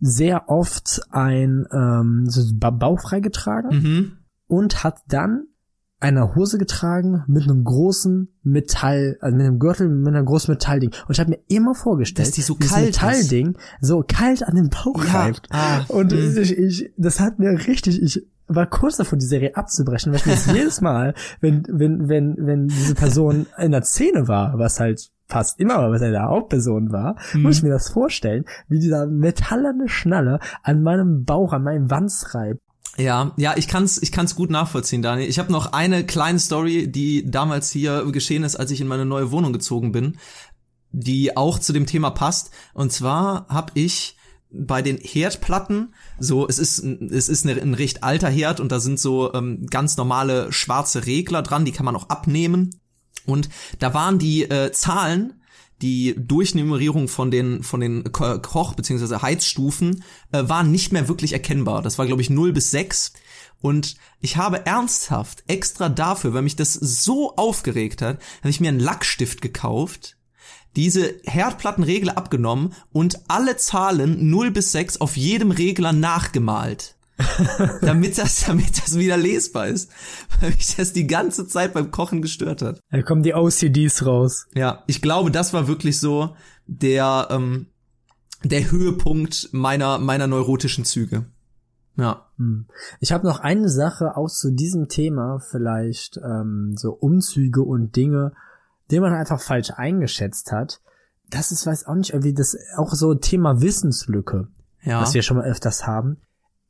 sehr 0.00 0.48
oft 0.48 1.00
ein 1.10 1.66
ähm, 1.72 2.26
so 2.28 2.42
Bauch 2.54 3.00
freigetragen 3.00 3.82
mhm. 3.82 4.12
und 4.46 4.84
hat 4.84 4.98
dann 5.08 5.46
einer 6.00 6.34
Hose 6.34 6.58
getragen 6.58 7.24
mit 7.26 7.44
einem 7.44 7.64
großen 7.64 8.28
Metall, 8.42 9.18
also 9.20 9.36
mit 9.36 9.46
einem 9.46 9.58
Gürtel, 9.58 9.88
mit 9.88 10.14
einem 10.14 10.26
großen 10.26 10.52
Metallding. 10.52 10.90
Und 11.06 11.14
ich 11.14 11.20
habe 11.20 11.30
mir 11.30 11.40
immer 11.48 11.74
vorgestellt, 11.74 12.28
dass 12.28 12.34
die 12.34 12.42
so 12.42 12.54
kalt 12.54 12.86
Metallding 12.86 13.56
so 13.80 14.04
kalt 14.06 14.42
an 14.44 14.54
den 14.54 14.70
Bauch 14.70 15.04
ja. 15.04 15.22
reibt. 15.22 15.48
Ah, 15.50 15.84
und 15.88 16.12
mh. 16.12 16.40
ich, 16.40 16.56
ich, 16.56 16.92
das 16.96 17.18
hat 17.18 17.38
mir 17.38 17.50
richtig, 17.66 18.00
ich 18.00 18.26
war 18.46 18.66
kurz 18.66 18.96
davor, 18.96 19.18
die 19.18 19.26
Serie 19.26 19.56
abzubrechen, 19.56 20.12
weil 20.12 20.20
ich 20.20 20.26
mir 20.26 20.32
das 20.32 20.46
jedes 20.54 20.80
Mal, 20.80 21.14
wenn, 21.40 21.64
wenn, 21.68 22.08
wenn, 22.08 22.36
wenn 22.38 22.68
diese 22.68 22.94
Person 22.94 23.46
in 23.58 23.72
der 23.72 23.82
Szene 23.82 24.28
war, 24.28 24.58
was 24.58 24.80
halt 24.80 25.10
fast 25.26 25.60
immer, 25.60 25.90
was 25.90 26.00
er 26.00 26.10
der 26.10 26.24
Hauptperson 26.24 26.90
war, 26.90 27.16
mhm. 27.34 27.42
muss 27.42 27.58
ich 27.58 27.62
mir 27.62 27.70
das 27.70 27.90
vorstellen, 27.90 28.44
wie 28.68 28.78
dieser 28.78 29.06
metallerne 29.06 29.88
Schnalle 29.88 30.40
an 30.62 30.82
meinem 30.82 31.24
Bauch, 31.24 31.52
an 31.52 31.64
meinem 31.64 31.90
Wanz 31.90 32.34
reibt. 32.34 32.60
Ja, 32.96 33.32
ja, 33.36 33.56
ich 33.56 33.68
kann's, 33.68 34.02
ich 34.02 34.10
kann's 34.10 34.34
gut 34.34 34.50
nachvollziehen, 34.50 35.02
Daniel. 35.02 35.28
Ich 35.28 35.38
habe 35.38 35.52
noch 35.52 35.72
eine 35.72 36.04
kleine 36.04 36.40
Story, 36.40 36.90
die 36.90 37.30
damals 37.30 37.70
hier 37.70 38.04
geschehen 38.10 38.42
ist, 38.42 38.56
als 38.56 38.70
ich 38.70 38.80
in 38.80 38.88
meine 38.88 39.04
neue 39.04 39.30
Wohnung 39.30 39.52
gezogen 39.52 39.92
bin, 39.92 40.18
die 40.90 41.36
auch 41.36 41.58
zu 41.58 41.72
dem 41.72 41.86
Thema 41.86 42.10
passt. 42.10 42.50
Und 42.74 42.92
zwar 42.92 43.46
habe 43.48 43.72
ich 43.74 44.16
bei 44.50 44.82
den 44.82 44.96
Herdplatten 44.96 45.94
so 46.18 46.48
es 46.48 46.58
ist 46.58 46.78
es 46.78 47.28
ist 47.28 47.44
ein 47.44 47.74
recht 47.74 48.02
alter 48.02 48.30
Herd 48.30 48.60
und 48.60 48.72
da 48.72 48.80
sind 48.80 48.98
so 48.98 49.34
ähm, 49.34 49.66
ganz 49.66 49.98
normale 49.98 50.50
schwarze 50.52 51.04
Regler 51.04 51.42
dran 51.42 51.66
die 51.66 51.72
kann 51.72 51.84
man 51.84 51.94
auch 51.94 52.08
abnehmen 52.08 52.70
und 53.26 53.50
da 53.78 53.92
waren 53.92 54.18
die 54.18 54.44
äh, 54.44 54.72
Zahlen 54.72 55.37
die 55.82 56.14
Durchnummerierung 56.18 57.08
von 57.08 57.30
den 57.30 57.62
von 57.62 57.80
den 57.80 58.12
Koch 58.12 58.74
bzw. 58.74 59.22
Heizstufen 59.22 60.02
äh, 60.32 60.48
waren 60.48 60.70
nicht 60.70 60.92
mehr 60.92 61.08
wirklich 61.08 61.32
erkennbar. 61.32 61.82
Das 61.82 61.98
war 61.98 62.06
glaube 62.06 62.22
ich 62.22 62.30
0 62.30 62.52
bis 62.52 62.70
6 62.70 63.12
und 63.60 63.96
ich 64.20 64.36
habe 64.36 64.66
ernsthaft 64.66 65.44
extra 65.46 65.88
dafür, 65.88 66.34
weil 66.34 66.42
mich 66.42 66.56
das 66.56 66.74
so 66.74 67.34
aufgeregt 67.36 68.02
hat, 68.02 68.18
habe 68.40 68.50
ich 68.50 68.60
mir 68.60 68.68
einen 68.68 68.80
Lackstift 68.80 69.42
gekauft, 69.42 70.16
diese 70.76 71.16
Herdplattenregler 71.24 72.16
abgenommen 72.16 72.74
und 72.92 73.20
alle 73.28 73.56
Zahlen 73.56 74.30
0 74.30 74.50
bis 74.50 74.72
6 74.72 75.00
auf 75.00 75.16
jedem 75.16 75.50
Regler 75.50 75.92
nachgemalt. 75.92 76.97
damit 77.82 78.18
das, 78.18 78.46
damit 78.46 78.78
das 78.78 78.96
wieder 78.96 79.16
lesbar 79.16 79.68
ist. 79.68 79.90
Weil 80.40 80.50
mich 80.50 80.76
das 80.76 80.92
die 80.92 81.06
ganze 81.06 81.46
Zeit 81.46 81.74
beim 81.74 81.90
Kochen 81.90 82.22
gestört 82.22 82.62
hat. 82.62 82.80
Da 82.90 83.02
kommen 83.02 83.22
die 83.22 83.34
OCDs 83.34 84.06
raus. 84.06 84.46
Ja, 84.54 84.84
ich 84.86 85.02
glaube, 85.02 85.30
das 85.30 85.52
war 85.52 85.68
wirklich 85.68 85.98
so 85.98 86.36
der, 86.66 87.28
ähm, 87.30 87.66
der 88.44 88.70
Höhepunkt 88.70 89.50
meiner, 89.52 89.98
meiner 89.98 90.26
neurotischen 90.26 90.84
Züge. 90.84 91.26
Ja. 91.96 92.26
Hm. 92.36 92.66
Ich 93.00 93.10
habe 93.10 93.26
noch 93.26 93.40
eine 93.40 93.68
Sache 93.68 94.16
auch 94.16 94.28
zu 94.28 94.52
diesem 94.52 94.88
Thema, 94.88 95.40
vielleicht 95.40 96.18
ähm, 96.18 96.74
so 96.76 96.92
Umzüge 96.92 97.62
und 97.62 97.96
Dinge, 97.96 98.32
die 98.90 99.00
man 99.00 99.12
einfach 99.12 99.40
falsch 99.40 99.70
eingeschätzt 99.74 100.52
hat. 100.52 100.80
Das 101.28 101.50
ist, 101.50 101.66
weiß 101.66 101.86
auch 101.86 101.96
nicht, 101.96 102.10
irgendwie 102.10 102.32
das 102.32 102.56
auch 102.76 102.94
so 102.94 103.14
Thema 103.14 103.60
Wissenslücke, 103.60 104.48
ja. 104.82 105.02
was 105.02 105.14
wir 105.14 105.22
schon 105.22 105.38
mal 105.38 105.46
öfters 105.46 105.86
haben 105.86 106.18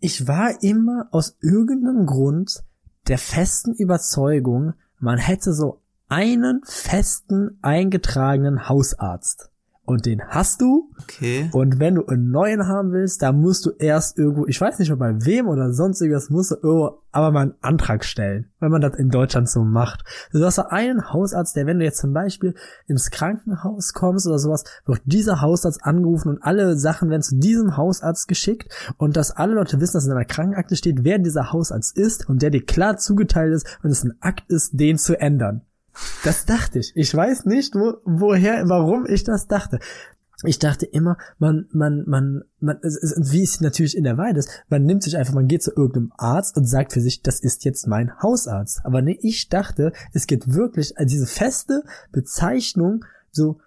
ich 0.01 0.29
war 0.29 0.63
immer 0.63 1.09
aus 1.11 1.37
irgendeinem 1.41 2.07
Grund 2.07 2.63
der 3.09 3.19
festen 3.19 3.73
Überzeugung, 3.75 4.75
man 4.99 5.19
hätte 5.19 5.53
so 5.53 5.81
einen 6.09 6.63
festen 6.65 7.59
eingetragenen 7.63 8.69
Hausarzt. 8.69 9.51
Und 9.89 10.05
den 10.05 10.23
hast 10.23 10.61
du. 10.61 10.91
Okay. 11.03 11.49
Und 11.53 11.81
wenn 11.81 11.95
du 11.95 12.05
einen 12.07 12.31
neuen 12.31 12.67
haben 12.69 12.93
willst, 12.93 13.23
dann 13.23 13.41
musst 13.41 13.65
du 13.65 13.71
erst 13.79 14.19
irgendwo, 14.19 14.47
ich 14.47 14.61
weiß 14.61 14.79
nicht, 14.79 14.93
ob 14.93 14.99
bei 14.99 15.25
wem 15.25 15.49
oder 15.49 15.73
sonst 15.73 16.03
irgendwas, 16.03 16.29
musst 16.29 16.51
du 16.51 16.57
irgendwo 16.57 17.01
aber 17.11 17.31
mal 17.31 17.41
einen 17.41 17.55
Antrag 17.63 18.05
stellen, 18.05 18.51
wenn 18.61 18.71
man 18.71 18.83
das 18.83 18.95
in 18.97 19.09
Deutschland 19.09 19.49
so 19.49 19.65
macht. 19.65 20.05
Du 20.31 20.45
hast 20.45 20.59
da 20.59 20.67
einen 20.69 21.11
Hausarzt, 21.11 21.57
der, 21.57 21.67
wenn 21.67 21.79
du 21.79 21.87
jetzt 21.87 22.01
zum 22.01 22.13
Beispiel 22.13 22.55
ins 22.87 23.11
Krankenhaus 23.11 23.95
kommst 23.95 24.27
oder 24.27 24.39
sowas, 24.39 24.65
wird 24.85 25.01
dieser 25.07 25.41
Hausarzt 25.41 25.83
angerufen 25.83 26.29
und 26.29 26.43
alle 26.43 26.77
Sachen 26.77 27.09
werden 27.09 27.23
zu 27.23 27.37
diesem 27.37 27.79
Hausarzt 27.79 28.29
geschickt 28.29 28.71
und 28.99 29.17
dass 29.17 29.31
alle 29.31 29.55
Leute 29.55 29.81
wissen, 29.81 29.95
dass 29.95 30.05
in 30.05 30.11
deiner 30.11 30.27
Krankenakte 30.27 30.77
steht, 30.77 31.03
wer 31.03 31.19
dieser 31.19 31.51
Hausarzt 31.51 31.97
ist 31.97 32.29
und 32.29 32.43
der 32.43 32.51
dir 32.51 32.65
klar 32.65 32.99
zugeteilt 32.99 33.55
ist 33.55 33.79
und 33.83 33.91
es 33.91 34.05
ein 34.05 34.19
Akt 34.21 34.51
ist, 34.51 34.79
den 34.79 34.99
zu 34.99 35.19
ändern. 35.19 35.63
Das 36.25 36.45
dachte 36.47 36.79
ich. 36.79 36.93
Ich 36.95 37.15
weiß 37.15 37.45
nicht, 37.47 37.75
wo, 37.75 37.95
woher, 38.05 38.69
warum 38.69 39.07
ich 39.07 39.25
das 39.25 39.47
dachte. 39.47 39.79
Ich 40.45 40.61
dachte 40.61 40.87
immer, 40.87 41.17
man, 41.41 41.67
man, 41.73 42.05
man, 42.07 42.45
man, 42.61 42.79
wie 42.83 43.43
es 43.43 43.61
natürlich 43.61 43.97
in 43.97 44.05
der 44.05 44.19
Weide 44.19 44.39
ist, 44.39 44.49
man 44.69 44.85
nimmt 44.85 45.03
sich 45.03 45.17
einfach, 45.17 45.35
man 45.35 45.49
geht 45.49 45.65
zu 45.65 45.73
irgendeinem 45.73 46.13
Arzt 46.17 46.57
und 46.57 46.65
sagt 46.65 46.93
für 46.93 47.01
sich, 47.01 47.23
das 47.23 47.41
ist 47.41 47.65
jetzt 47.65 47.89
mein 47.89 48.23
Hausarzt. 48.23 48.83
Aber 48.85 49.03
nee, 49.03 49.19
ich 49.21 49.49
dachte, 49.49 49.93
es 50.13 50.29
geht 50.29 50.55
wirklich 50.55 50.97
also 50.97 51.11
diese 51.11 51.27
feste 51.27 51.83
Bezeichnung, 52.13 53.05
so 53.33 53.59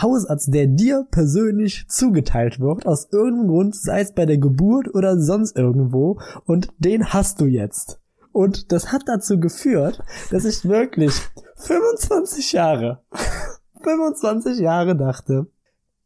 Hausarzt, 0.00 0.52
der 0.52 0.66
dir 0.66 1.06
persönlich 1.10 1.86
zugeteilt 1.88 2.60
wird, 2.60 2.86
aus 2.86 3.08
irgendeinem 3.10 3.48
Grund, 3.48 3.74
sei 3.74 4.02
es 4.02 4.12
bei 4.12 4.26
der 4.26 4.38
Geburt 4.38 4.94
oder 4.94 5.18
sonst 5.18 5.56
irgendwo, 5.56 6.20
und 6.44 6.68
den 6.78 7.12
hast 7.12 7.40
du 7.40 7.46
jetzt. 7.46 8.00
Und 8.32 8.70
das 8.70 8.92
hat 8.92 9.02
dazu 9.06 9.40
geführt, 9.40 10.02
dass 10.30 10.44
ich 10.44 10.68
wirklich 10.68 11.14
25 11.58 12.52
Jahre, 12.52 13.02
25 13.82 14.58
Jahre 14.58 14.96
dachte, 14.96 15.46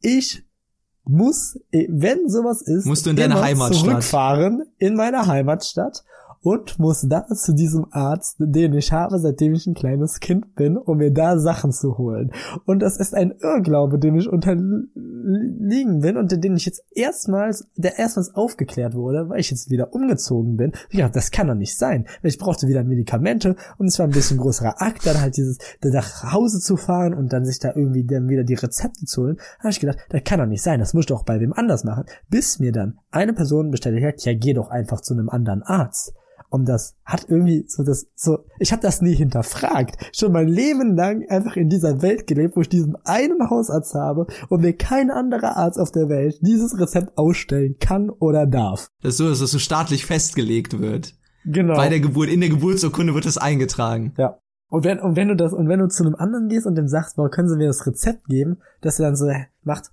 ich 0.01 0.45
muss, 1.05 1.59
wenn 1.71 2.29
sowas 2.29 2.63
ist, 2.63 2.87
musst 2.87 3.07
du 3.07 3.11
in 3.11 3.17
deine 3.17 3.41
Heimatstadt. 3.41 3.85
zurückfahren 3.85 4.65
in 4.79 4.95
meine 4.95 5.27
Heimatstadt 5.27 6.05
und 6.43 6.79
muss 6.79 7.07
da 7.09 7.27
zu 7.29 7.55
diesem 7.55 7.87
Arzt, 7.91 8.37
den 8.39 8.75
ich 8.75 8.93
habe, 8.93 9.19
seitdem 9.19 9.55
ich 9.55 9.67
ein 9.67 9.75
kleines 9.75 10.21
Kind 10.21 10.55
bin, 10.55 10.77
um 10.77 10.99
mir 10.99 11.13
da 11.13 11.39
Sachen 11.39 11.73
zu 11.73 11.99
holen. 11.99 12.33
Und 12.67 12.81
das 12.81 12.97
ist 12.97 13.15
ein 13.15 13.33
Irrglaube, 13.41 13.99
dem 13.99 14.17
ich 14.17 14.29
unterliegen 14.29 16.01
bin 16.01 16.17
und 16.17 16.33
den 16.33 16.57
ich 16.57 16.67
jetzt 16.67 16.85
erstmals, 16.91 17.67
der 17.77 17.99
erstmals 17.99 18.35
aufgeklärt 18.35 18.95
wurde, 18.95 19.29
weil 19.29 19.41
ich 19.41 19.51
jetzt 19.51 19.71
wieder 19.71 19.95
umgezogen 19.95 20.57
bin. 20.57 20.73
Ja, 20.91 21.09
das 21.09 21.31
kann 21.31 21.47
doch 21.47 21.55
nicht 21.55 21.77
sein. 21.77 22.07
Ich 22.23 22.39
brauchte 22.39 22.67
wieder 22.67 22.83
Medikamente 22.83 23.57
und 23.79 23.87
es 23.87 23.99
war 23.99 24.07
ein 24.07 24.13
bisschen 24.13 24.39
größerer 24.39 24.83
Akt, 24.83 25.07
dann 25.07 25.21
halt 25.21 25.37
dieses, 25.37 25.59
nach 25.83 26.33
Hause 26.33 26.61
zu 26.61 26.77
fahren 26.77 27.15
und 27.15 27.33
dann 27.33 27.45
sich 27.45 27.61
da 27.61 27.73
irgendwie 27.75 28.05
dann 28.05 28.29
wieder 28.29 28.45
die 28.45 28.55
Rezepte 28.55 29.05
zu 29.07 29.23
holen. 29.23 29.37
Da 29.37 29.65
habe 29.65 29.71
ich 29.71 29.81
gedacht, 29.81 29.99
das 30.09 30.25
kann 30.25 30.41
doch 30.41 30.47
nicht 30.47 30.63
sein, 30.63 30.81
das 30.81 30.93
muss 30.93 31.03
ich 31.03 31.07
doch 31.07 31.25
bei 31.25 31.39
wem 31.39 31.53
anders 31.53 31.85
machen. 31.85 32.05
Bis 32.29 32.59
mir 32.59 32.73
dann 32.73 32.99
eine 33.11 33.33
Person 33.33 33.71
bestätigt 33.71 34.05
hat, 34.05 34.25
ja, 34.25 34.35
geh 34.35 34.55
doch 34.55 34.71
einfach 34.71 35.01
zu 35.01 35.15
einem 35.15 35.29
anderen 35.29 35.63
Arzt. 35.63 36.15
Und 36.53 36.67
das 36.67 36.97
hat 37.07 37.31
irgendwie 37.31 37.65
so 37.67 37.83
das, 37.83 38.09
so, 38.15 38.45
ich 38.59 38.73
habe 38.73 38.83
das 38.83 39.01
nie 39.01 39.15
hinterfragt. 39.15 39.97
Schon 40.15 40.33
mein 40.33 40.49
Leben 40.49 40.97
lang 40.97 41.27
einfach 41.31 41.57
in 41.57 41.71
dieser 41.71 42.03
Welt 42.03 42.27
gelebt, 42.27 42.57
wo 42.57 42.61
ich 42.61 42.69
diesen 42.69 42.95
einen 43.05 43.49
Hausarzt 43.49 43.95
habe 43.95 44.27
und 44.51 44.61
mir 44.61 44.77
kein 44.77 45.11
anderer 45.11 45.57
Arzt 45.57 45.79
auf 45.79 45.93
der 45.93 46.11
Welt 46.11 46.39
dieses 46.43 46.79
Rezept 46.79 47.17
ausstellen 47.17 47.77
kann 47.81 48.11
oder 48.11 48.47
darf. 48.47 48.91
Das 49.01 49.13
ist 49.15 49.17
so, 49.17 49.31
dass 49.31 49.41
es 49.41 49.51
so 49.51 49.59
staatlich 49.59 50.05
festgelegt 50.05 50.79
wird. 50.79 51.15
Genau. 51.47 51.75
Bei 51.75 51.89
der 51.89 52.01
Geburt, 52.01 52.29
in 52.29 52.41
der 52.41 52.51
Geburtsurkunde 52.51 53.15
wird 53.15 53.25
das 53.25 53.39
eingetragen. 53.39 54.13
Ja. 54.19 54.39
Und 54.69 54.85
wenn, 54.85 55.01
und 55.01 55.17
wenn 55.17 55.29
du 55.29 55.37
das, 55.37 55.55
und 55.55 55.71
wenn 55.71 55.81
du 55.81 55.89
zu 55.89 56.05
einem 56.05 56.17
anderen 56.17 56.49
gehst 56.49 56.67
und 56.67 56.75
dem 56.75 56.87
sagst, 56.87 57.17
boah, 57.17 57.31
können 57.31 57.49
sie 57.49 57.57
mir 57.57 57.69
das 57.69 57.87
Rezept 57.87 58.27
geben, 58.27 58.59
dass 58.83 59.01
er 59.01 59.07
dann 59.07 59.17
so 59.17 59.27
macht, 59.63 59.91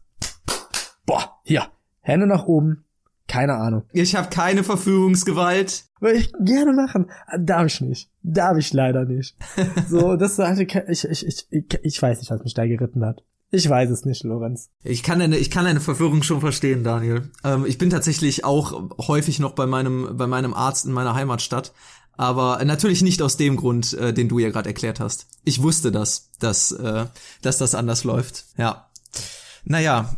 boah, 1.06 1.40
hier, 1.44 1.64
Hände 2.02 2.28
nach 2.28 2.48
oben, 2.48 2.84
keine 3.30 3.56
Ahnung. 3.56 3.84
Ich 3.94 4.16
habe 4.16 4.30
keine 4.30 4.66
Verfügungsgewalt. 4.66 5.86
Würde 6.02 6.18
ich 6.18 6.34
gerne 6.44 6.74
machen. 6.74 7.10
Darf 7.38 7.68
ich 7.68 7.80
nicht. 7.80 8.10
Darf 8.22 8.58
ich 8.58 8.74
leider 8.74 9.06
nicht. 9.06 9.38
So, 9.88 10.18
das 10.18 10.38
hatte 10.38 10.64
ich, 10.64 10.76
ich, 11.06 11.06
ich, 11.06 11.48
ich, 11.50 11.80
ich 11.84 12.02
weiß 12.02 12.20
nicht, 12.20 12.32
was 12.32 12.44
mich 12.44 12.54
da 12.54 12.66
geritten 12.66 13.06
hat. 13.06 13.24
Ich 13.52 13.68
weiß 13.68 13.90
es 13.90 14.06
nicht, 14.06 14.24
Lorenz. 14.24 14.70
Ich 14.84 15.02
kann 15.02 15.20
deine, 15.20 15.38
ich 15.38 15.50
kann 15.50 15.66
deine 15.66 15.80
Verwirrung 15.80 16.22
schon 16.22 16.42
verstehen, 16.42 16.84
Daniel. 16.84 17.32
Ähm, 17.44 17.66
ich 17.66 17.78
bin 17.78 17.90
tatsächlich 17.90 18.46
auch 18.46 18.90
häufig 19.08 19.40
noch 19.40 19.54
bei 19.54 19.66
meinem, 19.66 20.18
bei 20.18 20.28
meinem 20.28 20.54
Arzt 20.54 20.86
in 20.86 20.92
meiner 20.92 21.16
Heimatstadt. 21.16 21.74
Aber 22.18 22.64
natürlich 22.66 23.02
nicht 23.02 23.22
aus 23.22 23.38
dem 23.38 23.56
Grund, 23.56 23.94
äh, 23.94 24.14
den 24.14 24.28
du 24.28 24.40
ja 24.40 24.50
gerade 24.50 24.70
erklärt 24.70 25.00
hast. 25.00 25.28
Ich 25.46 25.64
wusste 25.64 25.92
das, 25.92 26.32
dass, 26.40 26.72
äh, 26.74 27.06
dass 27.42 27.58
das 27.58 27.76
anders 27.76 28.04
läuft. 28.04 28.46
Ja. 28.58 28.90
Naja, 29.64 30.18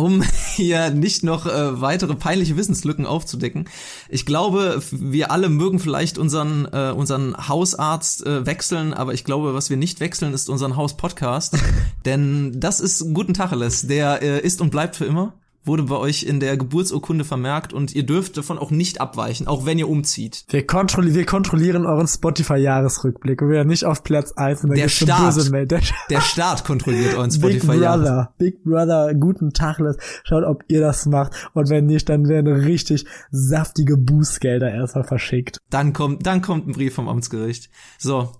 um 0.00 0.22
hier 0.54 0.90
nicht 0.90 1.22
noch 1.22 1.46
äh, 1.46 1.80
weitere 1.80 2.14
peinliche 2.14 2.56
Wissenslücken 2.56 3.06
aufzudecken. 3.06 3.68
Ich 4.08 4.26
glaube, 4.26 4.82
wir 4.90 5.30
alle 5.30 5.48
mögen 5.48 5.78
vielleicht 5.78 6.18
unseren 6.18 6.66
äh, 6.72 6.90
unseren 6.90 7.48
Hausarzt 7.48 8.26
äh, 8.26 8.46
wechseln, 8.46 8.94
aber 8.94 9.14
ich 9.14 9.24
glaube, 9.24 9.54
was 9.54 9.70
wir 9.70 9.76
nicht 9.76 10.00
wechseln, 10.00 10.34
ist 10.34 10.48
unseren 10.48 10.76
Hauspodcast, 10.76 11.56
denn 12.04 12.58
das 12.58 12.80
ist 12.80 13.12
guten 13.14 13.34
Tacheles, 13.34 13.86
der 13.86 14.22
äh, 14.22 14.40
ist 14.40 14.60
und 14.60 14.70
bleibt 14.70 14.96
für 14.96 15.04
immer 15.04 15.34
wurde 15.64 15.84
bei 15.84 15.96
euch 15.96 16.22
in 16.22 16.40
der 16.40 16.56
Geburtsurkunde 16.56 17.24
vermerkt 17.24 17.72
und 17.72 17.94
ihr 17.94 18.04
dürft 18.04 18.36
davon 18.36 18.58
auch 18.58 18.70
nicht 18.70 19.00
abweichen, 19.00 19.46
auch 19.46 19.66
wenn 19.66 19.78
ihr 19.78 19.88
umzieht. 19.88 20.44
Wir, 20.48 20.66
kontrolli 20.66 21.14
wir 21.14 21.26
kontrollieren 21.26 21.86
euren 21.86 22.06
Spotify-Jahresrückblick 22.06 23.42
und 23.42 23.50
wir 23.50 23.64
nicht 23.64 23.84
auf 23.84 24.02
Platz 24.02 24.32
1 24.32 24.64
und 24.64 24.76
der 24.76 24.88
Staat, 24.88 25.36
der, 25.52 25.80
der 26.10 26.20
Staat 26.20 26.64
kontrolliert 26.64 27.14
euren 27.14 27.30
Spotify 27.30 27.66
Big 27.66 27.80
Brother, 27.80 28.34
Big 28.38 28.64
Brother, 28.64 29.14
guten 29.14 29.52
Tag, 29.52 29.78
schaut, 30.24 30.44
ob 30.44 30.64
ihr 30.68 30.80
das 30.80 31.06
macht 31.06 31.32
und 31.52 31.68
wenn 31.68 31.86
nicht, 31.86 32.08
dann 32.08 32.28
werden 32.28 32.52
richtig 32.52 33.06
saftige 33.30 33.96
Bußgelder 33.96 34.72
erstmal 34.72 35.04
verschickt. 35.04 35.58
Dann 35.70 35.92
kommt, 35.92 36.26
dann 36.26 36.42
kommt 36.42 36.68
ein 36.68 36.72
Brief 36.72 36.94
vom 36.94 37.08
Amtsgericht. 37.08 37.70
So. 37.98 38.32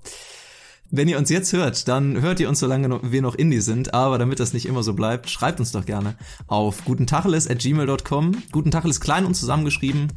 Wenn 0.93 1.09
ihr 1.09 1.18
uns 1.18 1.30
jetzt 1.30 1.53
hört, 1.53 1.86
dann 1.86 2.20
hört 2.20 2.41
ihr 2.41 2.49
uns, 2.49 2.59
solange 2.59 3.01
wir 3.03 3.22
noch 3.22 3.36
Indie 3.36 3.61
sind. 3.61 3.95
Aber 3.95 4.18
damit 4.18 4.41
das 4.41 4.53
nicht 4.53 4.66
immer 4.66 4.82
so 4.82 4.95
bleibt, 4.95 5.30
schreibt 5.30 5.61
uns 5.61 5.70
doch 5.70 5.86
gerne 5.86 6.16
auf 6.49 6.84
gutentacheles.gmail.com. 6.84 8.32
Gutentacheles 8.51 9.01
klein 9.01 9.24
und 9.24 9.34
zusammengeschrieben. 9.34 10.12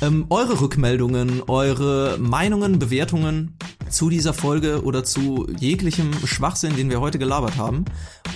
Ähm, 0.00 0.26
eure 0.30 0.60
Rückmeldungen, 0.60 1.42
eure 1.48 2.16
Meinungen, 2.18 2.78
Bewertungen 2.78 3.56
zu 3.90 4.08
dieser 4.08 4.34
Folge 4.34 4.84
oder 4.84 5.02
zu 5.02 5.48
jeglichem 5.58 6.12
Schwachsinn, 6.24 6.76
den 6.76 6.90
wir 6.90 7.00
heute 7.00 7.18
gelabert 7.18 7.56
haben. 7.56 7.84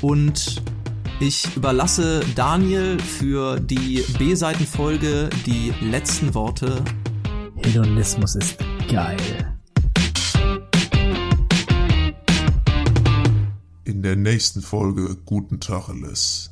Und 0.00 0.62
ich 1.20 1.54
überlasse 1.54 2.22
Daniel 2.34 2.98
für 2.98 3.60
die 3.60 4.04
B-Seitenfolge 4.18 5.30
die 5.46 5.72
letzten 5.80 6.34
Worte. 6.34 6.82
Hedonismus 7.62 8.34
ist 8.34 8.58
geil. 8.90 9.51
In 13.92 14.02
der 14.02 14.16
nächsten 14.16 14.62
Folge 14.62 15.16
Guten 15.26 15.60
Tacheles. 15.60 16.50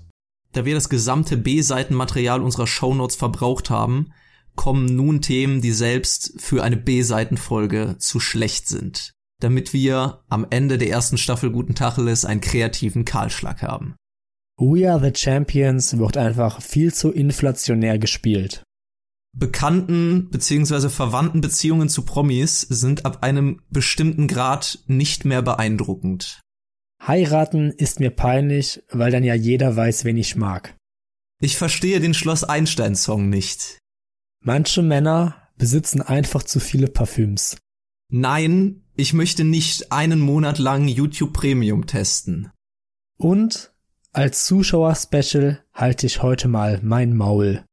Da 0.52 0.66
wir 0.66 0.74
das 0.74 0.90
gesamte 0.90 1.38
B-Seitenmaterial 1.38 2.42
unserer 2.42 2.66
Shownotes 2.66 3.16
verbraucht 3.16 3.70
haben, 3.70 4.12
kommen 4.56 4.84
nun 4.84 5.22
Themen, 5.22 5.62
die 5.62 5.72
selbst 5.72 6.34
für 6.36 6.62
eine 6.62 6.76
B-Seitenfolge 6.76 7.96
zu 7.98 8.20
schlecht 8.20 8.68
sind, 8.68 9.12
damit 9.40 9.72
wir 9.72 10.20
am 10.28 10.46
Ende 10.50 10.76
der 10.76 10.90
ersten 10.90 11.16
Staffel 11.16 11.50
Guten 11.50 11.74
Tacheles 11.74 12.26
einen 12.26 12.42
kreativen 12.42 13.06
Kahlschlag 13.06 13.62
haben. 13.62 13.94
We 14.58 14.90
Are 14.90 15.00
the 15.00 15.18
Champions 15.18 15.96
wird 15.96 16.18
einfach 16.18 16.60
viel 16.60 16.92
zu 16.92 17.10
inflationär 17.10 17.98
gespielt. 17.98 18.62
Bekannten 19.34 20.28
bzw. 20.30 20.90
verwandten 20.90 21.40
Beziehungen 21.40 21.88
zu 21.88 22.02
Promis 22.02 22.60
sind 22.60 23.06
ab 23.06 23.22
einem 23.22 23.62
bestimmten 23.70 24.28
Grad 24.28 24.80
nicht 24.88 25.24
mehr 25.24 25.40
beeindruckend. 25.40 26.40
Heiraten 27.06 27.70
ist 27.70 28.00
mir 28.00 28.10
peinlich, 28.10 28.82
weil 28.90 29.10
dann 29.10 29.24
ja 29.24 29.34
jeder 29.34 29.74
weiß, 29.74 30.04
wen 30.04 30.16
ich 30.16 30.36
mag. 30.36 30.76
Ich 31.40 31.56
verstehe 31.56 32.00
den 32.00 32.14
Schloss 32.14 32.44
Einstein 32.44 32.94
Song 32.94 33.30
nicht. 33.30 33.78
Manche 34.42 34.82
Männer 34.82 35.48
besitzen 35.56 36.02
einfach 36.02 36.42
zu 36.42 36.60
viele 36.60 36.88
Parfüms. 36.88 37.56
Nein, 38.10 38.82
ich 38.96 39.12
möchte 39.12 39.44
nicht 39.44 39.92
einen 39.92 40.20
Monat 40.20 40.58
lang 40.58 40.88
YouTube 40.88 41.32
Premium 41.32 41.86
testen. 41.86 42.50
Und 43.16 43.72
als 44.12 44.44
Zuschauer-Special 44.46 45.64
halte 45.72 46.06
ich 46.06 46.22
heute 46.22 46.48
mal 46.48 46.80
mein 46.82 47.16
Maul. 47.16 47.64